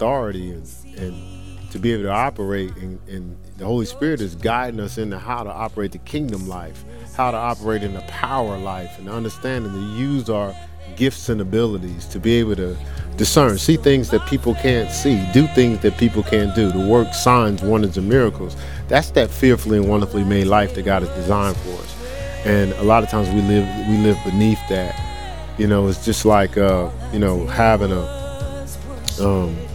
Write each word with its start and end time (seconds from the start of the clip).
authority 0.00 0.50
and, 0.50 0.66
and 0.96 1.70
to 1.70 1.78
be 1.78 1.92
able 1.92 2.04
to 2.04 2.10
operate 2.10 2.74
and, 2.76 2.98
and 3.06 3.36
the 3.58 3.66
Holy 3.66 3.84
Spirit 3.84 4.22
is 4.22 4.34
guiding 4.34 4.80
us 4.80 4.96
into 4.96 5.18
how 5.18 5.42
to 5.42 5.50
operate 5.50 5.92
the 5.92 5.98
kingdom 5.98 6.48
life, 6.48 6.82
how 7.14 7.30
to 7.30 7.36
operate 7.36 7.82
in 7.82 7.92
the 7.92 8.00
power 8.08 8.56
life, 8.56 8.98
and 8.98 9.10
understanding 9.10 9.70
to 9.70 9.98
use 9.98 10.30
our 10.30 10.54
gifts 10.96 11.28
and 11.28 11.42
abilities 11.42 12.06
to 12.06 12.18
be 12.18 12.32
able 12.38 12.56
to 12.56 12.74
discern, 13.18 13.58
see 13.58 13.76
things 13.76 14.08
that 14.08 14.26
people 14.26 14.54
can't 14.54 14.90
see, 14.90 15.22
do 15.34 15.46
things 15.48 15.78
that 15.80 15.98
people 15.98 16.22
can't 16.22 16.54
do, 16.54 16.72
to 16.72 16.78
work 16.88 17.12
signs, 17.12 17.60
wonders, 17.60 17.98
and 17.98 18.08
miracles. 18.08 18.56
That's 18.88 19.10
that 19.10 19.28
fearfully 19.28 19.76
and 19.76 19.86
wonderfully 19.86 20.24
made 20.24 20.46
life 20.46 20.74
that 20.76 20.86
God 20.86 21.02
has 21.02 21.14
designed 21.14 21.58
for 21.58 21.74
us. 21.74 21.96
And 22.46 22.72
a 22.72 22.82
lot 22.84 23.02
of 23.02 23.10
times 23.10 23.28
we 23.28 23.42
live 23.42 23.68
we 23.86 23.98
live 23.98 24.16
beneath 24.24 24.60
that. 24.70 24.98
You 25.58 25.66
know, 25.66 25.88
it's 25.88 26.02
just 26.02 26.24
like 26.24 26.56
uh, 26.56 26.88
you 27.12 27.18
know 27.18 27.44
having 27.46 27.92
a. 27.92 28.18
Um, 29.20 29.69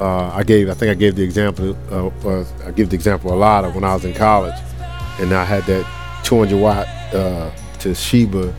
uh, 0.00 0.30
I 0.34 0.42
gave 0.42 0.68
I 0.68 0.74
think 0.74 0.90
I 0.90 0.94
gave 0.94 1.16
the 1.16 1.22
example. 1.22 1.76
Uh, 1.90 2.08
uh, 2.28 2.44
I 2.66 2.70
give 2.72 2.90
the 2.90 2.96
example 2.96 3.32
a 3.32 3.36
lot 3.36 3.64
of 3.64 3.74
when 3.74 3.84
I 3.84 3.94
was 3.94 4.04
in 4.04 4.14
college, 4.14 4.58
and 5.18 5.32
I 5.32 5.44
had 5.44 5.64
that 5.64 5.86
200 6.24 6.58
watt 6.58 6.86
uh, 7.14 7.50
Toshiba 7.78 8.54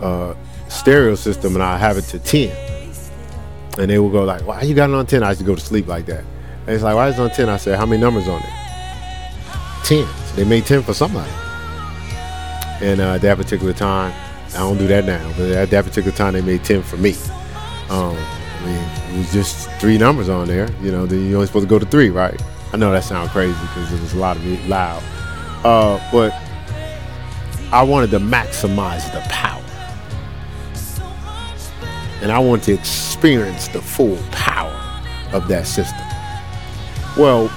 uh, 0.00 0.34
stereo 0.68 1.14
system, 1.14 1.54
and 1.54 1.62
I 1.62 1.78
have 1.78 1.96
it 1.96 2.02
to 2.06 2.18
10. 2.18 2.56
And 3.78 3.90
they 3.90 3.98
would 3.98 4.12
go 4.12 4.24
like, 4.24 4.46
"Why 4.46 4.62
you 4.62 4.74
got 4.74 4.90
it 4.90 4.94
on 4.96 5.06
10?" 5.06 5.22
I 5.22 5.30
used 5.30 5.40
to 5.40 5.46
go 5.46 5.54
to 5.54 5.60
sleep 5.60 5.86
like 5.86 6.06
that. 6.06 6.24
And 6.66 6.70
it's 6.74 6.82
like, 6.82 6.94
"Why 6.94 7.08
is 7.08 7.18
it 7.18 7.22
on 7.22 7.30
10?" 7.30 7.48
I 7.48 7.56
said, 7.56 7.78
"How 7.78 7.86
many 7.86 8.00
numbers 8.00 8.28
on 8.28 8.42
it?" 8.42 8.66
10. 9.84 10.06
So 10.06 10.36
they 10.36 10.44
made 10.44 10.66
10 10.66 10.82
for 10.82 10.94
somebody. 10.94 11.30
And 12.80 13.00
uh, 13.00 13.14
at 13.14 13.22
that 13.22 13.36
particular 13.38 13.72
time, 13.72 14.12
I 14.48 14.58
don't 14.58 14.78
do 14.78 14.86
that 14.88 15.04
now, 15.04 15.26
but 15.36 15.50
at 15.50 15.70
that 15.70 15.84
particular 15.84 16.16
time, 16.16 16.34
they 16.34 16.42
made 16.42 16.64
10 16.64 16.82
for 16.82 16.96
me. 16.96 17.14
Um, 17.88 18.16
Mean, 18.66 19.14
it 19.14 19.18
was 19.18 19.32
just 19.32 19.70
three 19.80 19.96
numbers 19.96 20.28
on 20.28 20.48
there. 20.48 20.68
You 20.82 20.90
know, 20.90 21.06
then 21.06 21.26
you're 21.26 21.36
only 21.36 21.46
supposed 21.46 21.64
to 21.64 21.70
go 21.70 21.78
to 21.78 21.86
three, 21.86 22.10
right? 22.10 22.40
I 22.72 22.76
know 22.76 22.90
that 22.92 23.04
sounds 23.04 23.30
crazy 23.30 23.58
because 23.60 23.92
it 23.92 24.00
was 24.00 24.12
a 24.12 24.18
lot 24.18 24.36
of 24.36 24.46
it 24.46 24.68
loud. 24.68 25.02
Uh, 25.64 26.00
but 26.10 26.32
I 27.72 27.82
wanted 27.82 28.10
to 28.10 28.18
maximize 28.18 29.10
the 29.12 29.20
power. 29.28 29.62
And 32.22 32.32
I 32.32 32.38
wanted 32.38 32.64
to 32.64 32.74
experience 32.74 33.68
the 33.68 33.80
full 33.80 34.18
power 34.32 34.72
of 35.32 35.48
that 35.48 35.66
system. 35.66 36.00
Well, 37.16 37.50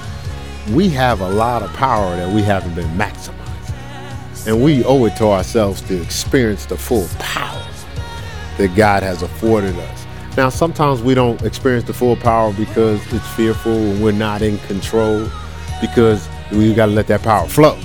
we 0.72 0.90
have 0.90 1.22
a 1.22 1.30
lot 1.30 1.64
of 1.64 1.74
power 1.74 2.16
that 2.16 2.34
we 2.34 2.42
haven't 2.44 2.76
been 2.76 2.90
maximizing. 2.98 4.48
And 4.48 4.64
we 4.64 4.84
owe 4.86 5.06
it 5.06 5.16
to 5.18 5.26
ourselves 5.26 5.82
to 5.82 6.02
experience 6.02 6.66
the 6.66 6.78
full 6.78 7.08
power 7.18 7.66
that 8.58 8.76
God 8.76 9.04
has 9.04 9.22
afforded 9.22 9.76
us. 9.76 10.06
Now, 10.40 10.48
sometimes 10.48 11.02
we 11.02 11.16
don't 11.16 11.42
experience 11.42 11.84
the 11.84 11.94
full 11.94 12.16
power 12.16 12.54
because 12.54 13.02
it's 13.12 13.28
fearful 13.34 13.74
and 13.74 14.02
we're 14.02 14.14
not 14.14 14.42
in 14.42 14.58
control 14.60 15.30
because 15.82 16.30
we 16.54 16.74
got 16.74 16.86
to 16.86 16.94
let 16.94 17.08
that 17.08 17.24
power 17.24 17.46
flow. 17.46 17.78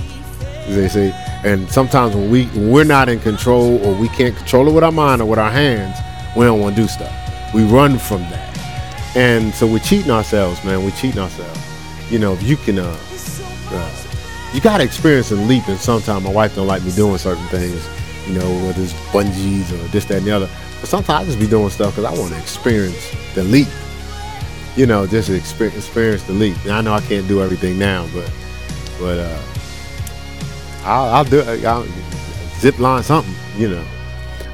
They 0.69 0.87
say, 0.87 1.11
and 1.43 1.69
sometimes 1.69 2.15
when 2.15 2.31
we 2.31 2.45
when 2.45 2.71
we're 2.71 2.85
not 2.85 3.09
in 3.09 3.19
control 3.19 3.85
or 3.85 3.93
we 3.99 4.07
can't 4.07 4.37
control 4.37 4.69
it 4.69 4.73
with 4.73 4.85
our 4.85 4.93
mind 4.93 5.21
or 5.21 5.25
with 5.25 5.37
our 5.37 5.51
hands, 5.51 5.97
we 6.37 6.45
don't 6.45 6.61
want 6.61 6.77
to 6.77 6.83
do 6.83 6.87
stuff. 6.87 7.13
We 7.53 7.65
run 7.65 7.99
from 7.99 8.21
that, 8.21 9.17
and 9.17 9.53
so 9.53 9.67
we're 9.67 9.79
cheating 9.79 10.11
ourselves, 10.11 10.63
man. 10.63 10.81
We're 10.81 10.91
cheating 10.91 11.19
ourselves. 11.19 11.59
You 12.09 12.19
know, 12.19 12.31
if 12.31 12.41
you 12.41 12.55
can, 12.55 12.79
uh, 12.79 12.97
uh, 13.69 14.03
you 14.53 14.61
got 14.61 14.77
to 14.77 14.85
experience 14.85 15.29
and 15.29 15.45
leap. 15.49 15.67
And 15.67 15.77
sometimes 15.77 16.23
my 16.23 16.31
wife 16.31 16.55
don't 16.55 16.67
like 16.67 16.85
me 16.85 16.91
doing 16.93 17.17
certain 17.17 17.47
things. 17.47 17.85
You 18.29 18.39
know, 18.39 18.49
whether 18.65 18.81
it's 18.81 18.93
bungees 19.11 19.73
or 19.73 19.87
this, 19.89 20.05
that, 20.05 20.19
and 20.19 20.25
the 20.25 20.31
other. 20.31 20.49
Sometimes 20.85 21.23
I 21.23 21.25
just 21.25 21.39
be 21.39 21.47
doing 21.47 21.69
stuff 21.69 21.95
because 21.95 22.05
I 22.05 22.19
want 22.19 22.33
to 22.33 22.39
experience 22.39 23.11
the 23.33 23.43
leap. 23.43 23.67
You 24.75 24.85
know, 24.85 25.07
just 25.07 25.29
experience, 25.29 25.77
experience 25.77 26.23
the 26.23 26.33
leap. 26.33 26.57
And 26.63 26.73
I 26.73 26.81
know 26.81 26.93
I 26.93 27.01
can't 27.01 27.27
do 27.27 27.41
everything 27.41 27.79
now, 27.79 28.07
but 28.13 28.31
but 28.99 29.19
uh, 29.19 29.41
I'll, 30.83 31.15
I'll 31.15 31.23
do 31.23 31.39
it. 31.39 31.65
I'll 31.65 31.85
zip 32.59 32.79
line 32.79 33.03
something, 33.03 33.33
you 33.57 33.69
know. 33.69 33.85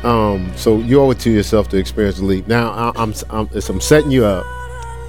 Um, 0.03 0.51
so 0.55 0.79
you 0.79 0.99
owe 0.99 1.11
it 1.11 1.19
to 1.19 1.29
yourself 1.29 1.69
to 1.69 1.77
experience 1.77 2.17
the 2.17 2.25
leap. 2.25 2.47
Now 2.47 2.71
I, 2.71 3.01
I'm, 3.01 3.13
I'm, 3.29 3.49
I'm 3.53 3.81
setting 3.81 4.11
you 4.11 4.25
up 4.25 4.45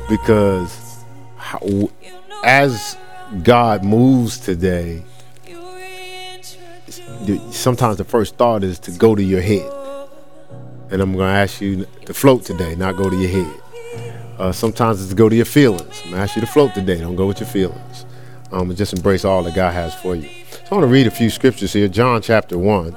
because 0.08 1.04
how, 1.36 1.60
as 2.44 2.96
God 3.42 3.84
moves 3.84 4.38
today, 4.38 5.02
sometimes 7.50 7.96
the 7.96 8.04
first 8.04 8.36
thought 8.36 8.62
is 8.62 8.78
to 8.80 8.90
go 8.90 9.14
to 9.14 9.22
your 9.22 9.40
head. 9.40 9.81
And 10.92 11.00
I'm 11.00 11.14
going 11.14 11.26
to 11.26 11.38
ask 11.38 11.62
you 11.62 11.86
to 12.04 12.12
float 12.12 12.44
today, 12.44 12.74
not 12.74 12.96
go 12.96 13.08
to 13.08 13.16
your 13.16 13.30
head. 13.30 13.62
Uh, 14.38 14.52
sometimes 14.52 15.00
it's 15.00 15.08
to 15.08 15.16
go 15.16 15.30
to 15.30 15.34
your 15.34 15.46
feelings. 15.46 16.02
I'm 16.04 16.10
going 16.10 16.16
to 16.16 16.18
ask 16.18 16.36
you 16.36 16.42
to 16.42 16.46
float 16.46 16.74
today, 16.74 17.00
don't 17.00 17.16
go 17.16 17.26
with 17.26 17.40
your 17.40 17.48
feelings. 17.48 18.04
Um, 18.52 18.74
just 18.76 18.92
embrace 18.92 19.24
all 19.24 19.42
that 19.44 19.54
God 19.54 19.72
has 19.72 19.94
for 19.94 20.14
you. 20.14 20.28
So 20.50 20.60
I 20.70 20.74
want 20.74 20.84
to 20.84 20.92
read 20.92 21.06
a 21.06 21.10
few 21.10 21.30
scriptures 21.30 21.72
here. 21.72 21.88
John 21.88 22.20
chapter 22.20 22.58
1. 22.58 22.92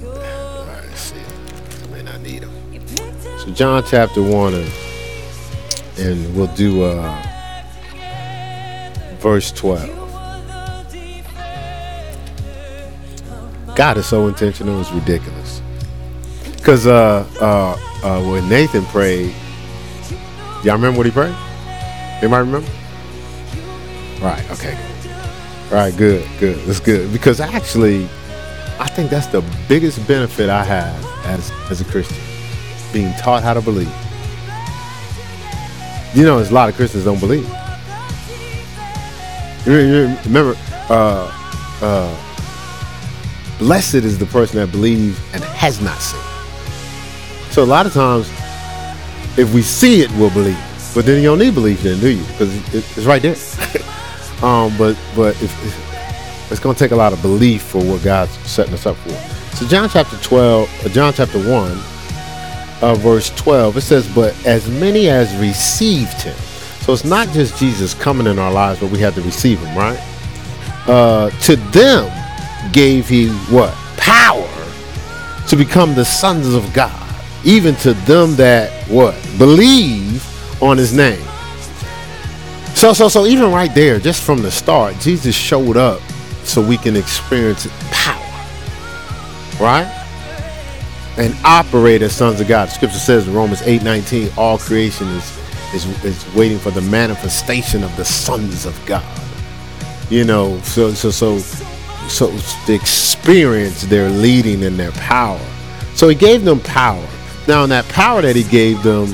let's 0.00 1.00
see. 1.00 1.16
I 1.82 1.86
may 1.92 2.02
not 2.02 2.18
need 2.22 2.44
them. 2.44 3.18
So 3.40 3.52
John 3.52 3.84
chapter 3.86 4.22
1, 4.22 4.54
and, 4.54 4.72
and 5.98 6.34
we'll 6.34 6.46
do 6.54 6.84
uh, 6.84 7.22
verse 9.18 9.52
12. 9.52 9.98
God 13.76 13.98
is 13.98 14.06
so 14.06 14.28
intentional, 14.28 14.80
it's 14.80 14.90
ridiculous. 14.92 15.39
Because 16.60 16.86
uh, 16.86 17.26
uh, 17.40 18.06
uh, 18.06 18.22
when 18.22 18.46
Nathan 18.46 18.84
prayed, 18.84 19.34
y'all 20.62 20.74
remember 20.74 20.98
what 20.98 21.06
he 21.06 21.10
prayed? 21.10 21.34
Anybody 22.20 22.44
remember? 22.44 22.70
Right, 24.20 24.48
okay. 24.50 24.78
All 25.70 25.76
right, 25.76 25.96
good, 25.96 26.28
good. 26.38 26.58
That's 26.66 26.78
good. 26.78 27.10
Because 27.14 27.40
actually, 27.40 28.04
I 28.78 28.88
think 28.88 29.08
that's 29.08 29.26
the 29.26 29.42
biggest 29.68 30.06
benefit 30.06 30.50
I 30.50 30.62
have 30.62 31.02
as, 31.24 31.50
as 31.70 31.80
a 31.80 31.84
Christian 31.86 32.18
being 32.92 33.14
taught 33.14 33.42
how 33.42 33.54
to 33.54 33.62
believe. 33.62 33.88
You 36.14 36.24
know, 36.24 36.36
there's 36.36 36.50
a 36.50 36.54
lot 36.54 36.68
of 36.68 36.76
Christians 36.76 37.04
don't 37.04 37.20
believe. 37.20 37.48
You 39.64 40.14
remember, 40.26 40.56
uh, 40.90 41.32
uh, 41.80 43.58
blessed 43.58 43.94
is 43.94 44.18
the 44.18 44.26
person 44.26 44.58
that 44.58 44.70
believes 44.70 45.18
and 45.32 45.42
has 45.42 45.80
not 45.80 45.98
seen. 46.00 46.29
So 47.50 47.62
a 47.62 47.66
lot 47.66 47.86
of 47.86 47.92
times, 47.92 48.28
if 49.38 49.52
we 49.52 49.62
see 49.62 50.02
it, 50.02 50.10
we'll 50.12 50.30
believe. 50.30 50.58
But 50.94 51.06
then 51.06 51.22
you 51.22 51.28
don't 51.28 51.38
need 51.38 51.54
belief 51.54 51.82
then, 51.82 52.00
do 52.00 52.10
you? 52.10 52.24
Because 52.24 52.74
it's 52.74 52.98
right 52.98 53.22
there. 53.22 53.36
um, 54.42 54.76
but 54.76 54.98
but 55.14 55.40
if, 55.42 55.80
it's 56.50 56.60
going 56.60 56.74
to 56.74 56.78
take 56.78 56.90
a 56.90 56.96
lot 56.96 57.12
of 57.12 57.22
belief 57.22 57.62
for 57.62 57.82
what 57.82 58.02
God's 58.02 58.32
setting 58.48 58.74
us 58.74 58.86
up 58.86 58.96
for. 58.96 59.10
So 59.56 59.66
John 59.66 59.88
chapter 59.88 60.16
12, 60.16 60.86
uh, 60.86 60.88
John 60.88 61.12
chapter 61.12 61.38
1, 61.38 61.78
uh, 62.82 62.94
verse 62.96 63.30
12, 63.36 63.76
it 63.76 63.80
says, 63.82 64.12
But 64.14 64.34
as 64.46 64.68
many 64.68 65.08
as 65.08 65.34
received 65.36 66.22
him. 66.22 66.36
So 66.80 66.92
it's 66.92 67.04
not 67.04 67.28
just 67.28 67.56
Jesus 67.58 67.94
coming 67.94 68.26
in 68.26 68.38
our 68.38 68.50
lives, 68.50 68.80
but 68.80 68.90
we 68.90 68.98
have 68.98 69.14
to 69.14 69.22
receive 69.22 69.60
him, 69.60 69.76
right? 69.76 69.98
Uh, 70.88 71.30
to 71.42 71.56
them 71.56 72.10
gave 72.72 73.08
he 73.08 73.28
what? 73.48 73.72
Power 73.96 74.48
to 75.46 75.56
become 75.56 75.94
the 75.94 76.04
sons 76.04 76.52
of 76.54 76.72
God. 76.72 76.99
Even 77.44 77.74
to 77.76 77.94
them 77.94 78.36
that 78.36 78.70
what? 78.88 79.14
Believe 79.38 80.26
on 80.62 80.76
his 80.76 80.92
name. 80.92 81.24
So 82.74 82.92
so 82.92 83.08
so 83.08 83.26
even 83.26 83.50
right 83.52 83.74
there, 83.74 83.98
just 83.98 84.22
from 84.22 84.42
the 84.42 84.50
start, 84.50 84.98
Jesus 85.00 85.34
showed 85.34 85.76
up 85.76 86.00
so 86.44 86.60
we 86.60 86.76
can 86.76 86.96
experience 86.96 87.66
power. 87.90 88.16
Right? 89.60 89.96
And 91.18 91.34
operate 91.44 92.02
as 92.02 92.14
sons 92.14 92.40
of 92.40 92.48
God. 92.48 92.68
Scripture 92.70 92.98
says 92.98 93.28
in 93.28 93.34
Romans 93.34 93.62
8 93.62 93.82
19, 93.82 94.30
all 94.36 94.58
creation 94.58 95.08
is, 95.08 95.38
is 95.74 96.04
is 96.04 96.34
waiting 96.34 96.58
for 96.58 96.70
the 96.70 96.80
manifestation 96.82 97.82
of 97.82 97.94
the 97.96 98.04
sons 98.04 98.66
of 98.66 98.78
God. 98.86 99.04
You 100.10 100.24
know, 100.24 100.58
so 100.60 100.92
so 100.92 101.10
so 101.10 101.38
so 102.08 102.36
to 102.66 102.72
experience 102.74 103.82
their 103.82 104.08
leading 104.10 104.64
and 104.64 104.78
their 104.78 104.92
power. 104.92 105.40
So 105.94 106.08
he 106.08 106.14
gave 106.14 106.44
them 106.44 106.60
power. 106.60 107.06
Now, 107.50 107.64
in 107.64 107.70
that 107.70 107.88
power 107.88 108.22
that 108.22 108.36
he 108.36 108.44
gave 108.44 108.80
them, 108.84 109.08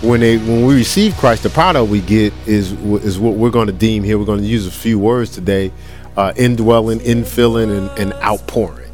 when 0.00 0.20
they 0.20 0.38
when 0.38 0.66
we 0.66 0.76
receive 0.76 1.16
Christ, 1.16 1.42
the 1.42 1.50
power 1.50 1.72
that 1.72 1.84
we 1.86 2.00
get 2.00 2.32
is 2.46 2.70
is 3.02 3.18
what 3.18 3.34
we're 3.34 3.50
going 3.50 3.66
to 3.66 3.72
deem 3.72 4.04
here. 4.04 4.20
We're 4.20 4.24
going 4.24 4.38
to 4.38 4.46
use 4.46 4.68
a 4.68 4.70
few 4.70 5.00
words 5.00 5.32
today: 5.32 5.72
uh, 6.16 6.32
indwelling, 6.36 7.00
infilling, 7.00 7.76
and, 7.76 7.98
and 7.98 8.12
outpouring. 8.22 8.92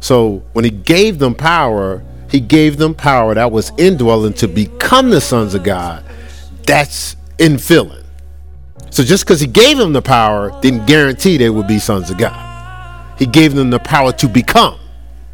So 0.00 0.42
when 0.54 0.64
he 0.64 0.70
gave 0.70 1.18
them 1.18 1.34
power, 1.34 2.02
he 2.30 2.40
gave 2.40 2.78
them 2.78 2.94
power 2.94 3.34
that 3.34 3.52
was 3.52 3.70
indwelling 3.76 4.32
to 4.32 4.48
become 4.48 5.10
the 5.10 5.20
sons 5.20 5.52
of 5.52 5.62
God. 5.62 6.02
That's 6.66 7.16
infilling. 7.36 8.06
So 8.88 9.04
just 9.04 9.26
because 9.26 9.42
he 9.42 9.46
gave 9.46 9.76
them 9.76 9.92
the 9.92 10.00
power 10.00 10.58
didn't 10.62 10.86
guarantee 10.86 11.36
they 11.36 11.50
would 11.50 11.66
be 11.66 11.78
sons 11.78 12.08
of 12.08 12.16
God. 12.16 13.18
He 13.18 13.26
gave 13.26 13.54
them 13.54 13.68
the 13.68 13.78
power 13.78 14.10
to 14.12 14.26
become, 14.26 14.80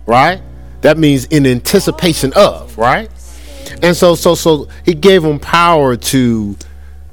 right? 0.04 0.42
That 0.82 0.98
means 0.98 1.24
in 1.26 1.46
anticipation 1.46 2.32
of, 2.34 2.76
right? 2.76 3.10
And 3.82 3.96
so, 3.96 4.14
so, 4.14 4.34
so 4.34 4.68
he 4.84 4.94
gave 4.94 5.22
them 5.22 5.40
power 5.40 5.96
to 5.96 6.56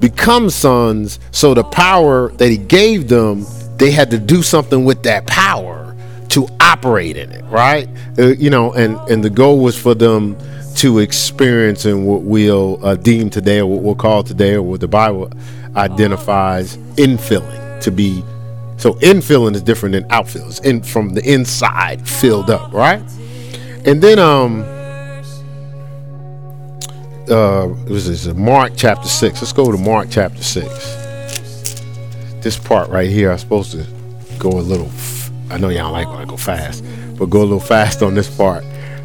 become 0.00 0.50
sons. 0.50 1.18
So 1.30 1.54
the 1.54 1.64
power 1.64 2.30
that 2.32 2.48
he 2.48 2.58
gave 2.58 3.08
them, 3.08 3.44
they 3.76 3.90
had 3.90 4.10
to 4.10 4.18
do 4.18 4.42
something 4.42 4.84
with 4.84 5.02
that 5.04 5.26
power 5.26 5.96
to 6.30 6.48
operate 6.60 7.16
in 7.16 7.30
it, 7.32 7.44
right? 7.44 7.88
Uh, 8.18 8.28
you 8.28 8.50
know, 8.50 8.72
and 8.72 8.96
and 9.10 9.24
the 9.24 9.30
goal 9.30 9.60
was 9.60 9.78
for 9.78 9.94
them 9.94 10.36
to 10.76 11.00
experience 11.00 11.84
and 11.84 12.06
what 12.06 12.22
we'll 12.22 12.84
uh, 12.84 12.94
deem 12.94 13.30
today, 13.30 13.58
or 13.60 13.66
what 13.66 13.82
we'll 13.82 13.94
call 13.94 14.22
today, 14.22 14.54
or 14.54 14.62
what 14.62 14.80
the 14.80 14.88
Bible 14.88 15.30
identifies 15.76 16.76
infilling 16.96 17.80
to 17.82 17.90
be. 17.90 18.22
So 18.76 18.94
infilling 18.94 19.54
is 19.54 19.62
different 19.62 19.92
than 19.92 20.04
outfill. 20.04 20.48
It's 20.48 20.60
in 20.60 20.82
from 20.82 21.10
the 21.10 21.22
inside 21.30 22.08
filled 22.08 22.48
up, 22.48 22.72
right? 22.72 23.02
And 23.86 24.02
then 24.02 24.18
um 24.18 24.62
uh 27.28 27.68
it 27.86 27.90
was 27.90 28.06
this 28.06 28.26
Mark 28.34 28.72
chapter 28.76 29.08
six. 29.08 29.40
Let's 29.40 29.52
go 29.52 29.70
to 29.72 29.78
Mark 29.78 30.08
chapter 30.10 30.42
six. 30.42 30.68
This 32.42 32.58
part 32.58 32.88
right 32.90 33.08
here, 33.08 33.30
I'm 33.30 33.38
supposed 33.38 33.72
to 33.72 33.86
go 34.38 34.50
a 34.50 34.60
little. 34.60 34.86
F- 34.86 35.30
I 35.50 35.58
know 35.58 35.68
y'all 35.68 35.92
like 35.92 36.08
when 36.08 36.18
I 36.18 36.24
go 36.24 36.36
fast, 36.36 36.84
but 37.18 37.26
go 37.26 37.40
a 37.40 37.42
little 37.42 37.60
fast 37.60 38.02
on 38.02 38.14
this 38.14 38.34
part, 38.34 38.64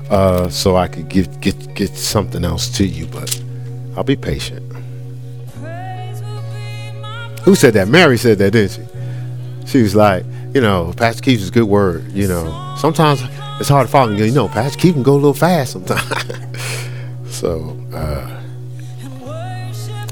uh, 0.10 0.50
so 0.50 0.76
I 0.76 0.88
could 0.88 1.10
get 1.10 1.42
get 1.42 1.74
get 1.76 1.90
something 1.96 2.46
else 2.46 2.70
to 2.78 2.86
you. 2.86 3.08
But 3.08 3.42
I'll 3.98 4.04
be 4.04 4.16
patient. 4.16 4.64
Who 7.44 7.56
said 7.56 7.74
that? 7.76 7.88
Mary 7.88 8.18
said 8.18 8.40
that, 8.40 8.52
didn't 8.52 8.72
she? 8.72 8.82
She 9.68 9.82
was 9.84 9.96
like, 9.96 10.26
you 10.54 10.62
know, 10.62 10.94
Pastor 10.98 11.22
Keith 11.22 11.42
is 11.42 11.50
a 11.50 11.52
good 11.52 11.66
word. 11.66 12.12
You 12.12 12.28
know, 12.28 12.76
sometimes 12.80 13.22
it's 13.60 13.70
hard 13.70 13.88
to 13.88 13.92
follow. 13.92 14.12
You 14.12 14.32
know, 14.32 14.48
Pastor 14.48 14.78
Keith 14.78 14.94
can 14.94 15.04
go 15.04 15.14
a 15.14 15.16
little 15.16 15.34
fast 15.34 15.74
sometimes. 15.74 16.04
so, 17.30 17.78
uh, 17.94 18.42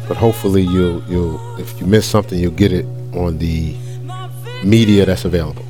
but 0.07 0.18
hopefully 0.18 0.62
you'll 0.62 1.04
you'll 1.06 1.60
if 1.60 1.80
you 1.80 1.86
miss 1.86 2.06
something, 2.06 2.40
you'll 2.40 2.51
get 2.51 2.72
it 2.72 2.86
on 3.13 3.38
the 3.38 3.75
media 4.63 5.06
that's 5.06 5.25
available. 5.25 5.66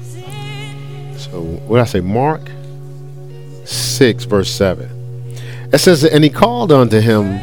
So, 1.17 1.41
what 1.41 1.77
did 1.77 1.81
I 1.81 1.85
say? 1.85 2.01
Mark 2.01 2.41
six 3.65 4.25
verse 4.25 4.51
seven. 4.51 4.89
It 5.71 5.79
says, 5.79 6.03
and 6.03 6.23
he 6.23 6.29
called 6.29 6.71
unto 6.71 6.99
him 6.99 7.39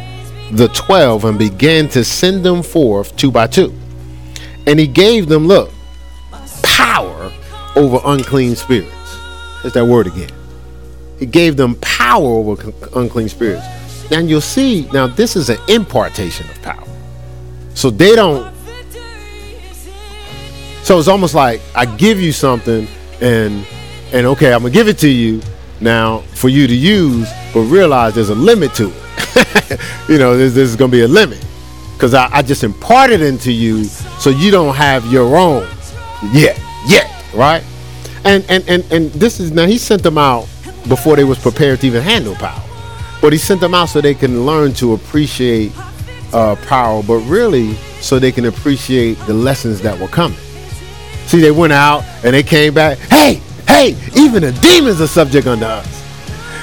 the 0.52 0.68
twelve 0.68 1.24
and 1.24 1.38
began 1.38 1.88
to 1.88 2.04
send 2.04 2.44
them 2.44 2.62
forth 2.62 3.16
two 3.16 3.30
by 3.30 3.48
two. 3.48 3.74
And 4.66 4.78
he 4.78 4.86
gave 4.86 5.28
them, 5.28 5.46
look, 5.46 5.70
power 6.62 7.32
over 7.74 7.98
unclean 8.04 8.54
spirits. 8.54 8.99
There's 9.62 9.74
that 9.74 9.84
word 9.84 10.06
again. 10.06 10.30
He 11.18 11.26
gave 11.26 11.56
them 11.56 11.74
power 11.76 12.26
over 12.26 12.72
unclean 12.94 13.28
spirits. 13.28 13.64
And 14.10 14.28
you'll 14.28 14.40
see, 14.40 14.88
now 14.92 15.06
this 15.06 15.36
is 15.36 15.50
an 15.50 15.58
impartation 15.68 16.48
of 16.50 16.60
power. 16.62 16.86
So 17.74 17.90
they 17.90 18.14
don't. 18.14 18.52
So 20.82 20.98
it's 20.98 21.08
almost 21.08 21.34
like 21.34 21.60
I 21.74 21.84
give 21.96 22.20
you 22.20 22.32
something 22.32 22.88
and 23.20 23.64
and 24.12 24.26
okay, 24.26 24.52
I'm 24.52 24.62
gonna 24.62 24.74
give 24.74 24.88
it 24.88 24.98
to 24.98 25.08
you 25.08 25.40
now 25.80 26.18
for 26.34 26.48
you 26.48 26.66
to 26.66 26.74
use, 26.74 27.30
but 27.54 27.60
realize 27.60 28.14
there's 28.14 28.30
a 28.30 28.34
limit 28.34 28.74
to 28.74 28.92
it. 28.92 29.80
you 30.08 30.18
know, 30.18 30.36
there's, 30.36 30.54
there's 30.54 30.74
gonna 30.74 30.90
be 30.90 31.02
a 31.02 31.08
limit 31.08 31.44
because 31.94 32.14
I, 32.14 32.28
I 32.32 32.42
just 32.42 32.64
imparted 32.64 33.20
into 33.20 33.52
you 33.52 33.84
so 33.84 34.30
you 34.30 34.50
don't 34.50 34.74
have 34.74 35.06
your 35.12 35.36
own 35.36 35.68
yet, 36.32 36.58
yet, 36.86 37.10
right? 37.34 37.62
And 38.24 38.44
and 38.48 38.68
and 38.68 38.84
and 38.92 39.10
this 39.12 39.40
is 39.40 39.50
now 39.50 39.66
he 39.66 39.78
sent 39.78 40.02
them 40.02 40.18
out 40.18 40.46
before 40.88 41.16
they 41.16 41.24
was 41.24 41.38
prepared 41.38 41.80
to 41.80 41.86
even 41.86 42.02
handle 42.02 42.34
power, 42.34 42.62
but 43.20 43.32
he 43.32 43.38
sent 43.38 43.60
them 43.60 43.74
out 43.74 43.86
so 43.86 44.00
they 44.00 44.14
can 44.14 44.44
learn 44.44 44.72
to 44.74 44.92
appreciate 44.94 45.72
uh, 46.32 46.56
power, 46.66 47.02
but 47.02 47.18
really 47.20 47.74
so 48.00 48.18
they 48.18 48.32
can 48.32 48.46
appreciate 48.46 49.14
the 49.26 49.34
lessons 49.34 49.80
that 49.82 49.98
were 49.98 50.08
coming. 50.08 50.38
See, 51.26 51.40
they 51.40 51.50
went 51.50 51.72
out 51.72 52.02
and 52.24 52.34
they 52.34 52.42
came 52.42 52.74
back. 52.74 52.98
Hey, 52.98 53.40
hey, 53.68 53.96
even 54.16 54.42
the 54.42 54.52
demons 54.60 55.00
are 55.00 55.06
subject 55.06 55.46
unto 55.46 55.64
us. 55.64 56.00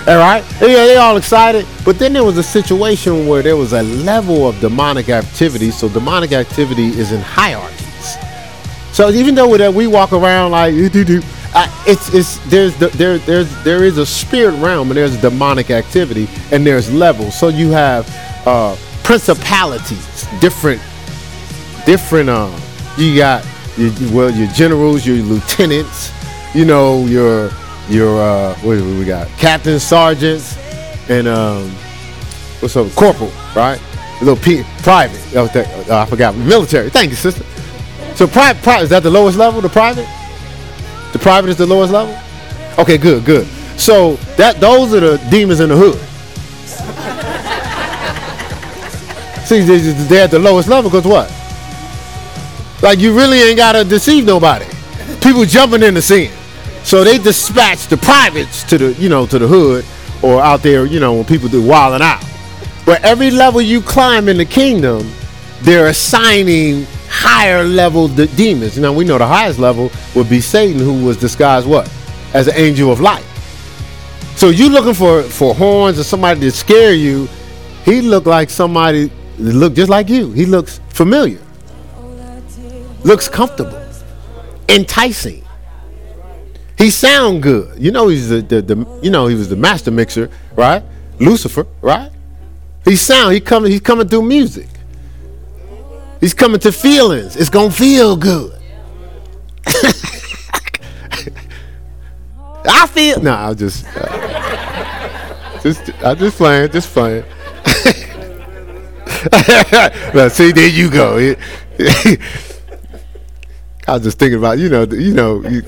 All 0.07 0.17
right, 0.17 0.43
yeah, 0.61 0.85
they 0.85 0.95
all 0.95 1.17
excited. 1.17 1.65
But 1.83 1.99
then 1.99 2.13
there 2.13 2.23
was 2.23 2.37
a 2.37 2.43
situation 2.43 3.27
where 3.27 3.41
there 3.43 3.57
was 3.57 3.73
a 3.73 3.83
level 3.83 4.47
of 4.47 4.59
demonic 4.59 5.09
activity. 5.09 5.69
So 5.69 5.89
demonic 5.89 6.31
activity 6.31 6.87
is 6.87 7.11
in 7.11 7.19
hierarchies. 7.19 8.17
So 8.93 9.09
even 9.09 9.35
though 9.35 9.55
that 9.57 9.73
we 9.73 9.85
walk 9.85 10.13
around 10.13 10.51
like 10.51 10.73
it's 11.87 12.13
it's 12.13 12.37
there's 12.49 12.75
the, 12.77 12.87
there 12.89 13.17
there's 13.19 13.63
there 13.63 13.83
is 13.83 13.97
a 13.97 14.05
spirit 14.05 14.55
realm 14.61 14.89
and 14.89 14.97
there's 14.97 15.19
demonic 15.21 15.71
activity 15.71 16.27
and 16.51 16.65
there's 16.65 16.91
levels. 16.91 17.37
So 17.39 17.47
you 17.47 17.69
have 17.71 18.07
uh, 18.45 18.75
principalities, 19.03 20.27
different 20.39 20.81
different. 21.85 22.29
Uh, 22.29 22.51
you 22.97 23.15
got 23.17 23.45
your, 23.77 23.91
well 24.11 24.31
your 24.31 24.47
generals, 24.51 25.05
your 25.05 25.17
lieutenants, 25.17 26.11
you 26.53 26.65
know 26.65 27.05
your 27.05 27.51
your 27.89 28.21
uh, 28.21 28.55
what 28.57 28.75
do 28.75 28.99
we 28.99 29.05
got? 29.05 29.27
Captains, 29.39 29.83
sergeants, 29.83 30.57
and 31.09 31.27
um, 31.27 31.71
what's 32.59 32.75
up? 32.75 32.91
Corporal, 32.95 33.31
right? 33.55 33.81
A 34.21 34.25
little 34.25 34.43
P- 34.43 34.63
private. 34.83 35.21
Oh, 35.35 35.49
I 35.91 36.05
forgot. 36.05 36.35
Military. 36.35 36.89
Thank 36.89 37.11
you, 37.11 37.15
sister. 37.15 37.45
So 38.15 38.27
private, 38.27 38.63
pri- 38.63 38.81
is 38.81 38.89
that 38.89 39.03
the 39.03 39.11
lowest 39.11 39.37
level? 39.37 39.61
The 39.61 39.69
private? 39.69 40.07
The 41.13 41.19
private 41.19 41.49
is 41.49 41.57
the 41.57 41.65
lowest 41.65 41.91
level. 41.91 42.17
Okay, 42.77 42.97
good, 42.97 43.25
good. 43.25 43.47
So 43.77 44.15
that 44.37 44.59
those 44.59 44.93
are 44.93 44.99
the 44.99 45.17
demons 45.29 45.59
in 45.59 45.69
the 45.69 45.77
hood. 45.77 45.99
See, 49.47 49.61
they're 49.61 50.25
at 50.25 50.31
the 50.31 50.39
lowest 50.39 50.67
level 50.67 50.89
because 50.89 51.05
what? 51.05 51.31
Like 52.81 52.99
you 52.99 53.15
really 53.15 53.41
ain't 53.41 53.57
gotta 53.57 53.83
deceive 53.83 54.25
nobody. 54.25 54.65
People 55.21 55.45
jumping 55.45 55.83
in 55.83 55.93
the 55.93 56.01
scene. 56.01 56.31
So 56.83 57.03
they 57.03 57.17
dispatch 57.17 57.87
the 57.87 57.97
privates 57.97 58.63
to 58.63 58.77
the, 58.77 58.93
you 58.93 59.09
know, 59.09 59.25
to 59.27 59.39
the 59.39 59.47
hood 59.47 59.85
or 60.23 60.41
out 60.41 60.61
there, 60.61 60.85
you 60.85 60.99
know, 60.99 61.13
when 61.13 61.25
people 61.25 61.49
do 61.49 61.61
wilding 61.65 62.01
out. 62.01 62.23
But 62.85 63.03
every 63.03 63.31
level 63.31 63.61
you 63.61 63.81
climb 63.81 64.29
in 64.29 64.37
the 64.37 64.45
kingdom, 64.45 65.11
they're 65.61 65.87
assigning 65.87 66.87
higher 67.09 67.63
level 67.63 68.07
de- 68.07 68.27
demons. 68.27 68.77
Now 68.77 68.93
we 68.93 69.05
know 69.05 69.17
the 69.17 69.27
highest 69.27 69.59
level 69.59 69.91
would 70.15 70.29
be 70.29 70.41
Satan, 70.41 70.79
who 70.79 71.05
was 71.05 71.17
disguised 71.17 71.67
what? 71.67 71.91
As 72.33 72.47
an 72.47 72.55
angel 72.55 72.91
of 72.91 72.99
light. 72.99 73.25
So 74.35 74.49
you 74.49 74.69
looking 74.69 74.93
for 74.93 75.23
for 75.23 75.55
horns 75.55 75.97
or 75.99 76.03
somebody 76.03 76.39
to 76.41 76.51
scare 76.51 76.93
you. 76.93 77.27
He 77.85 78.01
looked 78.01 78.27
like 78.27 78.49
somebody 78.49 79.09
that 79.39 79.53
looked 79.53 79.75
just 79.75 79.89
like 79.89 80.09
you. 80.09 80.31
He 80.31 80.45
looks 80.45 80.79
familiar. 80.89 81.39
Looks 83.03 83.29
comfortable. 83.29 83.81
Enticing. 84.67 85.43
He 86.77 86.91
sound 86.91 87.41
good. 87.41 87.79
You 87.81 87.91
know 87.91 88.09
he's 88.09 88.29
the, 88.29 88.41
the, 88.41 88.61
the 88.61 88.99
you 89.01 89.09
know 89.09 89.27
he 89.27 89.35
was 89.35 89.49
the 89.49 89.55
master 89.55 89.89
mixer, 89.89 90.29
right? 90.55 90.83
Lucifer, 91.19 91.65
right? 91.81 92.11
He 92.85 92.95
sound 92.95 93.33
he 93.33 93.39
coming 93.39 93.71
he's 93.71 93.81
coming 93.81 94.07
through 94.07 94.23
music. 94.23 94.67
He's 96.19 96.33
coming 96.33 96.59
to 96.61 96.71
feelings. 96.71 97.35
It's 97.35 97.49
gonna 97.49 97.71
feel 97.71 98.15
good. 98.15 98.53
I 102.69 102.85
feel 102.87 103.21
no. 103.21 103.33
I 103.33 103.53
just 103.53 103.85
uh, 103.95 105.59
just 105.61 105.89
I 106.03 106.15
just 106.15 106.37
playing, 106.37 106.71
just 106.71 106.89
playing. 106.89 107.23
well, 110.13 110.29
see, 110.29 110.51
there 110.51 110.67
you 110.67 110.89
go. 110.89 111.17
I 113.87 113.93
was 113.93 114.03
just 114.03 114.19
thinking 114.19 114.37
about 114.37 114.59
you 114.59 114.69
know 114.69 114.83
you 114.83 115.13
know 115.13 115.41
you, 115.43 115.61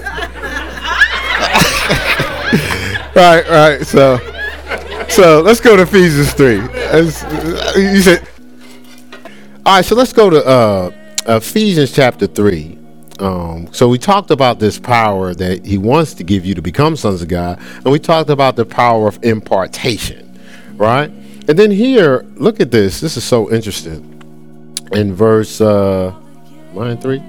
right, 3.15 3.47
right. 3.49 3.81
So, 3.85 4.19
so 5.07 5.41
let's 5.41 5.61
go 5.61 5.77
to 5.77 5.83
Ephesians 5.83 6.33
three. 6.33 6.59
As, 6.59 7.23
you 7.77 8.01
said, 8.01 8.27
all 9.69 9.75
right. 9.75 9.85
So 9.85 9.93
let's 9.93 10.13
go 10.13 10.31
to 10.31 10.43
uh, 10.43 10.91
Ephesians 11.27 11.91
chapter 11.91 12.25
three. 12.25 12.75
Um, 13.19 13.71
so 13.71 13.87
we 13.87 13.99
talked 13.99 14.31
about 14.31 14.57
this 14.57 14.79
power 14.79 15.35
that 15.35 15.63
He 15.63 15.77
wants 15.77 16.15
to 16.15 16.23
give 16.23 16.43
you 16.43 16.55
to 16.55 16.61
become 16.63 16.95
sons 16.95 17.21
of 17.21 17.27
God, 17.27 17.59
and 17.59 17.85
we 17.85 17.99
talked 17.99 18.31
about 18.31 18.55
the 18.55 18.65
power 18.65 19.07
of 19.07 19.23
impartation, 19.23 20.39
right? 20.73 21.11
And 21.11 21.49
then 21.49 21.69
here, 21.69 22.25
look 22.33 22.59
at 22.59 22.71
this. 22.71 22.99
This 22.99 23.15
is 23.15 23.23
so 23.23 23.51
interesting. 23.51 24.07
In 24.91 25.13
verse 25.13 25.61
uh, 25.61 26.15
line 26.73 26.97
three, 26.97 27.21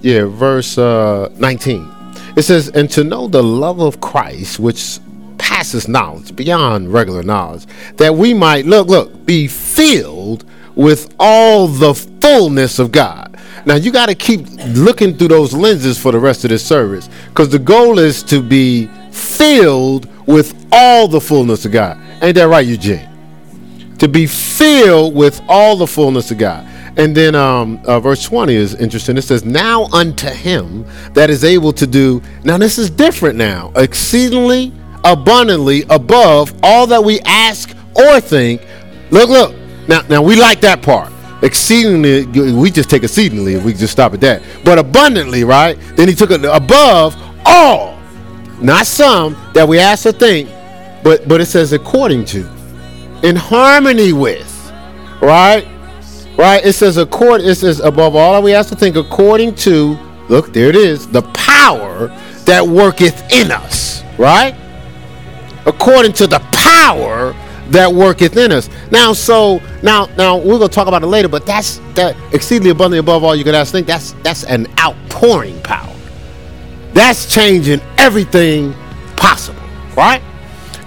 yeah, 0.00 0.24
verse 0.24 0.78
uh, 0.78 1.32
nineteen. 1.36 1.88
It 2.36 2.42
says, 2.42 2.70
and 2.70 2.90
to 2.90 3.04
know 3.04 3.28
the 3.28 3.42
love 3.42 3.78
of 3.78 4.00
Christ, 4.00 4.58
which 4.58 4.98
passes 5.38 5.86
knowledge, 5.86 6.34
beyond 6.34 6.92
regular 6.92 7.22
knowledge, 7.22 7.66
that 7.98 8.16
we 8.16 8.34
might, 8.34 8.66
look, 8.66 8.88
look, 8.88 9.24
be 9.24 9.46
filled 9.46 10.44
with 10.78 11.14
all 11.18 11.68
the 11.68 11.92
fullness 11.94 12.78
of 12.78 12.90
God. 12.90 13.38
Now, 13.66 13.74
you 13.74 13.92
got 13.92 14.08
to 14.08 14.14
keep 14.14 14.46
looking 14.68 15.14
through 15.14 15.28
those 15.28 15.52
lenses 15.52 15.98
for 16.00 16.10
the 16.12 16.18
rest 16.18 16.44
of 16.44 16.50
this 16.50 16.64
service 16.64 17.10
because 17.28 17.50
the 17.50 17.58
goal 17.58 17.98
is 17.98 18.22
to 18.22 18.40
be 18.40 18.86
filled 19.12 20.08
with 20.26 20.54
all 20.72 21.06
the 21.06 21.20
fullness 21.20 21.66
of 21.66 21.72
God. 21.72 21.98
Ain't 22.22 22.36
that 22.36 22.48
right, 22.48 22.66
Eugene? 22.66 23.08
to 23.98 24.08
be 24.08 24.26
filled 24.26 25.14
with 25.14 25.40
all 25.48 25.76
the 25.76 25.86
fullness 25.86 26.30
of 26.30 26.38
God. 26.38 26.66
And 26.96 27.16
then 27.16 27.34
um, 27.34 27.80
uh, 27.84 28.00
verse 28.00 28.24
20 28.24 28.54
is 28.54 28.74
interesting. 28.74 29.16
It 29.16 29.22
says, 29.22 29.44
Now 29.44 29.84
unto 29.92 30.28
him 30.28 30.84
that 31.14 31.30
is 31.30 31.44
able 31.44 31.72
to 31.74 31.86
do, 31.86 32.22
now 32.44 32.58
this 32.58 32.78
is 32.78 32.90
different 32.90 33.36
now, 33.36 33.72
exceedingly 33.76 34.72
abundantly 35.04 35.84
above 35.90 36.52
all 36.62 36.86
that 36.88 37.02
we 37.02 37.20
ask 37.20 37.70
or 37.94 38.20
think. 38.20 38.62
Look, 39.10 39.30
look. 39.30 39.54
Now, 39.88 40.02
now 40.02 40.22
we 40.22 40.36
like 40.36 40.60
that 40.60 40.82
part. 40.82 41.12
Exceedingly, 41.42 42.26
we 42.52 42.70
just 42.70 42.90
take 42.90 43.04
exceedingly 43.04 43.56
we 43.58 43.72
just 43.72 43.92
stop 43.92 44.12
at 44.12 44.20
that. 44.20 44.42
But 44.64 44.78
abundantly, 44.78 45.44
right? 45.44 45.78
Then 45.94 46.08
he 46.08 46.14
took 46.14 46.30
it 46.30 46.44
above 46.44 47.16
all, 47.46 47.98
not 48.60 48.86
some 48.86 49.36
that 49.54 49.66
we 49.66 49.78
ask 49.78 50.02
to 50.02 50.12
think, 50.12 50.48
but 51.02 51.26
but 51.28 51.40
it 51.40 51.46
says 51.46 51.72
according 51.72 52.24
to, 52.26 52.40
in 53.22 53.36
harmony 53.36 54.12
with, 54.12 54.72
right? 55.22 55.66
Right? 56.36 56.64
It 56.64 56.74
says 56.74 56.98
accord. 56.98 57.40
It 57.40 57.56
says 57.56 57.80
above 57.80 58.14
all 58.14 58.40
we 58.42 58.54
ask 58.54 58.68
to 58.70 58.76
think 58.76 58.96
according 58.96 59.54
to. 59.56 59.98
Look, 60.28 60.52
there 60.52 60.68
it 60.68 60.76
is. 60.76 61.08
The 61.08 61.22
power 61.22 62.08
that 62.44 62.64
worketh 62.64 63.32
in 63.32 63.50
us. 63.50 64.04
Right? 64.18 64.54
According 65.66 66.12
to 66.14 66.26
the 66.26 66.38
power 66.52 67.34
that 67.70 67.92
worketh 67.92 68.36
in 68.36 68.52
us. 68.52 68.68
Now, 68.90 69.12
so 69.12 69.60
now, 69.82 70.06
now 70.16 70.36
we're 70.36 70.58
gonna 70.58 70.68
talk 70.68 70.88
about 70.88 71.02
it 71.02 71.06
later, 71.06 71.28
but 71.28 71.44
that's 71.46 71.78
that 71.94 72.16
exceedingly 72.32 72.70
abundantly 72.70 72.98
above 72.98 73.24
all 73.24 73.36
you 73.36 73.44
could 73.44 73.54
ask 73.54 73.72
think. 73.72 73.86
That's 73.86 74.12
that's 74.22 74.44
an 74.44 74.66
outpouring 74.78 75.60
power. 75.62 75.94
That's 76.94 77.32
changing 77.32 77.80
everything 77.98 78.74
possible, 79.16 79.62
right? 79.96 80.22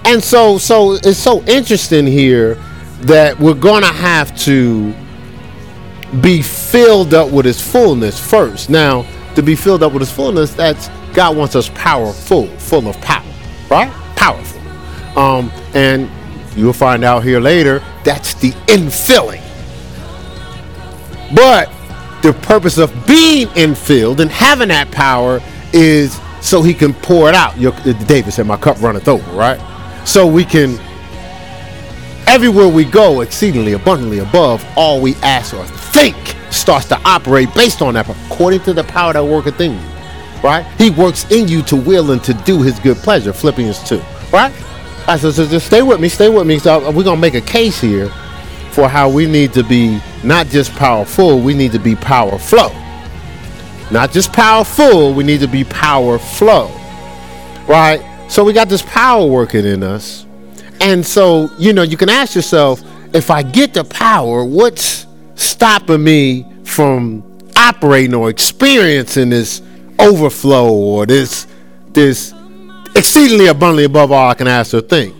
And 0.04 0.22
so, 0.22 0.58
so 0.58 0.94
it's 0.94 1.18
so 1.18 1.42
interesting 1.44 2.06
here 2.06 2.56
that 3.02 3.38
we're 3.38 3.54
gonna 3.54 3.92
have 3.92 4.36
to 4.40 4.92
be 6.20 6.42
filled 6.42 7.14
up 7.14 7.30
with 7.30 7.46
his 7.46 7.60
fullness 7.60 8.18
first. 8.18 8.68
Now, 8.68 9.06
to 9.34 9.42
be 9.42 9.54
filled 9.54 9.82
up 9.82 9.92
with 9.92 10.02
his 10.02 10.12
fullness, 10.12 10.52
that's 10.52 10.88
God 11.14 11.36
wants 11.36 11.54
us 11.56 11.70
powerful, 11.74 12.46
full 12.58 12.88
of 12.88 13.00
power, 13.00 13.24
right? 13.70 13.90
Powerful. 14.16 14.60
Um, 15.18 15.50
and 15.74 16.10
you'll 16.56 16.72
find 16.72 17.04
out 17.04 17.24
here 17.24 17.40
later, 17.40 17.82
that's 18.04 18.34
the 18.34 18.50
infilling. 18.68 19.42
But 21.34 21.70
the 22.22 22.32
purpose 22.42 22.78
of 22.78 22.92
being 23.06 23.48
infilled 23.48 24.20
and 24.20 24.30
having 24.30 24.68
that 24.68 24.90
power 24.90 25.40
is 25.72 26.20
so 26.40 26.62
he 26.62 26.74
can 26.74 26.92
pour 26.94 27.28
it 27.28 27.34
out. 27.34 27.58
Your, 27.58 27.72
David 28.06 28.32
said, 28.32 28.46
My 28.46 28.56
cup 28.56 28.80
runneth 28.80 29.08
over, 29.08 29.30
right? 29.32 29.60
So 30.06 30.26
we 30.26 30.44
can 30.44 30.78
everywhere 32.26 32.68
we 32.68 32.84
go, 32.84 33.20
exceedingly 33.20 33.72
abundantly 33.72 34.18
above 34.18 34.64
all 34.76 35.00
we 35.00 35.14
ask 35.16 35.54
or 35.54 35.64
think 35.66 36.16
starts 36.50 36.86
to 36.86 37.00
operate 37.04 37.52
based 37.54 37.82
on 37.82 37.94
that, 37.94 38.08
according 38.08 38.60
to 38.60 38.72
the 38.72 38.84
power 38.84 39.12
that 39.12 39.24
worketh 39.24 39.60
in 39.60 39.72
you. 39.72 39.88
Right? 40.42 40.66
He 40.76 40.90
works 40.90 41.30
in 41.30 41.46
you 41.46 41.62
to 41.62 41.76
will 41.76 42.10
and 42.10 42.22
to 42.24 42.34
do 42.34 42.60
his 42.62 42.78
good 42.80 42.96
pleasure. 42.96 43.32
Philippians 43.32 43.88
2. 43.88 44.02
Right? 44.32 44.52
Right, 45.06 45.18
said, 45.18 45.34
just 45.34 45.66
stay 45.66 45.82
with 45.82 46.00
me, 46.00 46.08
stay 46.08 46.28
with 46.28 46.46
me. 46.46 46.58
So 46.58 46.90
we're 46.90 47.04
gonna 47.04 47.20
make 47.20 47.34
a 47.34 47.40
case 47.40 47.80
here 47.80 48.08
for 48.70 48.88
how 48.88 49.08
we 49.08 49.26
need 49.26 49.52
to 49.54 49.62
be 49.62 50.00
not 50.24 50.46
just 50.46 50.72
powerful, 50.72 51.40
we 51.40 51.54
need 51.54 51.72
to 51.72 51.78
be 51.78 51.94
power 51.96 52.38
flow. 52.38 52.70
Not 53.90 54.12
just 54.12 54.32
powerful, 54.32 55.12
we 55.12 55.24
need 55.24 55.40
to 55.40 55.48
be 55.48 55.64
power 55.64 56.18
flow. 56.18 56.70
Right? 57.68 58.00
So 58.28 58.44
we 58.44 58.52
got 58.52 58.68
this 58.68 58.82
power 58.82 59.26
working 59.26 59.66
in 59.66 59.82
us 59.82 60.26
and 60.82 61.06
so, 61.06 61.48
you 61.58 61.72
know, 61.72 61.82
you 61.82 61.96
can 61.96 62.08
ask 62.08 62.34
yourself, 62.34 62.82
if 63.14 63.30
I 63.30 63.44
get 63.44 63.72
the 63.72 63.84
power, 63.84 64.44
what's 64.44 65.06
stopping 65.36 66.02
me 66.02 66.44
from 66.64 67.22
operating 67.56 68.14
or 68.14 68.28
experiencing 68.28 69.30
this 69.30 69.62
overflow 70.00 70.72
or 70.72 71.06
this 71.06 71.46
this 71.92 72.34
exceedingly 72.94 73.46
abundantly 73.46 73.84
above 73.84 74.12
all 74.12 74.28
I 74.28 74.34
can 74.34 74.48
ask 74.48 74.74
or 74.74 74.80
think? 74.80 75.16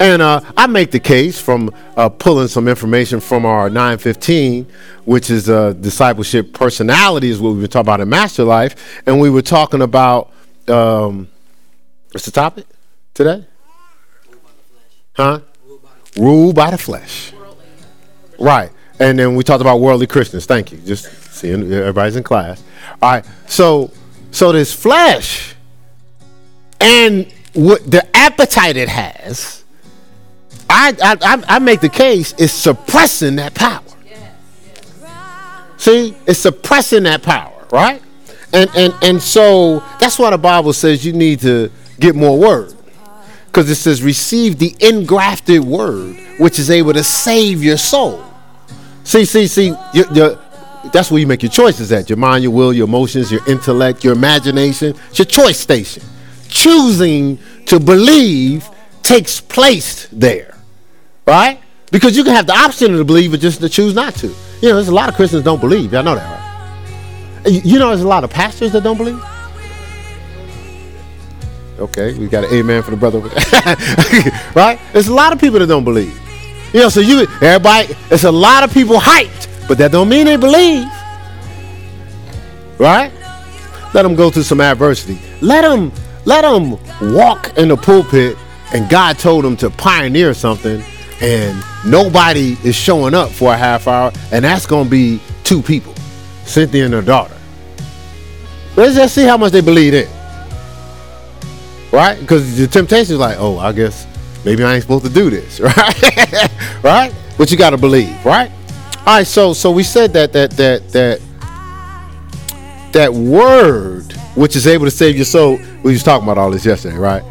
And 0.00 0.20
uh, 0.22 0.40
I 0.56 0.66
make 0.66 0.90
the 0.90 0.98
case 1.00 1.40
from 1.40 1.72
uh, 1.96 2.08
pulling 2.08 2.48
some 2.48 2.66
information 2.66 3.20
from 3.20 3.46
our 3.46 3.70
915, 3.70 4.66
which 5.04 5.30
is 5.30 5.48
uh, 5.48 5.72
discipleship 5.74 6.52
personality, 6.52 7.30
is 7.30 7.40
what 7.40 7.50
we've 7.50 7.62
been 7.62 7.70
talking 7.70 7.86
about 7.86 8.00
in 8.00 8.08
Master 8.08 8.42
Life. 8.42 9.02
And 9.06 9.20
we 9.20 9.30
were 9.30 9.42
talking 9.42 9.82
about 9.82 10.32
um, 10.66 11.28
what's 12.10 12.24
the 12.24 12.32
topic 12.32 12.66
today? 13.14 13.46
Huh? 15.14 15.40
Ruled 16.16 16.56
by 16.56 16.70
the 16.70 16.78
flesh. 16.78 17.32
Right. 18.38 18.70
And 18.98 19.18
then 19.18 19.36
we 19.36 19.44
talked 19.44 19.60
about 19.60 19.80
worldly 19.80 20.06
Christians. 20.06 20.46
Thank 20.46 20.72
you. 20.72 20.78
Just 20.78 21.32
seeing 21.32 21.72
everybody's 21.72 22.16
in 22.16 22.22
class. 22.22 22.62
All 23.00 23.12
right. 23.12 23.24
So 23.46 23.92
so 24.30 24.52
this 24.52 24.72
flesh 24.72 25.53
and 26.84 27.32
what 27.54 27.90
the 27.90 28.04
appetite 28.14 28.76
it 28.76 28.90
has, 28.90 29.64
I 30.68 30.94
I, 31.02 31.44
I 31.48 31.58
make 31.58 31.80
the 31.80 31.88
case 31.88 32.34
is 32.34 32.52
suppressing 32.52 33.36
that 33.36 33.54
power. 33.54 33.82
See, 35.78 36.14
it's 36.26 36.38
suppressing 36.38 37.04
that 37.04 37.22
power, 37.22 37.66
right? 37.72 38.02
And 38.52 38.70
and 38.76 38.94
and 39.02 39.22
so 39.22 39.80
that's 39.98 40.18
why 40.18 40.30
the 40.30 40.38
Bible 40.38 40.72
says 40.72 41.04
you 41.04 41.12
need 41.12 41.40
to 41.40 41.70
get 41.98 42.14
more 42.14 42.38
word. 42.38 42.74
Because 43.46 43.70
it 43.70 43.76
says 43.76 44.02
receive 44.02 44.58
the 44.58 44.74
engrafted 44.80 45.62
word 45.62 46.16
which 46.38 46.58
is 46.58 46.70
able 46.70 46.92
to 46.92 47.04
save 47.04 47.62
your 47.62 47.78
soul. 47.78 48.22
See 49.04 49.24
see 49.24 49.46
see 49.46 49.74
you 49.94 50.04
that's 50.92 51.10
where 51.10 51.18
you 51.18 51.26
make 51.26 51.42
your 51.42 51.50
choices 51.50 51.92
at. 51.92 52.10
Your 52.10 52.18
mind 52.18 52.42
your 52.42 52.52
will 52.52 52.72
your 52.72 52.86
emotions 52.86 53.32
your 53.32 53.46
intellect 53.48 54.04
your 54.04 54.12
imagination. 54.12 54.94
It's 55.08 55.18
your 55.18 55.26
choice 55.26 55.58
station 55.58 56.02
choosing 56.54 57.38
to 57.66 57.80
believe 57.80 58.68
takes 59.02 59.40
place 59.40 60.06
there 60.12 60.56
right 61.26 61.60
because 61.90 62.16
you 62.16 62.22
can 62.22 62.32
have 62.32 62.46
the 62.46 62.54
option 62.54 62.92
to 62.92 63.04
believe 63.04 63.32
but 63.32 63.40
just 63.40 63.60
to 63.60 63.68
choose 63.68 63.94
not 63.94 64.14
to 64.14 64.28
you 64.62 64.68
know 64.68 64.76
there's 64.76 64.88
a 64.88 64.94
lot 64.94 65.08
of 65.08 65.16
christians 65.16 65.42
don't 65.42 65.60
believe 65.60 65.92
y'all 65.92 66.04
know 66.04 66.14
that 66.14 66.30
right 67.44 67.64
you 67.64 67.78
know 67.78 67.88
there's 67.88 68.02
a 68.02 68.08
lot 68.08 68.22
of 68.22 68.30
pastors 68.30 68.72
that 68.72 68.82
don't 68.82 68.96
believe 68.96 69.20
Okay, 71.76 72.14
we 72.14 72.28
got 72.28 72.44
an 72.44 72.54
amen 72.54 72.84
for 72.84 72.92
the 72.92 72.96
brother. 72.96 73.18
right? 74.54 74.78
There's 74.92 75.08
a 75.08 75.14
lot 75.14 75.32
of 75.32 75.40
people 75.40 75.58
that 75.58 75.66
don't 75.66 75.82
believe. 75.82 76.16
You 76.72 76.80
know, 76.80 76.88
so 76.88 77.00
you 77.00 77.26
everybody, 77.42 77.94
it's 78.12 78.22
a 78.22 78.30
lot 78.30 78.62
of 78.62 78.72
people 78.72 78.96
hyped, 78.96 79.66
but 79.66 79.76
that 79.78 79.90
don't 79.90 80.08
mean 80.08 80.26
they 80.26 80.36
believe. 80.36 80.86
Right? 82.78 83.10
Let 83.92 84.02
them 84.02 84.14
go 84.14 84.30
through 84.30 84.44
some 84.44 84.60
adversity. 84.60 85.18
Let 85.40 85.62
them 85.62 85.90
let 86.24 86.42
them 86.42 86.72
walk 87.14 87.56
in 87.56 87.68
the 87.68 87.76
pulpit 87.76 88.36
and 88.72 88.88
God 88.88 89.18
told 89.18 89.44
them 89.44 89.56
to 89.58 89.70
pioneer 89.70 90.34
something 90.34 90.82
and 91.20 91.62
nobody 91.86 92.56
is 92.64 92.74
showing 92.74 93.14
up 93.14 93.30
for 93.30 93.52
a 93.52 93.56
half 93.56 93.86
hour 93.86 94.12
and 94.32 94.44
that's 94.44 94.66
going 94.66 94.84
to 94.84 94.90
be 94.90 95.20
two 95.44 95.62
people, 95.62 95.94
Cynthia 96.44 96.84
and 96.84 96.94
her 96.94 97.02
daughter. 97.02 97.36
Let's 98.76 98.96
just 98.96 99.14
see 99.14 99.24
how 99.24 99.36
much 99.36 99.52
they 99.52 99.60
believe 99.60 99.94
in 99.94 100.08
right? 101.94 102.18
Because 102.20 102.58
the 102.58 102.66
temptation 102.66 103.14
is 103.14 103.20
like, 103.20 103.36
oh, 103.38 103.58
I 103.58 103.72
guess 103.72 104.06
maybe 104.44 104.64
I 104.64 104.74
ain't 104.74 104.82
supposed 104.82 105.04
to 105.04 105.12
do 105.12 105.30
this, 105.30 105.60
right? 105.60 106.82
right? 106.82 107.14
But 107.38 107.50
you 107.50 107.56
got 107.56 107.70
to 107.70 107.78
believe, 107.78 108.24
right? 108.24 108.50
All 109.06 109.16
right. 109.16 109.26
So 109.26 109.52
so 109.52 109.70
we 109.70 109.82
said 109.82 110.12
that 110.12 110.32
that 110.32 110.50
that 110.52 110.88
that 110.90 111.20
that 112.92 113.12
word 113.12 114.14
which 114.34 114.56
is 114.56 114.66
able 114.66 114.84
to 114.84 114.90
save 114.90 115.16
your 115.16 115.24
soul. 115.24 115.58
We 115.82 115.92
was 115.92 116.02
talking 116.02 116.24
about 116.24 116.38
all 116.38 116.50
this 116.50 116.64
yesterday, 116.64 116.96
right? 116.96 117.22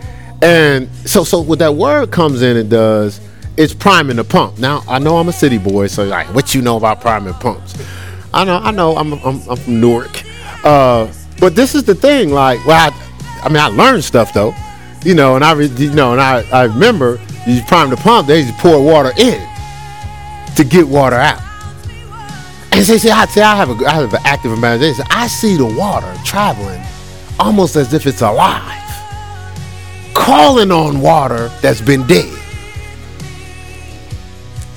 And 0.41 0.89
so 1.05 1.23
so 1.23 1.41
what 1.41 1.59
that 1.59 1.75
word 1.75 2.11
comes 2.11 2.41
in 2.41 2.57
and 2.57 2.69
does, 2.69 3.21
it's 3.55 3.73
priming 3.73 4.17
the 4.17 4.23
pump. 4.23 4.59
Now 4.59 4.81
I 4.87 4.99
know 4.99 5.17
I'm 5.17 5.29
a 5.29 5.33
city 5.33 5.57
boy, 5.57 5.87
so 5.87 6.03
like, 6.05 6.27
what 6.33 6.53
you 6.53 6.61
know 6.61 6.77
about 6.77 7.01
priming 7.01 7.33
pumps? 7.35 7.75
I 8.33 8.43
know, 8.45 8.57
I 8.57 8.71
know, 8.71 8.95
I'm 8.95 9.13
I'm, 9.13 9.41
I'm 9.49 9.57
from 9.57 9.79
Newark. 9.79 10.23
Uh, 10.63 11.11
but 11.39 11.55
this 11.55 11.75
is 11.75 11.83
the 11.83 11.95
thing, 11.95 12.31
like, 12.31 12.65
well, 12.65 12.91
I, 12.91 13.41
I 13.43 13.49
mean, 13.49 13.57
I 13.57 13.67
learned 13.67 14.03
stuff 14.03 14.33
though, 14.33 14.53
you 15.03 15.13
know, 15.13 15.35
and 15.35 15.43
I, 15.43 15.53
you 15.59 15.91
know, 15.93 16.13
and 16.13 16.21
I, 16.21 16.41
I 16.51 16.63
remember 16.63 17.19
you 17.45 17.61
prime 17.63 17.89
the 17.89 17.97
pump, 17.97 18.27
they 18.27 18.43
just 18.43 18.57
pour 18.59 18.83
water 18.83 19.11
in 19.17 19.45
to 20.55 20.63
get 20.63 20.87
water 20.87 21.17
out. 21.17 21.41
And 22.73 22.85
say, 22.85 22.97
see, 22.97 23.09
I, 23.11 23.25
see, 23.25 23.41
I 23.41 23.55
have 23.55 23.69
a, 23.69 23.85
I 23.85 23.93
have 23.93 24.13
an 24.13 24.21
active 24.23 24.51
imagination. 24.51 25.05
I 25.09 25.27
see 25.27 25.57
the 25.57 25.65
water 25.65 26.13
traveling 26.25 26.81
almost 27.39 27.75
as 27.75 27.93
if 27.93 28.07
it's 28.07 28.21
alive, 28.21 28.81
calling 30.13 30.71
on 30.71 30.99
water 30.99 31.49
that's 31.61 31.81
been 31.81 32.05
dead. 32.07 32.33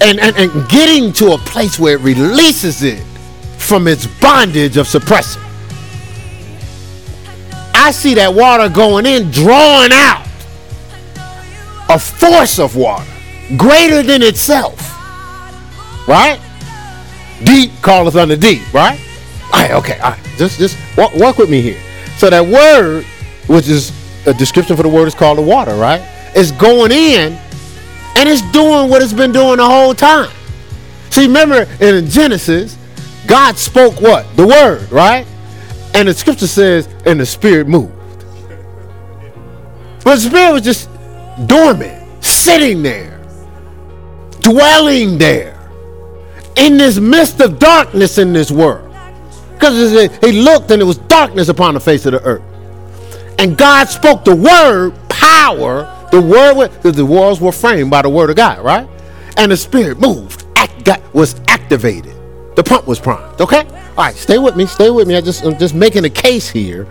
And, 0.00 0.20
and, 0.20 0.36
and 0.36 0.68
getting 0.68 1.12
to 1.14 1.32
a 1.32 1.38
place 1.38 1.78
where 1.78 1.96
it 1.96 2.00
releases 2.02 2.82
it 2.82 3.02
from 3.58 3.88
its 3.88 4.06
bondage 4.20 4.76
of 4.76 4.86
suppressing. 4.86 5.42
I 7.74 7.90
see 7.92 8.14
that 8.14 8.34
water 8.34 8.68
going 8.68 9.06
in, 9.06 9.30
drawing 9.30 9.92
out 9.92 10.26
a 11.88 11.98
force 11.98 12.58
of 12.58 12.76
water 12.76 13.10
greater 13.56 14.02
than 14.02 14.22
itself 14.22 14.86
right? 16.06 16.40
Deep 17.44 17.70
calleth 17.82 18.16
unto 18.16 18.36
deep, 18.36 18.72
right? 18.72 18.98
All 19.52 19.62
right, 19.62 19.70
okay, 19.72 19.98
all 19.98 20.10
right. 20.12 20.20
Just 20.36 20.58
just 20.58 20.76
walk, 20.96 21.14
walk 21.14 21.38
with 21.38 21.50
me 21.50 21.60
here. 21.60 21.80
So 22.16 22.30
that 22.30 22.44
word, 22.44 23.04
which 23.46 23.68
is 23.68 23.92
a 24.26 24.34
description 24.34 24.76
for 24.76 24.82
the 24.82 24.88
word, 24.88 25.06
is 25.06 25.14
called 25.14 25.38
the 25.38 25.42
water, 25.42 25.74
right? 25.74 26.02
It's 26.34 26.50
going 26.52 26.92
in 26.92 27.38
and 28.16 28.28
it's 28.28 28.42
doing 28.52 28.88
what 28.90 29.02
it's 29.02 29.12
been 29.12 29.32
doing 29.32 29.58
the 29.58 29.66
whole 29.66 29.94
time. 29.94 30.30
See, 31.10 31.26
remember 31.26 31.66
in 31.80 32.06
Genesis, 32.08 32.76
God 33.26 33.56
spoke 33.56 34.00
what? 34.00 34.26
The 34.36 34.46
word, 34.46 34.90
right? 34.90 35.26
And 35.94 36.08
the 36.08 36.14
scripture 36.14 36.46
says, 36.46 36.88
and 37.06 37.20
the 37.20 37.26
spirit 37.26 37.68
moved. 37.68 37.92
But 40.04 40.16
the 40.16 40.20
spirit 40.20 40.52
was 40.52 40.62
just 40.62 40.88
dormant, 41.46 42.24
sitting 42.24 42.82
there, 42.82 43.20
dwelling 44.40 45.18
there, 45.18 45.55
in 46.56 46.76
this 46.76 46.98
midst 46.98 47.40
of 47.40 47.58
darkness 47.58 48.18
in 48.18 48.32
this 48.32 48.50
world. 48.50 48.82
Because 49.54 49.92
he 50.20 50.32
looked 50.32 50.70
and 50.70 50.82
it 50.82 50.84
was 50.84 50.98
darkness 50.98 51.48
upon 51.48 51.74
the 51.74 51.80
face 51.80 52.04
of 52.06 52.12
the 52.12 52.22
earth. 52.22 52.42
And 53.38 53.56
God 53.56 53.88
spoke 53.88 54.24
the 54.24 54.34
word, 54.34 54.94
power, 55.08 56.08
the 56.10 56.20
word, 56.20 56.68
the 56.82 57.04
worlds 57.04 57.40
were 57.40 57.52
framed 57.52 57.90
by 57.90 58.02
the 58.02 58.10
word 58.10 58.30
of 58.30 58.36
God, 58.36 58.64
right? 58.64 58.88
And 59.36 59.52
the 59.52 59.56
spirit 59.56 60.00
moved, 60.00 60.46
act, 60.56 60.84
got, 60.84 61.14
was 61.14 61.40
activated. 61.48 62.14
The 62.56 62.62
pump 62.62 62.86
was 62.86 62.98
primed, 62.98 63.40
okay? 63.40 63.66
All 63.66 64.04
right, 64.04 64.14
stay 64.14 64.38
with 64.38 64.56
me, 64.56 64.66
stay 64.66 64.90
with 64.90 65.06
me. 65.08 65.16
I 65.16 65.20
just, 65.20 65.44
I'm 65.44 65.58
just 65.58 65.74
making 65.74 66.04
a 66.04 66.10
case 66.10 66.48
here 66.48 66.86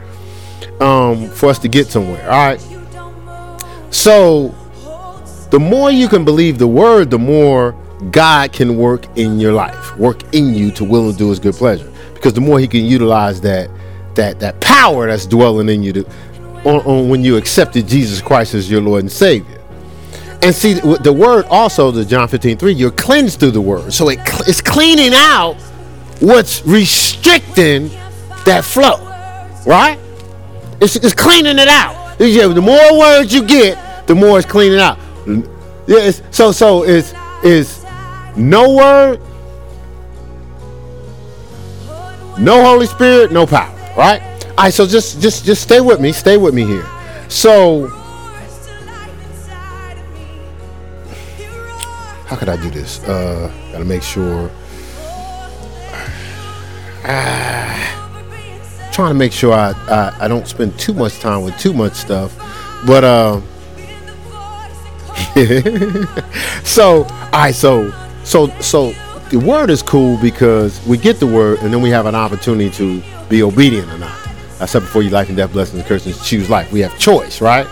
um, 0.80 1.30
for 1.30 1.50
us 1.50 1.60
to 1.60 1.68
get 1.68 1.88
somewhere, 1.88 2.24
all 2.30 2.48
right? 2.48 2.62
So, 3.92 4.54
the 5.50 5.60
more 5.60 5.90
you 5.90 6.08
can 6.08 6.26
believe 6.26 6.58
the 6.58 6.68
word, 6.68 7.10
the 7.10 7.20
more 7.20 7.76
God 8.12 8.54
can 8.54 8.78
work 8.78 9.06
in 9.18 9.40
your 9.40 9.54
life, 9.54 9.98
work 9.98 10.22
in 10.34 10.54
you 10.54 10.72
to 10.72 10.84
will 10.84 11.10
and 11.10 11.18
do 11.18 11.30
his 11.30 11.40
good 11.40 11.56
pleasure. 11.56 11.92
Because 12.14 12.34
the 12.34 12.42
more 12.42 12.60
he 12.60 12.68
can 12.68 12.86
utilize 12.86 13.42
that 13.42 13.70
that 14.16 14.40
that 14.40 14.60
power 14.62 15.08
that's 15.08 15.26
dwelling 15.26 15.68
in 15.70 15.84
you 15.84 15.94
to, 15.94 16.06
on, 16.66 16.82
on 16.86 17.10
when 17.10 17.24
you 17.24 17.38
accepted 17.38 17.88
Jesus 17.88 18.22
Christ 18.22 18.54
as 18.54 18.70
your 18.70 18.82
Lord 18.82 19.02
and 19.02 19.12
Savior. 19.12 19.62
And 20.42 20.54
see 20.54 20.74
the 20.74 21.14
word 21.14 21.46
also, 21.46 21.90
the 21.92 22.06
John 22.06 22.28
15, 22.28 22.58
3, 22.58 22.74
you're 22.74 22.92
cleansed 22.92 23.40
through 23.40 23.52
the 23.52 23.62
word. 23.62 23.92
So 23.92 24.10
it, 24.10 24.20
it's 24.48 24.62
cleaning 24.62 25.14
out 25.14 25.56
what's 26.20 26.64
restricting 26.66 27.90
that 28.46 28.64
flow. 28.64 28.98
Right? 29.66 29.98
It's, 30.82 30.96
it's 30.98 31.16
cleaning 31.16 31.58
it 31.58 31.68
out. 31.68 32.18
The 32.18 32.62
more 32.62 33.00
words 33.00 33.34
you 33.34 33.44
get, 33.46 34.08
the 34.08 34.16
more 34.16 34.38
it's 34.38 34.48
cleaning 34.48 34.80
out. 34.80 35.00
Yeah, 35.88 36.12
so 36.32 36.52
so 36.52 36.84
it's 36.84 37.14
is 37.44 37.85
no 38.36 38.74
word, 38.74 39.20
no 42.38 42.64
Holy 42.64 42.86
Spirit, 42.86 43.32
no 43.32 43.46
power. 43.46 43.74
Right? 43.98 44.22
All 44.22 44.56
right. 44.58 44.74
So 44.74 44.86
just 44.86 45.22
just 45.22 45.46
just 45.46 45.62
stay 45.62 45.80
with 45.80 46.02
me. 46.02 46.12
Stay 46.12 46.38
with 46.38 46.54
me 46.54 46.66
here. 46.66 46.86
So 47.30 47.88
how 52.26 52.36
could 52.36 52.50
I 52.50 52.58
do 52.62 52.70
this? 52.70 53.04
Uh, 53.04 53.52
gotta 53.72 53.86
make 53.86 54.04
sure. 54.04 54.50
Trying 58.92 59.10
to 59.10 59.14
make 59.14 59.32
sure 59.32 59.54
I, 59.54 59.72
I 59.90 60.26
I 60.26 60.28
don't 60.28 60.48
spend 60.48 60.78
too 60.80 60.94
much 60.94 61.20
time 61.20 61.44
with 61.44 61.58
too 61.60 61.74
much 61.74 61.94
stuff, 61.94 62.36
but 62.86 63.04
uh. 63.04 63.42
so 66.64 67.04
all 67.04 67.32
right, 67.32 67.54
so 67.54 67.92
so 68.26 68.48
so 68.60 68.94
the 69.30 69.40
word 69.40 69.70
is 69.70 69.82
cool 69.82 70.18
because 70.22 70.86
we 70.86 70.98
get 70.98 71.20
the 71.20 71.28
word 71.28 71.60
and 71.60 71.74
then 71.74 71.82
we 71.82 71.90
have 71.90 72.06
an 72.06 72.16
opportunity 72.16 72.70
to 72.72 73.02
be 73.30 73.42
obedient 73.42 73.92
or 73.92 73.98
not. 73.98 74.18
I 74.60 74.66
said 74.66 74.82
before 74.82 75.02
you 75.02 75.10
life 75.10 75.28
and 75.30 75.38
death, 75.38 75.52
blessings 75.52 75.80
and 75.80 75.88
curses, 75.88 76.26
choose 76.28 76.50
life. 76.50 76.72
We 76.72 76.80
have 76.82 76.98
choice, 77.00 77.42
right? 77.42 77.68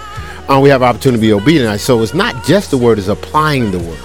Um, 0.49 0.61
we 0.61 0.69
have 0.69 0.83
opportunity 0.83 1.21
to 1.21 1.27
be 1.27 1.33
obedient. 1.33 1.79
So 1.79 2.01
it's 2.01 2.13
not 2.13 2.43
just 2.43 2.71
the 2.71 2.77
word, 2.77 2.99
it's 2.99 3.07
applying 3.07 3.71
the 3.71 3.79
word. 3.79 3.99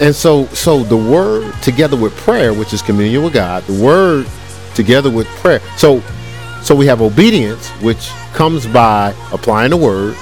And 0.00 0.14
so 0.14 0.46
so 0.46 0.82
the 0.82 0.96
word 0.96 1.52
together 1.62 1.96
with 1.96 2.14
prayer, 2.16 2.52
which 2.52 2.72
is 2.72 2.82
communion 2.82 3.22
with 3.22 3.34
God, 3.34 3.62
the 3.64 3.82
word 3.82 4.26
together 4.74 5.10
with 5.10 5.26
prayer. 5.38 5.60
So 5.76 6.02
so 6.62 6.74
we 6.74 6.86
have 6.86 7.00
obedience, 7.02 7.68
which 7.82 8.08
comes 8.32 8.66
by 8.66 9.14
applying 9.32 9.70
the 9.70 9.76
word. 9.76 10.16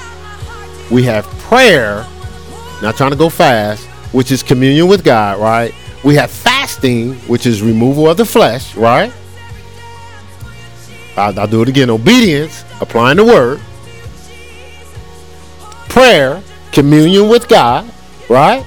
We 0.91 1.05
have 1.05 1.25
prayer, 1.39 2.07
not 2.83 2.97
trying 2.97 3.13
to 3.13 3.17
go 3.17 3.31
fast, 3.31 3.89
which 4.13 4.31
is 4.31 4.43
communion 4.43 4.89
with 4.89 5.05
God, 5.05 5.39
right? 5.41 5.75
We 6.05 6.15
have 6.17 6.31
fasting, 6.31 7.15
which 7.29 7.47
is 7.47 7.63
removal 7.63 8.09
of 8.09 8.17
the 8.17 8.25
flesh, 8.25 8.77
right? 8.77 9.13
I'll, 11.17 11.39
I'll 11.41 11.47
do 11.47 11.63
it 11.63 11.69
again. 11.69 11.91
Obedience, 11.91 12.65
applying 12.81 13.17
the 13.17 13.25
word. 13.25 13.61
Prayer, 15.89 16.43
communion 16.73 17.29
with 17.29 17.49
God, 17.49 17.91
right? 18.29 18.65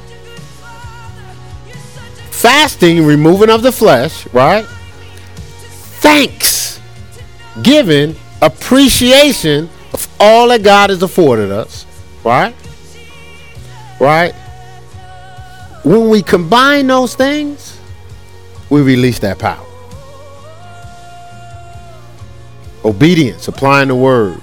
Fasting, 2.32 3.06
removing 3.06 3.50
of 3.50 3.64
the 3.64 3.72
flesh, 3.72 4.28
right? 4.34 4.66
Thanks, 6.02 6.80
giving, 7.64 8.16
appreciation 8.42 9.70
of 9.94 10.08
all 10.20 10.50
that 10.50 10.62
God 10.62 10.92
has 10.92 11.02
afforded 11.02 11.52
us, 11.52 11.86
right? 12.24 12.54
Right? 14.00 14.36
When 15.86 16.10
we 16.10 16.24
combine 16.24 16.88
those 16.88 17.14
things, 17.14 17.80
we 18.72 18.82
release 18.82 19.20
that 19.20 19.38
power. 19.38 19.64
Obedience, 22.84 23.48
applying 23.48 23.90
the 23.90 23.96
word, 23.96 24.42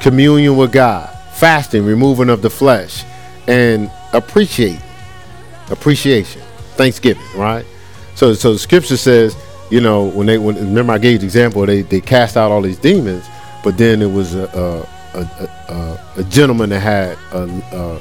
communion 0.00 0.56
with 0.56 0.70
God, 0.70 1.08
fasting, 1.34 1.84
removing 1.84 2.30
of 2.30 2.40
the 2.40 2.50
flesh, 2.50 3.02
and 3.48 3.90
appreciate. 4.12 4.80
Appreciation. 5.70 6.40
Thanksgiving, 6.76 7.26
right? 7.34 7.66
So 8.14 8.32
so 8.34 8.52
the 8.52 8.58
scripture 8.60 8.96
says, 8.96 9.36
you 9.72 9.80
know, 9.80 10.04
when 10.04 10.28
they 10.28 10.38
when 10.38 10.54
remember 10.54 10.92
I 10.92 10.98
gave 10.98 11.18
the 11.18 11.26
example, 11.26 11.66
they 11.66 11.82
they 11.82 12.00
cast 12.00 12.36
out 12.36 12.52
all 12.52 12.62
these 12.62 12.78
demons, 12.78 13.24
but 13.64 13.76
then 13.76 14.00
it 14.02 14.12
was 14.12 14.36
a 14.36 14.44
a, 15.14 15.18
a, 15.18 15.74
a, 15.74 16.00
a 16.18 16.24
gentleman 16.24 16.70
that 16.70 16.78
had 16.78 17.18
a, 17.32 18.00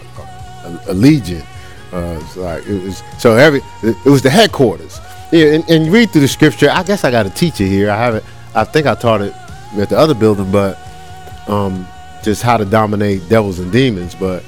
a 0.88 0.94
legion 0.94 1.42
uh, 1.92 2.20
it's 2.22 2.38
like 2.38 2.66
it 2.68 2.84
was 2.84 3.02
so 3.18 3.36
every 3.36 3.62
it 3.82 4.06
was 4.06 4.22
the 4.22 4.30
headquarters. 4.30 5.00
Yeah, 5.32 5.54
and, 5.54 5.70
and 5.70 5.86
you 5.86 5.92
read 5.92 6.12
through 6.12 6.22
the 6.22 6.28
scripture. 6.28 6.70
I 6.72 6.84
guess 6.84 7.04
I 7.04 7.12
got 7.12 7.26
a 7.26 7.30
teacher 7.30 7.64
here. 7.64 7.90
I 7.90 7.98
haven't. 7.98 8.26
I 8.56 8.64
think 8.64 8.88
I 8.88 8.96
taught 8.96 9.22
it 9.22 9.34
at 9.78 9.90
the 9.90 9.98
other 9.98 10.14
building, 10.14 10.52
but 10.52 10.78
um, 11.48 11.88
just 12.24 12.42
how 12.44 12.58
to 12.58 12.66
dominate 12.66 13.28
devils 13.30 13.60
and 13.60 13.72
demons. 13.72 14.14
But 14.14 14.44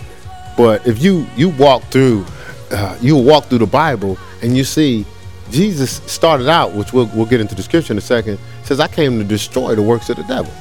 but 0.56 0.86
if 0.88 1.02
you 1.02 1.26
you 1.36 1.50
walk 1.50 1.84
through, 1.86 2.26
uh, 2.72 2.98
you 3.02 3.16
walk 3.16 3.46
through 3.46 3.60
the 3.60 3.66
Bible 3.66 4.18
and 4.44 4.56
you 4.56 4.64
see 4.64 5.06
Jesus 5.50 6.02
started 6.12 6.48
out, 6.48 6.74
which 6.74 6.94
we'll 6.94 7.10
we'll 7.16 7.26
get 7.26 7.42
into 7.42 7.56
the 7.56 7.64
scripture 7.64 7.94
in 7.94 7.98
a 7.98 8.02
second. 8.02 8.38
Says 8.64 8.80
I 8.80 8.88
came 8.88 9.18
to 9.18 9.24
destroy 9.24 9.74
the 9.74 9.82
works 9.82 10.10
of 10.10 10.18
the 10.18 10.24
devil. 10.24 10.54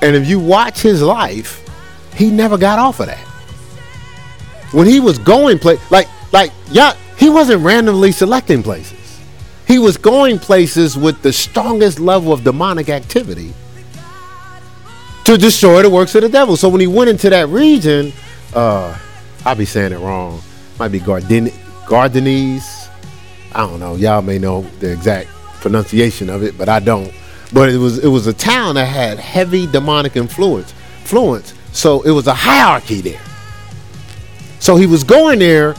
And 0.00 0.16
if 0.16 0.26
you 0.26 0.38
watch 0.38 0.80
his 0.80 1.02
life, 1.02 1.66
he 2.14 2.30
never 2.30 2.58
got 2.58 2.78
off 2.78 3.00
of 3.00 3.06
that 3.06 3.33
when 4.74 4.86
he 4.86 5.00
was 5.00 5.18
going 5.18 5.58
place 5.58 5.80
like 5.90 6.08
like 6.32 6.52
yeah 6.70 6.94
he 7.16 7.28
wasn't 7.28 7.60
randomly 7.62 8.12
selecting 8.12 8.62
places 8.62 9.20
he 9.66 9.78
was 9.78 9.96
going 9.96 10.38
places 10.38 10.96
with 10.96 11.22
the 11.22 11.32
strongest 11.32 11.98
level 11.98 12.32
of 12.32 12.44
demonic 12.44 12.88
activity 12.88 13.52
to 15.24 15.38
destroy 15.38 15.82
the 15.82 15.88
works 15.88 16.14
of 16.14 16.22
the 16.22 16.28
devil 16.28 16.56
so 16.56 16.68
when 16.68 16.80
he 16.80 16.86
went 16.86 17.08
into 17.08 17.30
that 17.30 17.48
region 17.48 18.12
uh 18.54 18.98
i'll 19.46 19.54
be 19.54 19.64
saying 19.64 19.92
it 19.92 19.98
wrong 19.98 20.40
might 20.78 20.88
be 20.88 20.98
Gardin 20.98 21.52
Gardenies. 21.86 22.88
I 23.52 23.66
don't 23.66 23.78
know. 23.78 23.94
Y'all 23.94 24.22
may 24.22 24.38
know 24.38 24.62
the 24.80 24.92
exact 24.92 25.28
pronunciation 25.60 26.30
of 26.30 26.42
it, 26.42 26.56
but 26.58 26.68
I 26.68 26.80
don't. 26.80 27.12
But 27.52 27.68
it 27.68 27.78
was 27.78 27.98
it 27.98 28.08
was 28.08 28.26
a 28.26 28.32
town 28.32 28.74
that 28.76 28.86
had 28.86 29.18
heavy 29.18 29.66
demonic 29.66 30.16
influence. 30.16 30.74
Influence. 31.02 31.54
So 31.72 32.02
it 32.02 32.10
was 32.10 32.26
a 32.26 32.34
hierarchy 32.34 33.00
there. 33.00 33.20
So 34.64 34.76
he 34.76 34.86
was 34.86 35.04
going 35.04 35.40
there. 35.40 35.74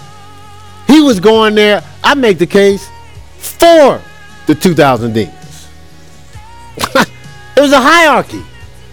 He 0.85 1.01
was 1.01 1.19
going 1.19 1.55
there. 1.55 1.83
I 2.03 2.13
make 2.13 2.37
the 2.37 2.45
case 2.45 2.87
for 3.39 3.99
the 4.45 4.53
2,000 4.53 5.11
demons. 5.11 5.67
it 6.77 7.61
was 7.61 7.71
a 7.71 7.81
hierarchy. 7.81 8.43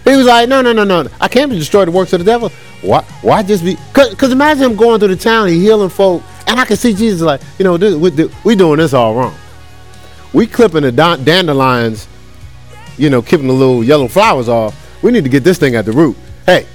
He 0.03 0.15
was 0.15 0.25
like, 0.25 0.49
no, 0.49 0.63
no, 0.63 0.73
no, 0.73 0.83
no. 0.83 1.07
I 1.21 1.27
came 1.27 1.51
to 1.51 1.55
destroy 1.55 1.85
the 1.85 1.91
works 1.91 2.11
of 2.11 2.21
the 2.21 2.25
devil. 2.25 2.49
Why? 2.81 3.03
Why 3.21 3.43
just 3.43 3.63
be? 3.63 3.77
Because 3.93 4.31
imagine 4.31 4.71
him 4.71 4.75
going 4.75 4.97
through 4.97 5.09
the 5.09 5.15
town, 5.15 5.47
he 5.47 5.59
healing 5.59 5.89
folk, 5.89 6.23
and 6.47 6.59
I 6.59 6.65
can 6.65 6.75
see 6.75 6.95
Jesus 6.95 7.21
like, 7.21 7.41
you 7.59 7.63
know, 7.63 7.77
this, 7.77 7.93
we, 8.43 8.55
doing 8.55 8.79
this 8.79 8.95
all 8.95 9.13
wrong. 9.13 9.35
We 10.33 10.47
clipping 10.47 10.81
the 10.81 10.91
dandelions, 10.91 12.07
you 12.97 13.11
know, 13.11 13.21
keeping 13.21 13.45
the 13.45 13.53
little 13.53 13.83
yellow 13.83 14.07
flowers 14.07 14.49
off. 14.49 14.75
We 15.03 15.11
need 15.11 15.23
to 15.25 15.29
get 15.29 15.43
this 15.43 15.59
thing 15.59 15.75
at 15.75 15.85
the 15.85 15.91
root. 15.91 16.17
Hey, 16.47 16.65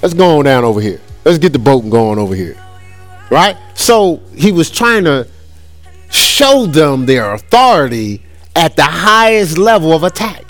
let's 0.00 0.14
go 0.14 0.38
on 0.38 0.46
down 0.46 0.64
over 0.64 0.80
here 0.80 1.02
let's 1.24 1.38
get 1.38 1.52
the 1.52 1.58
boat 1.58 1.88
going 1.90 2.18
over 2.18 2.34
here. 2.34 2.56
Right? 3.30 3.56
So 3.74 4.22
he 4.34 4.52
was 4.52 4.70
trying 4.70 5.04
to 5.04 5.26
show 6.10 6.66
them 6.66 7.06
their 7.06 7.34
authority 7.34 8.22
at 8.54 8.76
the 8.76 8.84
highest 8.84 9.58
level 9.58 9.92
of 9.92 10.02
attack. 10.04 10.44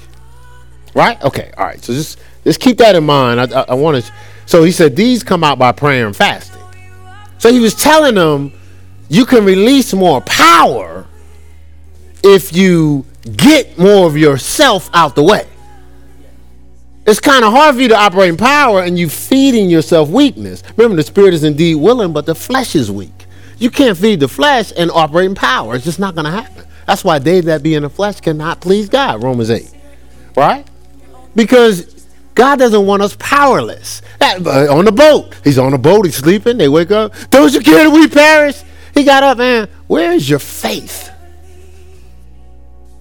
Right? 0.94 1.22
Okay. 1.22 1.52
All 1.56 1.64
right. 1.64 1.82
So 1.82 1.92
just 1.92 2.18
just 2.44 2.60
keep 2.60 2.78
that 2.78 2.94
in 2.94 3.04
mind. 3.04 3.40
I, 3.40 3.60
I, 3.60 3.64
I 3.70 3.74
want 3.74 4.04
to. 4.04 4.12
So 4.46 4.62
he 4.62 4.72
said 4.72 4.96
these 4.96 5.22
come 5.22 5.42
out 5.42 5.58
by 5.58 5.72
prayer 5.72 6.06
and 6.06 6.14
fasting. 6.14 6.62
So 7.38 7.52
he 7.52 7.60
was 7.60 7.74
telling 7.74 8.14
them 8.14 8.52
you 9.08 9.24
can 9.24 9.44
release 9.44 9.92
more 9.94 10.20
power 10.22 11.06
if 12.22 12.54
you 12.54 13.04
get 13.36 13.78
more 13.78 14.06
of 14.06 14.16
yourself 14.16 14.90
out 14.92 15.14
the 15.14 15.22
way. 15.22 15.46
It's 17.06 17.20
kind 17.20 17.44
of 17.44 17.52
hard 17.52 17.74
for 17.74 17.82
you 17.82 17.88
to 17.88 17.96
operate 17.96 18.30
in 18.30 18.36
power 18.36 18.82
and 18.82 18.98
you 18.98 19.10
feeding 19.10 19.68
yourself 19.68 20.08
weakness. 20.08 20.62
Remember, 20.76 20.96
the 20.96 21.02
spirit 21.02 21.34
is 21.34 21.44
indeed 21.44 21.74
willing, 21.74 22.12
but 22.12 22.24
the 22.24 22.34
flesh 22.34 22.74
is 22.74 22.90
weak. 22.90 23.26
You 23.58 23.70
can't 23.70 23.96
feed 23.96 24.20
the 24.20 24.28
flesh 24.28 24.72
and 24.76 24.90
operate 24.90 25.26
in 25.26 25.34
power. 25.34 25.74
It's 25.74 25.84
just 25.84 25.98
not 25.98 26.14
going 26.14 26.24
to 26.24 26.30
happen. 26.30 26.64
That's 26.86 27.04
why 27.04 27.18
they 27.18 27.40
that 27.42 27.62
be 27.62 27.74
in 27.74 27.82
the 27.82 27.90
flesh 27.90 28.20
cannot 28.20 28.60
please 28.60 28.88
God. 28.88 29.22
Romans 29.22 29.50
8. 29.50 29.70
Right? 30.36 30.66
Because 31.34 32.06
God 32.34 32.58
doesn't 32.58 32.86
want 32.86 33.02
us 33.02 33.16
powerless. 33.18 34.02
Uh, 34.20 34.66
on 34.70 34.86
the 34.86 34.92
boat. 34.92 35.34
He's 35.44 35.58
on 35.58 35.72
the 35.72 35.78
boat. 35.78 36.06
He's 36.06 36.16
sleeping. 36.16 36.56
They 36.56 36.68
wake 36.68 36.90
up. 36.90 37.14
Those 37.30 37.54
you 37.54 37.60
care 37.60 37.84
that 37.84 37.90
we 37.90 38.08
perish? 38.08 38.62
He 38.94 39.04
got 39.04 39.22
up, 39.22 39.38
man. 39.38 39.68
Where's 39.86 40.28
your 40.28 40.38
faith? 40.38 41.10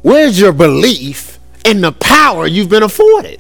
Where's 0.02 0.40
your 0.40 0.52
belief 0.52 1.40
in 1.66 1.82
the 1.82 1.94
power 1.94 2.46
you've 2.46 2.70
been 2.70 2.84
afforded? 2.84 3.40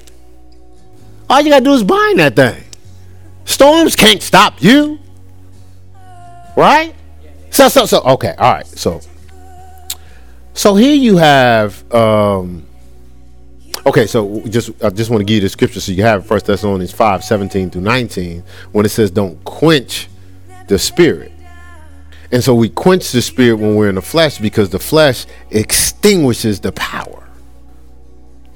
All 1.29 1.41
you 1.41 1.49
gotta 1.49 1.63
do 1.63 1.73
is 1.73 1.83
bind 1.83 2.19
that 2.19 2.35
thing. 2.35 2.63
Storms 3.45 3.95
can't 3.95 4.21
stop 4.21 4.61
you. 4.61 4.99
Right? 6.55 6.93
So 7.49 7.69
so 7.69 7.85
so 7.85 8.01
okay, 8.03 8.35
all 8.37 8.53
right. 8.53 8.67
So 8.67 9.01
so 10.53 10.75
here 10.75 10.95
you 10.95 11.17
have 11.17 11.91
um 11.93 12.65
okay, 13.85 14.07
so 14.07 14.41
just 14.47 14.71
I 14.83 14.89
just 14.89 15.09
want 15.09 15.21
to 15.21 15.25
give 15.25 15.35
you 15.35 15.41
the 15.41 15.49
scripture 15.49 15.79
so 15.79 15.91
you 15.91 16.03
have 16.03 16.25
First 16.25 16.45
Thessalonians 16.45 16.91
5, 16.91 17.23
17 17.23 17.69
through 17.71 17.81
19, 17.81 18.43
when 18.71 18.85
it 18.85 18.89
says 18.89 19.11
don't 19.11 19.43
quench 19.43 20.07
the 20.67 20.79
spirit. 20.79 21.31
And 22.31 22.43
so 22.43 22.55
we 22.55 22.69
quench 22.69 23.11
the 23.11 23.21
spirit 23.21 23.55
when 23.55 23.75
we're 23.75 23.89
in 23.89 23.95
the 23.95 24.01
flesh 24.01 24.39
because 24.39 24.69
the 24.69 24.79
flesh 24.79 25.25
extinguishes 25.51 26.59
the 26.59 26.71
power. 26.71 27.22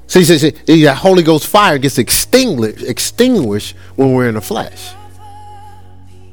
See, 0.08 0.24
see, 0.24 0.38
see, 0.38 0.84
that 0.84 0.96
Holy 0.96 1.22
Ghost 1.22 1.46
fire 1.46 1.78
gets 1.78 1.98
extinguished, 1.98 2.82
extinguished 2.82 3.76
when 3.96 4.14
we're 4.14 4.28
in 4.28 4.34
the 4.34 4.40
flesh. 4.40 4.94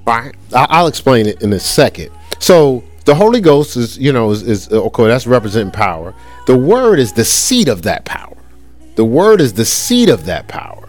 Right? 0.08 0.34
I'll 0.54 0.88
explain 0.88 1.26
it 1.28 1.42
in 1.42 1.52
a 1.54 1.60
second. 1.60 2.10
So 2.40 2.84
the 3.04 3.14
Holy 3.14 3.42
Ghost 3.42 3.76
is, 3.76 3.98
you 3.98 4.14
know, 4.14 4.32
is, 4.32 4.44
is 4.44 4.72
uh, 4.72 4.82
okay. 4.84 5.08
That's 5.08 5.28
representing 5.28 5.72
power. 5.72 6.14
The 6.48 6.58
Word 6.58 7.00
is 7.00 7.14
the 7.14 7.26
seat 7.26 7.68
of 7.68 7.82
that 7.84 8.06
power. 8.06 8.38
The 8.96 9.06
Word 9.06 9.42
is 9.42 9.54
the 9.54 9.66
seat 9.66 10.10
of 10.10 10.26
that 10.26 10.48
power, 10.48 10.88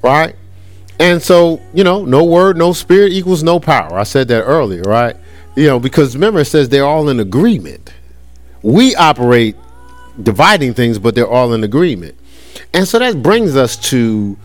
right? 0.00 0.34
And 0.98 1.20
so, 1.20 1.60
you 1.74 1.84
know, 1.84 2.04
no 2.04 2.24
word, 2.24 2.56
no 2.56 2.72
spirit 2.72 3.12
equals 3.12 3.42
no 3.42 3.58
power. 3.58 3.98
I 3.98 4.04
said 4.04 4.28
that 4.28 4.42
earlier, 4.42 4.82
right? 4.82 5.16
You 5.56 5.66
know, 5.66 5.80
because 5.80 6.14
remember 6.14 6.40
it 6.40 6.44
says 6.44 6.68
they're 6.68 6.86
all 6.86 7.08
in 7.08 7.18
agreement. 7.18 7.92
We 8.62 8.94
operate 8.94 9.56
dividing 10.22 10.74
things, 10.74 10.98
but 11.00 11.14
they're 11.14 11.28
all 11.28 11.54
in 11.54 11.64
agreement. 11.64 12.16
And 12.74 12.88
so 12.88 12.98
that 12.98 13.22
brings 13.22 13.54
us 13.54 13.76
to 13.90 14.36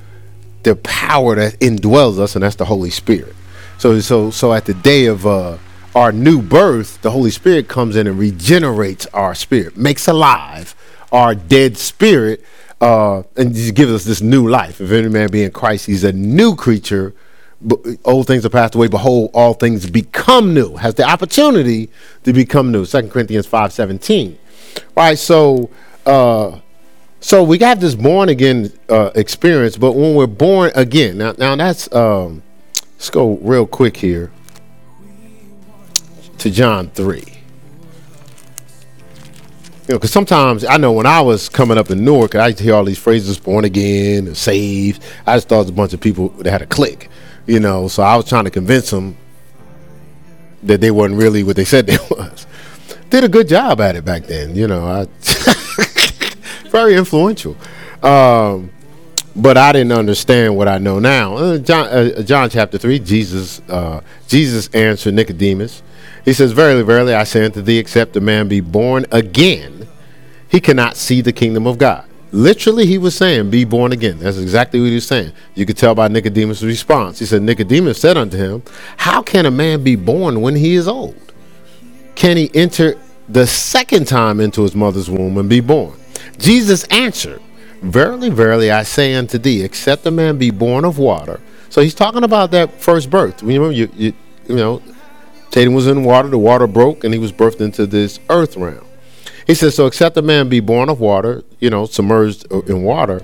the 0.64 0.76
power 0.76 1.36
that 1.36 1.60
indwells 1.60 2.20
us, 2.20 2.36
and 2.36 2.44
that's 2.44 2.58
the 2.58 2.66
Holy 2.66 2.90
Spirit. 2.90 3.34
So, 3.78 4.00
so, 4.02 4.32
so 4.32 4.54
at 4.54 4.66
the 4.66 4.74
day 4.74 5.06
of 5.06 5.26
uh, 5.26 5.58
our 5.96 6.12
new 6.12 6.42
birth, 6.42 7.02
the 7.02 7.12
Holy 7.12 7.32
Spirit 7.32 7.70
comes 7.70 7.96
in 7.96 8.06
and 8.06 8.20
regenerates 8.20 9.06
our 9.14 9.34
spirit, 9.34 9.78
makes 9.78 10.08
alive 10.10 10.76
our 11.12 11.36
dead 11.36 11.78
spirit, 11.78 12.44
uh, 12.82 13.24
and 13.38 13.54
gives 13.54 13.92
us 13.92 14.04
this 14.04 14.20
new 14.20 14.48
life. 14.48 14.82
If 14.82 14.92
any 14.92 15.08
man 15.08 15.32
be 15.32 15.44
in 15.44 15.52
Christ, 15.52 15.86
he's 15.86 16.04
a 16.04 16.12
new 16.12 16.56
creature. 16.56 17.14
Old 18.04 18.28
things 18.28 18.46
are 18.46 18.50
passed 18.50 18.76
away. 18.76 18.88
Behold, 18.88 19.32
all 19.34 19.54
things 19.54 19.90
become 19.90 20.54
new. 20.54 20.76
Has 20.76 20.96
the 20.96 21.04
opportunity 21.04 21.90
to 22.24 22.34
become 22.34 22.74
new. 22.74 22.84
Second 22.84 23.10
Corinthians 23.10 23.48
five 23.48 23.72
seventeen. 23.72 24.38
Right. 24.98 25.18
So. 25.18 25.70
Uh, 26.06 26.60
so 27.20 27.44
we 27.44 27.58
got 27.58 27.80
this 27.80 27.96
born 27.96 28.30
again 28.30 28.72
uh, 28.90 29.12
experience, 29.16 29.78
but 29.78 29.94
when 29.94 30.16
we're 30.16 30.28
born 30.28 30.72
again, 30.76 31.18
now 31.18 31.34
now 31.38 31.56
that's 31.56 31.92
um, 31.94 32.44
let's 32.96 33.10
go 33.10 33.38
real 33.38 33.66
quick 33.66 33.98
here 33.98 34.32
to 36.38 36.52
John 36.52 36.90
three. 36.90 37.24
You 39.88 39.94
know, 39.94 40.00
because 40.00 40.12
sometimes 40.12 40.66
I 40.66 40.78
know 40.78 40.92
when 40.92 41.06
I 41.06 41.22
was 41.22 41.48
coming 41.48 41.78
up 41.78 41.90
in 41.90 42.04
Newark, 42.04 42.36
I 42.36 42.48
used 42.48 42.58
to 42.60 42.64
hear 42.64 42.76
all 42.76 42.84
these 42.84 43.00
phrases 43.00 43.40
"born 43.40 43.66
again," 43.66 44.28
and 44.28 44.38
"saved." 44.38 45.04
I 45.26 45.38
just 45.38 45.50
thought 45.50 45.56
it 45.56 45.60
was 45.60 45.70
a 45.70 45.74
bunch 45.74 45.94
of 45.94 46.02
people 46.02 46.30
that 46.30 46.52
had 46.52 46.62
a 46.62 46.68
click, 46.68 47.10
you 47.48 47.60
know. 47.60 47.88
So 47.88 48.04
I 48.04 48.16
was 48.16 48.28
trying 48.28 48.44
to 48.46 48.52
convince 48.52 48.92
them 48.92 49.18
that 50.64 50.82
they 50.82 50.92
weren't 50.92 51.16
really 51.16 51.44
what 51.44 51.56
they 51.56 51.66
said 51.66 51.88
they 51.88 51.98
was. 52.12 52.46
Did 53.10 53.24
a 53.24 53.30
good 53.30 53.48
job 53.48 53.82
at 53.82 53.96
it 53.96 54.06
back 54.06 54.24
then, 54.26 54.56
you 54.56 54.68
know. 54.68 54.86
I 54.86 55.08
very 56.78 56.96
influential. 56.96 57.56
Um, 58.04 58.70
but 59.36 59.58
I 59.58 59.72
didn't 59.72 59.92
understand 59.92 60.56
what 60.56 60.68
I 60.68 60.78
know 60.78 61.00
now. 61.00 61.36
Uh, 61.38 61.58
John, 61.58 61.88
uh, 61.88 62.22
John 62.22 62.50
chapter 62.50 62.78
three, 62.78 63.00
Jesus, 63.00 63.62
uh, 63.68 64.02
Jesus 64.28 64.68
answered 64.74 65.14
Nicodemus. 65.16 65.82
He 66.24 66.34
says, 66.34 66.52
"Verily, 66.52 66.84
verily, 66.84 67.14
I 67.14 67.24
say 67.24 67.46
unto 67.46 67.62
thee, 67.62 67.78
except 67.78 68.16
a 68.16 68.22
man 68.22 68.48
be 68.48 68.60
born 68.60 69.06
again, 69.12 69.88
he 70.50 70.60
cannot 70.60 70.98
see 70.98 71.22
the 71.22 71.34
kingdom 71.34 71.66
of 71.66 71.78
God." 71.78 72.04
Literally, 72.32 72.86
he 72.86 72.98
was 72.98 73.16
saying, 73.16 73.50
"Be 73.50 73.64
born 73.64 73.92
again." 73.92 74.18
That's 74.20 74.38
exactly 74.38 74.80
what 74.80 74.88
he 74.88 74.96
was 74.96 75.08
saying. 75.08 75.32
You 75.56 75.66
could 75.66 75.78
tell 75.78 75.96
by 75.96 76.08
Nicodemus' 76.10 76.62
response. 76.62 77.20
He 77.20 77.26
said, 77.26 77.42
"Nicodemus 77.42 78.00
said 78.00 78.18
unto 78.18 78.38
him, 78.38 78.64
How 78.98 79.22
can 79.22 79.46
a 79.46 79.52
man 79.52 79.84
be 79.84 79.96
born 79.96 80.42
when 80.42 80.56
he 80.56 80.76
is 80.76 80.88
old? 80.88 81.16
Can 82.16 82.38
he 82.38 82.52
enter 82.54 82.96
the 83.30 83.48
second 83.48 84.08
time 84.08 84.40
into 84.40 84.62
his 84.62 84.76
mother's 84.76 85.10
womb 85.10 85.38
and 85.38 85.50
be 85.50 85.60
born?" 85.60 85.94
Jesus 86.38 86.84
answered, 86.86 87.42
Verily, 87.82 88.30
verily, 88.30 88.72
I 88.72 88.84
say 88.84 89.14
unto 89.14 89.38
thee, 89.38 89.64
except 89.64 90.06
a 90.06 90.12
man 90.12 90.38
be 90.38 90.50
born 90.50 90.84
of 90.84 90.98
water. 90.98 91.40
So 91.70 91.82
he's 91.82 91.94
talking 91.94 92.24
about 92.24 92.52
that 92.52 92.82
first 92.82 93.10
birth. 93.10 93.44
Remember, 93.44 93.72
you, 93.72 93.90
you, 93.96 94.14
you 94.48 94.56
know, 94.56 94.82
Tatum 95.52 95.74
was 95.74 95.88
in 95.88 96.04
water, 96.04 96.28
the 96.28 96.38
water 96.38 96.68
broke, 96.68 97.04
and 97.04 97.14
he 97.14 97.20
was 97.20 97.32
birthed 97.32 97.62
into 97.62 97.86
this 97.86 98.20
earth 98.30 98.58
realm. 98.58 98.86
He 99.46 99.54
says, 99.54 99.76
So 99.76 99.86
except 99.86 100.18
a 100.18 100.22
man 100.22 100.50
be 100.50 100.60
born 100.60 100.90
of 100.90 101.00
water, 101.00 101.44
you 101.60 101.70
know, 101.70 101.86
submerged 101.86 102.52
in 102.52 102.84
water, 102.84 103.22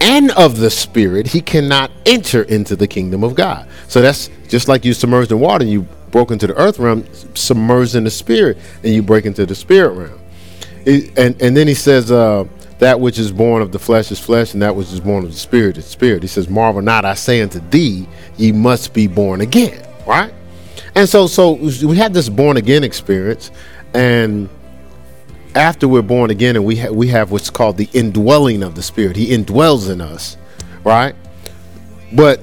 and 0.00 0.30
of 0.32 0.58
the 0.58 0.70
Spirit, 0.70 1.26
he 1.28 1.40
cannot 1.40 1.90
enter 2.04 2.42
into 2.42 2.76
the 2.76 2.86
kingdom 2.86 3.24
of 3.24 3.34
God. 3.34 3.68
So 3.88 4.00
that's 4.00 4.30
just 4.48 4.68
like 4.68 4.84
you 4.84 4.94
submerged 4.94 5.32
in 5.32 5.40
water, 5.40 5.64
you 5.64 5.82
broke 6.10 6.30
into 6.30 6.46
the 6.46 6.54
earth 6.54 6.78
realm, 6.78 7.04
submerged 7.34 7.94
in 7.94 8.04
the 8.04 8.10
Spirit, 8.10 8.58
and 8.82 8.94
you 8.94 9.02
break 9.02 9.26
into 9.26 9.44
the 9.44 9.54
spirit 9.54 9.90
realm. 9.94 10.20
And, 10.86 11.42
and 11.42 11.56
then 11.56 11.66
he 11.66 11.74
says, 11.74 12.12
uh, 12.12 12.44
that 12.78 13.00
which 13.00 13.18
is 13.18 13.32
born 13.32 13.62
of 13.62 13.72
the 13.72 13.78
flesh 13.78 14.10
is 14.12 14.20
flesh, 14.20 14.52
and 14.52 14.62
that 14.62 14.76
which 14.76 14.92
is 14.92 15.00
born 15.00 15.24
of 15.24 15.32
the 15.32 15.38
spirit 15.38 15.78
is 15.78 15.86
spirit. 15.86 16.22
He 16.22 16.28
says, 16.28 16.48
Marvel 16.48 16.82
not, 16.82 17.04
I 17.04 17.14
say 17.14 17.40
unto 17.40 17.60
thee, 17.70 18.06
ye 18.36 18.52
must 18.52 18.92
be 18.92 19.06
born 19.06 19.40
again. 19.40 19.86
Right? 20.06 20.32
And 20.94 21.08
so 21.08 21.26
so 21.26 21.52
we 21.52 21.96
had 21.96 22.14
this 22.14 22.28
born 22.28 22.56
again 22.56 22.82
experience, 22.84 23.50
and 23.92 24.48
after 25.54 25.88
we're 25.88 26.02
born 26.02 26.30
again, 26.30 26.56
and 26.56 26.64
we 26.64 26.76
ha- 26.76 26.90
we 26.90 27.08
have 27.08 27.30
what's 27.30 27.50
called 27.50 27.76
the 27.76 27.88
indwelling 27.92 28.62
of 28.62 28.74
the 28.74 28.82
Spirit. 28.82 29.16
He 29.16 29.28
indwells 29.28 29.90
in 29.90 30.00
us, 30.00 30.36
right? 30.84 31.14
But 32.12 32.40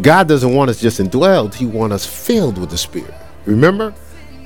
God 0.00 0.28
doesn't 0.28 0.54
want 0.54 0.70
us 0.70 0.80
just 0.80 1.00
indwelled; 1.00 1.54
He 1.54 1.66
wants 1.66 1.94
us 1.94 2.06
filled 2.06 2.58
with 2.58 2.70
the 2.70 2.78
Spirit. 2.78 3.14
Remember, 3.44 3.92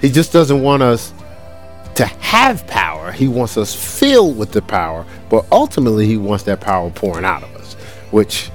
He 0.01 0.11
just 0.11 0.33
doesn't 0.33 0.63
want 0.63 0.83
us 0.83 1.13
to 1.97 2.07
have 2.07 2.67
power. 2.67 3.11
He 3.11 3.27
wants 3.27 3.57
us 3.57 3.75
filled 3.75 4.39
with 4.39 4.53
the 4.53 4.63
power, 4.63 5.05
but 5.29 5.47
ultimately 5.51 6.07
he 6.07 6.17
wants 6.17 6.45
that 6.45 6.61
power 6.61 6.91
pouring 6.91 7.25
out 7.25 7.43
of 7.43 7.55
us, 7.57 7.75
which 8.11 8.51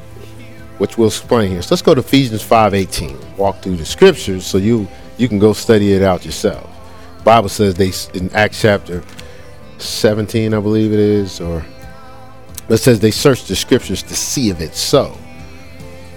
which 0.77 0.97
we'll 0.97 1.09
explain 1.09 1.51
here. 1.51 1.61
So 1.61 1.75
let's 1.75 1.83
go 1.83 1.93
to 1.93 1.99
Ephesians 1.99 2.43
5:18. 2.43 3.37
Walk 3.37 3.61
through 3.61 3.75
the 3.75 3.85
scriptures 3.85 4.45
so 4.45 4.57
you 4.57 4.87
you 5.17 5.27
can 5.27 5.39
go 5.39 5.53
study 5.53 5.93
it 5.93 6.01
out 6.01 6.25
yourself. 6.25 6.69
Bible 7.23 7.49
says 7.49 7.75
they 7.75 7.91
in 8.17 8.31
Acts 8.33 8.61
chapter 8.61 9.03
17, 9.77 10.53
I 10.53 10.59
believe 10.59 10.93
it 10.93 10.99
is, 10.99 11.41
or 11.41 11.65
it 12.69 12.77
says 12.77 12.99
they 12.99 13.11
searched 13.11 13.47
the 13.47 13.55
scriptures 13.55 14.03
to 14.03 14.15
see 14.15 14.49
if 14.49 14.61
it's 14.61 14.79
so. 14.79 15.17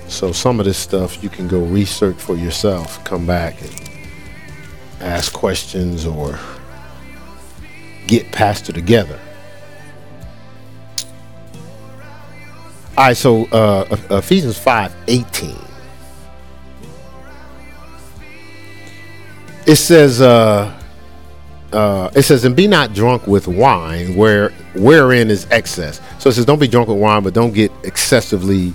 So 0.08 0.32
some 0.32 0.60
of 0.60 0.66
this 0.66 0.78
stuff 0.78 1.22
you 1.22 1.30
can 1.30 1.48
go 1.48 1.60
research 1.60 2.16
for 2.16 2.36
yourself, 2.36 3.02
come 3.04 3.26
back 3.26 3.60
and 3.62 3.90
ask 5.00 5.32
questions 5.32 6.06
or 6.06 6.38
get 8.06 8.30
pastor 8.32 8.72
together. 8.72 9.18
All 12.96 13.06
right, 13.06 13.16
so 13.16 13.46
uh, 13.46 13.96
Ephesians 14.10 14.56
5 14.56 14.94
18. 15.08 15.56
It 19.66 19.76
says, 19.76 20.20
uh, 20.20 20.78
uh, 21.72 22.10
it 22.14 22.22
says, 22.22 22.44
and 22.44 22.54
be 22.54 22.68
not 22.68 22.92
drunk 22.94 23.26
with 23.26 23.48
wine, 23.48 24.14
where 24.14 24.50
wherein 24.74 25.28
is 25.28 25.48
excess. 25.50 26.00
So 26.20 26.30
it 26.30 26.34
says, 26.34 26.44
don't 26.44 26.60
be 26.60 26.68
drunk 26.68 26.88
with 26.88 26.98
wine, 26.98 27.24
but 27.24 27.34
don't 27.34 27.52
get 27.52 27.72
excessively. 27.82 28.72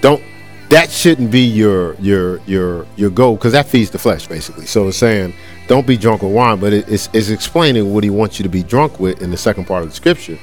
Don't. 0.00 0.22
That 0.70 0.90
shouldn't 0.90 1.30
be 1.30 1.42
your 1.42 1.94
your 1.96 2.40
your 2.46 2.86
your 2.96 3.10
goal 3.10 3.36
because 3.36 3.52
that 3.52 3.66
feeds 3.66 3.90
the 3.90 3.98
flesh 3.98 4.26
basically. 4.26 4.66
So 4.66 4.88
it's 4.88 4.96
saying, 4.96 5.34
don't 5.70 5.86
be 5.86 5.96
drunk 5.96 6.22
with 6.22 6.32
wine, 6.32 6.58
but 6.58 6.72
it, 6.72 6.88
it's, 6.88 7.08
it's 7.12 7.28
explaining 7.28 7.94
what 7.94 8.02
he 8.02 8.10
wants 8.10 8.40
you 8.40 8.42
to 8.42 8.48
be 8.48 8.64
drunk 8.64 8.98
with 8.98 9.22
in 9.22 9.30
the 9.30 9.36
second 9.36 9.66
part 9.66 9.84
of 9.84 9.88
the 9.88 9.94
scripture. 9.94 10.36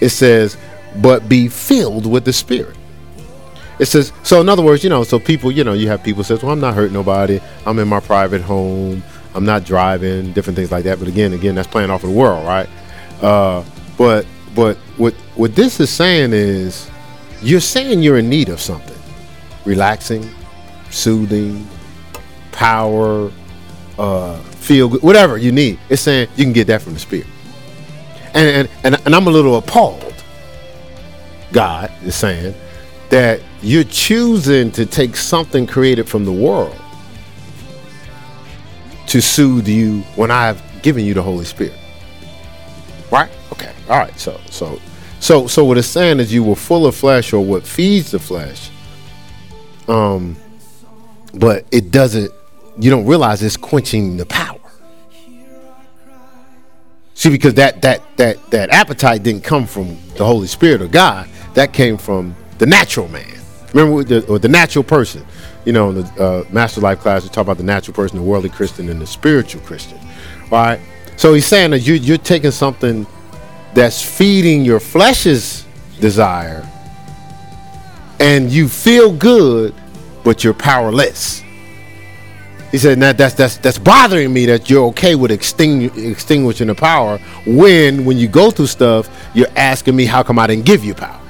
It 0.00 0.08
says, 0.08 0.56
but 1.00 1.28
be 1.28 1.46
filled 1.46 2.04
with 2.04 2.24
the 2.24 2.32
Spirit. 2.32 2.76
It 3.78 3.86
says, 3.86 4.12
so 4.24 4.40
in 4.40 4.48
other 4.48 4.60
words, 4.64 4.82
you 4.82 4.90
know, 4.90 5.04
so 5.04 5.20
people, 5.20 5.52
you 5.52 5.62
know, 5.62 5.72
you 5.72 5.86
have 5.86 6.02
people 6.02 6.24
says, 6.24 6.42
well, 6.42 6.50
I'm 6.50 6.58
not 6.58 6.74
hurting 6.74 6.94
nobody. 6.94 7.40
I'm 7.64 7.78
in 7.78 7.86
my 7.86 8.00
private 8.00 8.40
home. 8.40 9.04
I'm 9.36 9.44
not 9.44 9.64
driving, 9.64 10.32
different 10.32 10.56
things 10.56 10.72
like 10.72 10.82
that. 10.82 10.98
But 10.98 11.06
again, 11.06 11.32
again, 11.32 11.54
that's 11.54 11.68
playing 11.68 11.90
off 11.90 12.02
of 12.02 12.10
the 12.10 12.16
world, 12.16 12.44
right? 12.44 12.68
Uh, 13.22 13.64
but 13.96 14.26
but 14.56 14.76
what 14.96 15.14
what 15.36 15.54
this 15.54 15.78
is 15.78 15.90
saying 15.90 16.32
is, 16.32 16.90
you're 17.40 17.60
saying 17.60 18.02
you're 18.02 18.18
in 18.18 18.28
need 18.28 18.48
of 18.48 18.60
something, 18.60 18.98
relaxing, 19.64 20.28
soothing, 20.90 21.68
power, 22.50 23.30
uh, 23.96 24.42
feel 24.62 24.88
good, 24.88 25.02
whatever 25.02 25.36
you 25.36 25.52
need. 25.52 25.78
It's 25.88 26.02
saying 26.02 26.28
you 26.36 26.44
can 26.44 26.52
get 26.52 26.66
that 26.68 26.82
from 26.82 26.94
the 26.94 27.00
Spirit. 27.00 27.26
And 28.34 28.68
and 28.68 28.68
and, 28.84 29.06
and 29.06 29.14
I'm 29.14 29.26
a 29.26 29.30
little 29.30 29.56
appalled. 29.56 30.14
God 31.52 31.92
is 32.02 32.14
saying 32.14 32.54
that 33.10 33.42
you're 33.60 33.84
choosing 33.84 34.70
to 34.72 34.86
take 34.86 35.16
something 35.16 35.66
created 35.66 36.08
from 36.08 36.24
the 36.24 36.32
world 36.32 36.76
to 39.08 39.20
soothe 39.20 39.68
you 39.68 40.00
when 40.16 40.30
I've 40.30 40.62
given 40.82 41.04
you 41.04 41.12
the 41.12 41.22
Holy 41.22 41.44
Spirit. 41.44 41.78
Right? 43.10 43.30
Okay. 43.52 43.72
All 43.90 43.98
right. 43.98 44.18
So 44.18 44.40
so 44.48 44.80
so 45.20 45.46
so 45.46 45.64
what 45.64 45.76
it's 45.76 45.86
saying 45.86 46.20
is 46.20 46.32
you 46.32 46.42
were 46.42 46.56
full 46.56 46.86
of 46.86 46.96
flesh 46.96 47.32
or 47.32 47.44
what 47.44 47.66
feeds 47.66 48.12
the 48.12 48.18
flesh. 48.18 48.70
Um 49.88 50.36
but 51.34 51.66
it 51.70 51.90
doesn't 51.90 52.32
you 52.78 52.90
don't 52.90 53.06
realize 53.06 53.42
it's 53.42 53.56
quenching 53.56 54.16
the 54.16 54.26
power. 54.26 54.58
See, 57.14 57.30
because 57.30 57.54
that 57.54 57.82
that 57.82 58.02
that 58.16 58.50
that 58.50 58.70
appetite 58.70 59.22
didn't 59.22 59.44
come 59.44 59.66
from 59.66 59.96
the 60.16 60.24
Holy 60.24 60.46
Spirit 60.46 60.82
or 60.82 60.88
God. 60.88 61.28
That 61.54 61.72
came 61.72 61.96
from 61.98 62.34
the 62.58 62.66
natural 62.66 63.08
man. 63.08 63.38
Remember, 63.74 64.02
the, 64.02 64.26
or 64.26 64.38
the 64.38 64.48
natural 64.48 64.82
person. 64.82 65.24
You 65.64 65.72
know, 65.72 65.90
in 65.90 65.96
the 65.96 66.22
uh, 66.22 66.44
Master 66.50 66.80
Life 66.80 67.00
class, 67.00 67.22
we 67.22 67.28
talk 67.28 67.42
about 67.42 67.58
the 67.58 67.62
natural 67.62 67.94
person, 67.94 68.16
the 68.16 68.24
worldly 68.24 68.48
Christian, 68.48 68.88
and 68.88 69.00
the 69.00 69.06
spiritual 69.06 69.60
Christian. 69.62 69.98
All 70.44 70.50
right. 70.50 70.80
So 71.16 71.34
he's 71.34 71.46
saying 71.46 71.70
that 71.70 71.80
you, 71.80 71.94
you're 71.94 72.18
taking 72.18 72.50
something 72.50 73.06
that's 73.74 74.02
feeding 74.02 74.64
your 74.64 74.80
flesh's 74.80 75.64
desire, 76.00 76.68
and 78.18 78.50
you 78.50 78.68
feel 78.68 79.12
good, 79.12 79.74
but 80.24 80.42
you're 80.42 80.54
powerless. 80.54 81.42
He 82.72 82.78
said 82.78 82.98
that 83.00 83.18
that's 83.18 83.34
that's 83.34 83.58
that's 83.58 83.78
bothering 83.78 84.32
me 84.32 84.46
that 84.46 84.70
you're 84.70 84.86
okay 84.86 85.14
with 85.14 85.30
extingu- 85.30 86.10
extinguishing 86.10 86.68
the 86.68 86.74
power 86.74 87.18
when 87.46 88.06
when 88.06 88.16
you 88.16 88.28
go 88.28 88.50
through 88.50 88.66
stuff 88.66 89.10
you're 89.34 89.52
asking 89.56 89.94
me 89.94 90.06
how 90.06 90.22
come 90.22 90.38
I 90.38 90.46
didn't 90.46 90.64
give 90.64 90.82
you 90.82 90.94
power. 90.94 91.20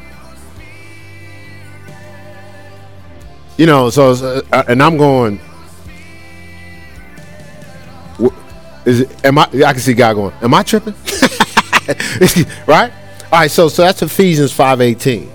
You 3.59 3.67
know, 3.67 3.91
so 3.91 4.43
uh, 4.53 4.65
and 4.69 4.81
I'm 4.83 4.97
going. 4.97 5.41
Is 8.85 9.01
it? 9.01 9.25
Am 9.25 9.39
I? 9.39 9.43
I 9.45 9.73
can 9.73 9.79
see 9.81 9.95
God 9.95 10.15
going. 10.15 10.35
Am 10.43 10.55
I 10.55 10.63
tripping? 10.63 10.95
right. 12.67 12.93
All 13.33 13.41
right. 13.41 13.51
So 13.51 13.69
so 13.69 13.83
that's 13.83 14.03
Ephesians 14.03 14.53
five 14.53 14.81
eighteen. 14.81 15.32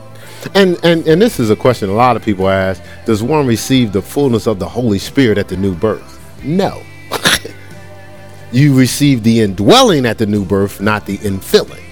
And, 0.56 0.78
and 0.84 1.08
and 1.08 1.22
this 1.22 1.40
is 1.40 1.50
a 1.50 1.56
question 1.56 1.90
a 1.90 1.94
lot 1.94 2.16
of 2.16 2.24
people 2.24 2.48
ask: 2.48 2.82
Does 3.06 3.24
one 3.24 3.46
receive 3.48 3.92
the 3.92 4.02
fullness 4.02 4.48
of 4.48 4.60
the 4.60 4.68
Holy 4.68 5.00
Spirit 5.00 5.38
at 5.38 5.48
the 5.48 5.58
new 5.58 5.76
birth? 5.76 6.20
No. 6.44 6.84
you 8.52 8.78
receive 8.78 9.24
the 9.24 9.42
indwelling 9.42 10.06
at 10.06 10.18
the 10.18 10.26
new 10.26 10.46
birth, 10.46 10.82
not 10.82 11.06
the 11.06 11.18
infilling. 11.20 11.84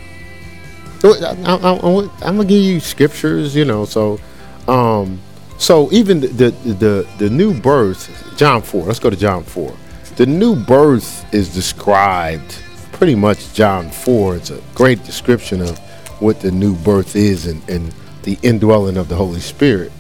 So 1.00 1.14
I, 1.14 2.28
am 2.28 2.38
gonna 2.38 2.46
give 2.46 2.64
you 2.64 2.80
scriptures, 2.80 3.56
you 3.56 3.66
know. 3.66 3.86
So, 3.86 4.20
um, 4.68 5.20
so 5.58 5.92
even 5.92 6.22
the, 6.22 6.28
the 6.28 6.52
the 6.52 7.08
the 7.18 7.30
new 7.30 7.60
birth, 7.60 8.34
John 8.38 8.62
four. 8.62 8.86
Let's 8.86 9.00
go 9.00 9.10
to 9.10 9.16
John 9.16 9.44
four. 9.44 9.76
The 10.16 10.26
new 10.26 10.56
birth 10.56 11.26
is 11.34 11.54
described 11.54 12.58
pretty 12.94 13.16
much 13.16 13.54
John 13.54 13.90
four. 13.90 14.38
It's 14.38 14.50
a 14.50 14.62
great 14.74 15.04
description 15.04 15.62
of 15.62 15.78
what 16.20 16.40
the 16.40 16.52
new 16.52 16.76
birth 16.78 17.16
is 17.16 17.46
and, 17.46 17.62
and 17.70 17.94
the 18.26 18.38
indwelling 18.42 18.98
of 18.98 19.08
the 19.08 19.16
Holy 19.16 19.40
Spirit. 19.40 19.92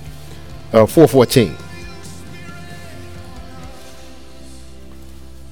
Uh, 0.73 0.85
414. 0.85 1.55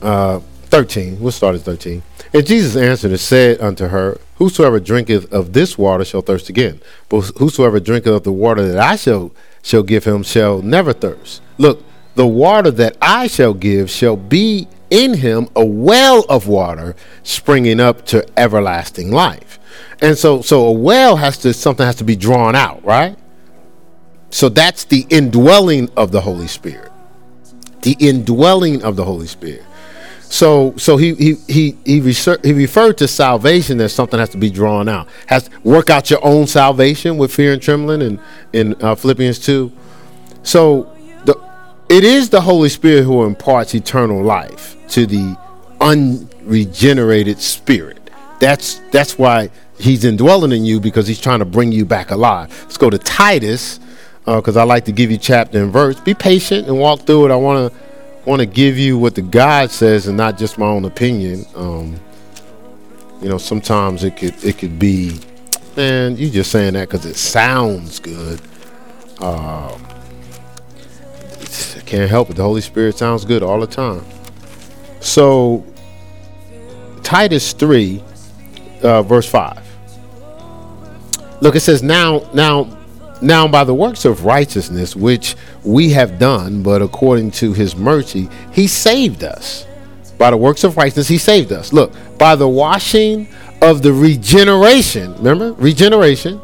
Uh, 0.02 0.40
13. 0.66 1.20
We'll 1.22 1.32
start 1.32 1.56
at 1.56 1.62
13. 1.62 2.04
And 2.34 2.46
Jesus 2.46 2.76
answered 2.76 3.12
and 3.12 3.20
said 3.20 3.62
unto 3.62 3.88
her, 3.88 4.20
Whosoever 4.38 4.80
drinketh 4.80 5.32
of 5.32 5.54
this 5.54 5.78
water 5.78 6.04
shall 6.04 6.22
thirst 6.22 6.50
again. 6.50 6.82
But 7.08 7.32
whosoever 7.38 7.80
drinketh 7.80 8.12
of 8.12 8.24
the 8.24 8.32
water 8.32 8.68
that 8.68 8.80
I 8.80 8.96
shall 8.96 9.32
shall 9.62 9.84
give 9.84 10.04
him 10.04 10.24
shall 10.24 10.62
never 10.62 10.92
thirst. 10.92 11.42
Look, 11.58 11.84
the 12.16 12.28
water 12.28 12.72
that 12.72 12.98
I 13.02 13.28
shall 13.28 13.54
give 13.54 13.90
shall 13.90 14.18
be 14.18 14.68
in 14.90 15.16
him 15.16 15.48
a 15.56 15.64
well 15.64 16.26
of 16.28 16.48
water 16.48 16.96
springing 17.22 17.80
up 17.80 18.06
to 18.08 18.26
everlasting 18.38 19.12
life. 19.12 19.60
And 20.04 20.18
so 20.18 20.42
so 20.42 20.66
a 20.66 20.72
well 20.72 21.16
has 21.16 21.38
to 21.40 21.54
something 21.54 21.86
has 21.86 21.96
to 21.96 22.04
be 22.04 22.18
drawn 22.18 22.56
out, 22.56 22.84
right? 22.84 23.18
So 24.32 24.50
that's 24.50 24.84
the 24.84 25.08
indwelling 25.10 25.90
of 25.96 26.12
the 26.12 26.20
Holy 26.20 26.48
Spirit. 26.48 26.92
The 27.84 27.96
indwelling 28.00 28.84
of 28.84 28.98
the 28.98 29.06
Holy 29.06 29.28
Spirit. 29.28 29.64
So 30.20 30.76
so 30.76 30.98
he 30.98 31.16
he 31.16 31.36
he 31.48 31.78
he, 31.86 32.14
he 32.44 32.52
referred 32.52 32.98
to 32.98 33.08
salvation 33.08 33.80
as 33.80 33.94
something 33.94 34.20
has 34.20 34.28
to 34.32 34.38
be 34.38 34.50
drawn 34.50 34.90
out. 34.90 35.08
Has 35.28 35.50
work 35.64 35.90
out 35.90 36.10
your 36.10 36.20
own 36.26 36.48
salvation 36.48 37.18
with 37.18 37.34
fear 37.34 37.54
and 37.54 37.62
trembling 37.62 38.02
in 38.02 38.20
in 38.52 38.76
uh, 38.84 38.96
Philippians 38.96 39.40
2. 39.40 39.72
So 40.44 40.94
the 41.24 41.40
it 41.88 42.04
is 42.04 42.30
the 42.30 42.42
Holy 42.42 42.68
Spirit 42.68 43.04
who 43.04 43.24
imparts 43.24 43.74
eternal 43.74 44.22
life 44.22 44.76
to 44.90 45.06
the 45.06 45.38
unregenerated 45.80 47.40
spirit. 47.40 48.10
That's 48.42 48.82
that's 48.92 49.18
why 49.18 49.50
he's 49.80 50.06
indwelling 50.06 50.52
in 50.52 50.66
you 50.66 50.80
because 50.80 51.08
he's 51.08 51.20
trying 51.20 51.40
to 51.40 51.46
bring 51.46 51.72
you 51.72 51.86
back 51.86 52.12
alive. 52.12 52.50
Let's 52.64 52.78
go 52.78 52.90
to 52.90 52.98
Titus 52.98 53.80
because 54.26 54.58
uh, 54.58 54.62
I 54.62 54.64
like 54.64 54.86
to 54.86 54.92
give 54.92 55.12
you 55.12 55.18
chapter 55.18 55.62
and 55.62 55.72
verse. 55.72 56.00
Be 56.00 56.14
patient 56.14 56.68
and 56.68 56.80
walk 56.80 57.02
through 57.02 57.26
it. 57.26 57.32
I 57.32 57.36
want 57.36 57.72
to 57.72 57.80
want 58.26 58.40
to 58.40 58.46
give 58.46 58.78
you 58.78 58.98
what 58.98 59.16
the 59.16 59.22
God 59.22 59.70
says 59.70 60.08
and 60.08 60.16
not 60.16 60.38
just 60.38 60.58
my 60.58 60.66
own 60.66 60.86
opinion. 60.86 61.46
Um, 61.56 62.00
you 63.22 63.30
know, 63.30 63.38
sometimes 63.38 64.04
it 64.04 64.18
could 64.18 64.42
it 64.44 64.58
could 64.58 64.80
be, 64.80 65.20
man, 65.76 66.18
you 66.18 66.30
just 66.30 66.52
saying 66.52 66.74
that 66.74 66.90
because 66.90 67.06
it 67.06 67.16
sounds 67.16 68.00
good. 68.00 68.40
Um, 69.20 69.86
I 71.42 71.82
can't 71.86 72.10
help 72.10 72.30
it. 72.30 72.36
The 72.36 72.44
Holy 72.44 72.62
Spirit 72.62 72.98
sounds 72.98 73.26
good 73.26 73.44
all 73.44 73.60
the 73.60 73.68
time. 73.68 74.06
So, 75.00 75.66
Titus 77.04 77.54
three, 77.54 78.04
uh, 78.84 79.02
verse 79.04 79.30
five. 79.30 79.64
Look, 81.42 81.56
it 81.56 81.60
says, 81.60 81.84
Now, 81.84 82.30
now, 82.34 82.78
now 83.22 83.48
by 83.50 83.64
the 83.66 83.74
works 83.74 84.06
of 84.06 84.24
righteousness 84.24 84.96
which 84.96 85.36
we 85.64 85.90
have 85.90 86.18
done, 86.18 86.64
but 86.64 86.82
according 86.82 87.32
to 87.32 87.52
his 87.52 87.76
mercy, 87.76 88.30
he 88.54 88.68
saved 88.68 89.24
us. 89.24 89.66
By 90.18 90.30
the 90.30 90.38
works 90.38 90.64
of 90.64 90.78
righteousness, 90.78 91.10
he 91.10 91.18
saved 91.18 91.52
us. 91.52 91.74
Look, 91.74 91.92
by 92.18 92.36
the 92.36 92.48
washing 92.48 93.28
of 93.62 93.82
the 93.82 93.92
regeneration, 93.92 95.16
remember? 95.16 95.52
Regeneration 95.54 96.40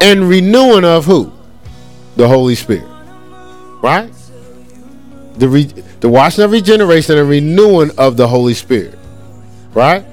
and 0.00 0.28
renewing 0.28 0.84
of 0.84 1.04
who? 1.04 1.30
The 2.16 2.26
Holy 2.26 2.54
Spirit. 2.54 2.88
Right? 3.82 4.10
The 5.36 5.48
re- 5.48 5.82
the 6.00 6.08
washing 6.08 6.44
of 6.44 6.52
regeneration 6.52 7.18
and 7.18 7.28
renewing 7.28 7.90
of 7.98 8.16
the 8.16 8.28
Holy 8.28 8.54
Spirit. 8.54 8.98
Right? 9.74 10.06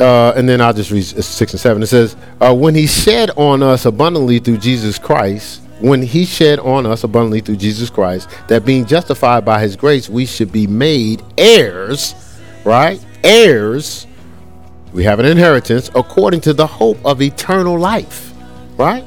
Uh, 0.00 0.32
and 0.36 0.48
then 0.48 0.60
I'll 0.60 0.72
just 0.72 0.90
read 0.90 1.02
six 1.02 1.52
and 1.52 1.60
seven. 1.60 1.82
It 1.82 1.86
says, 1.86 2.16
uh, 2.40 2.54
"When 2.54 2.74
He 2.74 2.86
shed 2.86 3.30
on 3.36 3.62
us 3.62 3.84
abundantly 3.84 4.38
through 4.38 4.58
Jesus 4.58 4.98
Christ, 4.98 5.62
when 5.80 6.02
He 6.02 6.24
shed 6.24 6.58
on 6.60 6.86
us 6.86 7.04
abundantly 7.04 7.40
through 7.40 7.56
Jesus 7.56 7.90
Christ, 7.90 8.28
that 8.48 8.64
being 8.64 8.84
justified 8.84 9.44
by 9.44 9.60
His 9.60 9.76
grace, 9.76 10.08
we 10.08 10.26
should 10.26 10.50
be 10.50 10.66
made 10.66 11.22
heirs, 11.36 12.14
right? 12.64 13.04
Heirs. 13.22 14.06
We 14.92 15.04
have 15.04 15.20
an 15.20 15.26
inheritance 15.26 15.90
according 15.94 16.42
to 16.42 16.52
the 16.52 16.66
hope 16.66 16.98
of 17.04 17.22
eternal 17.22 17.78
life, 17.78 18.32
right? 18.76 19.04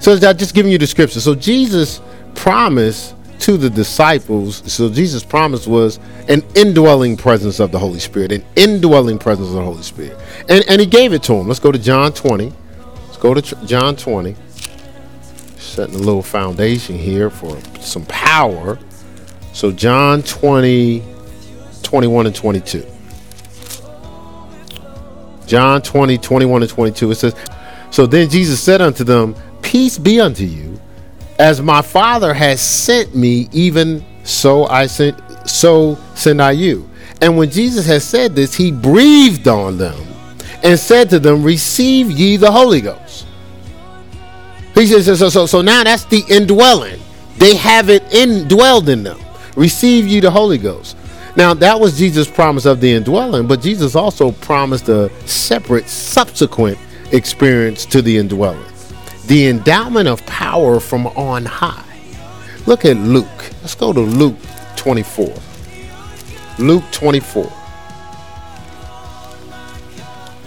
So 0.00 0.12
I'm 0.12 0.36
just 0.36 0.54
giving 0.54 0.70
you 0.70 0.78
the 0.78 0.86
scripture. 0.86 1.20
So 1.20 1.34
Jesus 1.34 2.00
promised 2.34 3.14
to 3.44 3.58
the 3.58 3.68
disciples. 3.68 4.62
So 4.72 4.88
Jesus' 4.88 5.22
promise 5.22 5.66
was 5.66 6.00
an 6.30 6.42
indwelling 6.54 7.14
presence 7.14 7.60
of 7.60 7.72
the 7.72 7.78
Holy 7.78 7.98
Spirit, 7.98 8.32
an 8.32 8.42
indwelling 8.56 9.18
presence 9.18 9.48
of 9.48 9.54
the 9.56 9.62
Holy 9.62 9.82
Spirit. 9.82 10.18
And, 10.48 10.64
and 10.66 10.80
he 10.80 10.86
gave 10.86 11.12
it 11.12 11.22
to 11.24 11.34
him. 11.34 11.46
Let's 11.46 11.60
go 11.60 11.70
to 11.70 11.78
John 11.78 12.14
20. 12.14 12.50
Let's 13.04 13.18
go 13.18 13.34
to 13.34 13.42
tr- 13.42 13.62
John 13.66 13.96
20. 13.96 14.34
Setting 15.58 15.94
a 15.94 15.98
little 15.98 16.22
foundation 16.22 16.96
here 16.96 17.28
for 17.28 17.60
some 17.80 18.06
power. 18.06 18.78
So 19.52 19.70
John 19.72 20.22
20, 20.22 21.02
21 21.82 22.26
and 22.26 22.34
22. 22.34 22.86
John 25.46 25.82
20, 25.82 26.16
21 26.16 26.62
and 26.62 26.70
22. 26.70 27.10
It 27.10 27.14
says, 27.16 27.34
So 27.90 28.06
then 28.06 28.30
Jesus 28.30 28.58
said 28.58 28.80
unto 28.80 29.04
them, 29.04 29.36
Peace 29.60 29.98
be 29.98 30.18
unto 30.18 30.44
you. 30.44 30.73
As 31.38 31.60
my 31.60 31.82
Father 31.82 32.32
has 32.32 32.60
sent 32.60 33.14
me, 33.14 33.48
even 33.52 34.04
so 34.22 34.66
I 34.66 34.86
sent 34.86 35.20
so 35.48 35.96
send 36.14 36.40
I 36.40 36.52
you. 36.52 36.88
And 37.20 37.36
when 37.36 37.50
Jesus 37.50 37.86
had 37.86 38.02
said 38.02 38.34
this, 38.34 38.54
he 38.54 38.70
breathed 38.70 39.48
on 39.48 39.78
them 39.78 40.00
and 40.62 40.78
said 40.78 41.10
to 41.10 41.18
them, 41.18 41.42
Receive 41.42 42.10
ye 42.10 42.36
the 42.36 42.50
Holy 42.50 42.80
Ghost. 42.80 43.26
He 44.74 44.86
says, 44.86 45.18
so, 45.18 45.28
so, 45.28 45.46
so 45.46 45.62
now 45.62 45.84
that's 45.84 46.04
the 46.04 46.24
indwelling. 46.28 47.00
They 47.38 47.54
have 47.54 47.90
it 47.90 48.02
indwelled 48.06 48.88
in 48.88 49.04
them. 49.04 49.20
Receive 49.56 50.06
ye 50.06 50.20
the 50.20 50.30
Holy 50.30 50.58
Ghost. 50.58 50.96
Now, 51.36 51.54
that 51.54 51.78
was 51.78 51.96
Jesus' 51.96 52.28
promise 52.28 52.64
of 52.64 52.80
the 52.80 52.92
indwelling, 52.92 53.46
but 53.46 53.60
Jesus 53.60 53.94
also 53.94 54.32
promised 54.32 54.88
a 54.88 55.10
separate, 55.26 55.88
subsequent 55.88 56.78
experience 57.12 57.84
to 57.86 58.02
the 58.02 58.18
indwelling 58.18 58.73
the 59.26 59.46
endowment 59.46 60.08
of 60.08 60.24
power 60.26 60.80
from 60.80 61.06
on 61.08 61.44
high. 61.44 61.84
Look 62.66 62.84
at 62.84 62.96
Luke. 62.96 63.52
Let's 63.60 63.74
go 63.74 63.92
to 63.92 64.00
Luke 64.00 64.36
24. 64.76 65.34
Luke 66.58 66.84
24. 66.92 67.44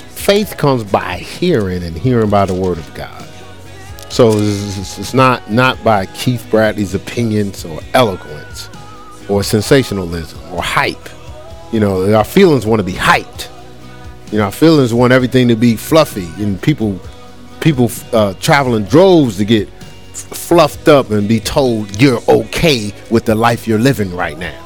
Faith 0.09 0.57
comes 0.57 0.83
by 0.83 1.17
hearing, 1.17 1.83
and 1.83 1.97
hearing 1.97 2.29
by 2.29 2.45
the 2.45 2.53
word 2.53 2.77
of 2.77 2.93
God. 2.93 3.23
So 4.09 4.31
it's 4.35 5.13
not 5.13 5.51
not 5.51 5.83
by 5.83 6.05
Keith 6.07 6.45
Bradley's 6.49 6.95
opinions 6.95 7.65
or 7.65 7.81
eloquence 7.93 8.69
or 9.29 9.43
sensationalism 9.43 10.39
or 10.53 10.61
hype. 10.61 11.09
You 11.71 11.79
know, 11.79 12.13
our 12.13 12.23
feelings 12.23 12.65
want 12.65 12.79
to 12.79 12.83
be 12.83 12.93
hyped. 12.93 13.49
You 14.31 14.39
know, 14.39 14.45
our 14.45 14.51
feelings 14.51 14.93
want 14.93 15.13
everything 15.13 15.47
to 15.49 15.55
be 15.55 15.75
fluffy, 15.75 16.27
and 16.41 16.61
people 16.61 16.99
people 17.67 17.91
uh, 18.13 18.33
travel 18.35 18.77
in 18.77 18.85
droves 18.85 19.35
to 19.35 19.43
get 19.43 19.67
fluffed 20.13 20.87
up 20.87 21.11
and 21.11 21.27
be 21.27 21.37
told 21.37 22.01
you're 22.01 22.21
okay 22.29 22.93
with 23.11 23.25
the 23.25 23.35
life 23.35 23.67
you're 23.67 23.77
living 23.77 24.15
right 24.15 24.37
now. 24.37 24.63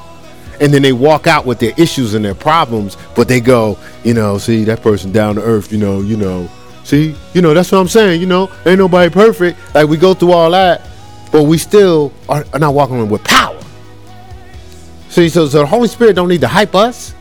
And 0.59 0.71
then 0.71 0.83
they 0.83 0.93
walk 0.93 1.25
out 1.25 1.43
with 1.43 1.57
their 1.57 1.73
issues 1.77 2.13
and 2.13 2.23
their 2.23 2.35
problems, 2.35 2.97
but 3.15 3.27
they 3.27 3.39
go, 3.39 3.75
you 4.03 4.13
know, 4.13 4.37
see 4.37 4.63
that 4.65 4.83
person 4.83 5.11
down 5.11 5.33
to 5.33 5.41
earth, 5.41 5.71
you 5.71 5.79
know, 5.79 6.01
you 6.01 6.15
know, 6.15 6.47
see, 6.83 7.15
you 7.33 7.41
know, 7.41 7.55
that's 7.55 7.71
what 7.71 7.79
I'm 7.79 7.87
saying, 7.87 8.21
you 8.21 8.27
know, 8.27 8.51
ain't 8.67 8.77
nobody 8.77 9.11
perfect. 9.11 9.57
Like 9.73 9.87
we 9.87 9.97
go 9.97 10.13
through 10.13 10.33
all 10.33 10.51
that, 10.51 10.87
but 11.31 11.45
we 11.45 11.57
still 11.57 12.13
are, 12.29 12.45
are 12.53 12.59
not 12.59 12.75
walking 12.75 13.09
with 13.09 13.23
power. 13.23 13.59
See, 15.09 15.27
so, 15.27 15.47
so 15.47 15.61
the 15.61 15.65
Holy 15.65 15.87
Spirit 15.87 16.15
don't 16.15 16.29
need 16.29 16.41
to 16.41 16.47
hype 16.47 16.75
us. 16.75 17.15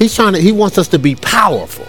He's 0.00 0.16
trying 0.16 0.32
to, 0.32 0.40
he 0.40 0.50
wants 0.50 0.78
us 0.78 0.88
to 0.88 0.98
be 0.98 1.14
powerful. 1.14 1.86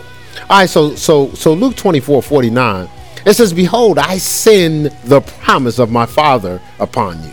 All 0.51 0.57
right, 0.57 0.69
so 0.69 0.95
so 0.95 1.33
so 1.33 1.53
Luke 1.53 1.77
24, 1.77 2.21
49, 2.21 2.89
it 3.25 3.33
says, 3.35 3.53
Behold, 3.53 3.97
I 3.97 4.17
send 4.17 4.87
the 5.05 5.21
promise 5.21 5.79
of 5.79 5.89
my 5.89 6.05
Father 6.05 6.61
upon 6.77 7.23
you. 7.23 7.31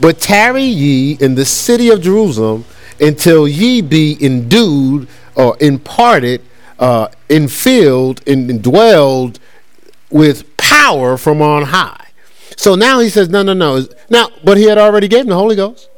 But 0.00 0.18
tarry 0.18 0.62
ye 0.62 1.18
in 1.20 1.34
the 1.34 1.44
city 1.44 1.90
of 1.90 2.00
Jerusalem 2.00 2.64
until 2.98 3.46
ye 3.46 3.82
be 3.82 4.16
endued 4.24 5.08
or 5.34 5.58
imparted, 5.60 6.40
uh, 6.78 7.08
infilled, 7.28 8.26
and 8.26 8.48
indwelled 8.48 9.36
with 10.08 10.56
power 10.56 11.18
from 11.18 11.42
on 11.42 11.64
high. 11.64 12.06
So 12.56 12.76
now 12.76 13.00
he 13.00 13.10
says, 13.10 13.28
no, 13.28 13.42
no, 13.42 13.52
no. 13.52 13.84
Now, 14.08 14.30
but 14.42 14.56
he 14.56 14.64
had 14.64 14.78
already 14.78 15.06
given 15.06 15.28
the 15.28 15.36
Holy 15.36 15.54
Ghost. 15.54 15.90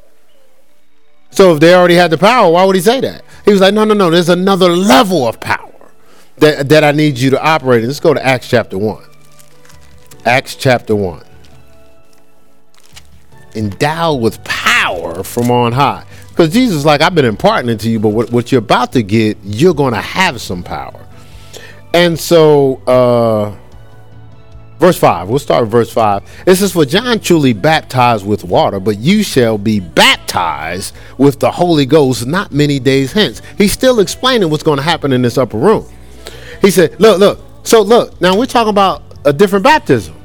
So 1.29 1.53
if 1.53 1.61
they 1.61 1.73
already 1.73 1.95
had 1.95 2.11
the 2.11 2.17
power, 2.17 2.51
why 2.51 2.65
would 2.65 2.75
he 2.75 2.81
say 2.81 2.99
that? 2.99 3.23
He 3.45 3.51
was 3.53 3.61
like, 3.61 3.73
no, 3.73 3.85
no, 3.85 3.93
no. 3.93 4.09
There's 4.09 4.27
another 4.27 4.67
level 4.67 5.25
of 5.25 5.39
power 5.39 5.70
that, 6.41 6.69
that 6.69 6.83
I 6.83 6.91
need 6.91 7.17
you 7.17 7.29
to 7.29 7.41
operate 7.41 7.83
in. 7.83 7.87
Let's 7.87 7.99
go 7.99 8.13
to 8.13 8.25
Acts 8.25 8.49
chapter 8.49 8.77
1. 8.77 9.03
Acts 10.25 10.55
chapter 10.55 10.95
1. 10.95 11.23
Endowed 13.55 14.21
with 14.21 14.43
power 14.43 15.23
from 15.23 15.51
on 15.51 15.71
high. 15.71 16.03
Because 16.29 16.51
Jesus 16.51 16.77
is 16.77 16.85
like, 16.85 17.01
I've 17.01 17.13
been 17.13 17.25
imparting 17.25 17.69
it 17.69 17.79
to 17.81 17.89
you, 17.89 17.99
but 17.99 18.09
what, 18.09 18.31
what 18.31 18.51
you're 18.51 18.59
about 18.59 18.91
to 18.93 19.03
get, 19.03 19.37
you're 19.43 19.75
going 19.75 19.93
to 19.93 20.01
have 20.01 20.41
some 20.41 20.63
power. 20.63 21.05
And 21.93 22.19
so, 22.19 22.81
uh, 22.87 23.55
verse 24.79 24.97
5, 24.97 25.29
we'll 25.29 25.37
start 25.37 25.63
with 25.63 25.71
verse 25.71 25.93
5. 25.93 26.43
It 26.47 26.55
says, 26.55 26.71
For 26.71 26.85
John 26.85 27.19
truly 27.19 27.53
baptized 27.53 28.25
with 28.25 28.43
water, 28.43 28.79
but 28.79 28.97
you 28.97 29.21
shall 29.21 29.59
be 29.59 29.79
baptized 29.79 30.95
with 31.19 31.39
the 31.39 31.51
Holy 31.51 31.85
Ghost 31.85 32.25
not 32.25 32.51
many 32.51 32.79
days 32.79 33.11
hence. 33.11 33.43
He's 33.59 33.73
still 33.73 33.99
explaining 33.99 34.49
what's 34.49 34.63
going 34.63 34.77
to 34.77 34.83
happen 34.83 35.11
in 35.11 35.21
this 35.21 35.37
upper 35.37 35.57
room. 35.57 35.85
He 36.61 36.71
said, 36.71 36.99
Look, 36.99 37.19
look. 37.19 37.39
So, 37.63 37.81
look, 37.81 38.19
now 38.21 38.37
we're 38.37 38.45
talking 38.45 38.69
about 38.69 39.03
a 39.25 39.33
different 39.33 39.63
baptism. 39.63 40.15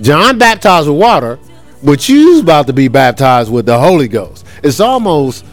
John 0.00 0.38
baptized 0.38 0.88
with 0.88 0.98
water, 0.98 1.38
but 1.82 2.08
you's 2.08 2.40
about 2.40 2.66
to 2.66 2.72
be 2.72 2.88
baptized 2.88 3.50
with 3.52 3.66
the 3.66 3.78
Holy 3.78 4.08
Ghost. 4.08 4.46
It's 4.62 4.80
almost 4.80 5.44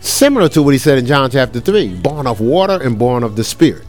similar 0.00 0.48
to 0.50 0.62
what 0.62 0.72
he 0.72 0.78
said 0.78 0.98
in 0.98 1.06
John 1.06 1.30
chapter 1.30 1.60
3 1.60 1.94
born 1.96 2.26
of 2.26 2.40
water 2.40 2.82
and 2.82 2.98
born 2.98 3.22
of 3.22 3.36
the 3.36 3.44
Spirit. 3.44 3.84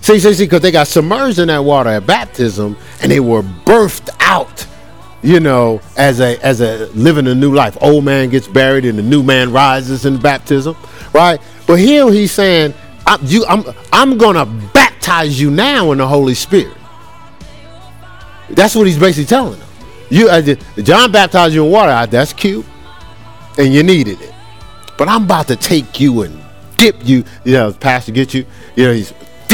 See, 0.00 0.18
see, 0.18 0.32
see, 0.32 0.44
because 0.44 0.62
they 0.62 0.70
got 0.70 0.86
submerged 0.86 1.38
in 1.38 1.48
that 1.48 1.64
water 1.64 1.90
at 1.90 2.06
baptism 2.06 2.76
and 3.02 3.12
they 3.12 3.20
were 3.20 3.42
birthed 3.42 4.08
out, 4.20 4.66
you 5.22 5.40
know, 5.40 5.80
as 5.96 6.20
a 6.20 6.38
as 6.44 6.60
a 6.60 6.86
living 6.94 7.26
a 7.26 7.34
new 7.34 7.54
life. 7.54 7.76
Old 7.80 8.04
man 8.04 8.30
gets 8.30 8.48
buried 8.48 8.86
and 8.86 8.98
the 8.98 9.02
new 9.02 9.22
man 9.22 9.52
rises 9.52 10.06
in 10.06 10.18
baptism, 10.18 10.74
right? 11.12 11.40
But 11.66 11.78
here 11.78 12.10
he's 12.10 12.32
saying 12.32 12.74
I'm, 13.10 13.18
you, 13.24 13.44
I'm, 13.46 13.64
I'm 13.92 14.16
to 14.16 14.46
baptize 14.72 15.40
you 15.40 15.50
now 15.50 15.90
in 15.90 15.98
the 15.98 16.06
Holy 16.06 16.34
Spirit. 16.34 16.76
That's 18.50 18.76
what 18.76 18.86
he's 18.86 19.00
basically 19.00 19.24
telling 19.24 19.58
them. 19.58 19.68
You, 20.10 20.28
uh, 20.28 20.54
John 20.80 21.10
baptized 21.10 21.52
you 21.52 21.64
in 21.64 21.72
water. 21.72 22.08
That's 22.08 22.32
cute, 22.32 22.64
and 23.58 23.74
you 23.74 23.82
needed 23.82 24.20
it. 24.20 24.32
But 24.96 25.08
I'm 25.08 25.24
about 25.24 25.48
to 25.48 25.56
take 25.56 25.98
you 25.98 26.22
and 26.22 26.40
dip 26.76 27.04
you. 27.04 27.24
You 27.44 27.52
know, 27.54 27.72
pastor 27.72 28.12
get 28.12 28.32
you. 28.32 28.46
You 28.76 28.84
know, 28.86 28.92
he's 28.92 29.12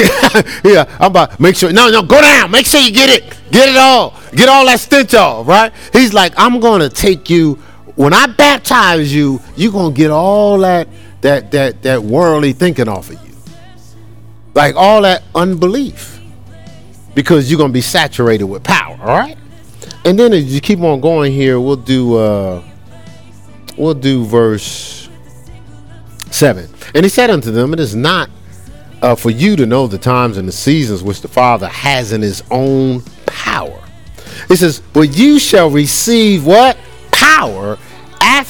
yeah. 0.65 0.85
I'm 1.01 1.11
about 1.11 1.41
make 1.41 1.57
sure. 1.57 1.73
No, 1.73 1.89
no, 1.89 2.03
go 2.03 2.21
down. 2.21 2.51
Make 2.51 2.67
sure 2.67 2.81
you 2.81 2.93
get 2.93 3.09
it. 3.09 3.39
Get 3.51 3.71
it 3.71 3.77
all. 3.77 4.19
Get 4.33 4.51
all 4.51 4.67
that 4.67 4.81
stench 4.81 5.15
off. 5.15 5.47
Right? 5.47 5.73
He's 5.95 6.13
like, 6.13 6.35
I'm 6.37 6.61
gonna 6.61 6.91
take 6.91 7.31
you. 7.31 7.55
When 7.95 8.13
I 8.13 8.27
baptize 8.27 9.15
you, 9.15 9.41
you're 9.57 9.73
gonna 9.73 9.95
get 9.95 10.11
all 10.11 10.59
that 10.59 10.89
that 11.23 11.51
that 11.53 11.83
that 11.83 12.03
worldly 12.03 12.53
thinking 12.53 12.89
off 12.89 13.09
of 13.09 13.15
you 13.23 13.26
like 14.57 14.75
all 14.75 15.03
that 15.03 15.23
unbelief. 15.35 16.21
Because 17.15 17.51
you're 17.51 17.59
to 17.61 17.73
be 17.73 17.81
saturated 17.81 18.45
with 18.45 18.65
power 18.65 18.99
all 19.01 19.07
right? 19.07 19.39
And 20.05 20.19
then 20.19 20.33
as 20.33 20.53
you 20.53 20.61
keep 20.61 20.81
on 20.81 21.01
going 21.01 21.33
here 21.33 21.61
we'll 21.61 21.77
do 21.77 22.17
uh 22.17 22.63
we'll 23.77 23.95
do 23.95 24.25
verse 24.25 25.09
7 26.31 26.69
and 26.95 27.05
he 27.05 27.09
said 27.09 27.31
unto 27.31 27.51
them 27.51 27.73
it 27.73 27.81
is 27.81 27.95
not 27.95 28.31
uh, 29.03 29.15
for 29.15 29.31
you 29.31 29.57
to 29.57 29.67
know 29.67 29.87
the 29.87 29.99
times 29.99 30.39
and 30.39 30.49
the 30.49 30.53
seasons 30.53 31.03
which 31.03 31.21
the 31.21 31.29
father 31.29 31.69
has 31.69 32.13
in 32.13 32.23
his 32.23 32.43
own 32.51 33.03
power. 33.27 33.83
He 34.49 34.57
says 34.57 34.81
but 34.93 35.17
you 35.17 35.39
shall 35.39 35.71
receive 35.71 36.45
what? 36.47 36.77
Power 37.11 37.79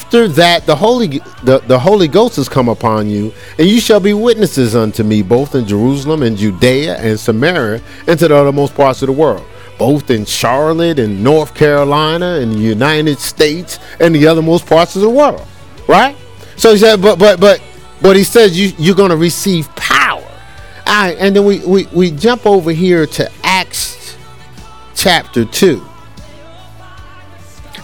after 0.07 0.27
that 0.29 0.65
the 0.65 0.75
holy 0.75 1.07
the, 1.43 1.61
the 1.67 1.77
holy 1.77 2.07
ghost 2.07 2.37
has 2.37 2.47
come 2.47 2.69
upon 2.69 3.09
you 3.09 3.33
and 3.59 3.67
you 3.67 3.81
shall 3.81 3.99
be 3.99 4.13
witnesses 4.13 4.73
unto 4.73 5.03
me 5.03 5.21
both 5.21 5.53
in 5.53 5.67
jerusalem 5.67 6.23
and 6.23 6.37
judea 6.37 6.95
and 6.99 7.19
samaria 7.19 7.81
and 8.07 8.17
to 8.17 8.27
the 8.29 8.33
uttermost 8.35 8.73
parts 8.73 9.01
of 9.01 9.07
the 9.07 9.11
world 9.11 9.45
both 9.77 10.09
in 10.09 10.23
charlotte 10.23 10.97
and 10.97 11.21
north 11.21 11.53
carolina 11.53 12.39
and 12.39 12.53
the 12.53 12.59
united 12.59 13.19
states 13.19 13.79
and 13.99 14.15
the 14.15 14.23
othermost 14.23 14.65
parts 14.65 14.95
of 14.95 15.01
the 15.01 15.09
world 15.09 15.45
right? 15.87 16.15
So 16.55 16.71
he 16.71 16.77
said 16.77 17.01
but 17.01 17.17
but 17.17 17.39
but 17.39 17.61
but 18.01 18.15
he 18.15 18.23
says 18.23 18.59
you 18.59 18.73
you're 18.77 18.95
going 18.95 19.11
to 19.11 19.17
receive 19.17 19.73
power. 19.75 20.23
All 20.85 21.03
right 21.03 21.17
and 21.19 21.35
then 21.35 21.45
we, 21.45 21.59
we 21.65 21.85
we 21.87 22.11
jump 22.11 22.45
over 22.45 22.71
here 22.71 23.05
to 23.05 23.31
acts 23.43 24.17
chapter 24.95 25.45
2 25.45 25.85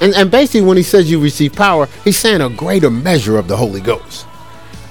and, 0.01 0.13
and 0.15 0.31
basically, 0.31 0.61
when 0.61 0.77
he 0.77 0.83
says 0.83 1.09
you 1.09 1.19
receive 1.19 1.53
power, 1.53 1.87
he's 2.03 2.17
saying 2.17 2.41
a 2.41 2.49
greater 2.49 2.89
measure 2.89 3.37
of 3.37 3.47
the 3.47 3.57
Holy 3.57 3.81
Ghost. 3.81 4.25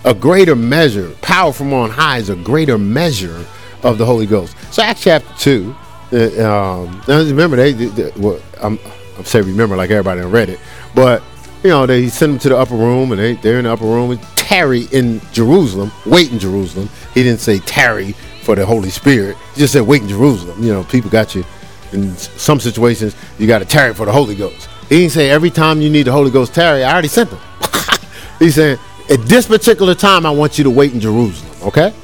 A 0.04 0.14
greater 0.14 0.56
measure. 0.56 1.10
Power 1.22 1.52
from 1.52 1.72
on 1.72 1.90
high 1.90 2.18
is 2.18 2.28
a 2.28 2.36
greater 2.36 2.78
measure 2.78 3.44
of 3.82 3.98
the 3.98 4.06
Holy 4.06 4.26
Ghost. 4.26 4.56
So, 4.72 4.82
Acts 4.82 5.02
chapter 5.02 5.32
2, 5.38 5.76
uh, 6.12 6.44
um, 6.44 7.02
remember, 7.06 7.56
they, 7.56 7.72
they, 7.72 7.86
they 7.86 8.10
well, 8.16 8.40
I'm, 8.60 8.78
I'm 9.16 9.24
saying 9.24 9.46
remember 9.46 9.76
like 9.76 9.90
everybody 9.90 10.20
read 10.20 10.48
it, 10.48 10.60
but 10.94 11.22
you 11.62 11.70
know, 11.70 11.86
they 11.86 12.08
send 12.08 12.32
them 12.32 12.38
to 12.40 12.48
the 12.48 12.58
upper 12.58 12.74
room, 12.74 13.12
and 13.12 13.20
they 13.20 13.34
they're 13.34 13.58
in 13.58 13.64
the 13.64 13.72
upper 13.72 13.84
room 13.84 14.10
and 14.10 14.22
tarry 14.36 14.82
in 14.92 15.20
Jerusalem, 15.32 15.92
wait 16.04 16.32
in 16.32 16.38
Jerusalem. 16.38 16.88
He 17.14 17.22
didn't 17.22 17.40
say 17.40 17.60
tarry 17.60 18.12
for 18.42 18.56
the 18.56 18.66
Holy 18.66 18.90
Spirit. 18.90 19.36
He 19.54 19.60
just 19.60 19.72
said 19.72 19.82
wait 19.82 20.02
in 20.02 20.08
Jerusalem. 20.08 20.62
You 20.62 20.72
know, 20.72 20.84
people 20.84 21.10
got 21.10 21.34
you 21.34 21.44
in 21.92 22.16
some 22.16 22.58
situations. 22.58 23.14
You 23.38 23.46
got 23.46 23.60
to 23.60 23.64
tarry 23.64 23.94
for 23.94 24.06
the 24.06 24.12
Holy 24.12 24.34
Ghost. 24.34 24.68
He 24.92 24.98
didn't 24.98 25.12
say 25.12 25.30
every 25.30 25.48
time 25.48 25.80
you 25.80 25.88
need 25.88 26.02
the 26.02 26.12
Holy 26.12 26.30
Ghost 26.30 26.52
tarry. 26.52 26.84
I 26.84 26.92
already 26.92 27.08
sent 27.08 27.30
them. 27.30 27.40
He's 28.38 28.56
saying 28.56 28.78
at 29.08 29.20
this 29.22 29.46
particular 29.46 29.94
time, 29.94 30.26
I 30.26 30.30
want 30.30 30.58
you 30.58 30.64
to 30.64 30.70
wait 30.70 30.92
in 30.92 31.00
Jerusalem. 31.00 31.50
Okay. 31.62 31.94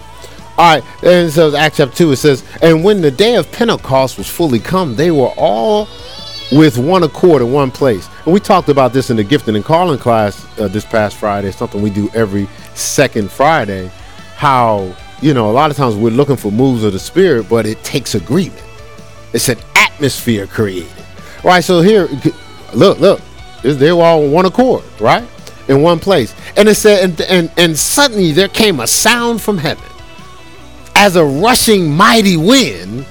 All 0.57 0.75
right, 0.75 1.05
and 1.05 1.31
so 1.31 1.55
Acts 1.55 1.77
chapter 1.77 1.95
2, 1.95 2.13
it 2.13 2.17
says, 2.17 2.43
And 2.63 2.83
when 2.83 3.03
the 3.03 3.11
day 3.11 3.35
of 3.35 3.53
Pentecost 3.53 4.17
was 4.17 4.27
fully 4.27 4.59
come, 4.59 4.97
they 4.97 5.11
were 5.11 5.29
all 5.37 5.87
with 6.51 6.79
one 6.79 7.03
accord 7.03 7.43
in 7.43 7.53
one 7.53 7.71
place. 7.71 8.09
And 8.25 8.33
we 8.33 8.41
talked 8.41 8.71
about 8.71 8.95
this 8.95 9.11
in 9.11 9.19
the 9.19 9.23
gifting 9.23 9.55
and 9.55 9.63
calling 9.63 9.99
class 9.99 10.47
uh, 10.59 10.67
this 10.69 10.87
past 10.87 11.19
Friday, 11.19 11.51
something 11.51 11.83
we 11.83 11.91
do 11.91 12.09
every 12.15 12.49
second 12.75 13.31
Friday. 13.31 13.89
How, 14.37 14.97
you 15.21 15.35
know, 15.35 15.51
a 15.51 15.53
lot 15.53 15.71
of 15.71 15.77
times 15.77 15.95
we're 15.95 16.09
looking 16.09 16.37
for 16.37 16.51
moves 16.51 16.85
of 16.85 16.95
the 16.95 16.99
Spirit, 16.99 17.51
but 17.51 17.67
it 17.67 17.85
takes 17.85 18.15
agreement. 18.15 18.65
It's 19.35 19.51
an 19.51 19.59
atmosphere 19.77 20.47
created. 20.47 20.89
Right, 21.45 21.63
so 21.63 21.83
here, 21.83 22.09
look, 22.75 22.99
look, 22.99 23.21
they 23.63 23.93
were 23.93 24.03
all 24.03 24.29
one 24.29 24.47
accord, 24.47 24.85
right? 25.01 25.27
In 25.69 25.83
one 25.83 25.99
place. 25.99 26.35
And 26.57 26.69
it 26.69 26.75
said, 26.77 27.05
and, 27.05 27.21
and, 27.23 27.51
and 27.57 27.77
suddenly 27.77 28.33
there 28.33 28.49
came 28.49 28.81
a 28.81 28.87
sound 28.87 29.43
from 29.43 29.59
heaven 29.59 29.85
as 30.95 31.17
a 31.17 31.25
rushing 31.25 31.91
mighty 31.91 32.37
wind, 32.37 33.07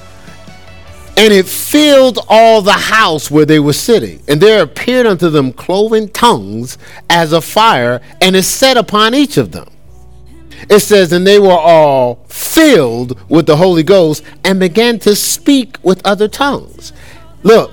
and 1.16 1.34
it 1.34 1.48
filled 1.48 2.20
all 2.28 2.62
the 2.62 2.72
house 2.72 3.32
where 3.32 3.46
they 3.46 3.60
were 3.60 3.74
sitting. 3.74 4.22
And 4.28 4.42
there 4.42 4.62
appeared 4.62 5.06
unto 5.06 5.30
them 5.30 5.54
cloven 5.54 6.10
tongues 6.10 6.78
as 7.10 7.34
a 7.34 7.42
fire, 7.42 8.02
and 8.22 8.36
it 8.36 8.44
set 8.44 8.78
upon 8.78 9.16
each 9.16 9.38
of 9.38 9.52
them. 9.52 9.68
It 10.70 10.80
says, 10.80 11.14
and 11.14 11.26
they 11.26 11.40
were 11.40 11.52
all 11.52 12.26
filled 12.28 13.20
with 13.30 13.46
the 13.46 13.56
Holy 13.56 13.84
Ghost 13.84 14.24
and 14.44 14.60
began 14.60 15.00
to 15.00 15.16
speak 15.16 15.78
with 15.84 16.06
other 16.06 16.28
tongues. 16.28 16.94
Look, 17.44 17.72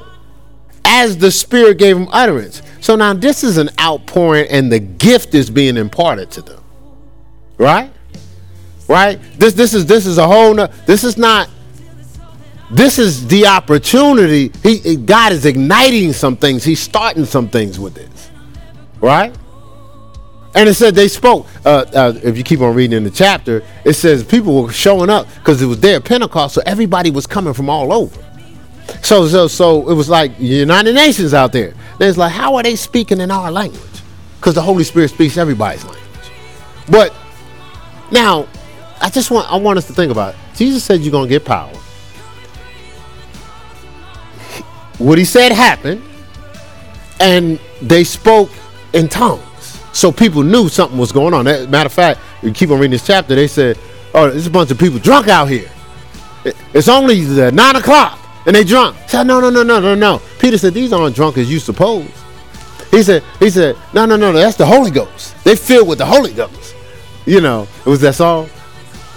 as 0.95 1.19
the 1.19 1.31
Spirit 1.31 1.79
gave 1.79 1.97
them 1.97 2.09
utterance. 2.13 2.63
So 2.81 2.95
now 2.97 3.15
this 3.15 3.43
is 3.43 3.59
an 3.59 3.71
outpouring, 3.81 4.47
and 4.51 4.71
the 4.71 4.79
gift 4.79 5.35
is 5.35 5.51
being 5.51 5.77
imparted 5.77 6.31
to 6.33 6.43
them. 6.43 6.63
Right? 7.59 7.91
right? 8.89 9.21
This 9.39 9.55
this 9.55 9.75
is 9.75 9.87
this 9.87 10.07
is 10.07 10.19
a 10.19 10.27
whole. 10.27 10.55
No, 10.55 10.67
this 10.87 11.05
is 11.05 11.17
not. 11.17 11.49
This 12.71 12.99
is 12.99 13.27
the 13.29 13.47
opportunity. 13.47 14.51
He 14.63 14.97
God 14.97 15.33
is 15.33 15.47
igniting 15.47 16.13
some 16.13 16.37
things. 16.37 16.65
He's 16.65 16.81
starting 16.81 17.25
some 17.25 17.49
things 17.49 17.79
with 17.79 17.95
this, 17.95 18.31
right? 19.01 19.35
And 20.55 20.69
it 20.69 20.75
said 20.75 20.95
they 20.95 21.09
spoke. 21.09 21.47
Uh, 21.65 21.85
uh, 21.93 22.13
if 22.23 22.39
you 22.39 22.45
keep 22.45 22.61
on 22.61 22.75
reading 22.75 22.97
in 22.97 23.05
the 23.05 23.11
chapter, 23.11 23.63
it 23.85 23.95
says 23.95 24.23
people 24.23 24.63
were 24.63 24.73
showing 24.73 25.11
up 25.11 25.27
because 25.37 25.61
it 25.61 25.67
was 25.67 25.81
there 25.81 26.01
Pentecost, 26.01 26.55
so 26.55 26.63
everybody 26.65 27.11
was 27.11 27.27
coming 27.27 27.55
from 27.55 27.69
all 27.69 27.93
over. 27.93 28.24
So 29.03 29.29
so 29.29 29.49
so 29.49 29.91
it 29.91 29.95
was 29.95 30.09
like 30.09 30.33
United 30.39 30.95
Nations 30.95 31.35
out 31.35 31.53
there. 31.53 31.75
There's 31.99 32.19
like, 32.19 32.33
how 32.33 32.57
are 32.57 32.63
they 32.63 32.77
speaking 32.77 33.21
in 33.21 33.31
our 33.31 33.51
language? 33.51 33.83
Because 34.37 34.55
the 34.55 34.63
Holy 34.63 34.85
Spirit 34.85 35.11
speaks 35.11 35.37
everybody's 35.37 35.85
language. 35.85 36.03
But 36.91 37.15
now 38.11 38.47
I 39.01 39.11
just 39.11 39.31
want 39.31 39.51
I 39.51 39.57
want 39.57 39.79
us 39.79 39.87
to 39.89 39.93
think 39.93 40.11
about 40.11 40.35
it. 40.35 40.41
Jesus 40.55 40.85
said 40.85 41.01
you're 41.01 41.13
gonna 41.13 41.29
get 41.29 41.45
power. 41.45 41.73
What 44.99 45.19
he 45.19 45.25
said 45.25 45.53
happened, 45.53 46.03
and 47.21 47.59
they 47.83 48.05
spoke 48.05 48.51
in 48.93 49.09
tongues. 49.09 49.81
So 49.93 50.11
people 50.13 50.43
knew 50.43 50.69
something 50.69 50.99
was 50.99 51.13
going 51.13 51.35
on. 51.35 51.45
Matter 51.45 51.87
of 51.87 51.93
fact, 51.93 52.21
you 52.43 52.53
keep 52.53 52.71
on 52.71 52.79
reading 52.79 52.93
this 52.93 53.07
chapter, 53.07 53.35
they 53.35 53.49
said, 53.49 53.79
Oh, 54.15 54.31
there's 54.31 54.47
a 54.47 54.51
bunch 54.51 54.71
of 54.71 54.79
people 54.79 54.99
drunk 54.99 55.29
out 55.29 55.49
here. 55.49 55.71
It's 56.73 56.89
only 56.89 57.21
nine 57.51 57.77
o'clock 57.77 58.19
and 58.47 58.55
they 58.55 58.65
drunk. 58.65 58.97
He 58.97 59.09
said, 59.09 59.25
no, 59.25 59.41
no, 59.41 59.51
no, 59.51 59.63
no, 59.63 59.81
no, 59.81 59.95
no. 59.95 60.21
Peter 60.39 60.59
said, 60.59 60.75
these 60.75 60.93
aren't 60.93 61.17
drunk 61.17 61.39
as 61.39 61.51
you 61.51 61.59
suppose. 61.59 62.09
He 62.91 63.03
said, 63.03 63.23
he 63.39 63.51
said, 63.51 63.77
no, 63.93 64.07
no, 64.07 64.17
no, 64.17 64.33
no, 64.33 64.39
that's 64.39 64.57
the 64.57 64.67
Holy 64.67 64.91
Ghost. 64.91 65.35
They 65.45 65.57
filled 65.57 65.89
with 65.89 65.99
the 65.99 66.07
Holy 66.07 66.33
Ghost. 66.33 66.75
You 67.27 67.41
know, 67.41 67.67
it 67.85 67.89
was 67.89 68.01
that 68.03 68.15
song. 68.15 68.49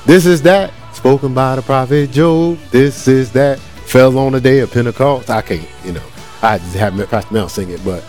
This 0.05 0.25
is 0.25 0.41
that 0.43 0.73
spoken 0.93 1.33
by 1.33 1.55
the 1.55 1.61
prophet 1.61 2.11
Job. 2.11 2.57
This 2.71 3.07
is 3.07 3.31
that 3.33 3.59
fell 3.59 4.17
on 4.17 4.31
the 4.31 4.41
day 4.41 4.59
of 4.59 4.71
Pentecost. 4.71 5.29
I 5.29 5.41
can't, 5.41 5.67
you 5.83 5.91
know, 5.91 6.03
I 6.41 6.57
just 6.57 6.75
have 6.75 7.09
Pastor 7.09 7.33
Mel 7.33 7.49
sing 7.49 7.69
it, 7.69 7.83
but 7.83 8.03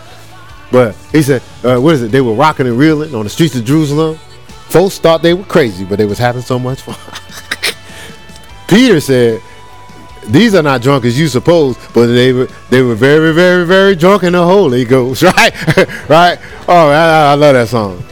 but 0.71 0.95
he 1.11 1.21
said, 1.21 1.41
uh, 1.63 1.79
what 1.79 1.95
is 1.95 2.03
it? 2.03 2.11
They 2.11 2.21
were 2.21 2.33
rocking 2.33 2.67
and 2.67 2.77
reeling 2.77 3.15
on 3.15 3.23
the 3.23 3.29
streets 3.29 3.55
of 3.55 3.65
Jerusalem. 3.65 4.17
Folks 4.69 4.99
thought 4.99 5.21
they 5.21 5.33
were 5.33 5.43
crazy, 5.43 5.83
but 5.83 5.97
they 5.97 6.05
was 6.05 6.17
having 6.17 6.41
so 6.41 6.59
much 6.59 6.81
fun. 6.81 6.95
Peter 8.67 8.99
said, 8.99 9.41
these 10.27 10.53
are 10.55 10.61
not 10.61 10.81
drunk 10.81 11.05
as 11.05 11.19
you 11.19 11.27
suppose, 11.27 11.77
but 11.93 12.07
they 12.07 12.33
were 12.33 12.47
they 12.69 12.81
were 12.81 12.95
very, 12.95 13.33
very, 13.33 13.65
very 13.65 13.95
drunk 13.95 14.23
in 14.23 14.33
the 14.33 14.43
Holy 14.43 14.85
Ghost, 14.85 15.23
right? 15.23 16.09
right? 16.09 16.39
Oh, 16.67 16.89
I, 16.89 17.31
I, 17.31 17.33
love 17.35 17.53
that 17.53 17.67
song. 17.67 18.03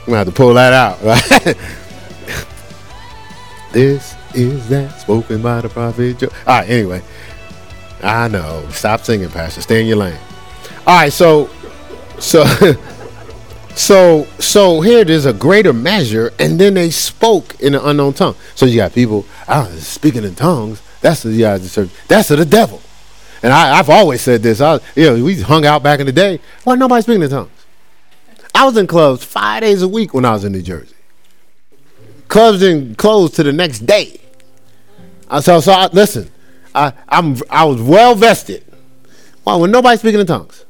I'm 0.00 0.04
gonna 0.06 0.18
have 0.18 0.26
to 0.26 0.32
pull 0.32 0.54
that 0.54 0.72
out, 0.72 1.02
right? 1.02 1.56
This 3.72 4.14
is 4.34 4.68
that 4.68 5.00
spoken 5.00 5.42
by 5.42 5.60
the 5.60 5.68
prophet 5.68 6.18
Joel. 6.18 6.30
All 6.46 6.60
right, 6.60 6.68
anyway. 6.68 7.02
I 8.02 8.28
know. 8.28 8.66
Stop 8.70 9.02
singing, 9.02 9.28
Pastor. 9.28 9.60
Stay 9.60 9.82
in 9.82 9.86
your 9.86 9.98
lane. 9.98 10.18
All 10.86 10.96
right, 10.96 11.12
so 11.12 11.50
so 12.18 12.44
so 13.74 14.26
so 14.38 14.80
here 14.80 15.04
there's 15.04 15.26
a 15.26 15.32
greater 15.32 15.72
measure, 15.72 16.32
and 16.38 16.58
then 16.58 16.74
they 16.74 16.90
spoke 16.90 17.60
in 17.60 17.74
an 17.74 17.82
unknown 17.84 18.14
tongue. 18.14 18.36
So 18.54 18.66
you 18.66 18.76
got 18.76 18.92
people 18.92 19.26
I 19.46 19.66
speaking 19.70 20.24
in 20.24 20.34
tongues. 20.34 20.82
That's 21.00 21.22
the 21.22 21.30
yeah, 21.30 21.58
that's 22.08 22.28
the 22.28 22.46
devil. 22.48 22.80
And 23.42 23.52
I, 23.52 23.76
have 23.76 23.88
always 23.88 24.20
said 24.20 24.42
this. 24.42 24.60
I, 24.60 24.80
you 24.94 25.04
know, 25.16 25.24
we 25.24 25.40
hung 25.40 25.64
out 25.64 25.82
back 25.82 26.00
in 26.00 26.06
the 26.06 26.12
day. 26.12 26.40
Why 26.64 26.74
nobody 26.74 27.02
speaking 27.02 27.22
in 27.22 27.30
tongues? 27.30 27.50
I 28.54 28.66
was 28.66 28.76
in 28.76 28.86
clubs 28.86 29.24
five 29.24 29.62
days 29.62 29.80
a 29.80 29.88
week 29.88 30.12
when 30.12 30.24
I 30.24 30.32
was 30.32 30.44
in 30.44 30.52
New 30.52 30.60
Jersey. 30.60 30.94
Clubs 32.28 32.60
didn't 32.60 32.96
close 32.96 33.30
to 33.32 33.42
the 33.42 33.52
next 33.52 33.80
day. 33.80 34.20
I 35.28 35.40
so 35.40 35.60
so 35.60 35.72
I, 35.72 35.86
listen. 35.86 36.30
I 36.74 36.92
I'm 37.08 37.36
I 37.48 37.64
was 37.64 37.80
well 37.80 38.14
vested. 38.14 38.64
Why? 39.44 39.56
When 39.56 39.70
nobody 39.70 39.96
speaking 39.96 40.20
in 40.20 40.26
tongues. 40.26 40.64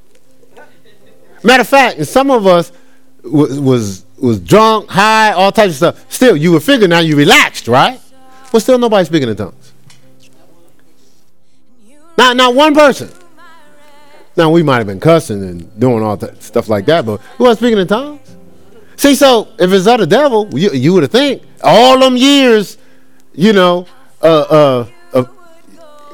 Matter 1.42 1.62
of 1.62 1.68
fact, 1.68 2.06
some 2.06 2.30
of 2.30 2.46
us 2.46 2.70
was 3.24 3.58
was 3.58 4.04
was 4.18 4.38
drunk, 4.40 4.88
high, 4.90 5.32
all 5.32 5.50
types 5.50 5.72
of 5.72 5.76
stuff. 5.76 6.12
Still, 6.12 6.36
you 6.36 6.52
would 6.52 6.62
figure 6.62 6.86
now 6.86 7.00
you 7.00 7.16
relaxed, 7.16 7.66
right? 7.66 8.00
But 8.52 8.60
still, 8.60 8.78
nobody 8.78 9.04
speaking 9.06 9.28
in 9.28 9.36
tongues. 9.36 9.59
Not 12.20 12.36
not 12.36 12.54
one 12.54 12.74
person. 12.74 13.10
Now 14.36 14.50
we 14.50 14.62
might 14.62 14.76
have 14.76 14.86
been 14.86 15.00
cussing 15.00 15.42
and 15.42 15.80
doing 15.80 16.02
all 16.02 16.18
that 16.18 16.42
stuff 16.42 16.68
like 16.68 16.84
that, 16.84 17.06
but 17.06 17.18
who 17.38 17.44
was 17.44 17.56
speaking 17.56 17.78
in 17.78 17.86
tongues? 17.86 18.36
See, 18.96 19.14
so 19.14 19.48
if 19.58 19.72
it's 19.72 19.86
of 19.86 20.00
the 20.00 20.06
devil, 20.06 20.46
you, 20.52 20.70
you 20.72 20.92
would 20.92 21.02
have 21.04 21.12
think 21.12 21.42
all 21.62 21.98
them 21.98 22.18
years, 22.18 22.76
you 23.32 23.54
know, 23.54 23.86
uh, 24.22 24.26
uh, 24.26 24.86
of, 25.14 25.30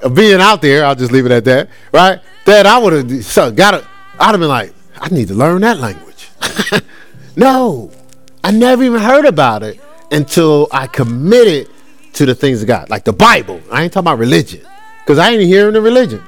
of 0.04 0.14
being 0.14 0.40
out 0.40 0.62
there, 0.62 0.84
I'll 0.84 0.94
just 0.94 1.10
leave 1.10 1.26
it 1.26 1.32
at 1.32 1.44
that, 1.46 1.70
right? 1.92 2.20
That 2.44 2.66
I 2.66 2.78
would 2.78 2.92
have 2.92 3.24
so 3.24 3.50
got 3.50 3.74
it. 3.74 3.84
I'd 4.20 4.30
have 4.30 4.38
been 4.38 4.48
like, 4.48 4.72
I 5.00 5.08
need 5.08 5.26
to 5.26 5.34
learn 5.34 5.62
that 5.62 5.78
language. 5.78 6.28
no, 7.36 7.90
I 8.44 8.52
never 8.52 8.84
even 8.84 9.00
heard 9.00 9.24
about 9.24 9.64
it 9.64 9.80
until 10.12 10.68
I 10.70 10.86
committed 10.86 11.68
to 12.12 12.26
the 12.26 12.34
things 12.36 12.62
of 12.62 12.68
God, 12.68 12.90
like 12.90 13.02
the 13.02 13.12
Bible. 13.12 13.60
I 13.72 13.82
ain't 13.82 13.92
talking 13.92 14.04
about 14.04 14.20
religion, 14.20 14.64
because 15.06 15.18
I 15.18 15.30
ain't 15.30 15.42
hearing 15.42 15.74
the 15.74 15.80
religion. 15.80 16.20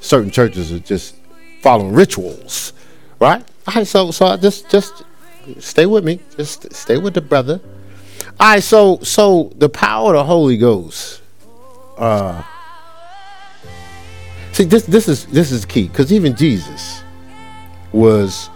Certain 0.00 0.30
churches 0.30 0.70
are 0.70 0.78
just 0.78 1.14
following 1.62 1.94
rituals, 1.94 2.74
right? 3.18 3.42
All 3.66 3.74
right, 3.74 3.86
so 3.86 4.10
so 4.10 4.26
I 4.26 4.36
just 4.36 4.68
just 4.68 5.04
stay 5.58 5.86
with 5.86 6.04
me. 6.04 6.20
Just 6.36 6.70
stay 6.74 6.98
with 6.98 7.14
the 7.14 7.22
brother. 7.22 7.62
All 8.38 8.52
right, 8.52 8.62
so 8.62 8.98
so 8.98 9.50
the 9.56 9.70
power 9.70 10.14
of 10.14 10.18
the 10.18 10.24
Holy 10.24 10.58
Ghost. 10.58 11.22
Uh, 11.96 12.42
see, 14.52 14.64
this 14.64 14.84
this 14.84 15.08
is 15.08 15.24
this 15.26 15.50
is 15.50 15.64
key 15.64 15.88
because 15.88 16.12
even 16.12 16.36
Jesus 16.36 17.02
was 17.90 18.50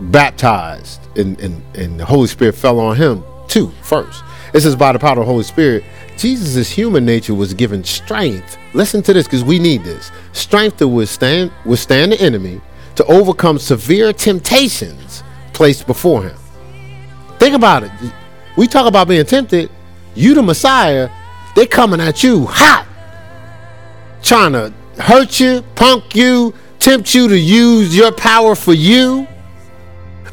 baptized, 0.00 1.00
and, 1.16 1.40
and 1.40 1.62
and 1.76 2.00
the 2.00 2.04
Holy 2.04 2.26
Spirit 2.26 2.56
fell 2.56 2.80
on 2.80 2.96
him 2.96 3.22
too 3.46 3.68
first. 3.82 4.24
This 4.52 4.66
is 4.66 4.76
by 4.76 4.92
the 4.92 4.98
power 4.98 5.12
of 5.12 5.18
the 5.18 5.24
Holy 5.24 5.44
Spirit. 5.44 5.82
Jesus' 6.18 6.70
human 6.70 7.06
nature 7.06 7.34
was 7.34 7.54
given 7.54 7.82
strength. 7.82 8.58
Listen 8.74 9.02
to 9.02 9.12
this 9.14 9.26
because 9.26 9.42
we 9.42 9.58
need 9.58 9.82
this 9.82 10.12
strength 10.32 10.76
to 10.78 10.88
withstand 10.88 11.50
withstand 11.64 12.12
the 12.12 12.20
enemy 12.20 12.60
to 12.96 13.04
overcome 13.06 13.58
severe 13.58 14.12
temptations 14.12 15.22
placed 15.54 15.86
before 15.86 16.22
him. 16.22 16.36
Think 17.38 17.54
about 17.54 17.82
it. 17.82 17.90
We 18.56 18.66
talk 18.66 18.86
about 18.86 19.08
being 19.08 19.24
tempted. 19.24 19.70
You, 20.14 20.34
the 20.34 20.42
Messiah, 20.42 21.08
they 21.56 21.66
coming 21.66 22.00
at 22.00 22.22
you 22.22 22.46
hot, 22.46 22.86
trying 24.22 24.52
to 24.52 24.72
hurt 25.00 25.40
you, 25.40 25.62
punk 25.74 26.14
you, 26.14 26.52
tempt 26.78 27.14
you 27.14 27.28
to 27.28 27.38
use 27.38 27.96
your 27.96 28.12
power 28.12 28.54
for 28.54 28.74
you. 28.74 29.26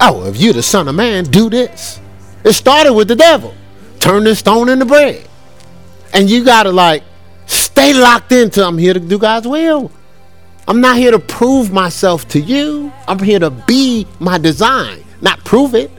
Oh, 0.02 0.26
if 0.26 0.38
you're 0.38 0.54
the 0.54 0.64
son 0.64 0.90
of 0.90 0.96
man, 0.96 1.24
do 1.26 1.50
this. 1.50 2.02
It 2.44 2.54
started 2.54 2.94
with 2.94 3.08
the 3.08 3.16
devil. 3.16 3.54
Turn 4.00 4.24
this 4.24 4.40
stone 4.40 4.70
into 4.70 4.86
bread. 4.86 5.28
And 6.14 6.30
you 6.30 6.44
gotta 6.44 6.72
like 6.72 7.04
stay 7.46 7.94
locked 7.94 8.32
into 8.32 8.66
I'm 8.66 8.78
here 8.78 8.94
to 8.94 9.00
do 9.00 9.18
God's 9.18 9.48
will. 9.48 9.92
I'm 10.68 10.82
not 10.82 10.98
here 10.98 11.12
to 11.12 11.20
prove 11.20 11.72
myself 11.72 12.28
to 12.30 12.40
you. 12.40 12.92
I'm 13.08 13.20
here 13.20 13.40
to 13.40 13.50
be 13.50 14.08
my 14.20 14.38
design, 14.38 15.04
not 15.22 15.44
prove 15.44 15.76
it. 15.76 15.92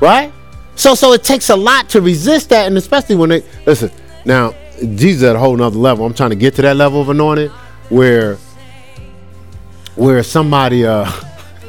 Right? 0.00 0.32
So 0.74 0.94
so 0.94 1.12
it 1.12 1.22
takes 1.22 1.50
a 1.50 1.56
lot 1.56 1.88
to 1.90 2.00
resist 2.00 2.48
that, 2.50 2.66
and 2.66 2.76
especially 2.76 3.16
when 3.16 3.30
they 3.30 3.44
listen, 3.66 3.90
now 4.24 4.54
Jesus 4.80 5.28
at 5.28 5.36
a 5.36 5.38
whole 5.38 5.56
nother 5.56 5.78
level. 5.78 6.04
I'm 6.04 6.14
trying 6.14 6.30
to 6.30 6.36
get 6.36 6.54
to 6.56 6.62
that 6.62 6.76
level 6.76 7.00
of 7.00 7.08
anointing 7.08 7.50
where 7.90 8.36
where 9.94 10.22
somebody 10.22 10.84
uh 10.84 11.10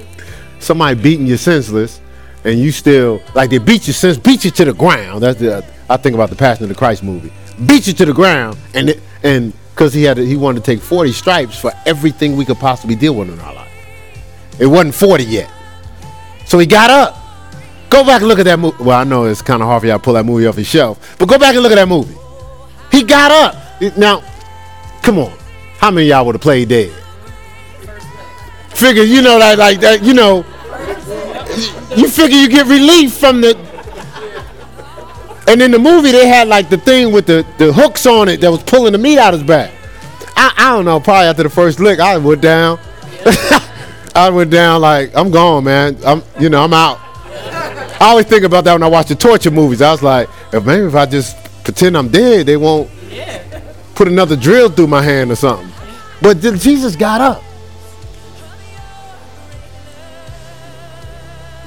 somebody 0.59 0.99
beating 1.01 1.27
you 1.27 1.37
senseless 1.37 2.00
and 2.43 2.59
you 2.59 2.71
still 2.71 3.21
like 3.35 3.49
they 3.49 3.57
beat 3.57 3.87
you 3.87 3.93
since 3.93 4.17
beat 4.17 4.45
you 4.45 4.51
to 4.51 4.65
the 4.65 4.73
ground. 4.73 5.23
That's 5.23 5.39
the 5.39 5.65
I 5.89 5.97
think 5.97 6.15
about 6.15 6.29
the 6.29 6.35
Passion 6.35 6.63
of 6.63 6.69
the 6.69 6.75
Christ 6.75 7.03
movie. 7.03 7.31
Beat 7.65 7.87
you 7.87 7.93
to 7.93 8.05
the 8.05 8.13
ground 8.13 8.57
and 8.73 8.89
it, 8.89 9.01
and 9.23 9.53
because 9.71 9.93
he 9.93 10.03
had 10.03 10.17
to, 10.17 10.25
he 10.25 10.35
wanted 10.35 10.63
to 10.63 10.65
take 10.65 10.81
40 10.81 11.11
stripes 11.11 11.59
for 11.59 11.71
everything 11.85 12.35
we 12.35 12.45
could 12.45 12.57
possibly 12.57 12.95
deal 12.95 13.15
with 13.15 13.29
in 13.29 13.39
our 13.39 13.53
life. 13.53 13.71
It 14.59 14.67
wasn't 14.67 14.93
40 14.93 15.23
yet. 15.23 15.51
So 16.45 16.59
he 16.59 16.65
got 16.65 16.89
up. 16.89 17.17
Go 17.89 18.05
back 18.05 18.21
and 18.21 18.27
look 18.27 18.39
at 18.39 18.45
that 18.45 18.59
movie. 18.59 18.83
Well, 18.83 18.99
I 18.99 19.03
know 19.03 19.25
it's 19.25 19.41
kind 19.41 19.61
of 19.61 19.67
hard 19.67 19.81
for 19.81 19.87
y'all 19.87 19.97
to 19.97 20.03
pull 20.03 20.13
that 20.13 20.25
movie 20.25 20.45
off 20.45 20.55
your 20.55 20.65
shelf, 20.65 21.15
but 21.17 21.27
go 21.27 21.37
back 21.37 21.55
and 21.55 21.63
look 21.63 21.71
at 21.71 21.75
that 21.75 21.87
movie. 21.87 22.15
He 22.91 23.03
got 23.03 23.31
up. 23.31 23.97
Now, 23.97 24.23
come 25.01 25.17
on. 25.17 25.35
How 25.77 25.89
many 25.91 26.07
y'all 26.07 26.25
would 26.25 26.35
have 26.35 26.41
played 26.41 26.69
dead? 26.69 26.91
Figure, 28.69 29.03
you 29.03 29.21
know 29.21 29.39
that 29.39 29.57
like 29.57 29.79
that, 29.81 30.03
you 30.03 30.13
know, 30.13 30.45
you 31.95 32.07
figure 32.09 32.37
you 32.37 32.49
get 32.49 32.67
relief 32.67 33.13
from 33.13 33.41
the. 33.41 33.57
And 35.47 35.61
in 35.61 35.71
the 35.71 35.79
movie, 35.79 36.11
they 36.11 36.27
had 36.27 36.47
like 36.47 36.69
the 36.69 36.77
thing 36.77 37.11
with 37.11 37.25
the, 37.25 37.45
the 37.57 37.73
hooks 37.73 38.05
on 38.05 38.29
it 38.29 38.41
that 38.41 38.51
was 38.51 38.63
pulling 38.63 38.93
the 38.93 38.97
meat 38.97 39.17
out 39.17 39.33
of 39.33 39.41
his 39.41 39.47
back. 39.47 39.71
I, 40.35 40.53
I 40.57 40.75
don't 40.75 40.85
know. 40.85 40.99
Probably 40.99 41.27
after 41.27 41.43
the 41.43 41.49
first 41.49 41.79
lick, 41.79 41.99
I 41.99 42.17
went 42.17 42.41
down. 42.41 42.79
I 44.15 44.29
went 44.29 44.51
down 44.51 44.81
like 44.81 45.15
I'm 45.15 45.31
gone, 45.31 45.63
man. 45.63 45.97
I'm 46.05 46.23
you 46.39 46.49
know 46.49 46.63
I'm 46.63 46.73
out. 46.73 46.99
I 48.01 48.07
always 48.09 48.25
think 48.25 48.43
about 48.43 48.63
that 48.63 48.73
when 48.73 48.83
I 48.83 48.87
watch 48.87 49.07
the 49.07 49.15
torture 49.15 49.51
movies. 49.51 49.81
I 49.81 49.91
was 49.91 50.01
like, 50.01 50.29
if 50.51 50.65
maybe 50.65 50.85
if 50.85 50.95
I 50.95 51.05
just 51.05 51.37
pretend 51.63 51.95
I'm 51.97 52.09
dead, 52.09 52.45
they 52.45 52.57
won't 52.57 52.89
put 53.95 54.07
another 54.07 54.35
drill 54.35 54.69
through 54.69 54.87
my 54.87 55.01
hand 55.01 55.31
or 55.31 55.35
something. 55.35 55.69
But 56.21 56.39
Jesus 56.39 56.95
got 56.95 57.21
up. 57.21 57.43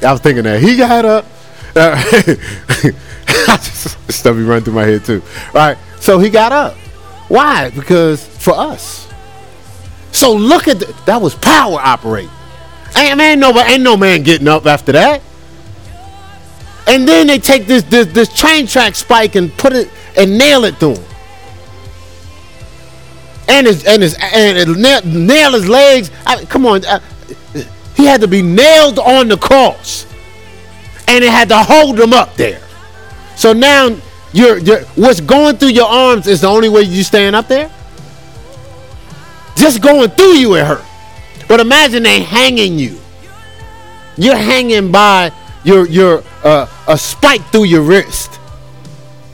I 0.04 0.12
was 0.12 0.20
thinking 0.20 0.44
that 0.44 0.60
he 0.60 0.76
got 0.76 1.04
up. 1.04 1.26
stuff 4.10 4.36
be 4.36 4.42
running 4.42 4.64
through 4.64 4.74
my 4.74 4.84
head 4.84 5.04
too. 5.04 5.22
Right? 5.52 5.76
So 5.98 6.18
he 6.18 6.30
got 6.30 6.52
up. 6.52 6.74
Why? 7.28 7.70
Because 7.70 8.24
for 8.24 8.54
us. 8.54 9.08
So 10.12 10.34
look 10.34 10.68
at 10.68 10.78
the, 10.78 10.94
that 11.06 11.20
was 11.20 11.34
power 11.34 11.78
operating. 11.80 12.30
Ain't 12.96 13.18
man 13.18 13.40
no 13.40 13.50
ain't 13.58 13.82
no 13.82 13.96
man 13.96 14.22
getting 14.22 14.46
up 14.46 14.66
after 14.66 14.92
that. 14.92 15.20
And 16.86 17.08
then 17.08 17.26
they 17.26 17.38
take 17.38 17.66
this 17.66 17.82
this, 17.84 18.06
this 18.06 18.32
train 18.32 18.66
track 18.66 18.94
spike 18.94 19.34
and 19.34 19.52
put 19.56 19.72
it 19.72 19.90
and 20.16 20.38
nail 20.38 20.64
it 20.64 20.76
through 20.76 20.94
him. 20.94 21.04
And 23.48 23.66
his 23.66 23.84
and 23.84 24.02
his 24.02 24.16
and 24.20 24.80
nail, 24.80 25.00
nail 25.04 25.52
his 25.52 25.68
legs. 25.68 26.10
I, 26.24 26.44
come 26.44 26.66
on, 26.66 26.84
uh, 26.84 27.00
he 27.96 28.04
had 28.04 28.20
to 28.20 28.28
be 28.28 28.42
nailed 28.42 28.98
on 28.98 29.28
the 29.28 29.36
cross, 29.36 30.06
and 31.08 31.24
it 31.24 31.30
had 31.30 31.48
to 31.50 31.58
hold 31.58 31.98
him 31.98 32.12
up 32.12 32.34
there. 32.36 32.60
So 33.36 33.52
now 33.52 33.96
you're, 34.32 34.58
you're 34.58 34.80
what's 34.96 35.20
going 35.20 35.56
through 35.56 35.70
your 35.70 35.88
arms 35.88 36.26
is 36.26 36.40
the 36.40 36.48
only 36.48 36.68
way 36.68 36.82
you 36.82 37.04
stand 37.04 37.36
up 37.36 37.48
there. 37.48 37.70
Just 39.56 39.80
going 39.80 40.10
through 40.10 40.34
you 40.34 40.56
it 40.56 40.66
hurt. 40.66 40.84
But 41.48 41.60
imagine 41.60 42.02
they 42.02 42.22
hanging 42.22 42.78
you. 42.78 42.98
You're 44.16 44.36
hanging 44.36 44.90
by 44.90 45.32
your 45.64 45.86
your 45.86 46.22
uh, 46.42 46.66
a 46.88 46.98
spike 46.98 47.42
through 47.52 47.64
your 47.64 47.82
wrist 47.82 48.38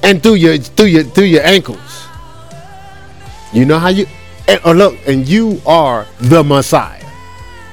and 0.02 0.22
through 0.22 0.34
your 0.34 0.58
through 0.58 0.86
your 0.86 1.04
through 1.04 1.24
your 1.24 1.44
ankles. 1.44 2.06
You 3.52 3.64
know 3.64 3.78
how 3.78 3.88
you 3.88 4.06
and, 4.48 4.60
oh 4.64 4.72
look, 4.72 4.96
and 5.06 5.28
you 5.28 5.60
are 5.66 6.06
the 6.18 6.42
Messiah. 6.42 7.09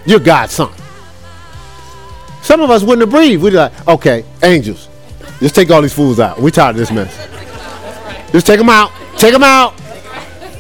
You're 0.08 0.20
God's 0.20 0.54
son. 0.54 0.72
Some 2.42 2.62
of 2.62 2.70
us 2.70 2.82
wouldn't 2.82 3.02
have 3.02 3.10
breathed. 3.10 3.44
We'd 3.44 3.52
be 3.52 3.58
like, 3.58 3.88
okay, 3.88 4.24
angels, 4.42 4.88
just 5.42 5.54
take 5.54 5.70
all 5.70 5.82
these 5.82 5.94
fools 5.94 6.18
out. 6.18 6.40
We 6.40 6.50
tired 6.50 6.72
of 6.72 6.78
this 6.78 6.92
mess. 6.92 7.14
Just 8.32 8.48
take 8.48 8.58
them 8.58 8.70
out. 8.70 8.92
Take 9.18 9.34
them 9.34 9.44
out. 9.44 9.76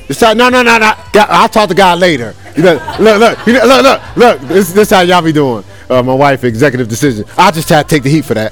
Just 0.07 0.19
try, 0.19 0.33
no, 0.33 0.49
no, 0.49 0.63
no, 0.63 0.77
no. 0.77 0.93
I'll 1.15 1.47
talk 1.47 1.69
to 1.69 1.75
God 1.75 1.99
later. 1.99 2.35
You 2.57 2.63
know, 2.63 2.95
look, 2.99 3.19
look, 3.19 3.47
look, 3.47 3.83
look, 3.83 4.17
look. 4.17 4.41
This, 4.41 4.73
this 4.73 4.89
how 4.89 5.01
y'all 5.01 5.21
be 5.21 5.31
doing. 5.31 5.63
Uh, 5.89 6.03
my 6.03 6.13
wife, 6.13 6.43
executive 6.43 6.89
decision. 6.89 7.23
I'll 7.37 7.51
just 7.53 7.69
try 7.69 7.83
to 7.83 7.87
take 7.87 8.03
the 8.03 8.09
heat 8.09 8.25
for 8.25 8.33
that. 8.33 8.51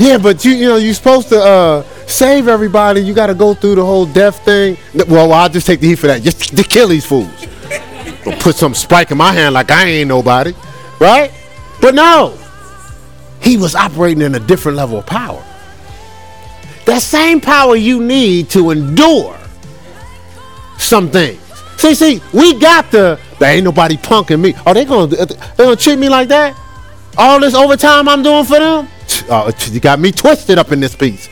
yeah, 0.00 0.18
but 0.18 0.44
you, 0.44 0.52
you 0.52 0.68
know, 0.68 0.76
you're 0.76 0.94
supposed 0.94 1.28
to 1.28 1.40
uh, 1.40 1.82
save 2.08 2.48
everybody. 2.48 3.02
You 3.02 3.14
got 3.14 3.28
to 3.28 3.34
go 3.34 3.54
through 3.54 3.76
the 3.76 3.84
whole 3.84 4.06
death 4.06 4.44
thing. 4.44 4.76
Well, 4.94 5.28
well, 5.28 5.32
I'll 5.32 5.48
just 5.48 5.66
take 5.66 5.78
the 5.78 5.88
heat 5.88 6.00
for 6.00 6.08
that. 6.08 6.22
Just 6.22 6.56
to 6.56 6.64
kill 6.64 6.88
these 6.88 7.06
fools. 7.06 7.46
Put 8.40 8.56
some 8.56 8.74
spike 8.74 9.10
in 9.10 9.18
my 9.18 9.32
hand 9.32 9.54
like 9.54 9.70
I 9.70 9.86
ain't 9.86 10.08
nobody, 10.08 10.54
right? 11.00 11.32
But 11.80 11.94
no, 11.94 12.38
he 13.40 13.56
was 13.56 13.74
operating 13.74 14.22
in 14.22 14.34
a 14.34 14.40
different 14.40 14.76
level 14.76 14.98
of 14.98 15.06
power. 15.06 15.42
That 16.86 17.02
same 17.02 17.40
power 17.40 17.76
you 17.76 18.02
need 18.02 18.50
to 18.50 18.70
endure 18.70 19.38
some 20.78 21.10
things. 21.10 21.40
See, 21.78 21.94
see, 21.94 22.22
we 22.32 22.54
got 22.54 22.90
the 22.90 23.18
there 23.38 23.54
ain't 23.54 23.64
nobody 23.64 23.96
punking 23.96 24.40
me. 24.40 24.54
Are 24.66 24.74
they 24.74 24.84
gonna 24.84 25.16
uh, 25.16 25.24
they 25.24 25.64
gonna 25.64 25.76
treat 25.76 25.98
me 25.98 26.08
like 26.08 26.28
that? 26.28 26.56
All 27.18 27.40
this 27.40 27.54
overtime 27.54 28.08
I'm 28.08 28.22
doing 28.22 28.44
for 28.44 28.58
them? 28.58 28.88
Oh, 29.28 29.52
you 29.70 29.80
got 29.80 30.00
me 30.00 30.12
twisted 30.12 30.58
up 30.58 30.72
in 30.72 30.80
this 30.80 30.94
piece. 30.94 31.28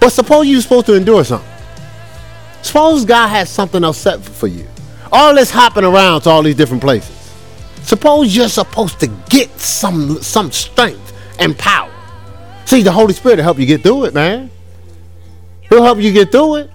But 0.00 0.10
suppose 0.10 0.46
you're 0.46 0.60
supposed 0.60 0.86
to 0.86 0.94
endure 0.94 1.24
something. 1.24 1.48
Suppose 2.62 3.04
God 3.04 3.28
has 3.28 3.48
something 3.48 3.84
else 3.84 3.98
set 3.98 4.20
for 4.22 4.46
you. 4.46 4.66
All 5.18 5.34
this 5.34 5.50
hopping 5.50 5.84
around 5.84 6.20
to 6.22 6.30
all 6.30 6.42
these 6.42 6.56
different 6.56 6.82
places. 6.82 7.32
Suppose 7.80 8.36
you're 8.36 8.50
supposed 8.50 9.00
to 9.00 9.06
get 9.30 9.48
some 9.58 10.20
some 10.20 10.52
strength 10.52 11.14
and 11.38 11.56
power. 11.56 11.90
See, 12.66 12.82
the 12.82 12.92
Holy 12.92 13.14
Spirit 13.14 13.36
will 13.36 13.44
help 13.44 13.58
you 13.58 13.64
get 13.64 13.82
through 13.82 14.04
it, 14.04 14.12
man. 14.12 14.50
He'll 15.70 15.82
help 15.82 16.00
you 16.00 16.12
get 16.12 16.30
through 16.30 16.56
it. 16.56 16.70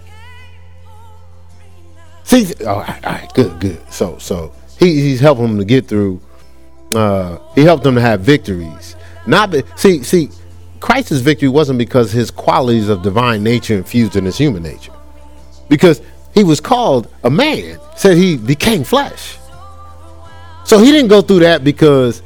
See, 2.24 2.52
all 2.66 2.80
right, 2.80 3.06
all 3.06 3.12
right, 3.12 3.32
good, 3.36 3.60
good. 3.60 3.80
So, 3.92 4.18
so 4.18 4.54
he, 4.80 5.02
he's 5.02 5.20
helping 5.20 5.46
them 5.46 5.58
to 5.60 5.66
get 5.66 5.88
through. 5.88 6.20
Uh, 6.96 7.38
he 7.54 7.62
helped 7.62 7.84
them 7.84 7.94
to 7.94 8.02
have 8.02 8.22
victories. 8.22 8.96
Not 9.28 9.52
be, 9.52 9.62
see, 9.76 10.02
see, 10.02 10.30
Christ's 10.80 11.20
victory 11.20 11.50
wasn't 11.50 11.78
because 11.78 12.12
his 12.12 12.32
qualities 12.32 12.89
of 12.89 13.04
divine 13.04 13.44
nature 13.44 13.76
infused 13.76 14.16
in 14.16 14.26
his 14.26 14.38
human 14.38 14.64
nature, 14.64 14.94
because 15.70 16.02
he 16.34 16.44
was 16.44 16.60
called 16.60 17.08
a 17.24 17.30
man. 17.30 17.78
Said 18.02 18.18
he 18.18 18.36
became 18.36 18.84
flesh. 18.84 19.38
So 20.64 20.80
he 20.80 20.91
didn't 20.91 21.10
go 21.10 21.22
through 21.22 21.41
that 21.41 21.64
because 21.64 22.24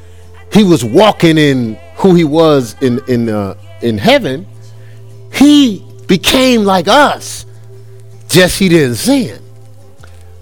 he 0.54 0.64
was 0.64 0.86
walking 0.86 1.38
in 1.38 1.78
who 1.98 2.16
he 2.16 2.24
was 2.24 2.82
in 2.82 3.02
in 3.10 3.28
uh, 3.28 3.56
in 3.82 3.98
heaven. 3.98 4.48
He 5.34 5.86
became 6.08 6.64
like 6.64 6.88
us, 6.88 7.46
just 8.30 8.58
he 8.58 8.70
didn't 8.70 8.96
sin. 8.96 9.42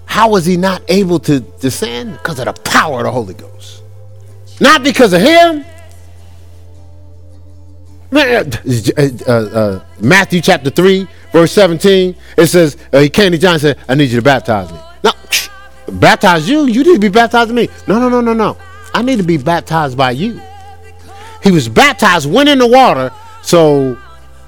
How 0.04 0.28
was 0.28 0.46
he 0.46 0.56
not 0.56 0.82
able 0.86 1.18
to 1.18 1.40
descend? 1.40 2.12
Because 2.12 2.38
of 2.38 2.44
the 2.44 2.52
power 2.52 2.98
of 2.98 3.06
the 3.06 3.10
Holy 3.10 3.34
Ghost, 3.34 3.82
not 4.60 4.84
because 4.84 5.12
of 5.14 5.20
him. 5.20 5.64
Uh, 8.16 9.30
uh, 9.30 9.84
Matthew 10.00 10.40
chapter 10.40 10.70
3, 10.70 11.08
verse 11.32 11.52
17, 11.52 12.14
it 12.36 12.46
says, 12.46 12.76
uh, 12.92 13.00
he 13.00 13.08
came 13.08 13.32
to 13.32 13.38
John 13.38 13.54
and 13.54 13.60
said, 13.60 13.78
I 13.88 13.94
need 13.94 14.10
you 14.10 14.16
to 14.16 14.22
baptize 14.22 14.70
me. 14.72 14.78
Now, 15.02 15.12
baptize 15.88 16.48
you? 16.48 16.66
You 16.66 16.84
need 16.84 16.94
to 16.94 16.98
be 17.00 17.08
baptizing 17.08 17.54
me. 17.54 17.68
No, 17.88 17.98
no, 17.98 18.08
no, 18.08 18.20
no, 18.20 18.32
no. 18.32 18.56
I 18.92 19.02
need 19.02 19.16
to 19.16 19.24
be 19.24 19.36
baptized 19.36 19.98
by 19.98 20.12
you. 20.12 20.40
He 21.42 21.50
was 21.50 21.68
baptized 21.68 22.30
when 22.30 22.48
in 22.48 22.58
the 22.58 22.66
water. 22.66 23.12
So 23.42 23.98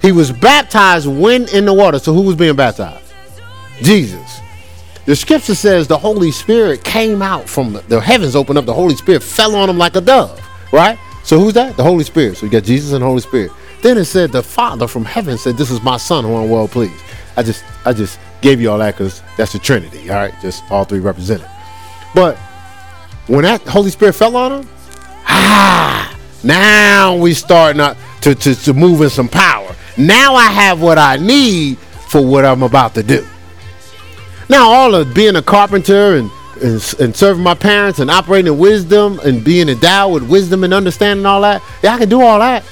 he 0.00 0.12
was 0.12 0.30
baptized 0.30 1.06
when 1.06 1.48
in 1.48 1.64
the 1.64 1.74
water. 1.74 1.98
So 1.98 2.14
who 2.14 2.22
was 2.22 2.36
being 2.36 2.56
baptized? 2.56 3.12
Jesus. 3.82 4.40
The 5.04 5.14
scripture 5.14 5.54
says 5.54 5.86
the 5.86 5.98
Holy 5.98 6.30
Spirit 6.30 6.82
came 6.82 7.22
out 7.22 7.48
from 7.48 7.72
the, 7.72 7.80
the 7.82 8.00
heavens 8.00 8.34
opened 8.34 8.58
up. 8.58 8.66
The 8.66 8.74
Holy 8.74 8.96
Spirit 8.96 9.22
fell 9.22 9.54
on 9.56 9.68
him 9.68 9.78
like 9.78 9.94
a 9.96 10.00
dove. 10.00 10.40
Right? 10.72 10.98
So 11.26 11.40
who's 11.40 11.54
that? 11.54 11.76
The 11.76 11.82
Holy 11.82 12.04
Spirit. 12.04 12.36
So 12.36 12.46
you 12.46 12.52
got 12.52 12.62
Jesus 12.62 12.92
and 12.92 13.02
the 13.02 13.06
Holy 13.06 13.20
Spirit. 13.20 13.50
Then 13.82 13.98
it 13.98 14.04
said 14.04 14.30
the 14.30 14.44
Father 14.44 14.86
from 14.86 15.04
heaven 15.04 15.36
said, 15.36 15.56
This 15.56 15.72
is 15.72 15.82
my 15.82 15.96
son 15.96 16.24
who 16.24 16.36
I'm 16.36 16.48
well 16.48 16.68
pleased. 16.68 17.02
I 17.36 17.42
just 17.42 17.64
I 17.84 17.92
just 17.92 18.20
gave 18.42 18.60
you 18.60 18.70
all 18.70 18.78
that 18.78 18.94
because 18.94 19.22
that's 19.36 19.52
the 19.52 19.58
Trinity. 19.58 20.08
All 20.08 20.16
right, 20.16 20.34
just 20.40 20.62
all 20.70 20.84
three 20.84 21.00
represented. 21.00 21.48
But 22.14 22.38
when 23.26 23.42
that 23.42 23.60
Holy 23.62 23.90
Spirit 23.90 24.12
fell 24.12 24.36
on 24.36 24.60
him, 24.60 24.68
ah, 25.26 26.16
now 26.44 27.16
we 27.16 27.34
start 27.34 27.74
not 27.74 27.96
to, 28.20 28.36
to, 28.36 28.54
to 28.54 28.72
move 28.72 29.02
in 29.02 29.10
some 29.10 29.28
power. 29.28 29.74
Now 29.98 30.36
I 30.36 30.46
have 30.46 30.80
what 30.80 30.96
I 30.96 31.16
need 31.16 31.78
for 31.78 32.24
what 32.24 32.44
I'm 32.44 32.62
about 32.62 32.94
to 32.94 33.02
do. 33.02 33.26
Now 34.48 34.70
all 34.70 34.94
of 34.94 35.12
being 35.12 35.34
a 35.34 35.42
carpenter 35.42 36.14
and 36.14 36.30
and, 36.62 36.94
and, 37.00 37.14
serving 37.14 37.42
my 37.42 37.54
parents 37.54 37.98
and 37.98 38.10
operating 38.10 38.52
in 38.52 38.58
wisdom 38.58 39.20
and 39.24 39.44
being 39.44 39.68
endowed 39.68 40.12
with 40.12 40.30
wisdom 40.30 40.64
and 40.64 40.72
understanding 40.72 41.26
all 41.26 41.40
that. 41.42 41.62
Yeah, 41.82 41.94
I 41.94 41.98
can 41.98 42.08
do 42.08 42.22
all 42.22 42.38
that. 42.38 42.64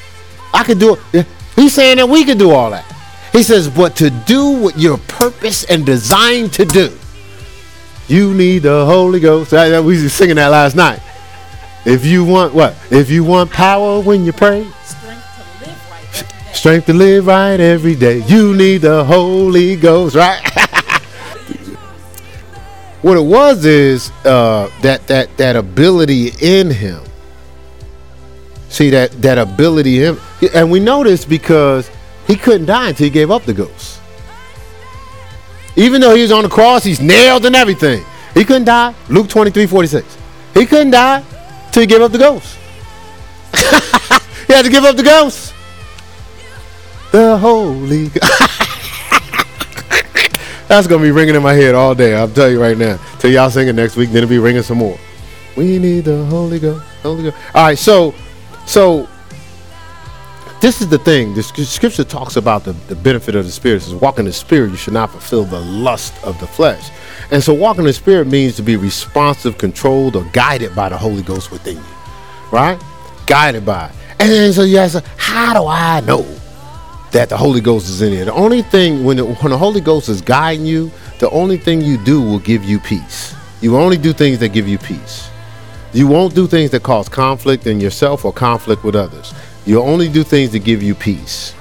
I 0.53 0.65
can 0.65 0.79
do 0.79 0.97
it. 1.13 1.27
He's 1.57 1.75
saying 1.75 1.99
that 1.99 2.09
we 2.09 2.25
can 2.25 2.39
do 2.39 2.51
all 2.51 2.71
that. 2.71 2.85
He 3.33 3.43
says, 3.43 3.69
but 3.69 3.97
to 3.97 4.11
do 4.11 4.63
what 4.63 4.79
you're 4.79 4.99
purpose 4.99 5.65
and 5.65 5.85
design 5.85 6.51
to 6.51 6.65
do, 6.65 6.97
you 8.07 8.35
need 8.35 8.61
the 8.61 8.85
Holy 8.87 9.21
Ghost. 9.21 9.53
We 9.53 10.03
were 10.03 10.09
singing 10.09 10.37
that 10.37 10.49
last 10.49 10.77
night. 10.77 11.01
If 11.85 12.05
you 12.05 12.25
want 12.25 12.55
what? 12.55 12.77
If 12.91 13.11
you 13.11 13.25
want 13.25 13.51
power 13.51 14.01
when 14.01 14.25
you 14.25 14.33
pray, 14.33 14.67
strength 16.53 16.87
to 16.87 16.95
live 16.95 17.27
right 17.27 17.59
every 17.61 17.95
day, 17.95 18.23
you 18.27 18.55
need 18.55 18.83
the 18.83 19.05
Holy 19.05 19.77
Ghost, 19.77 20.17
right? 20.17 20.43
what 23.05 23.19
it 23.19 23.21
was 23.21 23.67
is 23.67 24.11
uh, 24.25 24.71
that 24.81 25.07
that 25.09 25.37
that 25.37 25.57
ability 25.57 26.31
in 26.41 26.71
him. 26.71 27.03
See 28.71 28.89
that 28.91 29.13
that 29.21 29.37
ability 29.37 30.05
in, 30.05 30.19
and 30.55 30.71
we 30.71 30.81
know 30.81 31.05
this 31.05 31.27
because 31.27 31.91
he 32.27 32.35
couldn't 32.35 32.65
die 32.67 32.89
until 32.89 33.05
he 33.05 33.11
gave 33.11 33.31
up 33.31 33.43
the 33.45 33.53
ghost. 33.53 34.01
Even 35.77 36.01
though 36.01 36.15
he 36.15 36.23
was 36.23 36.33
on 36.33 36.45
the 36.45 36.49
cross, 36.49 36.83
he's 36.83 37.03
nailed 37.03 37.45
and 37.45 37.55
everything. 37.55 38.03
He 38.33 38.43
couldn't 38.43 38.65
die. 38.65 38.95
Luke 39.11 39.29
23, 39.29 39.67
46. 39.67 40.17
He 40.55 40.65
couldn't 40.65 40.93
die 40.93 41.23
till 41.73 41.83
he 41.83 41.87
gave 41.87 42.01
up 42.01 42.11
the 42.11 42.19
ghost. 42.19 42.57
he 44.47 44.53
had 44.55 44.65
to 44.65 44.71
give 44.71 44.85
up 44.85 44.97
the 44.97 45.03
ghost. 45.03 45.53
The 47.13 47.37
Holy 47.37 48.09
That's 50.69 50.87
gonna 50.87 51.03
be 51.03 51.11
ringing 51.11 51.35
in 51.35 51.43
my 51.43 51.53
head 51.53 51.75
all 51.75 51.95
day. 51.95 52.15
I'll 52.15 52.29
tell 52.29 52.51
you 52.51 52.61
right 52.61 52.77
now. 52.77 52.99
Till 53.19 53.31
y'all 53.31 53.51
sing 53.51 53.69
it 53.69 53.75
next 53.75 53.97
week, 53.97 54.09
then 54.09 54.19
it'll 54.19 54.29
be 54.31 54.39
ringing 54.39 54.63
some 54.63 54.79
more. 54.79 54.99
We 55.57 55.79
need 55.79 56.05
the 56.05 56.25
Holy 56.27 56.59
Ghost. 56.59 56.85
Holy 57.03 57.25
Ghost. 57.25 57.37
All 57.55 57.67
right, 57.67 57.79
so 57.79 58.15
so 58.67 59.09
this 60.65 60.81
is 60.81 60.89
the 60.89 60.99
thing. 60.99 61.35
The 61.35 61.43
scripture 61.43 62.05
talks 62.05 62.37
about 62.37 62.65
the, 62.65 62.73
the 62.89 62.97
benefit 62.97 63.35
of 63.35 63.45
the 63.45 63.53
spirit. 63.53 63.77
It 63.77 63.81
says, 63.83 63.95
walk 63.95 64.19
in 64.19 64.25
the 64.25 64.33
spirit, 64.33 64.71
you 64.71 64.77
should 64.77 64.95
not 64.95 65.11
fulfill 65.11 65.45
the 65.45 65.61
lust 65.61 66.15
of 66.25 66.41
the 66.41 66.47
flesh. 66.47 66.89
And 67.31 67.43
so 67.43 67.53
walking 67.53 67.81
in 67.81 67.87
the 67.87 67.93
spirit 67.93 68.29
means 68.29 68.57
to 68.57 68.63
be 68.63 68.77
responsive, 68.77 69.59
controlled, 69.59 70.17
or 70.17 70.25
guided 70.33 70.75
by 70.75 70.89
the 70.89 70.97
Holy 70.97 71.23
Ghost 71.23 71.51
within 71.51 71.77
you. 71.77 71.83
Right? 72.51 72.83
Guided 73.27 73.67
by. 73.67 73.93
And 74.19 74.55
so 74.55 74.63
you 74.63 74.79
ask, 74.79 75.05
how 75.19 75.53
do 75.53 75.67
I 75.67 76.01
know 76.01 76.23
that 77.15 77.29
the 77.29 77.37
Holy 77.37 77.61
Ghost 77.61 77.89
is 77.89 78.03
in 78.03 78.13
here? 78.13 78.25
The 78.25 78.35
only 78.35 78.61
thing 78.61 79.05
when 79.05 79.17
the, 79.17 79.25
when 79.25 79.51
the 79.51 79.59
Holy 79.59 79.81
Ghost 79.81 80.09
is 80.09 80.21
guiding 80.21 80.67
you, 80.67 80.91
the 81.21 81.31
only 81.31 81.57
thing 81.57 81.81
you 81.81 81.97
do 81.97 82.21
will 82.21 82.41
give 82.41 82.65
you 82.65 82.79
peace. 82.81 83.35
You 83.61 83.77
only 83.79 83.97
do 83.97 84.13
things 84.13 84.41
that 84.41 84.49
give 84.51 84.69
you 84.69 84.79
peace. 84.79 85.31
You 85.93 86.09
won't 86.09 86.35
do 86.35 86.49
things 86.49 86.73
that 86.73 86.83
cause 86.83 87.09
conflict 87.09 87.67
in 87.69 87.81
yourself 87.81 88.25
or 88.25 88.33
conflict 88.33 88.83
with 88.83 88.97
others. 88.97 89.33
You 89.65 89.81
only 89.81 90.09
do 90.09 90.25
things 90.25 90.51
that 90.53 90.65
give 90.65 90.83
you 90.83 90.95
peace. 90.95 91.55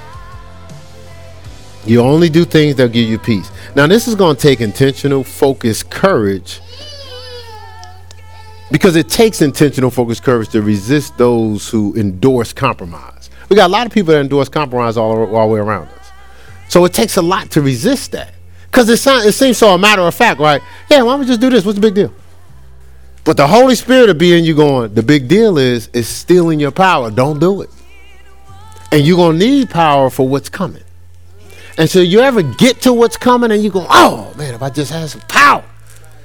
You 1.85 2.01
only 2.01 2.29
do 2.29 2.45
things 2.45 2.75
that 2.77 2.91
give 2.91 3.07
you 3.07 3.19
peace. 3.19 3.51
Now, 3.75 3.85
this 3.85 4.07
is 4.07 4.15
going 4.15 4.35
to 4.35 4.41
take 4.41 4.59
intentional, 4.59 5.23
focused 5.23 5.89
courage 5.91 6.61
because 8.71 8.95
it 8.95 9.07
takes 9.07 9.43
intentional, 9.43 9.91
focused 9.91 10.23
courage 10.23 10.49
to 10.49 10.63
resist 10.63 11.15
those 11.17 11.69
who 11.69 11.95
endorse 11.95 12.53
compromise. 12.53 13.12
We 13.49 13.55
got 13.55 13.67
a 13.67 13.71
lot 13.71 13.85
of 13.85 13.93
people 13.93 14.13
that 14.13 14.21
endorse 14.21 14.49
compromise 14.49 14.97
all, 14.97 15.35
all 15.35 15.47
the 15.47 15.53
way 15.53 15.59
around 15.59 15.87
us. 15.89 16.11
So 16.69 16.85
it 16.85 16.93
takes 16.93 17.17
a 17.17 17.21
lot 17.21 17.51
to 17.51 17.61
resist 17.61 18.11
that 18.13 18.33
because 18.65 18.89
it, 18.89 18.99
it 19.25 19.33
seems 19.33 19.57
so 19.57 19.73
a 19.73 19.77
matter 19.77 20.01
of 20.01 20.15
fact, 20.15 20.39
right? 20.39 20.61
Yeah, 20.89 21.03
why 21.03 21.13
don't 21.13 21.21
we 21.21 21.25
just 21.25 21.41
do 21.41 21.49
this? 21.49 21.65
What's 21.65 21.75
the 21.75 21.81
big 21.81 21.93
deal? 21.93 22.13
But 23.23 23.37
the 23.37 23.47
Holy 23.47 23.75
Spirit 23.75 24.07
will 24.07 24.13
be 24.15 24.37
in 24.37 24.43
you 24.43 24.55
going, 24.55 24.93
the 24.93 25.03
big 25.03 25.27
deal 25.27 25.57
is, 25.57 25.87
is 25.93 26.07
stealing 26.07 26.59
your 26.59 26.71
power. 26.71 27.09
Don't 27.09 27.39
do 27.39 27.61
it. 27.61 27.69
And 28.91 29.05
you're 29.05 29.17
going 29.17 29.39
to 29.39 29.45
need 29.45 29.69
power 29.69 30.09
for 30.09 30.27
what's 30.27 30.49
coming. 30.49 30.83
And 31.77 31.89
so 31.89 31.99
you 31.99 32.19
ever 32.19 32.43
get 32.43 32.81
to 32.81 32.93
what's 32.93 33.17
coming 33.17 33.51
and 33.51 33.63
you 33.63 33.71
go, 33.71 33.85
oh 33.89 34.33
man, 34.37 34.53
if 34.53 34.61
I 34.61 34.69
just 34.69 34.91
had 34.91 35.09
some 35.09 35.21
power, 35.21 35.63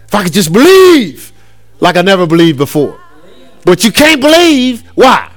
if 0.06 0.14
I 0.14 0.24
could 0.24 0.32
just 0.32 0.52
believe 0.52 1.32
like 1.80 1.96
I 1.96 2.02
never 2.02 2.26
believed 2.26 2.58
before. 2.58 3.00
But 3.64 3.84
you 3.84 3.92
can't 3.92 4.20
believe. 4.20 4.82
Why? 4.94 5.30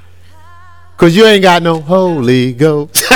Because 1.02 1.16
you 1.16 1.26
ain't 1.26 1.42
got 1.42 1.64
no 1.64 1.80
Holy 1.80 2.52
Ghost. 2.52 3.02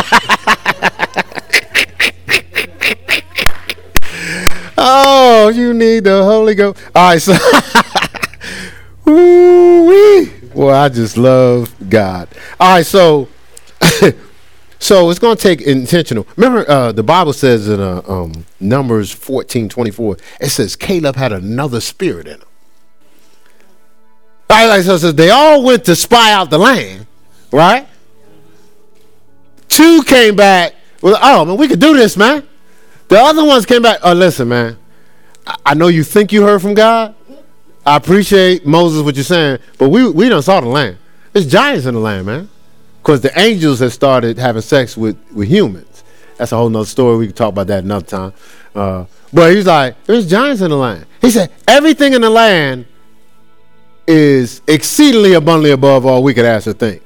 oh, 4.77 5.53
you 5.55 5.73
need 5.73 6.03
the 6.03 6.25
Holy 6.25 6.57
Ghost. 6.57 6.83
All 6.97 7.11
right, 7.11 7.23
so. 7.23 7.33
Ooh-wee. 9.09 10.33
Well, 10.53 10.75
I 10.75 10.89
just 10.89 11.17
love 11.17 11.73
God. 11.89 12.27
All 12.59 12.75
right, 12.75 12.85
so 12.85 13.29
so 14.81 15.09
it's 15.09 15.21
going 15.21 15.37
to 15.37 15.43
take 15.45 15.61
intentional. 15.63 16.27
Remember, 16.35 16.69
uh, 16.69 16.91
the 16.91 17.05
Bible 17.05 17.35
says 17.35 17.69
in 17.69 17.79
uh, 17.79 18.03
um, 18.09 18.47
Numbers 18.59 19.13
14 19.13 19.69
24, 19.69 20.17
it 20.41 20.49
says 20.49 20.75
Caleb 20.75 21.15
had 21.15 21.31
another 21.31 21.81
spirit 21.81 22.27
in 22.27 22.41
him. 22.41 22.49
All 24.51 24.69
right, 24.69 24.83
so 24.83 24.95
it 24.95 24.99
says 24.99 25.15
they 25.15 25.31
all 25.31 25.63
went 25.63 25.85
to 25.85 25.95
spy 25.95 26.33
out 26.33 26.51
the 26.51 26.59
land, 26.59 27.06
right? 27.57 27.87
Two 29.69 30.03
came 30.05 30.37
back 30.37 30.75
Well, 31.03 31.19
oh, 31.21 31.45
man, 31.45 31.57
we 31.57 31.69
could 31.69 31.81
do 31.81 31.97
this, 31.97 32.17
man. 32.17 32.47
The 33.09 33.19
other 33.19 33.45
ones 33.45 33.67
came 33.67 33.83
back, 33.83 34.01
oh, 34.03 34.13
listen, 34.13 34.49
man, 34.49 34.79
I, 35.47 35.57
I 35.67 35.75
know 35.75 35.89
you 35.89 36.03
think 36.05 36.33
you 36.33 36.43
heard 36.43 36.61
from 36.61 36.75
God. 36.75 37.15
I 37.85 37.97
appreciate 37.97 38.67
Moses 38.67 39.03
what 39.03 39.15
you're 39.15 39.25
saying, 39.25 39.59
but 39.79 39.91
we 39.91 40.11
we 40.11 40.29
don't 40.29 40.43
saw 40.43 40.61
the 40.61 40.67
land. 40.67 40.99
There's 41.33 41.47
giants 41.47 41.87
in 41.87 41.95
the 41.95 42.01
land, 42.01 42.27
man 42.27 42.49
because 43.07 43.21
the 43.21 43.39
angels 43.39 43.79
have 43.79 43.93
started 43.93 44.37
having 44.37 44.61
sex 44.61 44.97
with, 44.97 45.17
with 45.33 45.49
humans. 45.49 46.03
That's 46.39 46.51
a 46.51 46.57
whole 46.57 46.69
nother 46.69 46.87
story. 46.87 47.19
We 47.19 47.27
can 47.27 47.37
talk 47.37 47.51
about 47.51 47.69
that 47.69 47.85
another 47.85 48.05
time. 48.05 48.33
Uh, 48.75 49.05
but 49.33 49.55
he's 49.55 49.65
like, 49.65 50.03
there's 50.07 50.29
giants 50.29 50.61
in 50.61 50.71
the 50.71 50.77
land. 50.77 51.07
He 51.21 51.31
said, 51.31 51.53
everything 51.69 52.15
in 52.15 52.23
the 52.23 52.31
land 52.31 52.85
is 54.09 54.61
exceedingly 54.67 55.35
abundantly 55.35 55.71
above 55.71 56.05
all 56.05 56.25
we 56.25 56.35
could 56.35 56.45
ask 56.45 56.67
or 56.67 56.73
think. 56.73 57.01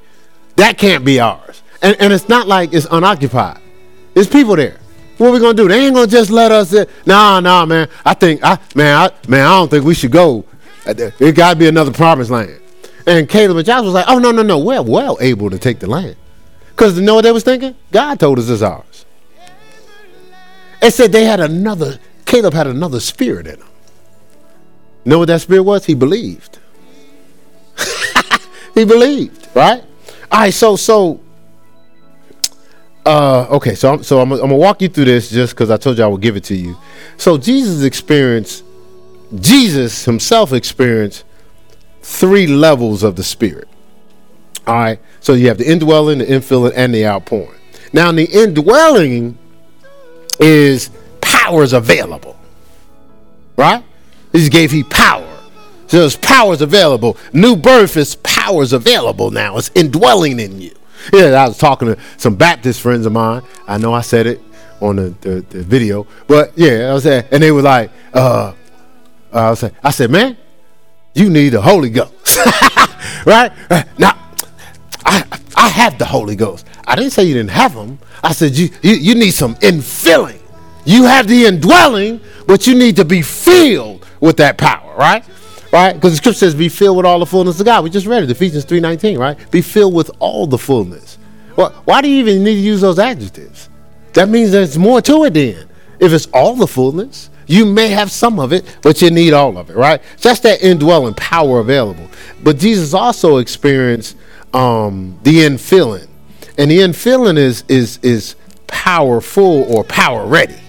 That 0.55 0.77
can't 0.77 1.03
be 1.05 1.19
ours. 1.19 1.61
And, 1.81 1.95
and 1.99 2.13
it's 2.13 2.29
not 2.29 2.47
like 2.47 2.73
it's 2.73 2.87
unoccupied. 2.91 3.59
There's 4.13 4.27
people 4.27 4.55
there. 4.55 4.77
What 5.17 5.29
are 5.29 5.31
we 5.33 5.39
gonna 5.39 5.53
do? 5.53 5.67
They 5.67 5.85
ain't 5.85 5.95
gonna 5.95 6.07
just 6.07 6.31
let 6.31 6.51
us. 6.51 6.73
In. 6.73 6.87
Nah, 7.05 7.39
nah, 7.39 7.65
man. 7.65 7.89
I 8.05 8.13
think, 8.13 8.43
I 8.43 8.59
man, 8.75 8.97
I, 8.97 9.27
man, 9.27 9.45
I 9.45 9.57
don't 9.57 9.69
think 9.69 9.85
we 9.85 9.93
should 9.93 10.11
go. 10.11 10.45
Uh, 10.85 10.93
it 11.19 11.35
got 11.35 11.53
to 11.53 11.59
be 11.59 11.67
another 11.67 11.91
promised 11.91 12.31
land. 12.31 12.59
And 13.05 13.29
Caleb 13.29 13.57
and 13.57 13.65
Joshua 13.65 13.85
was 13.85 13.93
like, 13.93 14.05
oh, 14.07 14.19
no, 14.19 14.31
no, 14.31 14.41
no. 14.41 14.59
We're 14.59 14.81
well 14.81 15.17
able 15.21 15.49
to 15.49 15.59
take 15.59 15.79
the 15.79 15.87
land. 15.87 16.15
Because 16.69 16.97
you 16.97 17.03
know 17.03 17.15
what 17.15 17.21
they 17.21 17.31
was 17.31 17.43
thinking? 17.43 17.75
God 17.91 18.19
told 18.19 18.39
us 18.39 18.49
it's 18.49 18.61
ours. 18.61 19.05
It 20.81 20.91
said 20.91 21.11
they 21.11 21.25
had 21.25 21.39
another, 21.39 21.99
Caleb 22.25 22.53
had 22.53 22.67
another 22.67 22.99
spirit 22.99 23.45
in 23.45 23.59
him. 23.59 23.67
Know 25.05 25.19
what 25.19 25.27
that 25.27 25.41
spirit 25.41 25.63
was? 25.63 25.85
He 25.85 25.93
believed. 25.93 26.59
he 28.73 28.85
believed, 28.85 29.47
right? 29.55 29.83
All 30.31 30.39
right, 30.39 30.53
so, 30.53 30.75
so, 30.75 31.19
uh, 33.05 33.47
okay, 33.49 33.75
so 33.75 33.93
I'm, 33.93 34.03
so 34.03 34.21
I'm, 34.21 34.31
I'm 34.31 34.39
gonna 34.39 34.55
walk 34.55 34.81
you 34.81 34.87
through 34.87 35.05
this 35.05 35.29
just 35.29 35.53
because 35.53 35.69
I 35.69 35.77
told 35.77 35.97
you 35.97 36.03
I 36.03 36.07
would 36.07 36.21
give 36.21 36.37
it 36.37 36.43
to 36.45 36.55
you. 36.55 36.77
So 37.17 37.37
Jesus 37.37 37.83
experienced, 37.83 38.63
Jesus 39.35 40.05
himself 40.05 40.53
experienced 40.53 41.25
three 42.01 42.47
levels 42.47 43.03
of 43.03 43.15
the 43.15 43.23
Spirit. 43.23 43.67
All 44.67 44.75
right. 44.75 44.99
So 45.19 45.33
you 45.33 45.47
have 45.47 45.57
the 45.57 45.69
indwelling, 45.69 46.19
the 46.19 46.25
infilling, 46.25 46.73
and 46.75 46.93
the 46.93 47.05
outpouring. 47.05 47.59
Now, 47.93 48.11
the 48.11 48.25
indwelling 48.25 49.37
is 50.39 50.89
powers 51.19 51.73
available. 51.73 52.37
Right? 53.57 53.83
This 54.31 54.49
gave 54.49 54.71
he 54.71 54.83
power. 54.83 55.27
There's 55.91 56.15
powers 56.15 56.61
available. 56.61 57.17
New 57.33 57.55
birth 57.55 57.97
is 57.97 58.15
powers 58.15 58.73
available 58.73 59.29
now. 59.29 59.57
It's 59.57 59.69
indwelling 59.75 60.39
in 60.39 60.59
you. 60.59 60.71
Yeah, 61.11 61.43
I 61.43 61.47
was 61.47 61.57
talking 61.57 61.89
to 61.89 61.97
some 62.17 62.35
Baptist 62.35 62.81
friends 62.81 63.05
of 63.05 63.11
mine. 63.11 63.43
I 63.67 63.77
know 63.77 63.93
I 63.93 64.01
said 64.01 64.25
it 64.25 64.41
on 64.79 64.95
the, 64.95 65.15
the, 65.21 65.41
the 65.49 65.61
video, 65.63 66.07
but 66.27 66.57
yeah, 66.57 66.89
I 66.89 66.93
was 66.93 67.03
there, 67.03 67.27
and 67.31 67.43
they 67.43 67.51
were 67.51 67.61
like, 67.61 67.91
uh, 68.13 68.53
I 69.31 69.49
was 69.49 69.63
I 69.83 69.91
said, 69.91 70.09
man, 70.11 70.37
you 71.13 71.29
need 71.29 71.49
the 71.49 71.61
Holy 71.61 71.89
Ghost. 71.89 72.37
right? 73.25 73.51
Now, 73.99 74.17
I, 75.05 75.25
I 75.55 75.69
have 75.69 75.97
the 75.97 76.05
Holy 76.05 76.35
Ghost. 76.35 76.65
I 76.85 76.95
didn't 76.95 77.11
say 77.11 77.23
you 77.23 77.33
didn't 77.33 77.51
have 77.51 77.75
them. 77.75 77.99
I 78.23 78.31
said 78.31 78.57
you, 78.57 78.69
you, 78.81 78.93
you 78.93 79.15
need 79.15 79.31
some 79.31 79.55
infilling. 79.55 80.39
You 80.85 81.03
have 81.03 81.27
the 81.27 81.45
indwelling, 81.45 82.21
but 82.47 82.65
you 82.65 82.75
need 82.75 82.95
to 82.95 83.05
be 83.05 83.21
filled 83.21 84.05
with 84.19 84.37
that 84.37 84.57
power, 84.57 84.95
right? 84.95 85.23
Right? 85.71 85.93
Because 85.93 86.11
the 86.11 86.17
scripture 86.17 86.39
says, 86.39 86.55
be 86.55 86.69
filled 86.69 86.97
with 86.97 87.05
all 87.05 87.19
the 87.19 87.25
fullness 87.25 87.59
of 87.59 87.65
God. 87.65 87.83
We 87.83 87.89
just 87.89 88.05
read 88.05 88.23
it, 88.23 88.29
Ephesians 88.29 88.65
3.19, 88.65 89.17
right? 89.17 89.51
Be 89.51 89.61
filled 89.61 89.93
with 89.93 90.11
all 90.19 90.45
the 90.45 90.57
fullness. 90.57 91.17
Well, 91.55 91.71
why 91.85 92.01
do 92.01 92.09
you 92.09 92.19
even 92.19 92.43
need 92.43 92.55
to 92.55 92.59
use 92.59 92.81
those 92.81 92.99
adjectives? 92.99 93.69
That 94.13 94.27
means 94.27 94.51
there's 94.51 94.77
more 94.77 95.01
to 95.03 95.23
it 95.25 95.33
then. 95.33 95.69
If 95.99 96.11
it's 96.11 96.27
all 96.33 96.55
the 96.55 96.67
fullness, 96.67 97.29
you 97.47 97.65
may 97.65 97.89
have 97.89 98.11
some 98.11 98.39
of 98.39 98.53
it, 98.53 98.77
but 98.81 99.01
you 99.01 99.11
need 99.11 99.33
all 99.33 99.57
of 99.57 99.69
it, 99.69 99.75
right? 99.75 100.01
Just 100.17 100.43
that 100.43 100.61
indwelling 100.61 101.13
power 101.15 101.59
available. 101.59 102.09
But 102.43 102.57
Jesus 102.57 102.93
also 102.93 103.37
experienced 103.37 104.17
um, 104.53 105.19
the 105.23 105.39
infilling, 105.39 106.07
and 106.57 106.71
the 106.71 106.79
infilling 106.79 107.37
is 107.37 107.63
is 107.67 107.99
is 108.01 108.35
powerful 108.67 109.63
or 109.63 109.83
power 109.83 110.25
ready, 110.25 110.59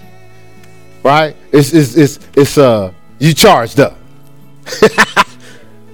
right? 1.03 1.35
It's 1.51 1.73
it's 1.73 1.95
it's, 1.95 2.19
it's 2.35 2.57
uh 2.57 2.93
you 3.19 3.33
charged 3.33 3.79
up. 3.79 3.97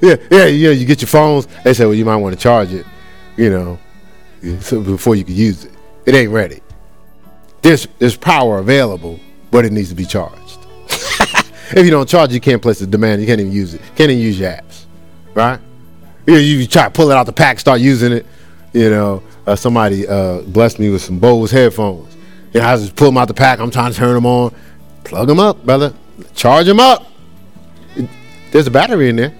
yeah, 0.01 0.15
yeah, 0.31 0.45
yeah. 0.45 0.69
You 0.71 0.85
get 0.85 1.01
your 1.01 1.07
phones. 1.07 1.47
They 1.63 1.73
say, 1.73 1.85
well, 1.85 1.93
you 1.93 2.05
might 2.05 2.17
want 2.17 2.35
to 2.35 2.41
charge 2.41 2.73
it, 2.73 2.85
you 3.37 3.49
know, 3.49 3.79
before 4.41 5.15
you 5.15 5.23
can 5.23 5.35
use 5.35 5.65
it. 5.65 5.71
It 6.05 6.15
ain't 6.15 6.31
ready. 6.31 6.61
There's 7.61 7.87
there's 7.99 8.15
power 8.15 8.59
available, 8.59 9.19
but 9.51 9.65
it 9.65 9.71
needs 9.71 9.89
to 9.89 9.95
be 9.95 10.05
charged. 10.05 10.59
if 10.87 11.85
you 11.85 11.91
don't 11.91 12.07
charge, 12.07 12.33
you 12.33 12.39
can't 12.39 12.61
place 12.61 12.79
the 12.79 12.87
demand. 12.87 13.21
You 13.21 13.27
can't 13.27 13.39
even 13.39 13.51
use 13.51 13.73
it. 13.73 13.81
Can't 13.95 14.11
even 14.11 14.23
use 14.23 14.39
your 14.39 14.51
apps, 14.51 14.85
right? 15.33 15.59
You, 16.25 16.35
you 16.35 16.67
try 16.67 16.85
to 16.85 16.91
pull 16.91 17.11
it 17.11 17.17
out 17.17 17.25
the 17.25 17.33
pack, 17.33 17.59
start 17.59 17.79
using 17.81 18.11
it. 18.11 18.25
You 18.73 18.89
know, 18.91 19.23
uh, 19.47 19.55
somebody 19.55 20.07
uh, 20.07 20.41
blessed 20.41 20.79
me 20.79 20.89
with 20.89 21.01
some 21.01 21.19
Bose 21.19 21.51
headphones. 21.51 22.15
You 22.53 22.61
know, 22.61 22.67
I 22.67 22.77
just 22.77 22.95
pull 22.95 23.07
them 23.07 23.17
out 23.17 23.27
the 23.27 23.33
pack. 23.33 23.59
I'm 23.59 23.71
trying 23.71 23.91
to 23.91 23.97
turn 23.97 24.13
them 24.13 24.25
on. 24.25 24.53
Plug 25.03 25.27
them 25.27 25.39
up, 25.39 25.65
brother. 25.65 25.93
Charge 26.35 26.67
them 26.67 26.79
up. 26.79 27.08
There's 28.51 28.67
a 28.67 28.71
battery 28.71 29.09
in 29.09 29.15
there. 29.15 29.33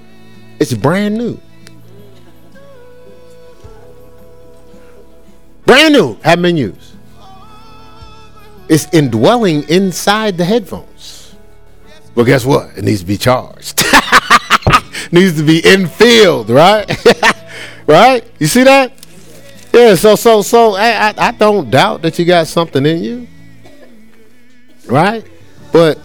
It's 0.59 0.73
brand 0.73 1.17
new. 1.17 1.39
Brand 5.65 5.93
new. 5.93 6.17
Haven't 6.23 6.43
been 6.43 6.57
used. 6.57 6.95
It's 8.67 8.87
indwelling 8.93 9.67
inside 9.69 10.37
the 10.37 10.45
headphones. 10.45 11.35
But 12.13 12.25
guess 12.25 12.45
what? 12.45 12.77
It 12.77 12.83
needs 12.83 13.01
to 13.01 13.05
be 13.05 13.17
charged. 13.17 13.79
needs 15.11 15.37
to 15.37 15.43
be 15.43 15.61
infilled, 15.61 16.49
right? 16.49 16.85
right? 17.87 18.23
You 18.39 18.47
see 18.47 18.63
that? 18.63 18.93
Yeah, 19.73 19.95
so 19.95 20.15
so 20.15 20.41
so 20.41 20.73
I, 20.73 21.09
I 21.09 21.13
I 21.17 21.31
don't 21.31 21.69
doubt 21.69 22.01
that 22.01 22.17
you 22.17 22.25
got 22.25 22.47
something 22.47 22.85
in 22.85 23.03
you. 23.03 23.27
Right? 24.87 25.25
But 25.71 25.99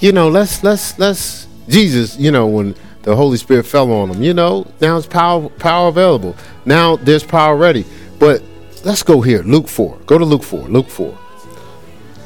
you 0.00 0.12
know, 0.12 0.28
let's 0.28 0.62
let's 0.62 0.98
let's 0.98 1.46
Jesus, 1.70 2.18
you 2.18 2.30
know, 2.30 2.46
when 2.46 2.74
the 3.02 3.16
Holy 3.16 3.36
Spirit 3.36 3.64
fell 3.64 3.90
on 3.92 4.10
him, 4.10 4.22
you 4.22 4.34
know, 4.34 4.66
now 4.80 4.96
it's 4.98 5.06
power 5.06 5.48
power 5.48 5.88
available. 5.88 6.36
Now 6.64 6.96
there's 6.96 7.24
power 7.24 7.56
ready. 7.56 7.84
But 8.18 8.42
let's 8.84 9.02
go 9.02 9.20
here. 9.20 9.42
Luke 9.42 9.68
4. 9.68 9.98
Go 10.06 10.18
to 10.18 10.24
Luke 10.24 10.42
4. 10.42 10.68
Luke 10.68 10.88
4. 10.88 11.16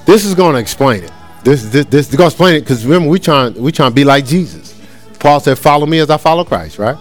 This 0.07 0.24
is 0.24 0.34
going 0.34 0.55
to 0.55 0.61
explain 0.61 1.05
it. 1.05 1.12
This 1.45 1.64
this 1.70 1.86
this 1.86 2.09
is 2.09 2.16
going 2.16 2.30
to 2.30 2.34
explain 2.34 2.57
it 2.57 2.61
because 2.61 2.84
remember 2.84 3.09
we 3.09 3.18
trying 3.18 3.55
we 3.55 3.70
trying 3.70 3.90
to 3.90 3.95
be 3.95 4.05
like 4.05 4.24
Jesus. 4.24 4.80
Paul 5.18 5.40
said, 5.40 5.59
"Follow 5.59 5.86
me 5.86 5.99
as 5.99 6.11
I 6.11 6.16
follow 6.16 6.45
Christ." 6.45 6.78
Right, 6.78 6.97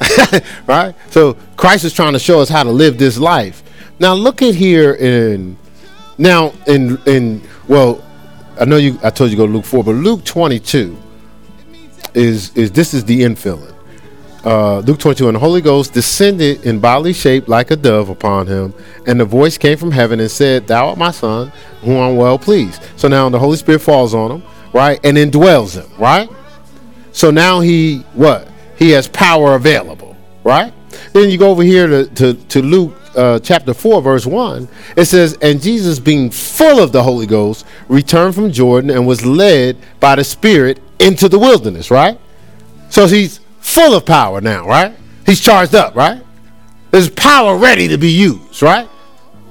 right. 0.66 0.94
So 1.10 1.34
Christ 1.56 1.84
is 1.84 1.94
trying 1.94 2.12
to 2.12 2.18
show 2.18 2.40
us 2.40 2.48
how 2.50 2.62
to 2.62 2.70
live 2.70 2.98
this 2.98 3.18
life. 3.18 3.62
Now 3.98 4.14
look 4.14 4.42
at 4.42 4.54
here 4.54 4.94
in 4.94 5.56
now 6.18 6.52
in 6.66 6.98
in 7.06 7.42
well, 7.68 8.04
I 8.58 8.66
know 8.66 8.76
you. 8.76 8.98
I 9.02 9.08
told 9.10 9.30
you 9.30 9.36
go 9.38 9.46
to 9.46 9.52
Luke 9.52 9.64
four, 9.64 9.82
but 9.82 9.92
Luke 9.94 10.24
twenty 10.24 10.58
two 10.58 10.96
is 12.14 12.56
is 12.56 12.72
this 12.72 12.94
is 12.94 13.04
the 13.04 13.22
infilling. 13.22 13.74
Uh, 14.42 14.78
Luke 14.78 14.98
22, 14.98 15.28
and 15.28 15.34
the 15.34 15.38
Holy 15.38 15.60
Ghost 15.60 15.92
descended 15.92 16.64
in 16.64 16.80
bodily 16.80 17.12
shape 17.12 17.46
like 17.46 17.70
a 17.70 17.76
dove 17.76 18.08
upon 18.08 18.46
him, 18.46 18.72
and 19.06 19.20
the 19.20 19.24
voice 19.24 19.58
came 19.58 19.76
from 19.76 19.90
heaven 19.90 20.18
and 20.18 20.30
said, 20.30 20.66
Thou 20.66 20.88
art 20.88 20.98
my 20.98 21.10
son, 21.10 21.52
whom 21.82 21.98
I'm 21.98 22.16
well 22.16 22.38
pleased. 22.38 22.82
So 22.96 23.06
now 23.06 23.28
the 23.28 23.38
Holy 23.38 23.58
Spirit 23.58 23.80
falls 23.80 24.14
on 24.14 24.30
him, 24.30 24.42
right, 24.72 24.98
and 25.04 25.18
indwells 25.18 25.74
him, 25.74 25.90
right? 25.98 26.30
So 27.12 27.30
now 27.30 27.60
he, 27.60 27.98
what? 28.14 28.48
He 28.78 28.90
has 28.90 29.08
power 29.08 29.56
available, 29.56 30.16
right? 30.42 30.72
Then 31.12 31.28
you 31.28 31.36
go 31.36 31.50
over 31.50 31.62
here 31.62 31.86
to, 31.86 32.06
to, 32.06 32.34
to 32.34 32.62
Luke 32.62 32.96
uh, 33.16 33.40
chapter 33.40 33.74
4, 33.74 34.00
verse 34.00 34.24
1. 34.24 34.68
It 34.96 35.04
says, 35.04 35.36
And 35.42 35.60
Jesus, 35.60 35.98
being 35.98 36.30
full 36.30 36.82
of 36.82 36.92
the 36.92 37.02
Holy 37.02 37.26
Ghost, 37.26 37.66
returned 37.88 38.34
from 38.34 38.50
Jordan 38.50 38.88
and 38.88 39.06
was 39.06 39.26
led 39.26 39.76
by 39.98 40.16
the 40.16 40.24
Spirit 40.24 40.80
into 41.00 41.28
the 41.28 41.38
wilderness, 41.38 41.90
right? 41.90 42.18
So 42.90 43.06
he's 43.06 43.40
full 43.60 43.94
of 43.94 44.04
power 44.04 44.40
now, 44.40 44.66
right? 44.66 44.94
He's 45.26 45.40
charged 45.40 45.74
up, 45.74 45.96
right? 45.96 46.22
There's 46.90 47.08
power 47.10 47.56
ready 47.56 47.88
to 47.88 47.98
be 47.98 48.10
used, 48.10 48.62
right? 48.62 48.88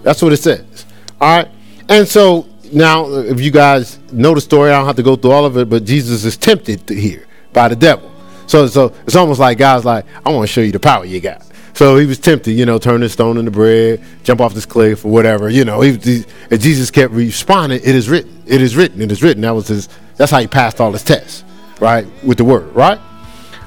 That's 0.03 0.21
what 0.21 0.31
it 0.31 0.37
says. 0.37 0.85
All 1.19 1.37
right. 1.37 1.47
And 1.87 2.07
so 2.07 2.47
now, 2.71 3.07
if 3.11 3.41
you 3.41 3.51
guys 3.51 3.97
know 4.11 4.33
the 4.33 4.41
story, 4.41 4.71
I 4.71 4.77
don't 4.77 4.85
have 4.85 4.95
to 4.97 5.03
go 5.03 5.15
through 5.15 5.31
all 5.31 5.45
of 5.45 5.57
it, 5.57 5.69
but 5.69 5.85
Jesus 5.85 6.23
is 6.23 6.37
tempted 6.37 6.87
here 6.89 7.27
by 7.51 7.67
the 7.67 7.75
devil. 7.75 8.11
So, 8.47 8.67
so 8.67 8.93
it's 9.05 9.15
almost 9.15 9.39
like 9.39 9.57
God's 9.57 9.85
like, 9.85 10.05
I 10.25 10.31
want 10.31 10.47
to 10.47 10.53
show 10.53 10.61
you 10.61 10.71
the 10.71 10.79
power 10.79 11.05
you 11.05 11.19
got. 11.19 11.48
So 11.79 11.95
he 11.95 12.05
was 12.05 12.19
tempted, 12.19 12.51
you 12.51 12.65
know, 12.65 12.77
turn 12.77 12.99
this 12.99 13.13
stone 13.13 13.37
into 13.37 13.51
bread, 13.51 14.03
jump 14.25 14.41
off 14.41 14.53
this 14.53 14.65
cliff 14.65 15.05
or 15.05 15.11
whatever, 15.13 15.47
you 15.47 15.63
know. 15.63 15.79
He, 15.79 15.95
he, 15.95 16.25
and 16.51 16.59
Jesus 16.59 16.91
kept 16.91 17.13
responding, 17.13 17.79
"It 17.81 17.95
is 17.95 18.09
written, 18.09 18.43
it 18.45 18.61
is 18.61 18.75
written, 18.75 19.01
it 19.01 19.09
is 19.13 19.23
written." 19.23 19.43
That 19.43 19.51
was 19.51 19.69
his. 19.69 19.87
That's 20.17 20.29
how 20.29 20.39
he 20.39 20.47
passed 20.47 20.81
all 20.81 20.91
his 20.91 21.05
tests, 21.05 21.45
right, 21.79 22.05
with 22.21 22.37
the 22.37 22.43
word, 22.43 22.75
right? 22.75 22.99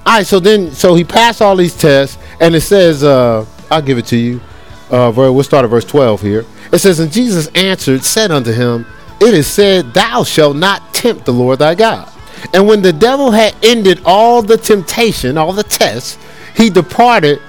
All 0.04 0.18
right. 0.18 0.26
So 0.26 0.40
then, 0.40 0.72
so 0.72 0.94
he 0.94 1.04
passed 1.04 1.40
all 1.40 1.56
these 1.56 1.74
tests, 1.74 2.18
and 2.38 2.54
it 2.54 2.60
says, 2.60 3.02
uh, 3.02 3.46
"I'll 3.70 3.80
give 3.80 3.96
it 3.96 4.04
to 4.08 4.18
you." 4.18 4.42
Uh, 4.90 5.10
we'll 5.16 5.42
start 5.42 5.64
at 5.64 5.70
verse 5.70 5.86
twelve 5.86 6.20
here. 6.20 6.44
It 6.70 6.80
says, 6.80 7.00
"And 7.00 7.10
Jesus 7.10 7.46
answered, 7.54 8.04
said 8.04 8.30
unto 8.30 8.52
him, 8.52 8.84
It 9.22 9.32
is 9.32 9.46
said, 9.46 9.94
Thou 9.94 10.22
shalt 10.22 10.56
not 10.58 10.92
tempt 10.92 11.24
the 11.24 11.32
Lord 11.32 11.60
thy 11.60 11.74
God." 11.74 12.12
And 12.52 12.66
when 12.66 12.82
the 12.82 12.92
devil 12.92 13.30
had 13.30 13.54
ended 13.62 14.02
all 14.04 14.42
the 14.42 14.58
temptation, 14.58 15.38
all 15.38 15.54
the 15.54 15.62
tests, 15.62 16.18
he 16.54 16.68
departed 16.68 17.40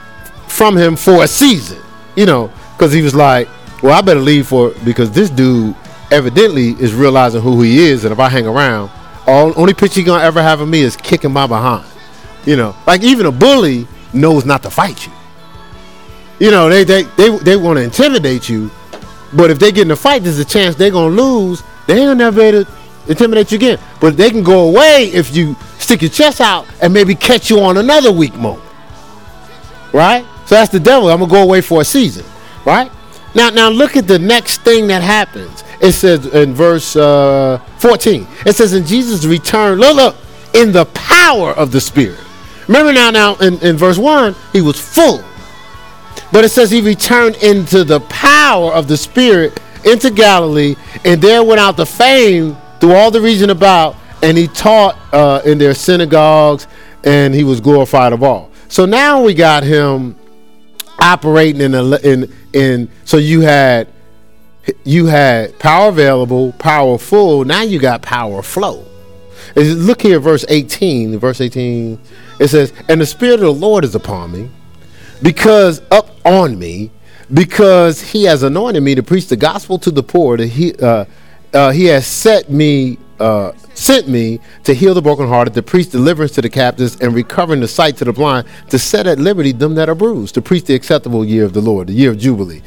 from 0.53 0.77
him 0.77 0.95
for 0.95 1.23
a 1.23 1.27
season. 1.27 1.81
You 2.15 2.25
know, 2.25 2.51
because 2.77 2.93
he 2.93 3.01
was 3.01 3.15
like, 3.15 3.47
well, 3.81 3.93
I 3.93 4.01
better 4.01 4.19
leave 4.19 4.47
for 4.47 4.73
because 4.85 5.11
this 5.11 5.29
dude 5.29 5.75
evidently 6.11 6.69
is 6.79 6.93
realizing 6.93 7.41
who 7.41 7.61
he 7.61 7.79
is, 7.79 8.05
and 8.05 8.13
if 8.13 8.19
I 8.19 8.29
hang 8.29 8.45
around, 8.45 8.91
all 9.25 9.53
only 9.57 9.73
picture 9.73 9.99
he 9.99 10.05
gonna 10.05 10.23
ever 10.23 10.41
have 10.41 10.61
of 10.61 10.69
me 10.69 10.81
is 10.81 10.95
kicking 10.95 11.31
my 11.31 11.47
behind. 11.47 11.85
You 12.45 12.55
know, 12.55 12.75
like 12.85 13.03
even 13.03 13.25
a 13.25 13.31
bully 13.31 13.87
knows 14.13 14.45
not 14.45 14.63
to 14.63 14.69
fight 14.69 15.05
you. 15.05 15.11
You 16.39 16.51
know, 16.51 16.69
they 16.69 16.83
they 16.83 17.03
they, 17.17 17.37
they 17.37 17.55
want 17.57 17.77
to 17.77 17.83
intimidate 17.83 18.47
you, 18.47 18.69
but 19.33 19.49
if 19.49 19.59
they 19.59 19.71
get 19.71 19.83
in 19.83 19.91
a 19.91 19.95
fight, 19.95 20.23
there's 20.23 20.39
a 20.39 20.45
chance 20.45 20.75
they're 20.75 20.91
gonna 20.91 21.15
lose. 21.15 21.63
They 21.87 21.99
ain't 21.99 22.19
to 22.19 22.67
intimidate 23.07 23.51
you 23.51 23.57
again. 23.57 23.79
But 23.99 24.17
they 24.17 24.29
can 24.29 24.43
go 24.43 24.69
away 24.69 25.09
if 25.13 25.35
you 25.35 25.55
stick 25.79 26.01
your 26.01 26.11
chest 26.11 26.39
out 26.41 26.65
and 26.81 26.93
maybe 26.93 27.15
catch 27.15 27.49
you 27.49 27.59
on 27.59 27.77
another 27.77 28.11
weak 28.11 28.35
moment. 28.35 28.63
Right? 29.91 30.25
So 30.53 30.57
that's 30.57 30.71
the 30.71 30.79
devil. 30.79 31.09
I'm 31.09 31.17
gonna 31.17 31.31
go 31.31 31.41
away 31.41 31.61
for 31.61 31.81
a 31.81 31.83
season. 31.83 32.23
Right? 32.63 32.91
Now, 33.33 33.49
now 33.49 33.69
look 33.69 33.97
at 33.97 34.07
the 34.07 34.19
next 34.19 34.61
thing 34.61 34.85
that 34.85 35.01
happens. 35.01 35.63
It 35.81 35.93
says 35.93 36.27
in 36.27 36.53
verse 36.53 36.95
uh, 36.95 37.57
14. 37.79 38.27
It 38.45 38.55
says, 38.55 38.73
"In 38.73 38.85
Jesus' 38.85 39.25
return, 39.25 39.79
look, 39.79 39.95
look, 39.95 40.15
in 40.53 40.71
the 40.71 40.85
power 40.93 41.53
of 41.53 41.71
the 41.71 41.81
Spirit." 41.81 42.19
Remember 42.67 42.93
now, 42.93 43.09
now 43.09 43.33
in, 43.37 43.59
in 43.63 43.77
verse 43.77 43.97
one, 43.97 44.35
he 44.51 44.61
was 44.61 44.79
full, 44.79 45.23
but 46.31 46.45
it 46.45 46.49
says 46.49 46.69
he 46.69 46.81
returned 46.81 47.37
into 47.37 47.83
the 47.83 48.01
power 48.01 48.71
of 48.73 48.87
the 48.87 48.95
Spirit 48.95 49.59
into 49.85 50.11
Galilee, 50.11 50.75
and 51.03 51.19
there 51.19 51.43
went 51.43 51.61
out 51.61 51.77
the 51.77 51.85
fame 51.87 52.55
through 52.79 52.93
all 52.93 53.09
the 53.09 53.21
region 53.21 53.49
about, 53.49 53.95
and 54.21 54.37
he 54.37 54.45
taught 54.45 54.99
uh, 55.13 55.41
in 55.45 55.57
their 55.57 55.73
synagogues, 55.73 56.67
and 57.05 57.33
he 57.33 57.43
was 57.43 57.59
glorified 57.59 58.13
of 58.13 58.21
all. 58.21 58.51
So 58.67 58.85
now 58.85 59.19
we 59.19 59.33
got 59.33 59.63
him 59.63 60.15
operating 60.99 61.61
in 61.61 61.75
a, 61.75 61.95
in 61.97 62.33
in. 62.53 62.89
So 63.05 63.17
you 63.17 63.41
had 63.41 63.87
you 64.83 65.07
had 65.07 65.57
power 65.59 65.89
available, 65.89 66.53
powerful. 66.53 67.43
Now 67.45 67.61
you 67.61 67.79
got 67.79 68.01
power 68.01 68.41
flow. 68.41 68.85
Look 69.55 70.01
here, 70.01 70.19
verse 70.19 70.45
18. 70.47 71.19
Verse 71.19 71.41
18, 71.41 71.99
it 72.39 72.47
says, 72.47 72.73
And 72.87 73.01
the 73.01 73.05
Spirit 73.05 73.35
of 73.35 73.41
the 73.41 73.53
Lord 73.53 73.83
is 73.83 73.95
upon 73.95 74.31
me, 74.31 74.49
because 75.21 75.81
up 75.91 76.09
on 76.25 76.57
me, 76.57 76.91
because 77.33 78.01
he 78.01 78.23
has 78.23 78.43
anointed 78.43 78.83
me 78.83 78.95
to 78.95 79.03
preach 79.03 79.27
the 79.27 79.35
gospel 79.35 79.77
to 79.79 79.91
the 79.91 80.03
poor, 80.03 80.37
that 80.37 80.47
he, 80.47 80.73
uh, 80.75 81.05
uh, 81.53 81.71
he 81.71 81.85
has 81.85 82.07
set 82.07 82.49
me 82.49 82.97
uh, 83.23 83.53
sent 83.73 84.09
me 84.09 84.37
to 84.65 84.73
heal 84.73 84.93
the 84.93 85.01
brokenhearted, 85.01 85.53
to 85.53 85.63
preach 85.63 85.89
deliverance 85.89 86.33
to 86.33 86.41
the 86.41 86.49
captives, 86.49 86.99
and 86.99 87.15
recovering 87.15 87.61
the 87.61 87.67
sight 87.69 87.95
to 87.95 88.03
the 88.03 88.11
blind, 88.11 88.45
to 88.69 88.77
set 88.77 89.07
at 89.07 89.17
liberty 89.17 89.53
them 89.53 89.75
that 89.75 89.87
are 89.87 89.95
bruised, 89.95 90.33
to 90.35 90.41
preach 90.41 90.65
the 90.65 90.75
acceptable 90.75 91.23
year 91.23 91.45
of 91.45 91.53
the 91.53 91.61
Lord, 91.61 91.87
the 91.87 91.93
year 91.93 92.11
of 92.11 92.17
jubilee. 92.17 92.61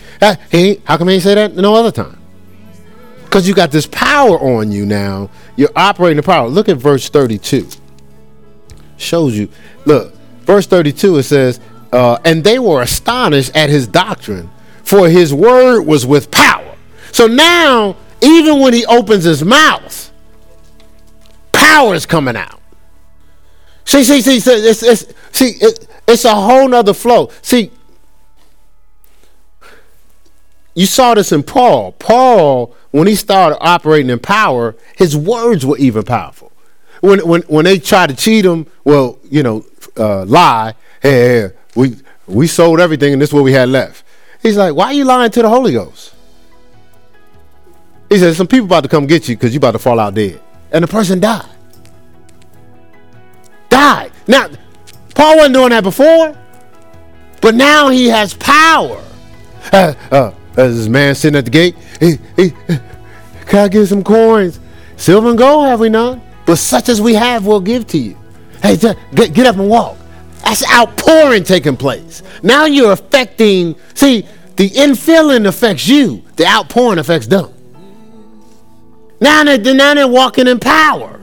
Hey, 0.51 0.81
how 0.85 0.97
come 0.97 1.09
he 1.09 1.15
ain't 1.15 1.23
say 1.23 1.35
that 1.35 1.55
no 1.55 1.75
other 1.75 1.93
time? 1.93 2.19
Because 3.25 3.47
you 3.47 3.53
got 3.53 3.71
this 3.71 3.87
power 3.87 4.39
on 4.39 4.73
you 4.73 4.87
now. 4.87 5.29
You're 5.57 5.69
operating 5.77 6.17
the 6.17 6.23
power. 6.23 6.49
Look 6.49 6.71
at 6.71 6.79
verse 6.79 7.11
32. 7.11 7.69
Shows 8.97 9.37
you. 9.37 9.51
Look, 9.85 10.15
verse 10.41 10.67
32, 10.67 11.19
it 11.19 11.25
says, 11.25 11.61
uh, 11.93 12.19
And 12.25 12.43
they 12.43 12.59
were 12.59 12.81
astonished 12.81 13.55
at 13.55 13.69
his 13.69 13.87
doctrine, 13.87 14.49
for 14.85 15.07
his 15.07 15.35
word 15.35 15.83
was 15.83 16.07
with 16.07 16.31
power. 16.31 16.77
So 17.13 17.27
now, 17.27 17.97
even 18.23 18.61
when 18.61 18.73
he 18.73 18.87
opens 18.87 19.25
his 19.25 19.45
mouth, 19.45 20.13
power 21.67 21.95
is 21.95 22.07
coming 22.07 22.37
out. 22.37 22.61
See, 23.85 24.03
see, 24.05 24.21
see, 24.21 24.41
see, 24.41 24.53
it's, 24.53 24.83
it's, 24.83 25.15
see 25.33 25.51
it, 25.61 25.87
it's 26.09 26.25
a 26.25 26.35
whole 26.35 26.69
nother 26.69 26.95
flow. 26.95 27.31
See, 27.43 27.71
you 30.75 30.87
saw 30.87 31.15
this 31.15 31.33
in 31.33 31.43
Paul. 31.43 31.93
Paul, 31.93 32.75
when 32.91 33.07
he 33.07 33.15
started 33.15 33.59
operating 33.61 34.11
in 34.11 34.19
power, 34.19 34.75
his 34.97 35.17
words 35.17 35.65
were 35.65 35.79
even 35.79 36.03
powerful. 36.03 36.53
When 37.01 37.27
when 37.27 37.43
when 37.43 37.65
they 37.65 37.79
tried 37.79 38.11
to 38.11 38.17
cheat 38.17 38.45
him, 38.45 38.67
well, 38.85 39.19
you 39.31 39.43
know, 39.43 39.65
uh, 39.97 40.25
lie. 40.25 40.75
Hey, 41.01 41.11
hey, 41.11 41.51
we 41.75 41.97
we 42.27 42.47
sold 42.47 42.81
everything, 42.81 43.13
and 43.13 43.23
this 43.23 43.31
is 43.31 43.35
what 43.35 43.45
we 43.45 43.53
had 43.53 43.69
left. 43.69 44.05
He's 44.43 44.57
like, 44.57 44.75
why 44.75 44.87
are 44.87 44.93
you 44.93 45.05
lying 45.05 45.31
to 45.31 45.43
the 45.43 45.49
Holy 45.49 45.73
Ghost? 45.73 46.15
He 48.09 48.19
said, 48.19 48.35
some 48.37 48.47
people 48.47 48.67
about 48.67 48.85
to 48.85 48.89
come 48.89 49.07
get 49.07 49.29
you 49.29 49.37
because 49.37 49.53
you 49.53 49.59
about 49.59 49.73
to 49.73 49.79
fall 49.79 49.99
out 49.99 50.15
dead, 50.15 50.41
and 50.71 50.83
the 50.83 50.89
person 50.89 51.21
died 51.21 51.56
Now, 54.27 54.49
Paul 55.15 55.37
wasn't 55.37 55.55
doing 55.55 55.71
that 55.71 55.83
before, 55.83 56.37
but 57.41 57.55
now 57.55 57.89
he 57.89 58.07
has 58.07 58.35
power. 58.35 59.03
Uh, 59.73 59.95
uh, 60.11 60.33
this 60.55 60.89
man 60.89 61.15
sitting 61.15 61.39
at 61.39 61.45
the 61.45 61.51
gate. 61.51 61.77
He, 62.01 62.19
he, 62.37 62.51
can 63.47 63.65
I 63.65 63.69
get 63.69 63.87
some 63.87 64.03
coins? 64.03 64.61
Silver 64.97 65.29
and 65.29 65.39
gold 65.39 65.67
have 65.67 65.81
we 65.81 65.89
none, 65.89 66.23
but 66.47 66.57
such 66.57 66.89
as 66.89 67.01
we 67.01 67.15
have, 67.15 67.47
we'll 67.47 67.61
give 67.61 67.87
to 67.89 67.99
you. 67.99 68.17
Hey, 68.63 68.77
get, 68.77 69.35
get 69.35 69.47
up 69.47 69.57
and 69.57 69.69
walk. 69.69 69.97
That's 70.45 70.65
outpouring 70.73 71.45
taking 71.45 71.77
place. 71.77 72.23
Now 72.43 72.65
you're 72.65 72.93
affecting. 72.93 73.77
See, 73.95 74.27
the 74.57 74.71
infilling 74.71 75.47
affects 75.47 75.87
you. 75.87 76.23
The 76.37 76.47
outpouring 76.47 76.99
affects 76.99 77.27
them. 77.27 77.53
Now 79.21 79.45
they're, 79.45 79.75
now 79.75 79.95
they're 79.95 80.09
walking 80.09 80.47
in 80.47 80.59
power. 80.59 81.16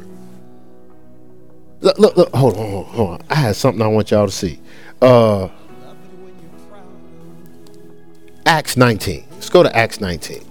Look, 1.83 1.99
look, 1.99 2.15
look. 2.15 2.33
Hold 2.33 2.57
on, 2.57 2.85
hold 2.85 3.09
on. 3.09 3.21
I 3.29 3.35
had 3.35 3.55
something 3.57 3.81
I 3.81 3.87
want 3.87 4.09
y'all 4.09 4.25
to 4.25 4.31
see. 4.31 4.57
Uh, 5.01 5.49
Acts 8.45 8.77
19. 8.77 9.25
Let's 9.31 9.49
go 9.49 9.63
to 9.63 9.75
Acts 9.75 9.99
19. 9.99 10.45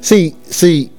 See, 0.00 0.36
see. 0.44 0.92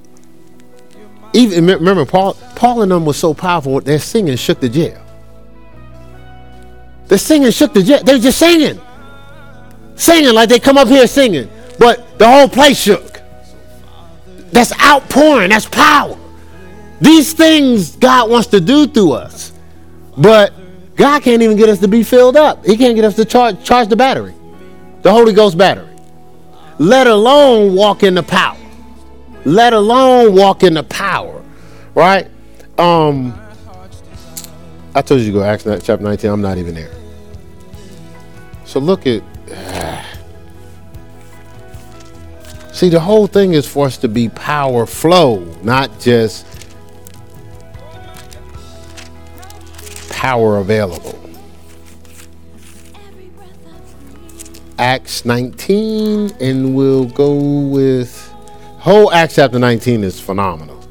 Even 1.34 1.65
remember, 1.67 2.05
Paul, 2.05 2.34
Paul 2.55 2.82
and 2.82 2.91
them 2.91 3.05
was 3.05 3.15
so 3.15 3.34
powerful. 3.34 3.80
Their 3.80 3.99
singing 3.99 4.36
shook 4.36 4.59
the 4.59 4.67
jail. 4.67 5.01
The 7.07 7.17
singing 7.17 7.51
shook 7.51 7.73
the 7.73 7.82
jail. 7.82 8.03
They're 8.03 8.17
just 8.17 8.39
singing, 8.39 8.82
singing 9.95 10.34
like 10.34 10.49
they 10.49 10.59
come 10.59 10.78
up 10.78 10.89
here 10.89 11.07
singing, 11.07 11.49
but 11.80 12.19
the 12.19 12.28
whole 12.28 12.49
place 12.49 12.78
shook. 12.78 13.21
That's 14.51 14.78
outpouring. 14.82 15.49
That's 15.49 15.65
power. 15.69 16.17
These 17.00 17.34
things 17.34 17.95
God 17.95 18.30
wants 18.30 18.48
to 18.48 18.60
do 18.60 18.88
through 18.88 19.14
us. 19.14 19.54
But 20.18 20.54
God 20.95 21.22
can't 21.22 21.41
even 21.43 21.58
get 21.58 21.70
us 21.70 21.80
to 21.80 21.88
be 21.88 22.04
filled 22.04 22.36
up. 22.36 22.66
He 22.66 22.76
can't 22.76 22.95
get 22.95 23.06
us 23.06 23.16
to 23.18 23.26
charge, 23.26 23.64
charge 23.64 23.88
the 23.88 23.95
battery, 23.95 24.34
the 25.04 25.12
Holy 25.12 25.32
Ghost 25.32 25.58
battery. 25.58 25.88
Let 26.80 27.08
alone 27.08 27.76
walk 27.76 28.04
in 28.04 28.16
the 28.16 28.24
power. 28.24 28.58
Let 29.45 29.74
alone 29.74 30.36
walk 30.36 30.64
in 30.64 30.74
the 30.74 30.84
power. 30.84 31.43
Right? 31.93 32.28
Um 32.78 33.39
I 34.95 35.02
told 35.04 35.22
you 35.22 35.28
to 35.28 35.32
go 35.32 35.43
Acts 35.43 35.64
chapter 35.64 36.00
19. 36.00 36.32
I'm 36.32 36.41
not 36.41 36.58
even 36.58 36.74
there. 36.74 36.91
So 38.66 38.80
look 38.80 39.06
at 39.06 39.22
See, 42.74 42.89
the 42.89 43.00
whole 43.00 43.28
thing 43.28 43.54
is 43.54 43.68
for 43.68 43.86
us 43.88 43.98
to 44.00 44.08
be 44.08 44.30
power 44.30 44.86
flow, 44.86 45.39
not 45.64 46.00
just 46.00 46.45
power 50.18 50.57
available. 50.57 51.13
Acts 54.80 55.26
19, 55.26 56.32
and 56.41 56.76
we'll 56.76 57.05
go 57.05 57.36
with 57.36 58.28
whole 58.80 59.11
Acts 59.11 59.36
chapter 59.36 59.59
19 59.59 60.03
is 60.03 60.20
phenomenal. 60.20 60.84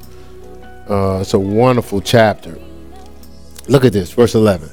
Uh, 0.88 1.18
it's 1.22 1.34
a 1.34 1.38
wonderful 1.40 2.00
chapter. 2.00 2.56
Look 3.66 3.84
at 3.84 3.92
this, 3.92 4.12
verse 4.12 4.36
11. 4.36 4.70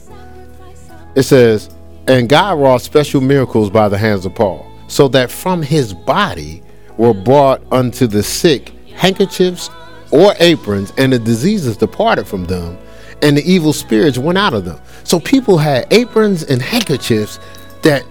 It 1.15 1.23
says, 1.23 1.73
And 2.07 2.29
God 2.29 2.59
wrought 2.59 2.83
special 2.83 3.21
miracles 3.21 3.71
by 3.71 3.89
the 3.89 3.97
hands 3.97 4.23
of 4.23 4.35
Paul, 4.35 4.71
so 4.87 5.07
that 5.07 5.31
from 5.31 5.63
his 5.63 5.95
body 5.95 6.61
were 6.97 7.15
brought 7.15 7.63
unto 7.71 8.05
the 8.05 8.21
sick 8.21 8.69
handkerchiefs 8.93 9.71
or 10.11 10.35
aprons, 10.39 10.93
and 10.99 11.11
the 11.11 11.17
diseases 11.17 11.75
departed 11.75 12.27
from 12.27 12.45
them, 12.45 12.77
and 13.23 13.37
the 13.37 13.51
evil 13.51 13.73
spirits 13.73 14.17
went 14.17 14.37
out 14.37 14.53
of 14.53 14.65
them. 14.65 14.79
So 15.03 15.19
people 15.19 15.57
had 15.57 15.87
aprons 15.91 16.43
and 16.43 16.61
handkerchiefs 16.61 17.39
that 17.81 18.03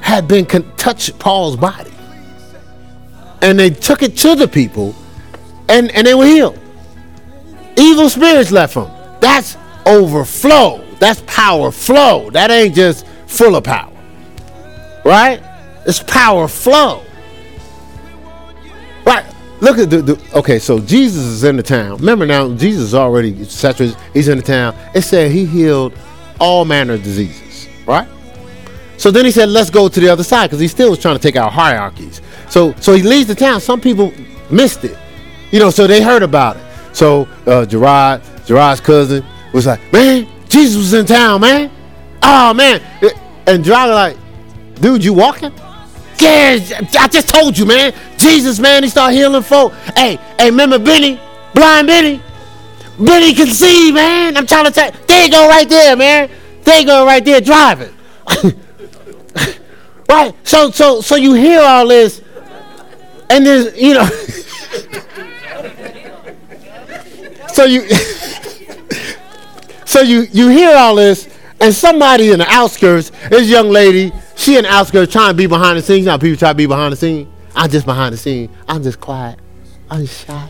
had 0.00 0.28
been 0.28 0.46
con- 0.46 0.70
touched 0.76 1.18
Paul's 1.18 1.56
body. 1.56 1.92
And 3.42 3.58
they 3.58 3.70
took 3.70 4.02
it 4.02 4.16
to 4.18 4.34
the 4.34 4.46
people 4.46 4.94
and, 5.68 5.90
and 5.90 6.06
they 6.06 6.14
were 6.14 6.24
healed. 6.24 6.58
Evil 7.76 8.08
spirits 8.08 8.50
left 8.50 8.74
them. 8.74 8.90
That's 9.20 9.56
overflow. 9.86 10.84
That's 10.98 11.22
power 11.26 11.70
flow. 11.70 12.30
That 12.30 12.50
ain't 12.50 12.74
just 12.74 13.06
full 13.26 13.56
of 13.56 13.64
power. 13.64 13.92
Right? 15.04 15.42
It's 15.86 16.02
power 16.02 16.46
flow. 16.46 17.02
Right. 19.04 19.24
Look 19.60 19.78
at 19.78 19.90
the, 19.90 20.00
the, 20.02 20.38
okay. 20.38 20.58
So 20.58 20.78
Jesus 20.78 21.22
is 21.22 21.44
in 21.44 21.56
the 21.56 21.62
town. 21.62 21.98
Remember 21.98 22.26
now, 22.26 22.52
Jesus 22.54 22.82
is 22.82 22.94
already 22.94 23.44
saturated. 23.44 23.96
He's 24.14 24.28
in 24.28 24.38
the 24.38 24.44
town. 24.44 24.74
It 24.94 25.02
said 25.02 25.30
he 25.30 25.44
healed 25.44 25.92
all 26.38 26.64
manner 26.64 26.94
of 26.94 27.02
diseases, 27.02 27.68
right? 27.86 28.08
So 28.96 29.10
then 29.10 29.24
he 29.24 29.30
said, 29.30 29.50
"Let's 29.50 29.70
go 29.70 29.88
to 29.88 30.00
the 30.00 30.08
other 30.08 30.24
side," 30.24 30.46
because 30.46 30.60
he 30.60 30.68
still 30.68 30.90
was 30.90 30.98
trying 30.98 31.16
to 31.16 31.22
take 31.22 31.36
out 31.36 31.52
hierarchies. 31.52 32.22
So 32.48 32.74
so 32.80 32.94
he 32.94 33.02
leaves 33.02 33.28
the 33.28 33.34
town. 33.34 33.60
Some 33.60 33.80
people 33.80 34.12
missed 34.50 34.84
it, 34.84 34.96
you 35.50 35.58
know. 35.58 35.70
So 35.70 35.86
they 35.86 36.02
heard 36.02 36.22
about 36.22 36.56
it. 36.56 36.62
So 36.92 37.28
uh, 37.46 37.66
Gerard, 37.66 38.22
Gerard's 38.46 38.80
cousin, 38.80 39.24
was 39.52 39.66
like, 39.66 39.80
"Man, 39.92 40.26
Jesus 40.48 40.76
was 40.76 40.94
in 40.94 41.04
town, 41.04 41.42
man. 41.42 41.70
Oh 42.22 42.54
man!" 42.54 42.80
And 43.46 43.62
Gerard 43.62 43.90
like, 43.90 44.16
"Dude, 44.80 45.04
you 45.04 45.12
walking?" 45.12 45.52
I 46.22 47.08
just 47.10 47.28
told 47.28 47.56
you, 47.56 47.66
man. 47.66 47.94
Jesus, 48.18 48.58
man, 48.58 48.82
he 48.82 48.88
start 48.88 49.12
healing 49.12 49.42
folk. 49.42 49.72
Hey, 49.96 50.18
hey, 50.38 50.50
remember 50.50 50.78
Benny? 50.78 51.20
Blind 51.54 51.86
Benny? 51.86 52.22
Benny 52.98 53.34
can 53.34 53.46
see, 53.48 53.92
man. 53.92 54.36
I'm 54.36 54.46
trying 54.46 54.66
to 54.66 54.70
tell 54.70 54.90
there 55.06 55.24
you 55.24 55.30
go 55.30 55.48
right 55.48 55.68
there, 55.68 55.96
man. 55.96 56.30
There 56.64 56.80
you 56.80 56.86
go 56.86 57.06
right 57.06 57.24
there 57.24 57.40
driving. 57.40 57.94
right? 60.08 60.34
So 60.44 60.70
so 60.70 61.00
so 61.00 61.16
you 61.16 61.32
hear 61.34 61.60
all 61.60 61.88
this, 61.88 62.20
and 63.30 63.46
there's 63.46 63.74
you 63.80 63.94
know 63.94 64.06
So 67.52 67.64
you 67.64 67.88
So 69.86 70.02
you 70.02 70.26
you 70.32 70.48
hear 70.48 70.76
all 70.76 70.94
this, 70.94 71.28
and 71.60 71.74
somebody 71.74 72.30
in 72.30 72.38
the 72.38 72.46
outskirts, 72.48 73.10
this 73.28 73.48
young 73.48 73.70
lady, 73.70 74.12
she 74.40 74.58
the 74.58 74.66
outskirts 74.66 75.12
trying 75.12 75.30
to 75.30 75.34
be 75.34 75.46
behind 75.46 75.76
the 75.76 75.82
scenes. 75.82 76.06
Know 76.06 76.16
people 76.16 76.38
try 76.38 76.48
to 76.48 76.54
be 76.54 76.66
behind 76.66 76.92
the 76.92 76.96
scenes. 76.96 77.28
I'm 77.54 77.70
just 77.70 77.84
behind 77.84 78.14
the 78.14 78.16
scene. 78.16 78.48
I'm 78.66 78.82
just 78.82 78.98
quiet. 78.98 79.38
I'm 79.90 80.06
shy. 80.06 80.48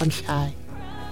I'm 0.00 0.08
shy. 0.08 0.54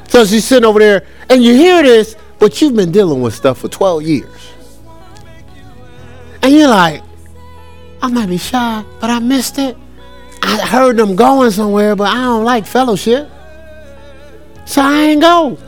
So 0.08 0.24
she's 0.24 0.46
sitting 0.46 0.64
over 0.64 0.78
there, 0.78 1.06
and 1.28 1.44
you 1.44 1.54
hear 1.54 1.82
this, 1.82 2.16
but 2.38 2.62
you've 2.62 2.74
been 2.74 2.92
dealing 2.92 3.20
with 3.20 3.34
stuff 3.34 3.58
for 3.58 3.68
12 3.68 4.04
years. 4.04 4.52
And 6.42 6.54
you're 6.54 6.68
like, 6.68 7.02
I 8.00 8.08
might 8.08 8.28
be 8.28 8.38
shy, 8.38 8.84
but 9.00 9.10
I 9.10 9.18
missed 9.18 9.58
it. 9.58 9.76
I 10.42 10.60
heard 10.66 10.96
them 10.96 11.14
going 11.14 11.50
somewhere, 11.50 11.94
but 11.94 12.08
I 12.08 12.22
don't 12.22 12.44
like 12.44 12.64
fellowship. 12.64 13.28
So 14.64 14.80
I 14.80 15.02
ain't 15.02 15.20
go. 15.20 15.58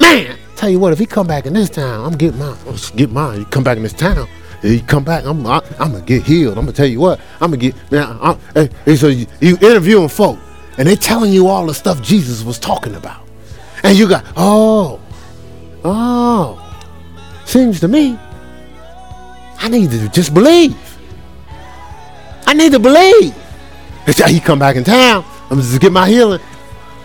Man, 0.00 0.36
tell 0.56 0.70
you 0.70 0.80
what, 0.80 0.92
if 0.92 0.98
he 0.98 1.06
come 1.06 1.28
back 1.28 1.46
in 1.46 1.52
this 1.52 1.70
town, 1.70 2.04
I'm 2.04 2.18
getting 2.18 2.40
mine. 2.40 2.56
Get 2.96 3.10
mine. 3.10 3.38
You 3.40 3.44
come 3.44 3.62
back 3.62 3.76
in 3.76 3.84
this 3.84 3.92
town, 3.92 4.26
you 4.62 4.80
come 4.82 5.04
back, 5.04 5.24
I'm, 5.24 5.46
I, 5.46 5.62
am 5.78 5.92
gonna 5.92 6.00
get 6.00 6.22
healed. 6.22 6.58
I'm 6.58 6.64
gonna 6.64 6.72
tell 6.72 6.86
you 6.86 7.00
what, 7.00 7.20
I'm 7.40 7.50
gonna 7.50 7.56
get 7.56 7.92
man. 7.92 8.18
I, 8.20 8.68
hey, 8.84 8.96
so 8.96 9.08
you, 9.08 9.26
you 9.40 9.56
interviewing 9.60 10.08
folk, 10.08 10.38
and 10.78 10.86
they 10.86 10.96
telling 10.96 11.32
you 11.32 11.48
all 11.48 11.66
the 11.66 11.74
stuff 11.74 12.00
Jesus 12.02 12.42
was 12.42 12.58
talking 12.58 12.94
about, 12.94 13.26
and 13.82 13.96
you 13.96 14.08
got 14.08 14.24
oh, 14.36 15.00
oh, 15.84 16.84
seems 17.44 17.80
to 17.80 17.88
me, 17.88 18.18
I 19.58 19.68
need 19.68 19.90
to 19.90 20.08
just 20.08 20.32
believe. 20.34 20.76
I 22.46 22.54
need 22.54 22.72
to 22.72 22.78
believe. 22.78 23.34
He 24.26 24.40
come 24.40 24.58
back 24.58 24.76
in 24.76 24.84
town. 24.84 25.24
I'm 25.50 25.58
just 25.58 25.80
get 25.80 25.92
my 25.92 26.08
healing. 26.08 26.40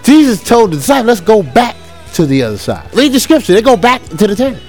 Jesus 0.03 0.43
told 0.43 0.71
the 0.71 0.77
disciples, 0.77 1.07
let's 1.07 1.21
go 1.21 1.43
back 1.43 1.75
to 2.13 2.25
the 2.25 2.41
other 2.43 2.57
side. 2.57 2.93
Read 2.95 3.11
the 3.11 3.19
scripture. 3.19 3.53
They 3.53 3.61
go 3.61 3.77
back 3.77 4.01
to 4.03 4.27
the 4.27 4.35
tent. 4.35 4.61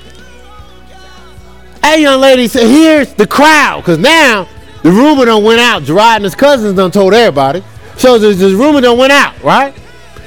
Hey, 1.88 2.02
young 2.02 2.20
lady, 2.20 2.48
said, 2.48 2.66
here's 2.68 3.14
the 3.14 3.26
crowd. 3.26 3.80
Because 3.80 3.98
now 3.98 4.46
the 4.82 4.90
rumor 4.90 5.24
done 5.24 5.42
went 5.42 5.58
out. 5.58 5.84
Gerard 5.84 6.16
and 6.16 6.24
his 6.24 6.34
cousins 6.34 6.76
done 6.76 6.90
told 6.90 7.14
everybody. 7.14 7.64
So 7.96 8.18
the, 8.18 8.34
the 8.34 8.54
rumor 8.54 8.82
done 8.82 8.98
went 8.98 9.10
out, 9.10 9.42
right? 9.42 9.74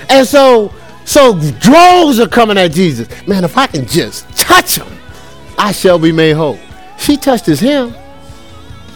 And 0.09 0.25
so, 0.25 0.73
so 1.05 1.39
droves 1.59 2.19
are 2.19 2.27
coming 2.27 2.57
at 2.57 2.71
Jesus. 2.71 3.07
Man, 3.27 3.43
if 3.43 3.59
I 3.59 3.67
can 3.67 3.85
just 3.85 4.27
touch 4.35 4.79
him, 4.79 4.87
I 5.55 5.71
shall 5.71 5.99
be 5.99 6.11
made 6.11 6.31
whole. 6.31 6.57
She 6.97 7.15
touched 7.15 7.45
his 7.45 7.59
hem 7.59 7.93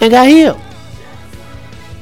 and 0.01 0.09
got 0.09 0.27
healed. 0.27 0.59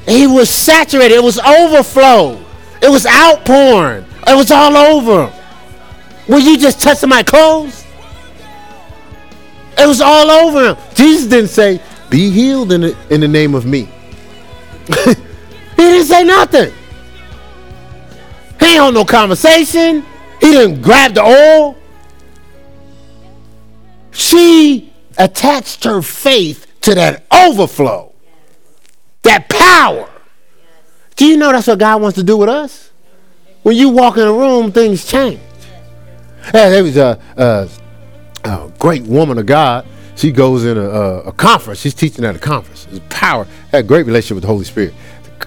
He 0.08 0.28
was 0.28 0.50
saturated. 0.50 1.16
It 1.16 1.24
was 1.24 1.40
overflow. 1.40 2.42
It 2.82 2.90
was 2.90 3.06
outpouring. 3.06 4.06
It 4.26 4.36
was 4.38 4.50
all 4.50 4.78
over. 4.78 5.34
Will 6.30 6.40
you 6.40 6.58
just 6.58 6.80
touch 6.80 7.06
my 7.06 7.22
clothes? 7.22 7.83
It 9.78 9.88
was 9.88 10.02
all 10.02 10.30
over 10.30 10.70
him. 10.70 10.78
Jesus 10.94 11.28
didn't 11.28 11.50
say, 11.50 11.82
be 12.10 12.30
healed 12.30 12.72
in 12.72 12.82
the, 12.82 12.98
in 13.10 13.22
the 13.22 13.28
name 13.28 13.56
of 13.56 13.66
me. 13.66 13.90
he 15.06 15.16
didn't 15.76 16.06
say 16.06 16.24
nothing. 16.24 16.72
He 18.60 18.74
ain't 18.74 18.80
on 18.80 18.94
no 18.94 19.04
conversation. 19.04 20.06
He 20.40 20.52
didn't 20.52 20.82
grab 20.82 21.14
the 21.16 21.24
oil. 21.24 21.78
She 24.12 24.94
attached 25.18 25.84
her 25.86 26.02
faith 26.02 26.68
to 26.82 26.96
that 26.96 27.26
overflow, 27.32 28.14
that 29.24 29.50
power. 29.50 30.10
Do 31.16 31.26
you 31.26 31.38
know 31.38 31.52
that's 31.52 31.68
what 31.68 31.80
God 31.80 32.02
wants 32.02 32.18
to 32.18 32.24
do 32.24 32.38
with 32.38 32.50
us? 32.50 32.92
When 33.64 33.76
you 33.76 33.90
walk 33.90 34.18
in 34.18 34.24
a 34.24 34.34
room, 34.34 34.72
things 34.72 35.06
change. 35.06 35.40
Hey, 36.46 36.70
there 36.70 36.84
was 36.84 36.98
a, 36.98 37.20
a, 37.38 37.70
a, 38.44 38.72
great 38.80 39.04
woman 39.04 39.38
of 39.38 39.46
God. 39.46 39.86
She 40.16 40.32
goes 40.32 40.66
in 40.66 40.78
a, 40.78 40.82
a, 40.82 41.32
conference. 41.32 41.80
She's 41.80 41.94
teaching 41.94 42.24
at 42.24 42.36
a 42.36 42.40
conference. 42.40 42.88
It's 42.92 43.04
power. 43.10 43.48
Had 43.72 43.86
a 43.86 43.88
great 43.88 44.06
relationship 44.06 44.36
with 44.36 44.44
the 44.44 44.48
Holy 44.48 44.66
Spirit. 44.66 44.94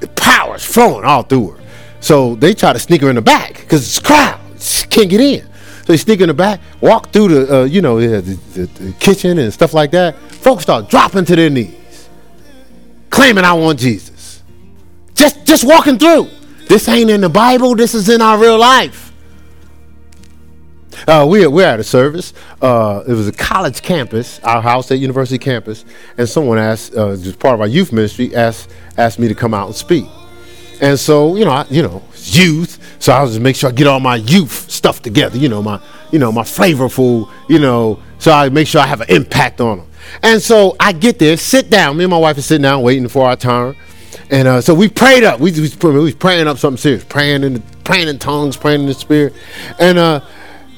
The 0.00 0.08
power 0.08 0.56
is 0.56 0.64
flowing 0.64 1.04
all 1.04 1.22
through 1.22 1.50
her. 1.52 1.64
So 2.00 2.34
they 2.34 2.52
try 2.52 2.72
to 2.72 2.78
sneak 2.78 3.02
her 3.02 3.08
in 3.08 3.16
the 3.16 3.22
back 3.22 3.54
because 3.54 3.86
it's 3.86 3.98
crowd. 4.00 4.40
She 4.58 4.86
can't 4.88 5.08
get 5.08 5.20
in. 5.20 5.42
So 5.42 5.92
they 5.92 5.96
sneak 5.96 6.20
in 6.20 6.28
the 6.28 6.34
back, 6.34 6.60
walk 6.80 7.12
through 7.12 7.28
the, 7.28 7.60
uh, 7.60 7.64
you 7.64 7.80
know, 7.80 8.00
the, 8.00 8.32
the, 8.32 8.66
the 8.66 8.92
kitchen 8.94 9.38
and 9.38 9.52
stuff 9.52 9.72
like 9.72 9.92
that. 9.92 10.18
Folks 10.18 10.64
start 10.64 10.88
dropping 10.90 11.24
to 11.26 11.36
their 11.36 11.50
knees, 11.50 12.08
claiming 13.10 13.44
I 13.44 13.52
want 13.52 13.78
Jesus. 13.78 14.42
Just, 15.14 15.46
just 15.46 15.64
walking 15.64 15.98
through. 15.98 16.28
This 16.68 16.88
ain't 16.88 17.10
in 17.10 17.20
the 17.20 17.28
Bible. 17.28 17.76
This 17.76 17.94
is 17.94 18.08
in 18.08 18.20
our 18.20 18.38
real 18.38 18.58
life. 18.58 19.05
Uh, 21.06 21.26
we, 21.28 21.46
we're 21.46 21.66
at 21.66 21.80
a 21.80 21.84
service. 21.84 22.32
Uh, 22.60 23.02
it 23.06 23.12
was 23.12 23.28
a 23.28 23.32
college 23.32 23.82
campus, 23.82 24.40
our 24.40 24.62
house 24.62 24.90
at 24.90 24.98
University 24.98 25.38
campus, 25.38 25.84
and 26.18 26.28
someone 26.28 26.58
asked, 26.58 26.94
uh, 26.94 27.16
just 27.16 27.38
part 27.38 27.54
of 27.54 27.60
our 27.60 27.66
youth 27.66 27.92
ministry, 27.92 28.34
asked, 28.34 28.70
asked 28.96 29.18
me 29.18 29.28
to 29.28 29.34
come 29.34 29.54
out 29.54 29.66
and 29.66 29.76
speak. 29.76 30.06
And 30.80 30.98
so, 30.98 31.36
you 31.36 31.44
know, 31.44 31.52
I, 31.52 31.66
you 31.70 31.82
know, 31.82 32.02
youth. 32.14 32.78
So 32.98 33.12
I 33.12 33.22
was 33.22 33.32
just 33.32 33.40
make 33.40 33.56
sure 33.56 33.70
I 33.70 33.72
get 33.72 33.86
all 33.86 34.00
my 34.00 34.16
youth 34.16 34.70
stuff 34.70 35.00
together. 35.00 35.38
You 35.38 35.48
know, 35.48 35.62
my, 35.62 35.80
you 36.12 36.18
know, 36.18 36.30
my 36.30 36.42
flavorful. 36.42 37.30
You 37.48 37.58
know, 37.58 38.02
so 38.18 38.32
I 38.32 38.48
make 38.50 38.66
sure 38.66 38.80
I 38.80 38.86
have 38.86 39.00
an 39.00 39.10
impact 39.10 39.60
on 39.60 39.78
them. 39.78 39.86
And 40.22 40.40
so 40.40 40.76
I 40.78 40.92
get 40.92 41.18
there, 41.18 41.36
sit 41.36 41.70
down. 41.70 41.96
Me 41.96 42.04
and 42.04 42.10
my 42.10 42.18
wife 42.18 42.36
are 42.38 42.42
sitting 42.42 42.62
down 42.62 42.82
waiting 42.82 43.08
for 43.08 43.26
our 43.26 43.36
turn. 43.36 43.74
And 44.30 44.48
uh, 44.48 44.60
so 44.60 44.74
we 44.74 44.88
prayed 44.88 45.24
up. 45.24 45.40
We, 45.40 45.52
we, 45.52 45.70
we 45.80 45.90
was 45.98 46.14
praying 46.14 46.46
up 46.46 46.58
something 46.58 46.78
serious, 46.78 47.04
praying 47.04 47.42
in 47.42 47.54
the, 47.54 47.62
praying 47.84 48.08
in 48.08 48.18
tongues, 48.18 48.56
praying 48.56 48.80
in 48.80 48.86
the 48.86 48.94
spirit. 48.94 49.34
And 49.78 49.98
uh, 49.98 50.20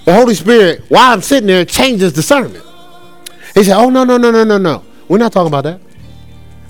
the 0.08 0.14
Holy 0.14 0.34
Spirit, 0.34 0.84
while 0.88 1.12
I'm 1.12 1.20
sitting 1.20 1.46
there, 1.46 1.66
changes 1.66 2.14
discernment. 2.14 2.64
He 3.52 3.62
said, 3.62 3.76
"Oh 3.76 3.90
no, 3.90 4.04
no, 4.04 4.16
no, 4.16 4.30
no, 4.30 4.42
no, 4.42 4.56
no. 4.56 4.82
We're 5.06 5.18
not 5.18 5.32
talking 5.32 5.48
about 5.48 5.64
that. 5.64 5.82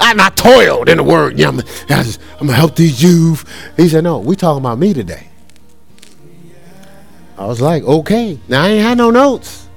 I 0.00 0.12
not 0.14 0.36
toiled 0.36 0.88
in 0.88 0.96
the 0.96 1.04
word. 1.04 1.38
Yeah, 1.38 1.50
I'm, 1.50 1.60
I'm 1.88 2.16
gonna 2.40 2.52
help 2.54 2.74
these 2.74 3.00
youth." 3.00 3.48
He 3.76 3.88
said, 3.88 4.02
"No, 4.02 4.18
we 4.18 4.34
talking 4.34 4.58
about 4.60 4.80
me 4.80 4.92
today." 4.92 5.28
I 7.36 7.46
was 7.46 7.60
like, 7.60 7.84
"Okay." 7.84 8.40
Now 8.48 8.64
I 8.64 8.70
ain't 8.70 8.82
had 8.82 8.98
no 8.98 9.12
notes, 9.12 9.68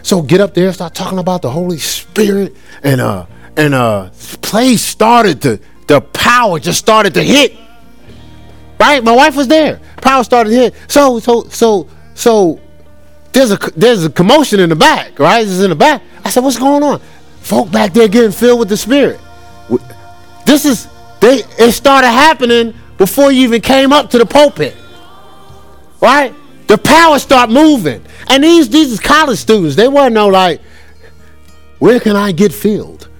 so 0.00 0.22
get 0.22 0.40
up 0.40 0.54
there, 0.54 0.72
start 0.72 0.94
talking 0.94 1.18
about 1.18 1.42
the 1.42 1.50
Holy 1.50 1.76
Spirit, 1.76 2.56
and 2.82 3.02
uh, 3.02 3.26
and 3.58 3.74
uh, 3.74 4.08
place 4.40 4.80
started 4.80 5.42
to 5.42 5.60
the 5.86 6.00
power 6.00 6.58
just 6.58 6.78
started 6.78 7.12
to 7.12 7.22
hit. 7.22 7.58
Right, 8.80 9.04
my 9.04 9.14
wife 9.14 9.36
was 9.36 9.48
there. 9.48 9.80
Power 9.98 10.24
started 10.24 10.48
to 10.48 10.56
hit. 10.56 10.74
So 10.88 11.18
so 11.18 11.44
so 11.50 11.88
so 12.14 12.58
there's 13.36 13.52
a 13.52 13.58
there's 13.76 14.04
a 14.04 14.10
commotion 14.10 14.60
in 14.60 14.70
the 14.70 14.76
back, 14.76 15.18
right? 15.18 15.46
It's 15.46 15.60
in 15.60 15.68
the 15.68 15.76
back. 15.76 16.02
I 16.24 16.30
said, 16.30 16.42
what's 16.42 16.58
going 16.58 16.82
on? 16.82 17.00
Folk 17.40 17.70
back 17.70 17.92
there 17.92 18.08
getting 18.08 18.32
filled 18.32 18.58
with 18.58 18.70
the 18.70 18.78
Spirit. 18.78 19.20
This 20.46 20.64
is 20.64 20.88
they. 21.20 21.42
It 21.58 21.72
started 21.72 22.08
happening 22.08 22.74
before 22.96 23.30
you 23.30 23.42
even 23.42 23.60
came 23.60 23.92
up 23.92 24.08
to 24.10 24.18
the 24.18 24.24
pulpit, 24.24 24.74
right? 26.00 26.34
The 26.66 26.78
power 26.78 27.18
start 27.18 27.50
moving, 27.50 28.02
and 28.28 28.42
these 28.42 28.70
these 28.70 28.98
college 28.98 29.38
students. 29.38 29.76
They 29.76 29.88
weren't 29.88 30.14
no 30.14 30.28
like, 30.28 30.62
where 31.78 32.00
can 32.00 32.16
I 32.16 32.32
get 32.32 32.54
filled? 32.54 33.10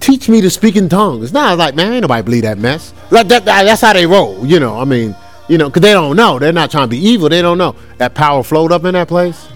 Teach 0.00 0.28
me 0.28 0.42
to 0.42 0.50
speak 0.50 0.76
in 0.76 0.88
tongues. 0.90 1.32
Not 1.32 1.56
like 1.56 1.74
man, 1.74 1.94
ain't 1.94 2.02
nobody 2.02 2.22
believe 2.22 2.42
that 2.42 2.58
mess. 2.58 2.92
Like 3.10 3.28
that, 3.28 3.46
that's 3.46 3.80
how 3.80 3.94
they 3.94 4.06
roll. 4.06 4.44
You 4.44 4.60
know, 4.60 4.78
I 4.78 4.84
mean. 4.84 5.16
You 5.48 5.58
know, 5.58 5.68
because 5.68 5.82
they 5.82 5.92
don't 5.92 6.16
know. 6.16 6.38
They're 6.38 6.52
not 6.52 6.70
trying 6.70 6.84
to 6.84 6.90
be 6.90 6.98
evil. 6.98 7.28
They 7.28 7.42
don't 7.42 7.58
know. 7.58 7.74
That 7.96 8.14
power 8.14 8.42
flowed 8.42 8.70
up 8.70 8.84
in 8.84 8.94
that 8.94 9.08
place. 9.08 9.48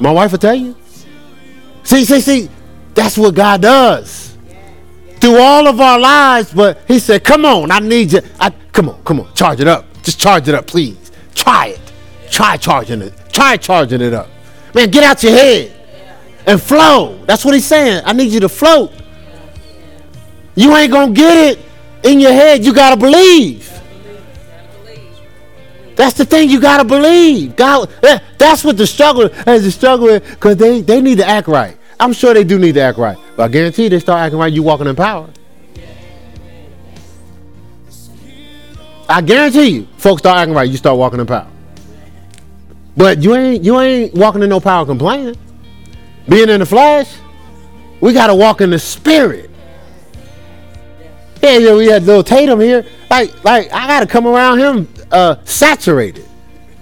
My 0.00 0.10
wife 0.10 0.32
will 0.32 0.38
tell 0.38 0.54
you. 0.54 0.74
See, 1.82 2.04
see, 2.04 2.20
see, 2.20 2.50
that's 2.94 3.18
what 3.18 3.34
God 3.34 3.60
does. 3.60 4.36
Through 5.20 5.36
all 5.36 5.68
of 5.68 5.80
our 5.80 5.98
lives, 5.98 6.52
but 6.52 6.82
he 6.88 6.98
said, 6.98 7.24
come 7.24 7.44
on, 7.44 7.70
I 7.70 7.78
need 7.78 8.12
you. 8.12 8.20
I, 8.40 8.50
come 8.72 8.88
on, 8.88 9.02
come 9.04 9.20
on, 9.20 9.32
charge 9.34 9.60
it 9.60 9.68
up. 9.68 9.84
Just 10.02 10.18
charge 10.18 10.48
it 10.48 10.54
up, 10.54 10.66
please. 10.66 11.12
Try 11.34 11.68
it. 11.68 11.80
Try 12.30 12.56
charging 12.56 13.02
it. 13.02 13.14
Try 13.32 13.56
charging 13.56 14.00
it 14.00 14.12
up. 14.12 14.28
Man, 14.74 14.90
get 14.90 15.04
out 15.04 15.22
your 15.22 15.32
head 15.32 15.72
and 16.46 16.60
flow. 16.60 17.22
That's 17.26 17.44
what 17.44 17.54
he's 17.54 17.64
saying. 17.64 18.02
I 18.04 18.12
need 18.12 18.32
you 18.32 18.40
to 18.40 18.48
float. 18.48 18.92
You 20.54 20.74
ain't 20.76 20.92
going 20.92 21.14
to 21.14 21.20
get 21.20 21.58
it 21.58 21.64
in 22.02 22.20
your 22.20 22.32
head. 22.32 22.64
You 22.64 22.74
got 22.74 22.90
to 22.90 22.96
believe. 22.96 23.70
That's 25.96 26.14
the 26.14 26.24
thing 26.24 26.50
you 26.50 26.60
gotta 26.60 26.84
believe. 26.84 27.56
God, 27.56 27.90
eh, 28.02 28.18
that's 28.38 28.64
what 28.64 28.76
the 28.76 28.86
struggle 28.86 29.22
is. 29.22 29.64
The 29.64 29.70
struggle 29.70 30.18
because 30.18 30.56
they 30.56 30.80
they 30.80 31.00
need 31.00 31.18
to 31.18 31.26
act 31.26 31.48
right. 31.48 31.76
I'm 32.00 32.12
sure 32.12 32.34
they 32.34 32.44
do 32.44 32.58
need 32.58 32.74
to 32.74 32.80
act 32.80 32.98
right, 32.98 33.16
but 33.36 33.44
I 33.44 33.48
guarantee 33.48 33.88
they 33.88 34.00
start 34.00 34.20
acting 34.20 34.38
right. 34.38 34.52
You 34.52 34.62
walking 34.62 34.88
in 34.88 34.96
power. 34.96 35.30
I 39.08 39.20
guarantee 39.20 39.68
you, 39.68 39.88
folks 39.98 40.22
start 40.22 40.38
acting 40.38 40.54
right. 40.54 40.68
You 40.68 40.76
start 40.76 40.98
walking 40.98 41.20
in 41.20 41.26
power. 41.26 41.48
But 42.96 43.22
you 43.22 43.34
ain't 43.34 43.64
you 43.64 43.78
ain't 43.80 44.14
walking 44.14 44.42
in 44.42 44.48
no 44.48 44.60
power 44.60 44.84
complaining. 44.84 45.36
Being 46.28 46.48
in 46.48 46.60
the 46.60 46.66
flesh, 46.66 47.14
we 48.00 48.12
gotta 48.12 48.34
walk 48.34 48.60
in 48.60 48.70
the 48.70 48.78
spirit. 48.78 49.50
Yeah, 51.42 51.58
yeah, 51.58 51.74
we 51.74 51.86
had 51.86 52.04
little 52.04 52.24
Tatum 52.24 52.58
here. 52.58 52.86
Like, 53.10 53.44
like 53.44 53.72
I 53.72 53.86
gotta 53.86 54.06
come 54.06 54.26
around 54.26 54.58
him 54.58 54.88
uh, 55.14 55.36
saturated. 55.44 56.26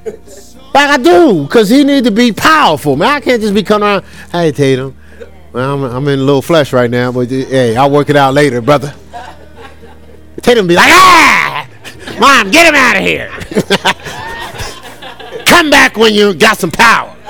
Like 0.05 0.89
I 0.89 0.97
do, 0.97 1.45
because 1.45 1.69
he 1.69 1.85
need 1.85 2.05
to 2.05 2.11
be 2.11 2.33
powerful, 2.33 2.97
man. 2.97 3.09
I 3.09 3.21
can't 3.21 3.43
just 3.43 3.55
be 3.55 3.63
coming 3.63 3.87
around, 3.87 4.07
hey, 4.33 4.51
Tatum. 4.53 4.97
I'm, 5.55 5.83
I'm 5.83 6.09
in 6.09 6.19
a 6.19 6.23
little 6.23 6.41
flesh 6.41 6.73
right 6.73 6.91
now, 6.91 7.13
but 7.13 7.29
hey, 7.29 7.77
I'll 7.77 7.91
work 7.91 8.09
it 8.09 8.17
out 8.17 8.33
later, 8.33 8.63
brother. 8.63 8.95
Tatum 10.41 10.67
be 10.67 10.75
like, 10.75 10.89
ah! 10.89 11.69
Mom, 12.19 12.51
get 12.51 12.67
him 12.67 12.75
out 12.75 12.97
of 12.97 13.03
here. 13.03 13.29
Come 15.47 15.69
back 15.69 15.99
when 15.99 16.15
you 16.15 16.33
got 16.33 16.57
some 16.57 16.71
power. 16.71 17.15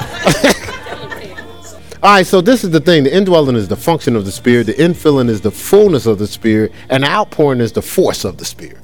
All 2.02 2.14
right, 2.14 2.26
so 2.26 2.40
this 2.40 2.64
is 2.64 2.70
the 2.70 2.80
thing. 2.80 3.04
The 3.04 3.14
indwelling 3.14 3.56
is 3.56 3.68
the 3.68 3.76
function 3.76 4.14
of 4.14 4.24
the 4.24 4.32
Spirit, 4.32 4.66
the 4.66 4.74
infilling 4.74 5.28
is 5.28 5.40
the 5.40 5.50
fullness 5.50 6.06
of 6.06 6.18
the 6.18 6.28
Spirit, 6.28 6.72
and 6.88 7.02
the 7.02 7.08
outpouring 7.08 7.60
is 7.60 7.72
the 7.72 7.82
force 7.82 8.24
of 8.24 8.38
the 8.38 8.44
Spirit. 8.44 8.78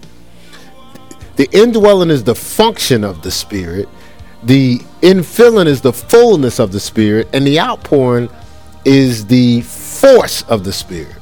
The 1.38 1.48
indwelling 1.52 2.10
is 2.10 2.24
the 2.24 2.34
function 2.34 3.04
of 3.04 3.22
the 3.22 3.30
Spirit. 3.30 3.88
The 4.42 4.80
infilling 5.02 5.66
is 5.66 5.80
the 5.80 5.92
fullness 5.92 6.58
of 6.58 6.72
the 6.72 6.80
Spirit. 6.80 7.28
And 7.32 7.46
the 7.46 7.60
outpouring 7.60 8.28
is 8.84 9.24
the 9.26 9.62
force 9.62 10.42
of 10.42 10.64
the 10.64 10.72
Spirit. 10.72 11.14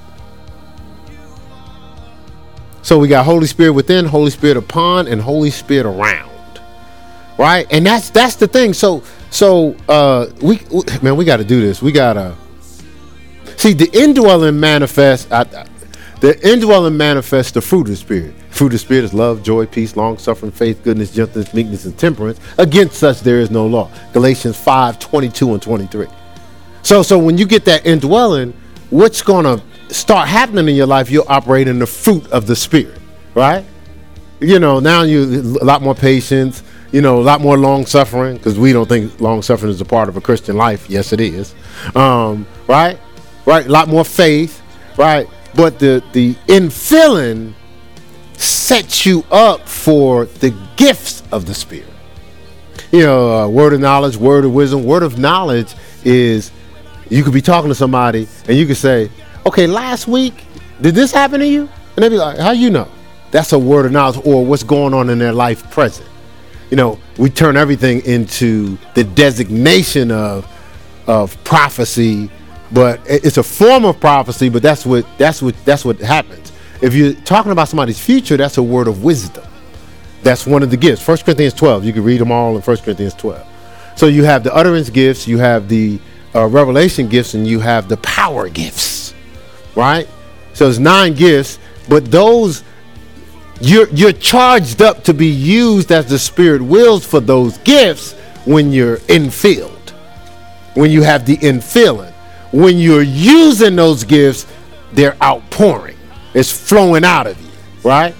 So 2.83 2.99
we 2.99 3.09
got 3.09 3.27
Holy 3.27 3.47
Spirit 3.47 3.73
within, 3.73 4.07
Holy 4.07 4.31
Spirit 4.31 4.57
upon, 4.57 5.07
and 5.09 5.21
Holy 5.21 5.51
Spirit 5.51 5.87
around. 5.87 6.31
Right? 7.39 7.67
And 7.71 7.85
that's 7.85 8.11
that's 8.11 8.37
the 8.37 8.49
thing. 8.49 8.73
So 8.73 9.03
so 9.31 9.77
uh 9.89 10.29
we, 10.41 10.61
we 10.71 10.83
man, 11.03 11.17
we 11.17 11.27
gotta 11.27 11.45
do 11.45 11.61
this. 11.61 11.83
We 11.83 11.93
gotta 11.93 12.35
see 13.57 13.75
the 13.75 13.91
indwelling 13.93 14.59
manifest. 14.59 15.31
I, 15.31 15.45
The 16.21 16.41
indwelling 16.49 16.97
manifests 16.97 17.53
the 17.53 17.61
fruit 17.61 17.83
of 17.83 17.89
the 17.89 17.97
Spirit. 17.97 18.35
Fruit 18.57 18.73
of 18.73 18.81
Spirit 18.81 19.05
is 19.05 19.13
love, 19.13 19.43
joy, 19.43 19.67
peace, 19.67 19.97
long 19.97 20.17
suffering, 20.17 20.51
faith, 20.51 20.83
goodness, 20.83 21.13
gentleness, 21.13 21.53
meekness, 21.53 21.85
and 21.85 21.99
temperance. 21.99 22.41
Against 22.57 22.95
such 22.95 23.21
there 23.21 23.39
is 23.39 23.51
no 23.51 23.67
law. 23.67 23.91
Galatians 24.15 24.57
5 24.57 24.99
22 24.99 25.53
and 25.53 25.61
23. 25.61 26.07
So, 26.83 27.03
so 27.03 27.19
when 27.19 27.37
you 27.37 27.45
get 27.45 27.67
that 27.67 27.85
indwelling, 27.85 28.55
what's 28.89 29.21
going 29.21 29.45
to 29.45 29.95
start 29.95 30.29
happening 30.29 30.69
in 30.69 30.75
your 30.75 30.87
life? 30.87 31.11
You'll 31.11 31.27
operate 31.29 31.69
in 31.69 31.79
the 31.79 31.87
fruit 31.87 32.27
of 32.33 32.47
the 32.47 32.57
Spirit, 32.57 32.99
right? 33.35 33.63
You 34.41 34.59
know, 34.59 34.81
now 34.81 35.03
you 35.03 35.59
a 35.61 35.65
lot 35.65 35.83
more 35.83 35.95
patience, 35.95 36.63
you 36.93 37.03
know, 37.03 37.21
a 37.21 37.25
lot 37.25 37.43
more 37.43 37.59
long 37.59 37.85
suffering 37.85 38.39
because 38.39 38.59
we 38.59 38.73
don't 38.73 38.89
think 38.89 39.21
long 39.21 39.43
suffering 39.43 39.71
is 39.71 39.83
a 39.83 39.85
part 39.85 40.09
of 40.09 40.17
a 40.17 40.23
Christian 40.23 40.57
life. 40.57 40.89
Yes, 40.89 41.13
it 41.13 41.21
is. 41.21 41.55
Um, 41.95 42.47
right? 42.69 42.99
Right? 43.45 43.67
A 43.67 43.71
lot 43.71 43.89
more 43.89 44.05
faith, 44.05 44.63
right? 44.97 45.29
But 45.55 45.79
the 45.79 46.03
the 46.15 46.33
infilling 46.47 47.53
sets 48.41 49.07
you 49.07 49.25
up 49.31 49.69
for 49.69 50.27
the 50.27 50.55
gifts 50.77 51.23
of 51.33 51.47
the 51.47 51.55
Spirit. 51.55 51.89
You 52.93 53.03
know, 53.03 53.33
uh, 53.33 53.49
word 53.49 53.73
of 53.73 53.81
knowledge, 53.81 54.17
word 54.17 54.45
of 54.45 54.53
wisdom, 54.53 54.85
word 54.85 55.03
of 55.03 55.19
knowledge 55.19 55.75
is 56.05 56.51
you 57.09 57.23
could 57.23 57.33
be 57.33 57.43
talking 57.43 57.69
to 57.69 57.75
somebody 57.75 58.29
and 58.49 58.57
you 58.57 58.67
could 58.67 58.77
say, 58.77 59.11
okay, 59.45 59.67
last 59.67 60.07
week, 60.07 60.45
did 60.81 60.95
this 60.95 61.13
happen 61.13 61.41
to 61.41 61.47
you? 61.47 61.69
And 61.95 62.03
they'd 62.03 62.11
be 62.11 62.17
like, 62.17 62.39
how 62.39 62.51
you 62.51 62.71
know? 62.71 62.89
That's 63.31 63.53
a 63.53 63.59
word 63.59 63.87
of 63.87 63.93
knowledge 63.93 64.25
or 64.25 64.45
what's 64.45 64.63
going 64.63 64.95
on 64.95 65.11
in 65.11 65.19
their 65.19 65.33
life 65.33 65.71
present. 65.71 66.09
You 66.71 66.77
know, 66.77 66.99
we 67.19 67.31
turn 67.31 67.57
everything 67.57 68.05
into 68.05 68.79
the 68.95 69.05
designation 69.05 70.11
of 70.11 70.47
of 71.07 71.43
prophecy, 71.45 72.29
but 72.73 73.01
it's 73.07 73.37
a 73.37 73.43
form 73.43 73.85
of 73.85 74.01
prophecy, 74.01 74.49
but 74.49 74.63
that's 74.63 74.85
what 74.85 75.07
that's 75.19 75.41
what 75.41 75.55
that's 75.65 75.85
what 75.85 76.01
happens. 76.01 76.53
If 76.83 76.95
you're 76.95 77.15
talking 77.15 77.53
about 77.53 77.69
somebody's 77.69 77.99
future, 77.99 78.37
that's 78.37 78.59
a 78.59 78.63
word 78.63 78.89
of 78.89 79.03
wisdom. 79.03 79.45
That's 80.23 80.47
one 80.47 80.63
of 80.63 80.71
the 80.71 80.77
gifts. 80.77 81.07
1 81.07 81.19
Corinthians 81.19 81.55
12. 81.55 81.85
You 81.85 81.93
can 81.93 82.05
read 82.05 82.21
them 82.21 82.33
all 82.33 82.57
in 82.57 82.63
1 82.63 82.77
Corinthians 82.79 83.15
12. 83.15 83.47
So 83.97 84.07
you 84.07 84.25
have 84.25 84.45
the 84.45 84.55
utterance 84.55 84.91
gifts, 84.91 85.27
you 85.27 85.39
have 85.39 85.69
the 85.69 85.99
uh, 86.35 86.47
revelation 86.47 87.09
gifts 87.09 87.35
and 87.35 87.47
you 87.47 87.61
have 87.61 87.89
the 87.89 87.97
power 87.99 88.49
gifts, 88.49 89.15
right? 89.75 90.07
So 90.53 90.69
it's 90.69 90.79
nine 90.79 91.15
gifts, 91.15 91.59
but 91.89 92.11
those 92.11 92.63
you're 93.61 93.89
you're 93.89 94.13
charged 94.13 94.83
up 94.83 95.03
to 95.05 95.15
be 95.15 95.29
used 95.29 95.91
as 95.93 96.07
the 96.07 96.19
Spirit 96.19 96.61
wills 96.61 97.07
for 97.07 97.21
those 97.21 97.57
gifts 97.59 98.13
when 98.45 98.71
you're 98.71 98.99
infilled, 99.09 99.91
when 100.75 100.91
you 100.91 101.03
have 101.03 101.25
the 101.25 101.39
infilling. 101.39 102.13
When 102.53 102.79
you're 102.79 103.03
using 103.03 103.77
those 103.77 104.05
gifts, 104.05 104.47
they're 104.93 105.17
outpouring. 105.23 105.96
It's 106.37 106.53
flowing 106.53 107.03
out 107.03 107.27
of 107.27 107.41
you, 107.41 107.51
right? 107.83 108.15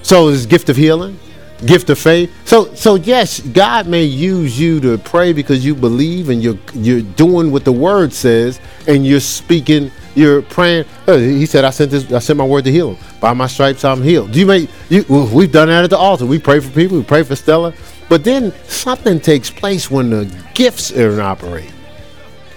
So 0.00 0.28
it's 0.28 0.46
gift 0.46 0.70
of 0.70 0.76
healing, 0.76 1.20
gift 1.66 1.90
of 1.90 1.98
faith. 1.98 2.32
So 2.46 2.74
so 2.74 2.94
yes, 2.94 3.40
God 3.40 3.86
may 3.86 4.02
use 4.02 4.58
you 4.58 4.80
to 4.80 4.96
pray 4.96 5.34
because 5.34 5.62
you 5.62 5.74
believe 5.74 6.30
and 6.30 6.42
you're 6.42 6.58
you're 6.72 7.02
doing 7.02 7.52
what 7.52 7.66
the 7.66 7.72
word 7.72 8.14
says 8.14 8.58
and 8.88 9.06
you're 9.06 9.20
speaking, 9.20 9.90
you're 10.14 10.40
praying. 10.40 10.86
Uh, 11.06 11.18
he 11.18 11.44
said, 11.44 11.66
I 11.66 11.70
sent 11.70 11.90
this, 11.90 12.10
I 12.10 12.18
sent 12.18 12.38
my 12.38 12.46
word 12.46 12.64
to 12.64 12.72
heal 12.72 12.94
him. 12.94 13.04
By 13.20 13.34
my 13.34 13.46
stripes 13.46 13.84
I'm 13.84 14.02
healed. 14.02 14.32
Do 14.32 14.40
you 14.40 14.46
make 14.46 14.70
you 14.88 15.04
we've 15.08 15.52
done 15.52 15.68
that 15.68 15.84
at 15.84 15.90
the 15.90 15.98
altar. 15.98 16.24
We 16.24 16.38
pray 16.38 16.60
for 16.60 16.70
people, 16.70 16.96
we 16.96 17.04
pray 17.04 17.24
for 17.24 17.36
Stella. 17.36 17.74
But 18.08 18.24
then 18.24 18.54
something 18.68 19.20
takes 19.20 19.50
place 19.50 19.90
when 19.90 20.08
the 20.08 20.34
gifts 20.54 20.92
are 20.92 21.12
in 21.12 21.20
operate. 21.20 21.70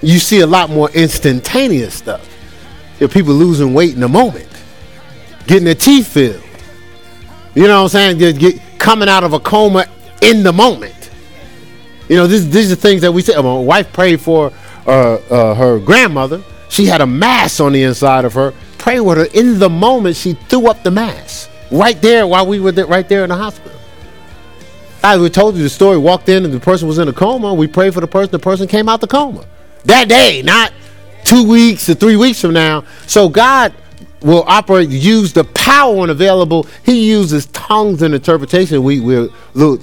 You 0.02 0.18
see 0.20 0.40
a 0.40 0.48
lot 0.48 0.70
more 0.70 0.90
instantaneous 0.92 1.94
stuff. 1.94 2.30
Know, 3.02 3.10
people 3.10 3.34
losing 3.34 3.74
weight 3.74 3.96
in 3.96 4.04
a 4.04 4.08
moment, 4.08 4.48
getting 5.48 5.66
their 5.66 5.76
teeth 5.76 6.08
filled. 6.08 6.44
You 7.56 7.64
know 7.64 7.84
what 7.84 7.84
I'm 7.84 7.90
saying? 7.90 8.18
Get, 8.18 8.40
get, 8.40 8.62
coming 8.80 9.10
out 9.10 9.24
of 9.24 9.34
a 9.34 9.40
coma 9.40 9.86
in 10.22 10.44
the 10.44 10.54
moment. 10.54 11.12
You 12.10 12.18
know, 12.18 12.28
this, 12.28 12.46
these 12.46 12.72
are 12.72 12.76
things 12.76 13.02
that 13.02 13.12
we 13.12 13.22
say. 13.22 13.36
My 13.36 13.58
wife 13.58 13.92
prayed 13.94 14.22
for 14.22 14.52
uh, 14.86 15.16
uh, 15.16 15.56
her 15.56 15.80
grandmother. 15.80 16.44
She 16.70 16.86
had 16.86 17.02
a 17.02 17.08
mass 17.08 17.60
on 17.60 17.74
the 17.74 17.84
inside 17.84 18.26
of 18.26 18.34
her. 18.34 18.54
Pray 18.78 19.00
with 19.00 19.18
her 19.18 19.28
in 19.40 19.60
the 19.60 19.70
moment. 19.70 20.16
She 20.16 20.34
threw 20.34 20.68
up 20.68 20.84
the 20.84 20.92
mass 20.92 21.48
right 21.72 22.00
there 22.02 22.28
while 22.28 22.46
we 22.48 22.60
were 22.60 22.72
there, 22.72 22.88
right 22.88 23.08
there 23.08 23.24
in 23.24 23.30
the 23.30 23.36
hospital. 23.36 23.80
I 25.04 25.18
we 25.18 25.30
told 25.30 25.56
you 25.56 25.64
the 25.64 25.70
story. 25.70 25.98
Walked 25.98 26.30
in 26.30 26.46
and 26.46 26.54
the 26.54 26.60
person 26.60 26.88
was 26.88 26.98
in 26.98 27.08
a 27.08 27.14
coma. 27.14 27.54
We 27.54 27.68
prayed 27.68 27.94
for 27.94 28.02
the 28.02 28.08
person. 28.08 28.32
The 28.32 28.40
person 28.40 28.68
came 28.68 28.90
out 28.90 29.02
the 29.02 29.08
coma 29.08 29.46
that 29.86 30.08
day, 30.08 30.42
not 30.42 30.74
two 31.24 31.48
weeks 31.48 31.90
or 31.90 31.94
three 31.94 32.16
weeks 32.16 32.42
from 32.42 32.54
now. 32.54 32.84
So 33.08 33.30
God 33.30 33.74
will 34.24 34.44
operate, 34.48 34.90
use 34.90 35.34
the 35.34 35.44
power 35.44 35.96
when 35.96 36.10
available. 36.10 36.68
He 36.84 37.10
uses 37.10 37.46
tongues 37.48 38.02
and 38.02 38.14
interpretation. 38.14 38.84
We 38.84 39.00
we 39.00 39.30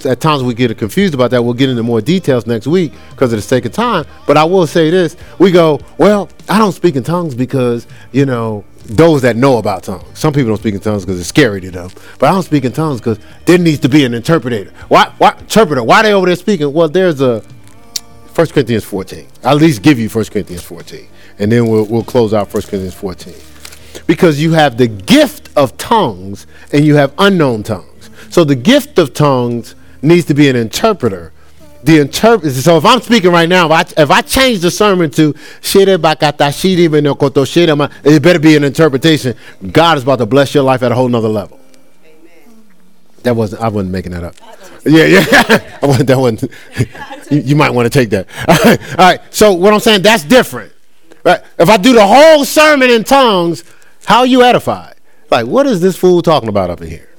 at 0.05 0.19
times 0.19 0.43
we 0.43 0.53
get 0.53 0.75
confused 0.77 1.13
about 1.13 1.31
that. 1.31 1.43
We'll 1.43 1.53
get 1.53 1.69
into 1.69 1.83
more 1.83 2.01
details 2.01 2.45
next 2.47 2.67
week 2.67 2.91
because 3.11 3.31
of 3.31 3.37
the 3.37 3.43
sake 3.43 3.65
of 3.65 3.71
time. 3.71 4.05
But 4.25 4.37
I 4.37 4.43
will 4.43 4.67
say 4.67 4.89
this: 4.89 5.15
we 5.39 5.51
go, 5.51 5.79
well, 5.97 6.29
I 6.49 6.57
don't 6.57 6.73
speak 6.73 6.95
in 6.95 7.03
tongues 7.03 7.35
because 7.35 7.87
you 8.11 8.25
know 8.25 8.65
those 8.85 9.21
that 9.21 9.35
know 9.35 9.57
about 9.57 9.83
tongues. 9.83 10.17
Some 10.17 10.33
people 10.33 10.49
don't 10.49 10.57
speak 10.57 10.73
in 10.73 10.81
tongues 10.81 11.05
because 11.05 11.19
it's 11.19 11.29
scary 11.29 11.61
to 11.61 11.71
them. 11.71 11.89
But 12.19 12.29
I 12.29 12.31
don't 12.31 12.43
speak 12.43 12.65
in 12.65 12.71
tongues 12.71 12.99
because 12.99 13.19
there 13.45 13.57
needs 13.57 13.79
to 13.79 13.89
be 13.89 14.03
an 14.05 14.13
interpreter. 14.13 14.71
Why? 14.87 15.13
Why 15.17 15.37
interpreter? 15.37 15.83
Why 15.83 16.01
they 16.01 16.13
over 16.13 16.25
there 16.25 16.35
speaking? 16.35 16.73
Well, 16.73 16.89
there's 16.89 17.21
a 17.21 17.41
1 18.33 18.47
Corinthians 18.47 18.85
14. 18.85 19.27
I'll 19.43 19.55
at 19.55 19.61
least 19.61 19.81
give 19.81 19.99
you 19.99 20.09
1 20.09 20.25
Corinthians 20.25 20.63
14, 20.63 21.07
and 21.37 21.51
then 21.51 21.67
we'll 21.67 21.85
we'll 21.85 22.03
close 22.03 22.33
out 22.33 22.51
1 22.51 22.63
Corinthians 22.63 22.95
14 22.95 23.50
because 24.07 24.41
you 24.41 24.53
have 24.53 24.77
the 24.77 24.87
gift 24.87 25.49
of 25.55 25.77
tongues 25.77 26.47
and 26.71 26.85
you 26.85 26.95
have 26.95 27.13
unknown 27.17 27.63
tongues. 27.63 28.09
So 28.29 28.43
the 28.43 28.55
gift 28.55 28.97
of 28.99 29.13
tongues 29.13 29.75
needs 30.01 30.25
to 30.25 30.33
be 30.33 30.49
an 30.49 30.55
interpreter. 30.55 31.33
The 31.83 31.99
interpret. 31.99 32.53
So 32.53 32.77
if 32.77 32.85
I'm 32.85 33.01
speaking 33.01 33.31
right 33.31 33.49
now, 33.49 33.65
if 33.65 33.97
I, 33.97 34.01
if 34.01 34.11
I 34.11 34.21
change 34.21 34.59
the 34.59 34.69
sermon 34.69 35.09
to 35.11 35.33
it 38.03 38.21
better 38.21 38.39
be 38.39 38.55
an 38.55 38.63
interpretation. 38.63 39.35
God 39.71 39.97
is 39.97 40.03
about 40.03 40.17
to 40.17 40.27
bless 40.27 40.53
your 40.53 40.63
life 40.63 40.83
at 40.83 40.91
a 40.91 40.95
whole 40.95 41.09
nother 41.09 41.27
level. 41.27 41.59
That 43.23 43.35
wasn't. 43.35 43.61
I 43.61 43.67
wasn't 43.67 43.91
making 43.91 44.13
that 44.13 44.23
up. 44.23 44.35
Yeah, 44.85 45.05
yeah. 45.05 45.25
I 45.81 45.85
wasn't. 45.85 46.07
That 46.07 46.17
wasn't. 46.17 46.51
you, 47.31 47.39
you 47.39 47.55
might 47.55 47.71
want 47.71 47.85
to 47.85 47.89
take 47.89 48.09
that. 48.11 48.27
All 48.47 48.57
right. 48.65 48.81
All 48.99 49.05
right. 49.05 49.21
So 49.33 49.53
what 49.53 49.73
I'm 49.73 49.79
saying, 49.79 50.01
that's 50.01 50.23
different. 50.23 50.71
Right. 51.23 51.41
If 51.59 51.69
I 51.69 51.77
do 51.77 51.93
the 51.93 52.05
whole 52.05 52.45
sermon 52.45 52.89
in 52.89 53.03
tongues, 53.03 53.63
how 54.05 54.23
you 54.23 54.43
edified? 54.43 54.95
Like, 55.29 55.45
what 55.47 55.65
is 55.65 55.81
this 55.81 55.95
fool 55.97 56.21
talking 56.21 56.49
about 56.49 56.69
up 56.69 56.81
in 56.81 56.89
here? 56.89 57.09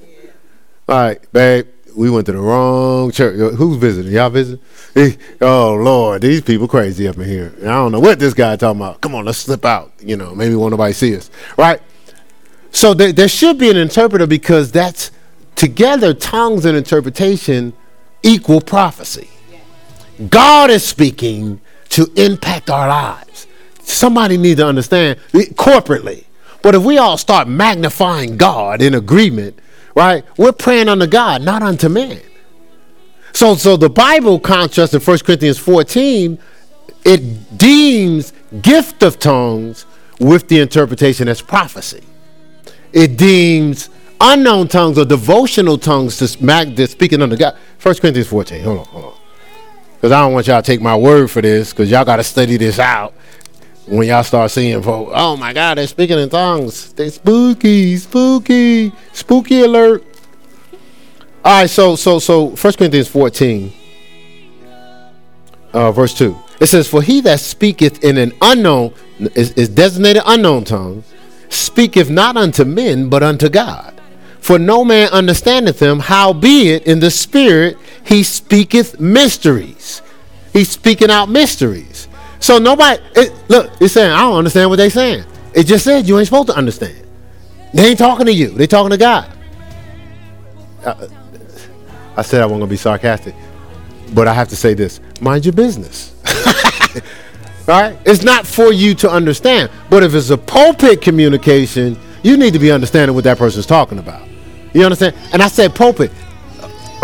All 0.88 0.96
right, 0.96 1.32
babe, 1.32 1.66
we 1.96 2.10
went 2.10 2.26
to 2.26 2.32
the 2.32 2.40
wrong 2.40 3.10
church. 3.10 3.36
Who's 3.56 3.76
visiting? 3.76 4.12
Y'all 4.12 4.30
visiting? 4.30 4.64
Oh 5.40 5.74
Lord, 5.74 6.22
these 6.22 6.42
people 6.42 6.68
crazy 6.68 7.08
up 7.08 7.16
in 7.16 7.24
here. 7.24 7.54
I 7.60 7.66
don't 7.66 7.92
know 7.92 8.00
what 8.00 8.18
this 8.18 8.34
guy 8.34 8.56
talking 8.56 8.80
about. 8.80 9.00
Come 9.00 9.14
on, 9.14 9.24
let's 9.24 9.38
slip 9.38 9.64
out. 9.64 9.92
You 10.00 10.16
know, 10.16 10.34
maybe 10.34 10.54
won't 10.54 10.72
nobody 10.72 10.92
see 10.92 11.16
us, 11.16 11.30
right? 11.56 11.80
So 12.72 12.94
there, 12.94 13.12
there 13.12 13.28
should 13.28 13.58
be 13.58 13.70
an 13.70 13.76
interpreter 13.76 14.26
because 14.26 14.72
that's 14.72 15.10
together. 15.54 16.14
Tongues 16.14 16.64
and 16.64 16.76
interpretation 16.76 17.72
equal 18.22 18.60
prophecy. 18.60 19.28
God 20.28 20.70
is 20.70 20.84
speaking 20.84 21.60
to 21.90 22.10
impact 22.16 22.70
our 22.70 22.88
lives. 22.88 23.46
Somebody 23.80 24.36
needs 24.36 24.60
to 24.60 24.66
understand 24.66 25.18
corporately 25.32 26.24
but 26.62 26.74
if 26.74 26.82
we 26.82 26.98
all 26.98 27.18
start 27.18 27.48
magnifying 27.48 28.36
God 28.36 28.80
in 28.80 28.94
agreement, 28.94 29.58
right, 29.96 30.24
we're 30.36 30.52
praying 30.52 30.88
unto 30.88 31.06
God, 31.06 31.42
not 31.42 31.62
unto 31.62 31.88
man. 31.88 32.20
So, 33.32 33.54
so 33.56 33.76
the 33.76 33.90
Bible 33.90 34.38
contrasts 34.38 34.94
in 34.94 35.00
1 35.00 35.18
Corinthians 35.20 35.58
14, 35.58 36.38
it 37.04 37.58
deems 37.58 38.32
gift 38.60 39.02
of 39.02 39.18
tongues 39.18 39.86
with 40.20 40.48
the 40.48 40.60
interpretation 40.60 41.28
as 41.28 41.42
prophecy. 41.42 42.02
It 42.92 43.16
deems 43.16 43.90
unknown 44.20 44.68
tongues 44.68 44.98
or 44.98 45.04
devotional 45.04 45.78
tongues 45.78 46.18
to, 46.18 46.44
mag- 46.44 46.76
to 46.76 46.86
speaking 46.86 47.22
unto 47.22 47.36
God. 47.36 47.56
1 47.82 47.94
Corinthians 47.96 48.28
14, 48.28 48.62
hold 48.62 48.78
on, 48.78 48.84
hold 48.84 49.04
on. 49.06 49.14
Because 49.94 50.12
I 50.12 50.20
don't 50.20 50.32
want 50.32 50.46
y'all 50.46 50.62
to 50.62 50.66
take 50.66 50.80
my 50.80 50.96
word 50.96 51.30
for 51.30 51.40
this, 51.40 51.72
because 51.72 51.90
y'all 51.90 52.04
got 52.04 52.16
to 52.16 52.24
study 52.24 52.56
this 52.56 52.78
out 52.78 53.14
when 53.86 54.08
y'all 54.08 54.22
start 54.22 54.50
seeing 54.50 54.82
folks, 54.82 55.12
oh 55.14 55.36
my 55.36 55.52
God, 55.52 55.78
they're 55.78 55.86
speaking 55.86 56.18
in 56.18 56.28
tongues. 56.28 56.92
They 56.92 57.10
spooky, 57.10 57.96
spooky, 57.96 58.92
spooky 59.12 59.62
alert. 59.62 60.04
All 61.44 61.62
right, 61.62 61.70
so 61.70 61.96
so 61.96 62.18
so 62.18 62.54
First 62.54 62.78
Corinthians 62.78 63.08
14, 63.08 63.72
uh, 65.72 65.92
verse 65.92 66.16
2. 66.16 66.36
It 66.60 66.66
says, 66.66 66.86
For 66.86 67.02
he 67.02 67.20
that 67.22 67.40
speaketh 67.40 68.04
in 68.04 68.16
an 68.18 68.32
unknown, 68.40 68.94
is, 69.34 69.50
is 69.52 69.68
designated 69.68 70.22
unknown 70.26 70.62
tongue, 70.62 71.02
speaketh 71.48 72.08
not 72.08 72.36
unto 72.36 72.64
men, 72.64 73.08
but 73.08 73.24
unto 73.24 73.48
God. 73.48 74.00
For 74.38 74.58
no 74.58 74.84
man 74.84 75.08
understandeth 75.10 75.80
him, 75.80 75.98
howbeit 75.98 76.84
in 76.84 77.00
the 77.00 77.10
spirit 77.10 77.76
he 78.04 78.22
speaketh 78.22 79.00
mysteries. 79.00 80.02
He's 80.52 80.70
speaking 80.70 81.10
out 81.10 81.28
mysteries. 81.28 81.91
So 82.42 82.58
nobody, 82.58 83.00
it, 83.14 83.32
look, 83.48 83.70
it's 83.80 83.94
saying, 83.94 84.10
I 84.10 84.22
don't 84.22 84.36
understand 84.36 84.68
what 84.68 84.76
they're 84.76 84.90
saying. 84.90 85.24
It 85.54 85.62
just 85.62 85.84
said 85.84 86.08
you 86.08 86.18
ain't 86.18 86.26
supposed 86.26 86.48
to 86.48 86.56
understand. 86.56 87.06
They 87.72 87.90
ain't 87.90 87.98
talking 87.98 88.26
to 88.26 88.32
you. 88.32 88.48
They 88.48 88.66
talking 88.66 88.90
to 88.90 88.96
God. 88.96 89.30
Uh, 90.84 91.06
I 92.16 92.22
said 92.22 92.42
I 92.42 92.46
wasn't 92.46 92.62
gonna 92.62 92.66
be 92.66 92.76
sarcastic, 92.76 93.36
but 94.12 94.26
I 94.26 94.34
have 94.34 94.48
to 94.48 94.56
say 94.56 94.74
this: 94.74 95.00
mind 95.20 95.46
your 95.46 95.52
business. 95.52 96.16
right? 97.68 97.96
It's 98.04 98.24
not 98.24 98.44
for 98.44 98.72
you 98.72 98.94
to 98.96 99.10
understand, 99.10 99.70
but 99.88 100.02
if 100.02 100.12
it's 100.12 100.30
a 100.30 100.36
pulpit 100.36 101.00
communication, 101.00 101.96
you 102.24 102.36
need 102.36 102.54
to 102.54 102.58
be 102.58 102.72
understanding 102.72 103.14
what 103.14 103.22
that 103.24 103.38
person's 103.38 103.66
talking 103.66 104.00
about. 104.00 104.28
You 104.74 104.82
understand? 104.82 105.14
And 105.32 105.40
I 105.40 105.46
said 105.46 105.76
pulpit. 105.76 106.10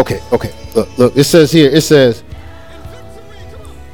Okay, 0.01 0.21
okay. 0.33 0.53
Look, 0.75 0.99
look. 0.99 1.17
It 1.17 1.25
says 1.25 1.53
here. 1.53 1.71
It 1.71 1.83
says. 1.83 2.25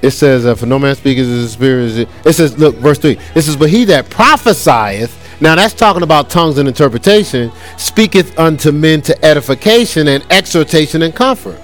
It 0.05 0.11
says, 0.11 0.45
uh, 0.45 0.55
"For 0.55 0.67
no 0.67 0.79
man 0.79 0.95
speaketh 0.95 1.27
as 1.27 1.45
the 1.45 1.49
Spirit." 1.49 2.09
It 2.25 2.33
says, 2.35 2.59
"Look, 2.59 2.77
verse 2.77 2.99
three. 2.99 3.19
It 3.35 3.43
says, 3.43 3.57
but 3.57 3.71
he 3.71 3.85
that 3.87 4.11
prophesieth." 4.11 5.17
Now 5.41 5.55
that's 5.55 5.75
talking 5.75 6.03
about 6.03 6.31
tongues 6.31 6.59
and 6.59 6.69
interpretation. 6.69 7.51
Speaketh 7.77 8.39
unto 8.39 8.71
men 8.71 9.01
to 9.03 9.25
edification 9.25 10.09
and 10.09 10.25
exhortation 10.31 11.03
and 11.03 11.15
comfort. 11.15 11.59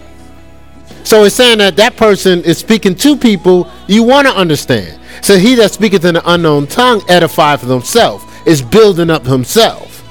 So 1.05 1.25
it's 1.25 1.35
saying 1.35 1.59
that 1.59 1.77
that 1.77 1.97
person 1.97 2.43
is 2.45 2.59
speaking 2.59 2.95
to 2.97 3.17
people 3.17 3.71
you 3.87 4.03
want 4.03 4.27
to 4.27 4.35
understand. 4.35 4.99
So 5.23 5.39
he 5.39 5.55
that 5.57 5.71
speaketh 5.73 6.05
in 6.05 6.17
an 6.17 6.23
unknown 6.25 6.67
tongue 6.67 7.01
edifieth 7.03 7.61
himself, 7.61 8.25
is 8.47 8.63
building 8.63 9.11
up 9.11 9.25
himself. 9.27 10.03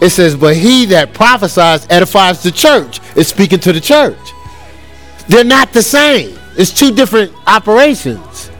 It 0.00 0.10
says, 0.10 0.34
but 0.36 0.56
he 0.56 0.84
that 0.86 1.14
prophesies 1.14 1.86
edifies 1.90 2.42
the 2.42 2.50
church, 2.50 3.00
is 3.16 3.28
speaking 3.28 3.60
to 3.60 3.72
the 3.72 3.80
church. 3.80 4.18
They're 5.28 5.44
not 5.44 5.72
the 5.72 5.82
same. 5.82 6.38
It's 6.56 6.72
two 6.72 6.94
different 6.94 7.32
operations. 7.46 8.50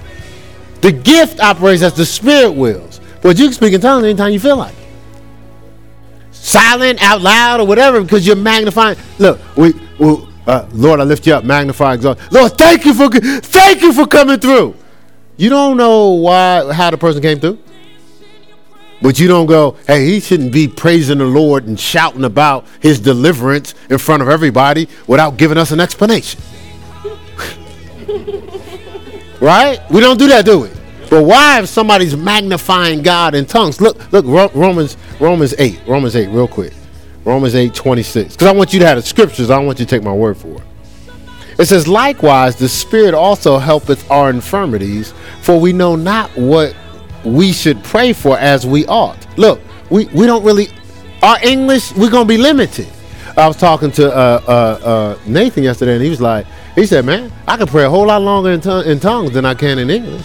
The 0.82 0.92
gift 0.92 1.40
operates 1.40 1.82
as 1.82 1.94
the 1.94 2.04
spirit 2.04 2.52
wills, 2.52 3.00
but 3.22 3.38
you 3.38 3.46
can 3.46 3.54
speak 3.54 3.72
in 3.72 3.80
tongues 3.80 4.04
anytime 4.04 4.32
you 4.32 4.40
feel 4.40 4.56
like 4.56 4.74
it. 4.74 4.86
Silent, 6.32 7.02
out 7.02 7.22
loud, 7.22 7.60
or 7.60 7.66
whatever, 7.66 8.02
because 8.02 8.26
you're 8.26 8.36
magnifying. 8.36 8.96
Look, 9.18 9.40
we, 9.56 9.72
we 9.98 10.28
uh, 10.46 10.68
Lord, 10.72 11.00
I 11.00 11.04
lift 11.04 11.26
you 11.26 11.34
up, 11.34 11.44
magnify, 11.44 11.94
exalt. 11.94 12.20
Lord, 12.30 12.56
thank 12.56 12.84
you 12.84 12.94
for 12.94 13.08
thank 13.08 13.82
you 13.82 13.92
for 13.92 14.06
coming 14.06 14.38
through. 14.38 14.76
You 15.36 15.50
don't 15.50 15.76
know 15.76 16.10
why 16.10 16.72
how 16.72 16.90
the 16.90 16.98
person 16.98 17.20
came 17.20 17.40
through. 17.40 17.58
But 19.02 19.18
you 19.18 19.28
don't 19.28 19.46
go, 19.46 19.76
hey, 19.86 20.06
he 20.06 20.20
shouldn't 20.20 20.52
be 20.52 20.68
praising 20.68 21.18
the 21.18 21.26
Lord 21.26 21.66
and 21.66 21.78
shouting 21.78 22.24
about 22.24 22.64
his 22.80 22.98
deliverance 22.98 23.74
in 23.90 23.98
front 23.98 24.22
of 24.22 24.28
everybody 24.28 24.88
without 25.06 25.36
giving 25.36 25.58
us 25.58 25.70
an 25.70 25.80
explanation. 25.80 26.40
Right? 29.40 29.80
We 29.90 30.00
don't 30.00 30.18
do 30.18 30.28
that, 30.28 30.44
do 30.44 30.60
we? 30.60 30.70
But 31.08 31.22
why 31.22 31.60
if 31.60 31.68
somebody's 31.68 32.16
magnifying 32.16 33.02
God 33.02 33.34
in 33.34 33.46
tongues? 33.46 33.80
Look, 33.80 34.12
look, 34.12 34.26
Romans, 34.54 34.96
Romans 35.20 35.54
8, 35.58 35.82
Romans 35.86 36.16
8, 36.16 36.28
real 36.28 36.48
quick. 36.48 36.72
Romans 37.24 37.54
8, 37.54 37.74
26. 37.74 38.34
Because 38.34 38.46
I 38.46 38.52
want 38.52 38.72
you 38.72 38.80
to 38.80 38.86
have 38.86 38.96
the 38.96 39.02
scriptures. 39.02 39.50
I 39.50 39.56
don't 39.56 39.66
want 39.66 39.78
you 39.78 39.84
to 39.84 39.90
take 39.90 40.02
my 40.02 40.12
word 40.12 40.36
for 40.36 40.48
it. 40.48 40.62
It 41.58 41.66
says, 41.66 41.88
likewise, 41.88 42.56
the 42.56 42.68
Spirit 42.68 43.14
also 43.14 43.58
helpeth 43.58 44.08
our 44.10 44.30
infirmities, 44.30 45.14
for 45.40 45.58
we 45.58 45.72
know 45.72 45.96
not 45.96 46.30
what 46.36 46.76
we 47.24 47.52
should 47.52 47.82
pray 47.82 48.12
for 48.12 48.38
as 48.38 48.66
we 48.66 48.86
ought. 48.86 49.26
Look, 49.38 49.60
we, 49.90 50.04
we 50.06 50.26
don't 50.26 50.44
really, 50.44 50.68
our 51.22 51.38
English, 51.42 51.92
we're 51.96 52.10
going 52.10 52.26
to 52.26 52.28
be 52.28 52.36
limited. 52.36 52.88
I 53.36 53.46
was 53.46 53.56
talking 53.56 53.90
to 53.92 54.14
uh, 54.14 54.42
uh, 54.46 54.50
uh, 54.86 55.18
Nathan 55.26 55.62
yesterday, 55.62 55.94
and 55.94 56.02
he 56.02 56.10
was 56.10 56.20
like, 56.20 56.46
he 56.76 56.86
said, 56.86 57.04
man, 57.04 57.32
I 57.48 57.56
can 57.56 57.66
pray 57.66 57.84
a 57.84 57.90
whole 57.90 58.06
lot 58.06 58.20
longer 58.22 58.50
in, 58.50 58.60
in 58.86 59.00
tongues 59.00 59.32
than 59.32 59.44
I 59.44 59.54
can 59.54 59.78
in 59.78 59.90
English. 59.90 60.24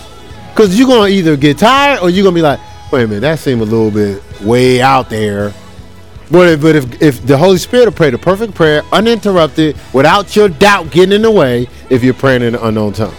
Because 0.49 0.77
you're 0.77 0.87
going 0.87 1.09
to 1.09 1.17
either 1.17 1.37
get 1.37 1.57
tired 1.57 2.01
or 2.01 2.09
you're 2.09 2.23
going 2.23 2.35
to 2.35 2.39
be 2.39 2.43
like, 2.43 2.59
wait 2.91 3.03
a 3.03 3.07
minute, 3.07 3.21
that 3.21 3.39
seemed 3.39 3.61
a 3.61 3.65
little 3.65 3.89
bit 3.89 4.21
way 4.41 4.81
out 4.81 5.09
there. 5.09 5.53
But 6.29 6.49
if, 6.49 6.61
but 6.61 6.75
if, 6.75 7.01
if 7.01 7.25
the 7.25 7.37
Holy 7.37 7.57
Spirit 7.57 7.85
will 7.85 7.93
pray 7.93 8.09
the 8.09 8.17
perfect 8.17 8.53
prayer, 8.53 8.83
uninterrupted, 8.91 9.77
without 9.93 10.35
your 10.35 10.49
doubt 10.49 10.91
getting 10.91 11.13
in 11.13 11.21
the 11.21 11.31
way, 11.31 11.67
if 11.89 12.03
you're 12.03 12.13
praying 12.13 12.41
in 12.41 12.55
an 12.55 12.61
unknown 12.61 12.93
tongue, 12.93 13.15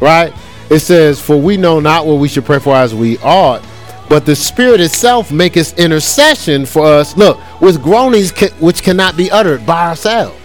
right? 0.00 0.32
It 0.68 0.80
says, 0.80 1.20
For 1.20 1.36
we 1.36 1.56
know 1.56 1.78
not 1.78 2.06
what 2.06 2.14
we 2.14 2.28
should 2.28 2.44
pray 2.44 2.58
for 2.58 2.74
as 2.74 2.92
we 2.92 3.18
ought, 3.18 3.64
but 4.08 4.26
the 4.26 4.36
Spirit 4.36 4.80
itself 4.80 5.30
maketh 5.30 5.78
intercession 5.78 6.66
for 6.66 6.84
us, 6.84 7.16
look, 7.16 7.38
with 7.60 7.82
groanings 7.82 8.32
which 8.58 8.82
cannot 8.82 9.16
be 9.16 9.30
uttered 9.30 9.64
by 9.64 9.88
ourselves. 9.88 10.43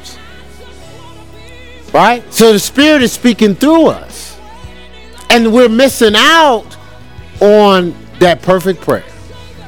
Right? 1.93 2.23
So 2.33 2.53
the 2.53 2.59
Spirit 2.59 3.01
is 3.01 3.11
speaking 3.11 3.55
through 3.55 3.87
us. 3.87 4.39
And 5.29 5.53
we're 5.53 5.69
missing 5.69 6.13
out 6.15 6.77
on 7.39 7.95
that 8.19 8.41
perfect 8.41 8.81
prayer. 8.81 9.05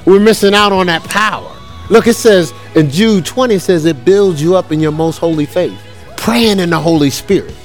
We're 0.06 0.20
missing 0.20 0.54
out 0.54 0.72
on 0.72 0.88
that 0.88 1.04
power. 1.04 1.56
Look, 1.90 2.08
it 2.08 2.16
says 2.16 2.54
in 2.76 2.90
Jude 2.90 3.26
20, 3.26 3.56
it 3.56 3.60
says 3.60 3.86
it 3.86 4.04
builds 4.04 4.42
you 4.42 4.56
up 4.56 4.72
in 4.72 4.80
your 4.80 4.92
most 4.92 5.18
holy 5.18 5.46
faith, 5.46 5.80
praying 6.18 6.60
in 6.60 6.70
the 6.70 6.80
Holy 6.80 7.10
Spirit. 7.10 7.56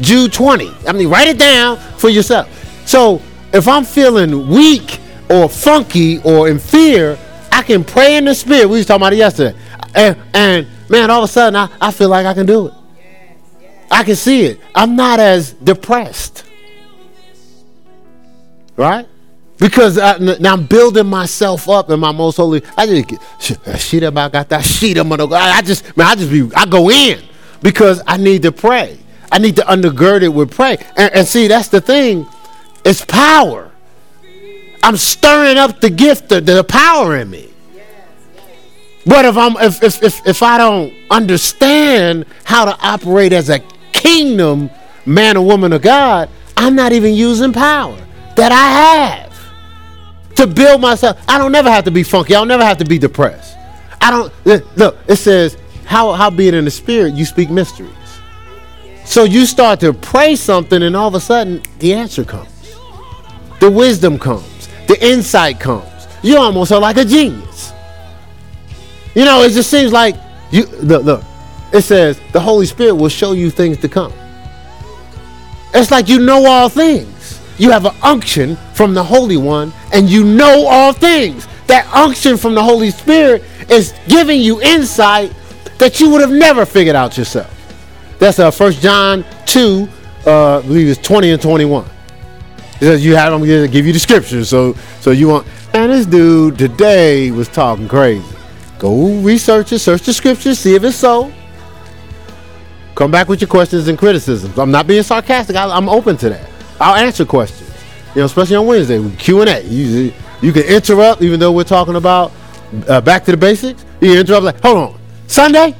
Jude 0.00 0.32
20. 0.32 0.72
I 0.88 0.92
mean, 0.92 1.08
write 1.08 1.28
it 1.28 1.38
down 1.38 1.76
for 1.76 2.08
yourself. 2.08 2.48
So 2.86 3.22
if 3.52 3.68
I'm 3.68 3.84
feeling 3.84 4.48
weak 4.48 5.00
or 5.30 5.48
funky 5.48 6.18
or 6.22 6.48
in 6.48 6.58
fear, 6.58 7.18
I 7.52 7.62
can 7.62 7.84
pray 7.84 8.16
in 8.16 8.24
the 8.24 8.34
spirit. 8.34 8.68
We 8.68 8.78
was 8.78 8.86
talking 8.86 9.02
about 9.02 9.12
it 9.12 9.16
yesterday. 9.16 9.58
And, 9.94 10.16
and 10.34 10.66
man, 10.88 11.10
all 11.10 11.22
of 11.22 11.30
a 11.30 11.32
sudden 11.32 11.56
I, 11.56 11.68
I 11.80 11.90
feel 11.90 12.08
like 12.08 12.26
I 12.26 12.34
can 12.34 12.46
do 12.46 12.68
it. 12.68 12.74
I 13.90 14.04
can 14.04 14.16
see 14.16 14.44
it. 14.44 14.60
I'm 14.74 14.96
not 14.96 15.20
as 15.20 15.52
depressed. 15.52 16.44
Right? 18.76 19.08
Because 19.58 19.96
I, 19.98 20.18
now 20.18 20.52
I'm 20.52 20.66
building 20.66 21.06
myself 21.06 21.68
up 21.68 21.88
in 21.90 21.98
my 21.98 22.12
most 22.12 22.36
holy. 22.36 22.62
I 22.76 22.86
just 22.86 23.08
get 23.08 23.80
shit 23.80 24.02
uh, 24.02 24.08
about 24.08 24.32
got 24.32 24.48
that 24.50 24.64
sheet. 24.64 24.98
I'm 24.98 25.08
gonna 25.08 25.26
go. 25.26 25.34
I 25.34 25.62
just 25.62 25.96
man, 25.96 26.08
I 26.08 26.14
just 26.14 26.30
be 26.30 26.50
I 26.54 26.66
go 26.66 26.90
in 26.90 27.22
because 27.62 28.02
I 28.06 28.18
need 28.18 28.42
to 28.42 28.52
pray. 28.52 28.98
I 29.32 29.38
need 29.38 29.56
to 29.56 29.62
undergird 29.62 30.22
it 30.22 30.28
with 30.28 30.54
prayer. 30.54 30.78
And, 30.96 31.14
and 31.14 31.26
see, 31.26 31.48
that's 31.48 31.68
the 31.68 31.80
thing. 31.80 32.26
It's 32.84 33.04
power. 33.04 33.70
I'm 34.82 34.96
stirring 34.96 35.56
up 35.56 35.80
the 35.80 35.90
gift, 35.90 36.28
the, 36.28 36.40
the 36.40 36.62
power 36.62 37.16
in 37.16 37.30
me. 37.30 37.48
But 39.06 39.24
if 39.24 39.36
I'm 39.36 39.56
if, 39.56 39.82
if 39.82 40.02
if 40.02 40.26
if 40.26 40.42
I 40.42 40.58
don't 40.58 40.92
understand 41.10 42.26
how 42.44 42.64
to 42.64 42.76
operate 42.80 43.32
as 43.32 43.48
a 43.48 43.60
kingdom 44.06 44.70
man 45.04 45.36
or 45.36 45.44
woman 45.44 45.72
of 45.72 45.82
God, 45.82 46.28
I'm 46.56 46.74
not 46.74 46.92
even 46.92 47.14
using 47.14 47.52
power 47.52 47.96
that 48.36 48.52
I 48.52 49.26
have 49.26 50.36
to 50.36 50.46
build 50.46 50.80
myself. 50.80 51.20
I 51.28 51.38
don't 51.38 51.52
never 51.52 51.70
have 51.70 51.84
to 51.84 51.90
be 51.90 52.02
funky. 52.02 52.34
I'll 52.34 52.44
never 52.44 52.64
have 52.64 52.78
to 52.78 52.84
be 52.84 52.98
depressed. 52.98 53.56
I 54.00 54.10
don't 54.10 54.32
eh, 54.46 54.60
look. 54.76 54.96
It 55.08 55.16
says 55.16 55.56
how 55.84 56.12
how 56.12 56.30
being 56.30 56.54
in 56.54 56.64
the 56.64 56.70
spirit 56.70 57.14
you 57.14 57.24
speak 57.24 57.50
mysteries. 57.50 57.90
So 59.04 59.24
you 59.24 59.46
start 59.46 59.80
to 59.80 59.92
pray 59.92 60.36
something, 60.36 60.82
and 60.82 60.96
all 60.96 61.08
of 61.08 61.14
a 61.14 61.20
sudden, 61.20 61.62
the 61.78 61.94
answer 61.94 62.24
comes. 62.24 62.76
The 63.60 63.70
wisdom 63.70 64.18
comes. 64.18 64.68
The 64.88 64.98
insight 65.04 65.60
comes. 65.60 65.88
You 66.22 66.38
almost 66.38 66.72
are 66.72 66.80
like 66.80 66.96
a 66.96 67.04
genius. 67.04 67.72
You 69.14 69.24
know, 69.24 69.42
it 69.42 69.50
just 69.50 69.70
seems 69.70 69.92
like 69.92 70.16
you 70.50 70.66
look, 70.66 71.04
look. 71.04 71.24
It 71.72 71.82
says 71.82 72.20
the 72.32 72.40
Holy 72.40 72.66
Spirit 72.66 72.94
will 72.94 73.08
show 73.08 73.32
you 73.32 73.50
things 73.50 73.78
to 73.78 73.88
come. 73.88 74.12
It's 75.74 75.90
like 75.90 76.08
you 76.08 76.20
know 76.20 76.46
all 76.46 76.68
things. 76.68 77.40
You 77.58 77.70
have 77.70 77.86
an 77.86 77.94
unction 78.02 78.56
from 78.74 78.94
the 78.94 79.02
Holy 79.02 79.36
One, 79.36 79.72
and 79.92 80.08
you 80.08 80.24
know 80.24 80.66
all 80.66 80.92
things. 80.92 81.46
That 81.66 81.86
unction 81.92 82.36
from 82.36 82.54
the 82.54 82.62
Holy 82.62 82.90
Spirit 82.90 83.42
is 83.68 83.94
giving 84.08 84.40
you 84.40 84.62
insight 84.62 85.32
that 85.78 86.00
you 86.00 86.10
would 86.10 86.20
have 86.20 86.30
never 86.30 86.64
figured 86.64 86.96
out 86.96 87.18
yourself. 87.18 87.52
That's 88.18 88.38
uh, 88.38 88.50
1 88.50 88.72
John 88.74 89.24
2, 89.46 89.88
uh, 90.26 90.58
I 90.58 90.62
believe 90.62 90.88
it's 90.88 91.00
20 91.00 91.32
and 91.32 91.42
21. 91.42 91.84
It 92.76 92.80
says 92.80 93.04
you 93.04 93.16
have 93.16 93.32
them 93.32 93.42
to 93.42 93.68
give 93.68 93.86
you 93.86 93.92
the 93.92 93.98
scriptures. 93.98 94.50
So 94.50 94.74
so 95.00 95.10
you 95.10 95.28
want 95.28 95.46
man, 95.72 95.88
this 95.88 96.04
dude 96.04 96.58
today 96.58 97.30
was 97.30 97.48
talking 97.48 97.88
crazy. 97.88 98.24
Go 98.78 99.18
research 99.20 99.72
it, 99.72 99.78
search 99.78 100.02
the 100.02 100.12
scriptures, 100.12 100.58
see 100.58 100.74
if 100.74 100.84
it's 100.84 100.96
so. 100.96 101.32
Come 102.96 103.10
back 103.10 103.28
with 103.28 103.42
your 103.42 103.48
questions 103.48 103.88
and 103.88 103.98
criticisms. 103.98 104.58
I'm 104.58 104.70
not 104.70 104.86
being 104.86 105.02
sarcastic. 105.02 105.54
I, 105.54 105.76
am 105.76 105.86
open 105.86 106.16
to 106.16 106.30
that. 106.30 106.48
I'll 106.80 106.94
answer 106.94 107.26
questions. 107.26 107.70
You 108.14 108.22
know, 108.22 108.24
especially 108.24 108.56
on 108.56 108.66
Wednesday 108.66 108.98
Q 109.16 109.42
and 109.42 109.50
A. 109.50 109.62
You, 109.62 110.14
you 110.40 110.50
can 110.50 110.62
interrupt, 110.62 111.20
even 111.20 111.38
though 111.38 111.52
we're 111.52 111.64
talking 111.64 111.96
about 111.96 112.32
uh, 112.88 113.02
back 113.02 113.26
to 113.26 113.32
the 113.32 113.36
basics. 113.36 113.84
You 114.00 114.18
interrupt 114.18 114.44
like, 114.44 114.62
hold 114.62 114.78
on, 114.78 115.00
Sunday. 115.26 115.76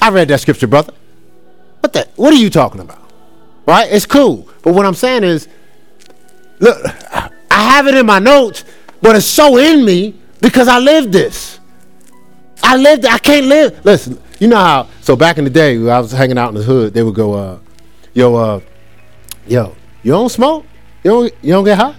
I 0.00 0.10
read 0.10 0.28
that 0.28 0.40
scripture, 0.40 0.68
brother. 0.68 0.92
What 1.80 1.92
the? 1.92 2.08
What 2.14 2.32
are 2.32 2.36
you 2.36 2.50
talking 2.50 2.80
about? 2.80 3.02
Right? 3.66 3.90
It's 3.90 4.06
cool. 4.06 4.48
But 4.62 4.74
what 4.74 4.86
I'm 4.86 4.94
saying 4.94 5.24
is, 5.24 5.48
look, 6.60 6.78
I 7.14 7.30
have 7.50 7.88
it 7.88 7.96
in 7.96 8.06
my 8.06 8.20
notes, 8.20 8.64
but 9.02 9.16
it's 9.16 9.26
so 9.26 9.56
in 9.58 9.84
me 9.84 10.14
because 10.40 10.68
I 10.68 10.78
lived 10.78 11.12
this. 11.12 11.58
I 12.62 12.76
lived. 12.76 13.06
I 13.06 13.18
can't 13.18 13.46
live. 13.46 13.84
Listen, 13.84 14.20
you 14.38 14.46
know 14.46 14.56
how? 14.56 14.88
So 15.04 15.16
back 15.16 15.36
in 15.36 15.44
the 15.44 15.50
day, 15.50 15.74
I 15.74 16.00
was 16.00 16.12
hanging 16.12 16.38
out 16.38 16.48
in 16.48 16.54
the 16.54 16.62
hood. 16.62 16.94
They 16.94 17.02
would 17.02 17.14
go, 17.14 17.34
uh, 17.34 17.58
"Yo, 18.14 18.34
uh, 18.34 18.60
yo, 19.46 19.76
you 20.02 20.12
don't 20.12 20.30
smoke? 20.30 20.64
You 21.02 21.10
don't? 21.10 21.34
You 21.42 21.52
don't 21.52 21.64
get 21.64 21.76
high?" 21.76 21.94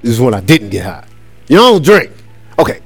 This 0.00 0.12
is 0.12 0.20
when 0.20 0.32
I 0.32 0.40
didn't 0.40 0.68
get 0.68 0.84
high. 0.84 1.04
You 1.48 1.56
don't 1.56 1.84
drink. 1.84 2.12
Okay. 2.56 2.80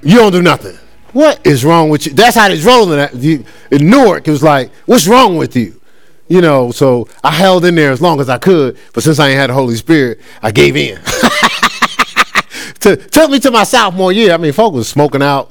you 0.00 0.14
don't 0.14 0.30
do 0.30 0.42
nothing. 0.42 0.78
What 1.12 1.44
is 1.44 1.64
wrong 1.64 1.88
with 1.88 2.06
you? 2.06 2.12
That's 2.12 2.36
how 2.36 2.48
it's 2.48 2.62
rolling. 2.62 3.00
At 3.00 3.16
you, 3.16 3.44
in 3.72 3.90
Newark, 3.90 4.28
it 4.28 4.30
was 4.30 4.44
like, 4.44 4.70
what's 4.84 5.08
wrong 5.08 5.36
with 5.36 5.56
you? 5.56 5.80
You 6.28 6.42
know, 6.42 6.70
so 6.70 7.08
I 7.24 7.32
held 7.32 7.64
in 7.64 7.74
there 7.74 7.90
as 7.90 8.00
long 8.00 8.20
as 8.20 8.28
I 8.28 8.38
could, 8.38 8.78
but 8.92 9.02
since 9.02 9.18
I 9.18 9.30
ain't 9.30 9.38
had 9.38 9.50
the 9.50 9.54
Holy 9.54 9.74
Spirit, 9.74 10.20
I 10.40 10.52
gave 10.52 10.76
in. 10.76 10.98
to, 12.80 12.96
took 12.96 13.30
me 13.30 13.40
to 13.40 13.50
my 13.50 13.64
sophomore 13.64 14.12
year. 14.12 14.32
I 14.32 14.36
mean, 14.36 14.52
folk 14.52 14.72
was 14.72 14.88
smoking 14.88 15.22
out 15.22 15.50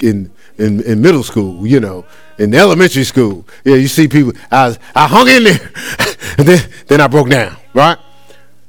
in 0.00 0.30
in, 0.58 0.82
in 0.82 1.00
middle 1.00 1.22
school, 1.22 1.66
you 1.66 1.80
know, 1.80 2.04
in 2.38 2.54
elementary 2.54 3.04
school. 3.04 3.46
Yeah, 3.64 3.76
you 3.76 3.88
see 3.88 4.08
people. 4.08 4.32
I 4.50 4.76
I 4.94 5.06
hung 5.06 5.28
in 5.28 5.44
there, 5.44 5.70
and 6.38 6.46
then 6.46 6.70
then 6.86 7.00
I 7.00 7.06
broke 7.08 7.28
down. 7.28 7.56
Right. 7.74 7.98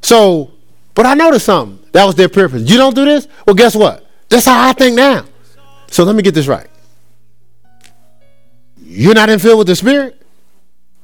So, 0.02 0.52
but 0.94 1.06
I 1.06 1.14
noticed 1.14 1.46
something. 1.46 1.86
That 1.92 2.06
was 2.06 2.16
their 2.16 2.30
purpose. 2.30 2.70
You 2.70 2.78
don't 2.78 2.96
do 2.96 3.06
this? 3.06 3.28
Well, 3.46 3.56
guess 3.56 3.76
what? 3.76 4.06
That's 4.30 4.46
how 4.46 4.70
I 4.70 4.74
think 4.74 4.96
now. 4.96 5.26
So 5.90 6.04
let 6.04 6.16
me 6.16 6.22
get 6.22 6.34
this 6.34 6.48
right. 6.48 6.68
You're 8.80 9.16
not 9.16 9.30
in 9.30 9.40
filled 9.40 9.60
with 9.60 9.68
the 9.68 9.76
Spirit? 9.76 10.22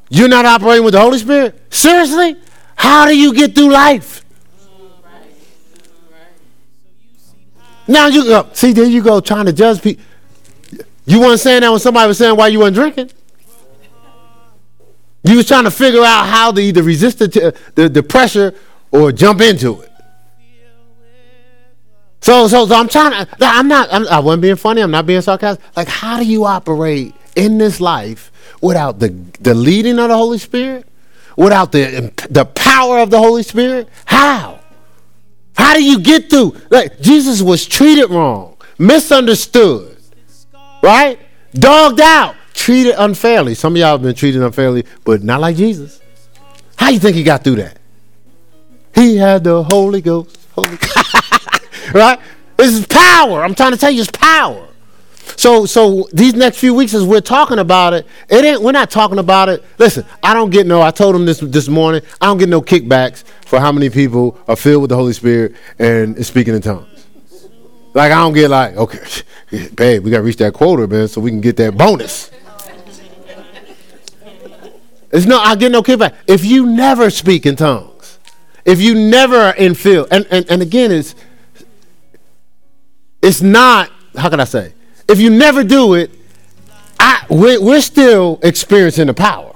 You're 0.10 0.28
not 0.28 0.46
operating 0.46 0.84
with 0.84 0.94
the 0.94 1.02
Holy 1.02 1.18
Spirit? 1.18 1.60
Seriously? 1.74 2.36
How 2.76 3.06
do 3.06 3.18
you 3.18 3.34
get 3.34 3.56
through 3.56 3.72
life? 3.72 4.24
Now 7.88 8.08
you 8.08 8.24
go, 8.24 8.50
see, 8.54 8.72
there 8.72 8.86
you 8.86 9.04
go 9.04 9.20
trying 9.20 9.46
to 9.46 9.54
judge 9.54 9.82
people. 9.82 10.04
You 11.06 11.20
weren't 11.20 11.40
saying 11.40 11.62
that 11.62 11.70
when 11.70 11.80
somebody 11.80 12.08
was 12.08 12.18
saying 12.18 12.36
why 12.38 12.48
you 12.48 12.60
weren't 12.60 12.76
drinking. 12.76 13.12
You 15.24 15.38
was 15.38 15.48
trying 15.48 15.64
to 15.64 15.72
figure 15.72 16.02
out 16.02 16.26
how 16.26 16.52
to 16.52 16.62
either 16.62 16.84
resist 16.84 17.20
the, 17.20 17.56
the, 17.76 17.88
the 17.90 18.04
pressure 18.04 18.54
or 18.92 19.12
jump 19.12 19.42
into 19.42 19.82
it. 19.82 19.90
So, 22.24 22.48
so, 22.48 22.66
so 22.66 22.76
I'm 22.76 22.88
trying 22.88 23.12
to. 23.12 23.28
I'm 23.42 23.68
not. 23.68 23.90
I'm, 23.92 24.08
I 24.08 24.20
wasn't 24.20 24.44
being 24.44 24.56
funny. 24.56 24.82
I'm 24.82 24.92
not 24.92 25.06
being 25.06 25.20
sarcastic. 25.20 25.64
Like, 25.76 25.90
how 25.90 26.18
do 26.18 26.26
you 26.26 26.46
operate 26.46 27.14
in 27.36 27.58
this 27.58 27.82
life 27.82 28.32
without 28.62 29.00
the 29.00 29.10
the 29.42 29.54
leading 29.54 30.00
of 30.00 30.08
the 30.08 30.16
Holy 30.16 30.38
Spirit, 30.38 30.88
without 31.36 31.74
the 31.74 32.14
the 32.30 32.46
power 32.46 33.00
of 33.00 33.10
the 33.10 33.18
Holy 33.18 33.44
Spirit? 33.44 33.90
How? 34.06 34.62
How 35.58 35.74
do 35.74 35.84
you 35.84 36.00
get 36.00 36.30
through? 36.30 36.56
Like 36.70 37.02
Jesus 37.02 37.42
was 37.42 37.66
treated 37.66 38.10
wrong, 38.10 38.56
misunderstood, 38.78 39.93
right? 40.84 41.20
Dogged 41.54 42.02
out, 42.02 42.36
treated 42.54 42.96
unfairly. 42.98 43.56
Some 43.56 43.74
of 43.74 43.78
y'all 43.78 43.92
have 43.92 44.04
been 44.04 44.14
treated 44.14 44.44
unfairly, 44.44 44.86
but 45.04 45.24
not 45.24 45.42
like 45.42 45.56
Jesus. 45.56 46.02
How 46.76 46.90
you 46.90 47.00
think 47.00 47.16
he 47.16 47.24
got 47.24 47.44
through 47.44 47.56
that? 47.56 47.80
He 48.94 49.18
had 49.18 49.44
the 49.44 49.64
Holy 49.64 50.02
Ghost. 50.02 50.38
Holy 50.54 50.70
right? 51.94 52.20
This 52.58 52.78
is 52.78 52.86
power. 52.86 53.44
I'm 53.44 53.56
trying 53.56 53.72
to 53.72 53.78
tell 53.78 53.90
you, 53.90 54.02
it's 54.02 54.12
power. 54.12 54.68
So, 55.38 55.66
so 55.66 56.08
these 56.12 56.34
next 56.34 56.58
few 56.58 56.74
weeks, 56.74 56.94
as 56.94 57.04
we're 57.04 57.22
talking 57.22 57.60
about 57.60 57.94
it, 57.94 58.06
it 58.30 58.44
ain't. 58.44 58.62
We're 58.62 58.74
not 58.74 58.92
talking 58.92 59.20
about 59.20 59.50
it. 59.50 59.64
Listen, 59.80 60.06
I 60.22 60.34
don't 60.34 60.50
get 60.50 60.68
no. 60.68 60.82
I 60.82 60.92
told 60.92 61.16
him 61.16 61.26
this 61.26 61.40
this 61.40 61.70
morning. 61.70 62.02
I 62.20 62.26
don't 62.26 62.38
get 62.38 62.50
no 62.50 62.62
kickbacks 62.62 63.24
for 63.46 63.60
how 63.60 63.72
many 63.72 63.90
people 63.90 64.38
are 64.48 64.56
filled 64.56 64.82
with 64.82 64.90
the 64.90 64.96
Holy 64.96 65.14
Spirit 65.14 65.56
and 65.80 66.24
speaking 66.26 66.54
in 66.54 66.62
tongues. 66.62 66.93
Like 67.94 68.12
I 68.12 68.16
don't 68.16 68.34
get 68.34 68.50
like, 68.50 68.76
okay, 68.76 69.00
babe, 69.76 70.04
we 70.04 70.12
got 70.12 70.18
to 70.18 70.24
reach 70.24 70.38
that 70.38 70.54
quota, 70.54 70.88
man, 70.88 71.08
so 71.08 71.22
we 71.22 71.30
can 71.30 71.42
get 71.42 71.58
that 71.58 71.78
bonus. 71.78 72.32
It's 75.12 75.28
no, 75.28 75.38
I 75.38 75.56
get 75.56 75.72
no 75.72 75.84
kickback. 75.84 76.16
If 76.26 76.44
you 76.44 76.66
never 76.66 77.12
speak 77.12 77.46
in 77.46 77.56
tongues, 77.56 78.18
if 78.66 78.82
you 78.82 78.96
never 78.96 79.36
are 79.36 79.56
in 79.56 79.76
fill, 79.76 80.08
and, 80.10 80.26
and, 80.32 80.50
and 80.50 80.62
again, 80.64 80.92
it's 80.92 81.14
it's 83.24 83.42
not, 83.42 83.90
how 84.18 84.30
can 84.30 84.42
I 84.42 84.44
say? 84.44 84.74
If 85.08 85.20
you 85.20 85.30
never 85.30 85.64
do 85.64 85.94
it, 85.94 86.12
I, 87.00 87.26
we're, 87.30 87.62
we're 87.62 87.82
still 87.82 88.38
experiencing 88.44 89.08
the 89.08 89.14
power. 89.14 89.56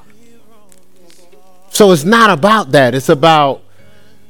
So 1.69 1.91
it's 1.91 2.05
not 2.05 2.29
about 2.29 2.71
that. 2.71 2.95
It's 2.95 3.09
about 3.09 3.63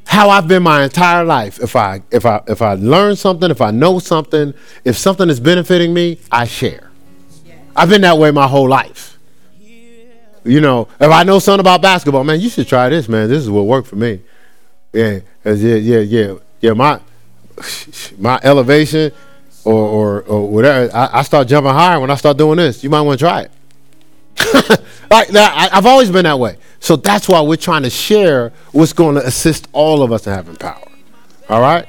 how 0.07 0.29
I've 0.29 0.47
been 0.47 0.63
my 0.63 0.83
entire 0.83 1.23
life. 1.23 1.59
If 1.59 1.75
I 1.75 2.01
if 2.11 2.25
I 2.25 2.41
if 2.47 2.61
I 2.61 2.73
learn 2.73 3.15
something, 3.15 3.51
if 3.51 3.61
I 3.61 3.71
know 3.71 3.99
something, 3.99 4.53
if 4.83 4.97
something 4.97 5.29
is 5.29 5.39
benefiting 5.39 5.93
me, 5.93 6.19
I 6.31 6.45
share. 6.45 6.89
I've 7.75 7.89
been 7.89 8.01
that 8.01 8.17
way 8.17 8.31
my 8.31 8.47
whole 8.47 8.67
life. 8.67 9.17
You 10.43 10.61
know, 10.61 10.87
if 10.99 11.11
I 11.11 11.23
know 11.23 11.39
something 11.39 11.59
about 11.59 11.81
basketball, 11.81 12.23
man, 12.23 12.39
you 12.39 12.49
should 12.49 12.67
try 12.67 12.89
this, 12.89 13.09
man. 13.09 13.27
This 13.27 13.39
is 13.43 13.49
what 13.49 13.65
worked 13.65 13.87
for 13.87 13.97
me. 13.97 14.21
Yeah, 14.93 15.19
yeah, 15.45 15.53
yeah, 15.53 15.99
yeah, 15.99 16.33
yeah. 16.61 16.73
My 16.73 17.01
my 18.17 18.39
elevation 18.43 19.11
or, 19.65 19.73
or, 19.73 20.21
or 20.23 20.49
whatever. 20.49 20.95
I, 20.95 21.19
I, 21.19 21.21
start 21.23 21.47
jumping 21.47 21.73
higher 21.73 21.99
when 21.99 22.09
I 22.09 22.15
start 22.15 22.37
doing 22.37 22.57
this. 22.57 22.83
You 22.83 22.89
might 22.89 23.01
want 23.01 23.19
to 23.19 23.25
try 23.25 23.41
it. 23.41 23.51
like 25.11 25.27
that, 25.29 25.53
I, 25.73 25.77
I've 25.77 25.85
always 25.85 26.09
been 26.09 26.23
that 26.23 26.39
way. 26.39 26.57
So 26.79 26.95
that's 26.95 27.27
why 27.27 27.41
we're 27.41 27.57
trying 27.57 27.83
to 27.83 27.89
share 27.89 28.51
what's 28.71 28.93
going 28.93 29.15
to 29.15 29.25
assist 29.25 29.67
all 29.73 30.03
of 30.03 30.11
us 30.11 30.27
in 30.27 30.33
having 30.33 30.55
power. 30.55 30.87
All 31.49 31.61
right? 31.61 31.87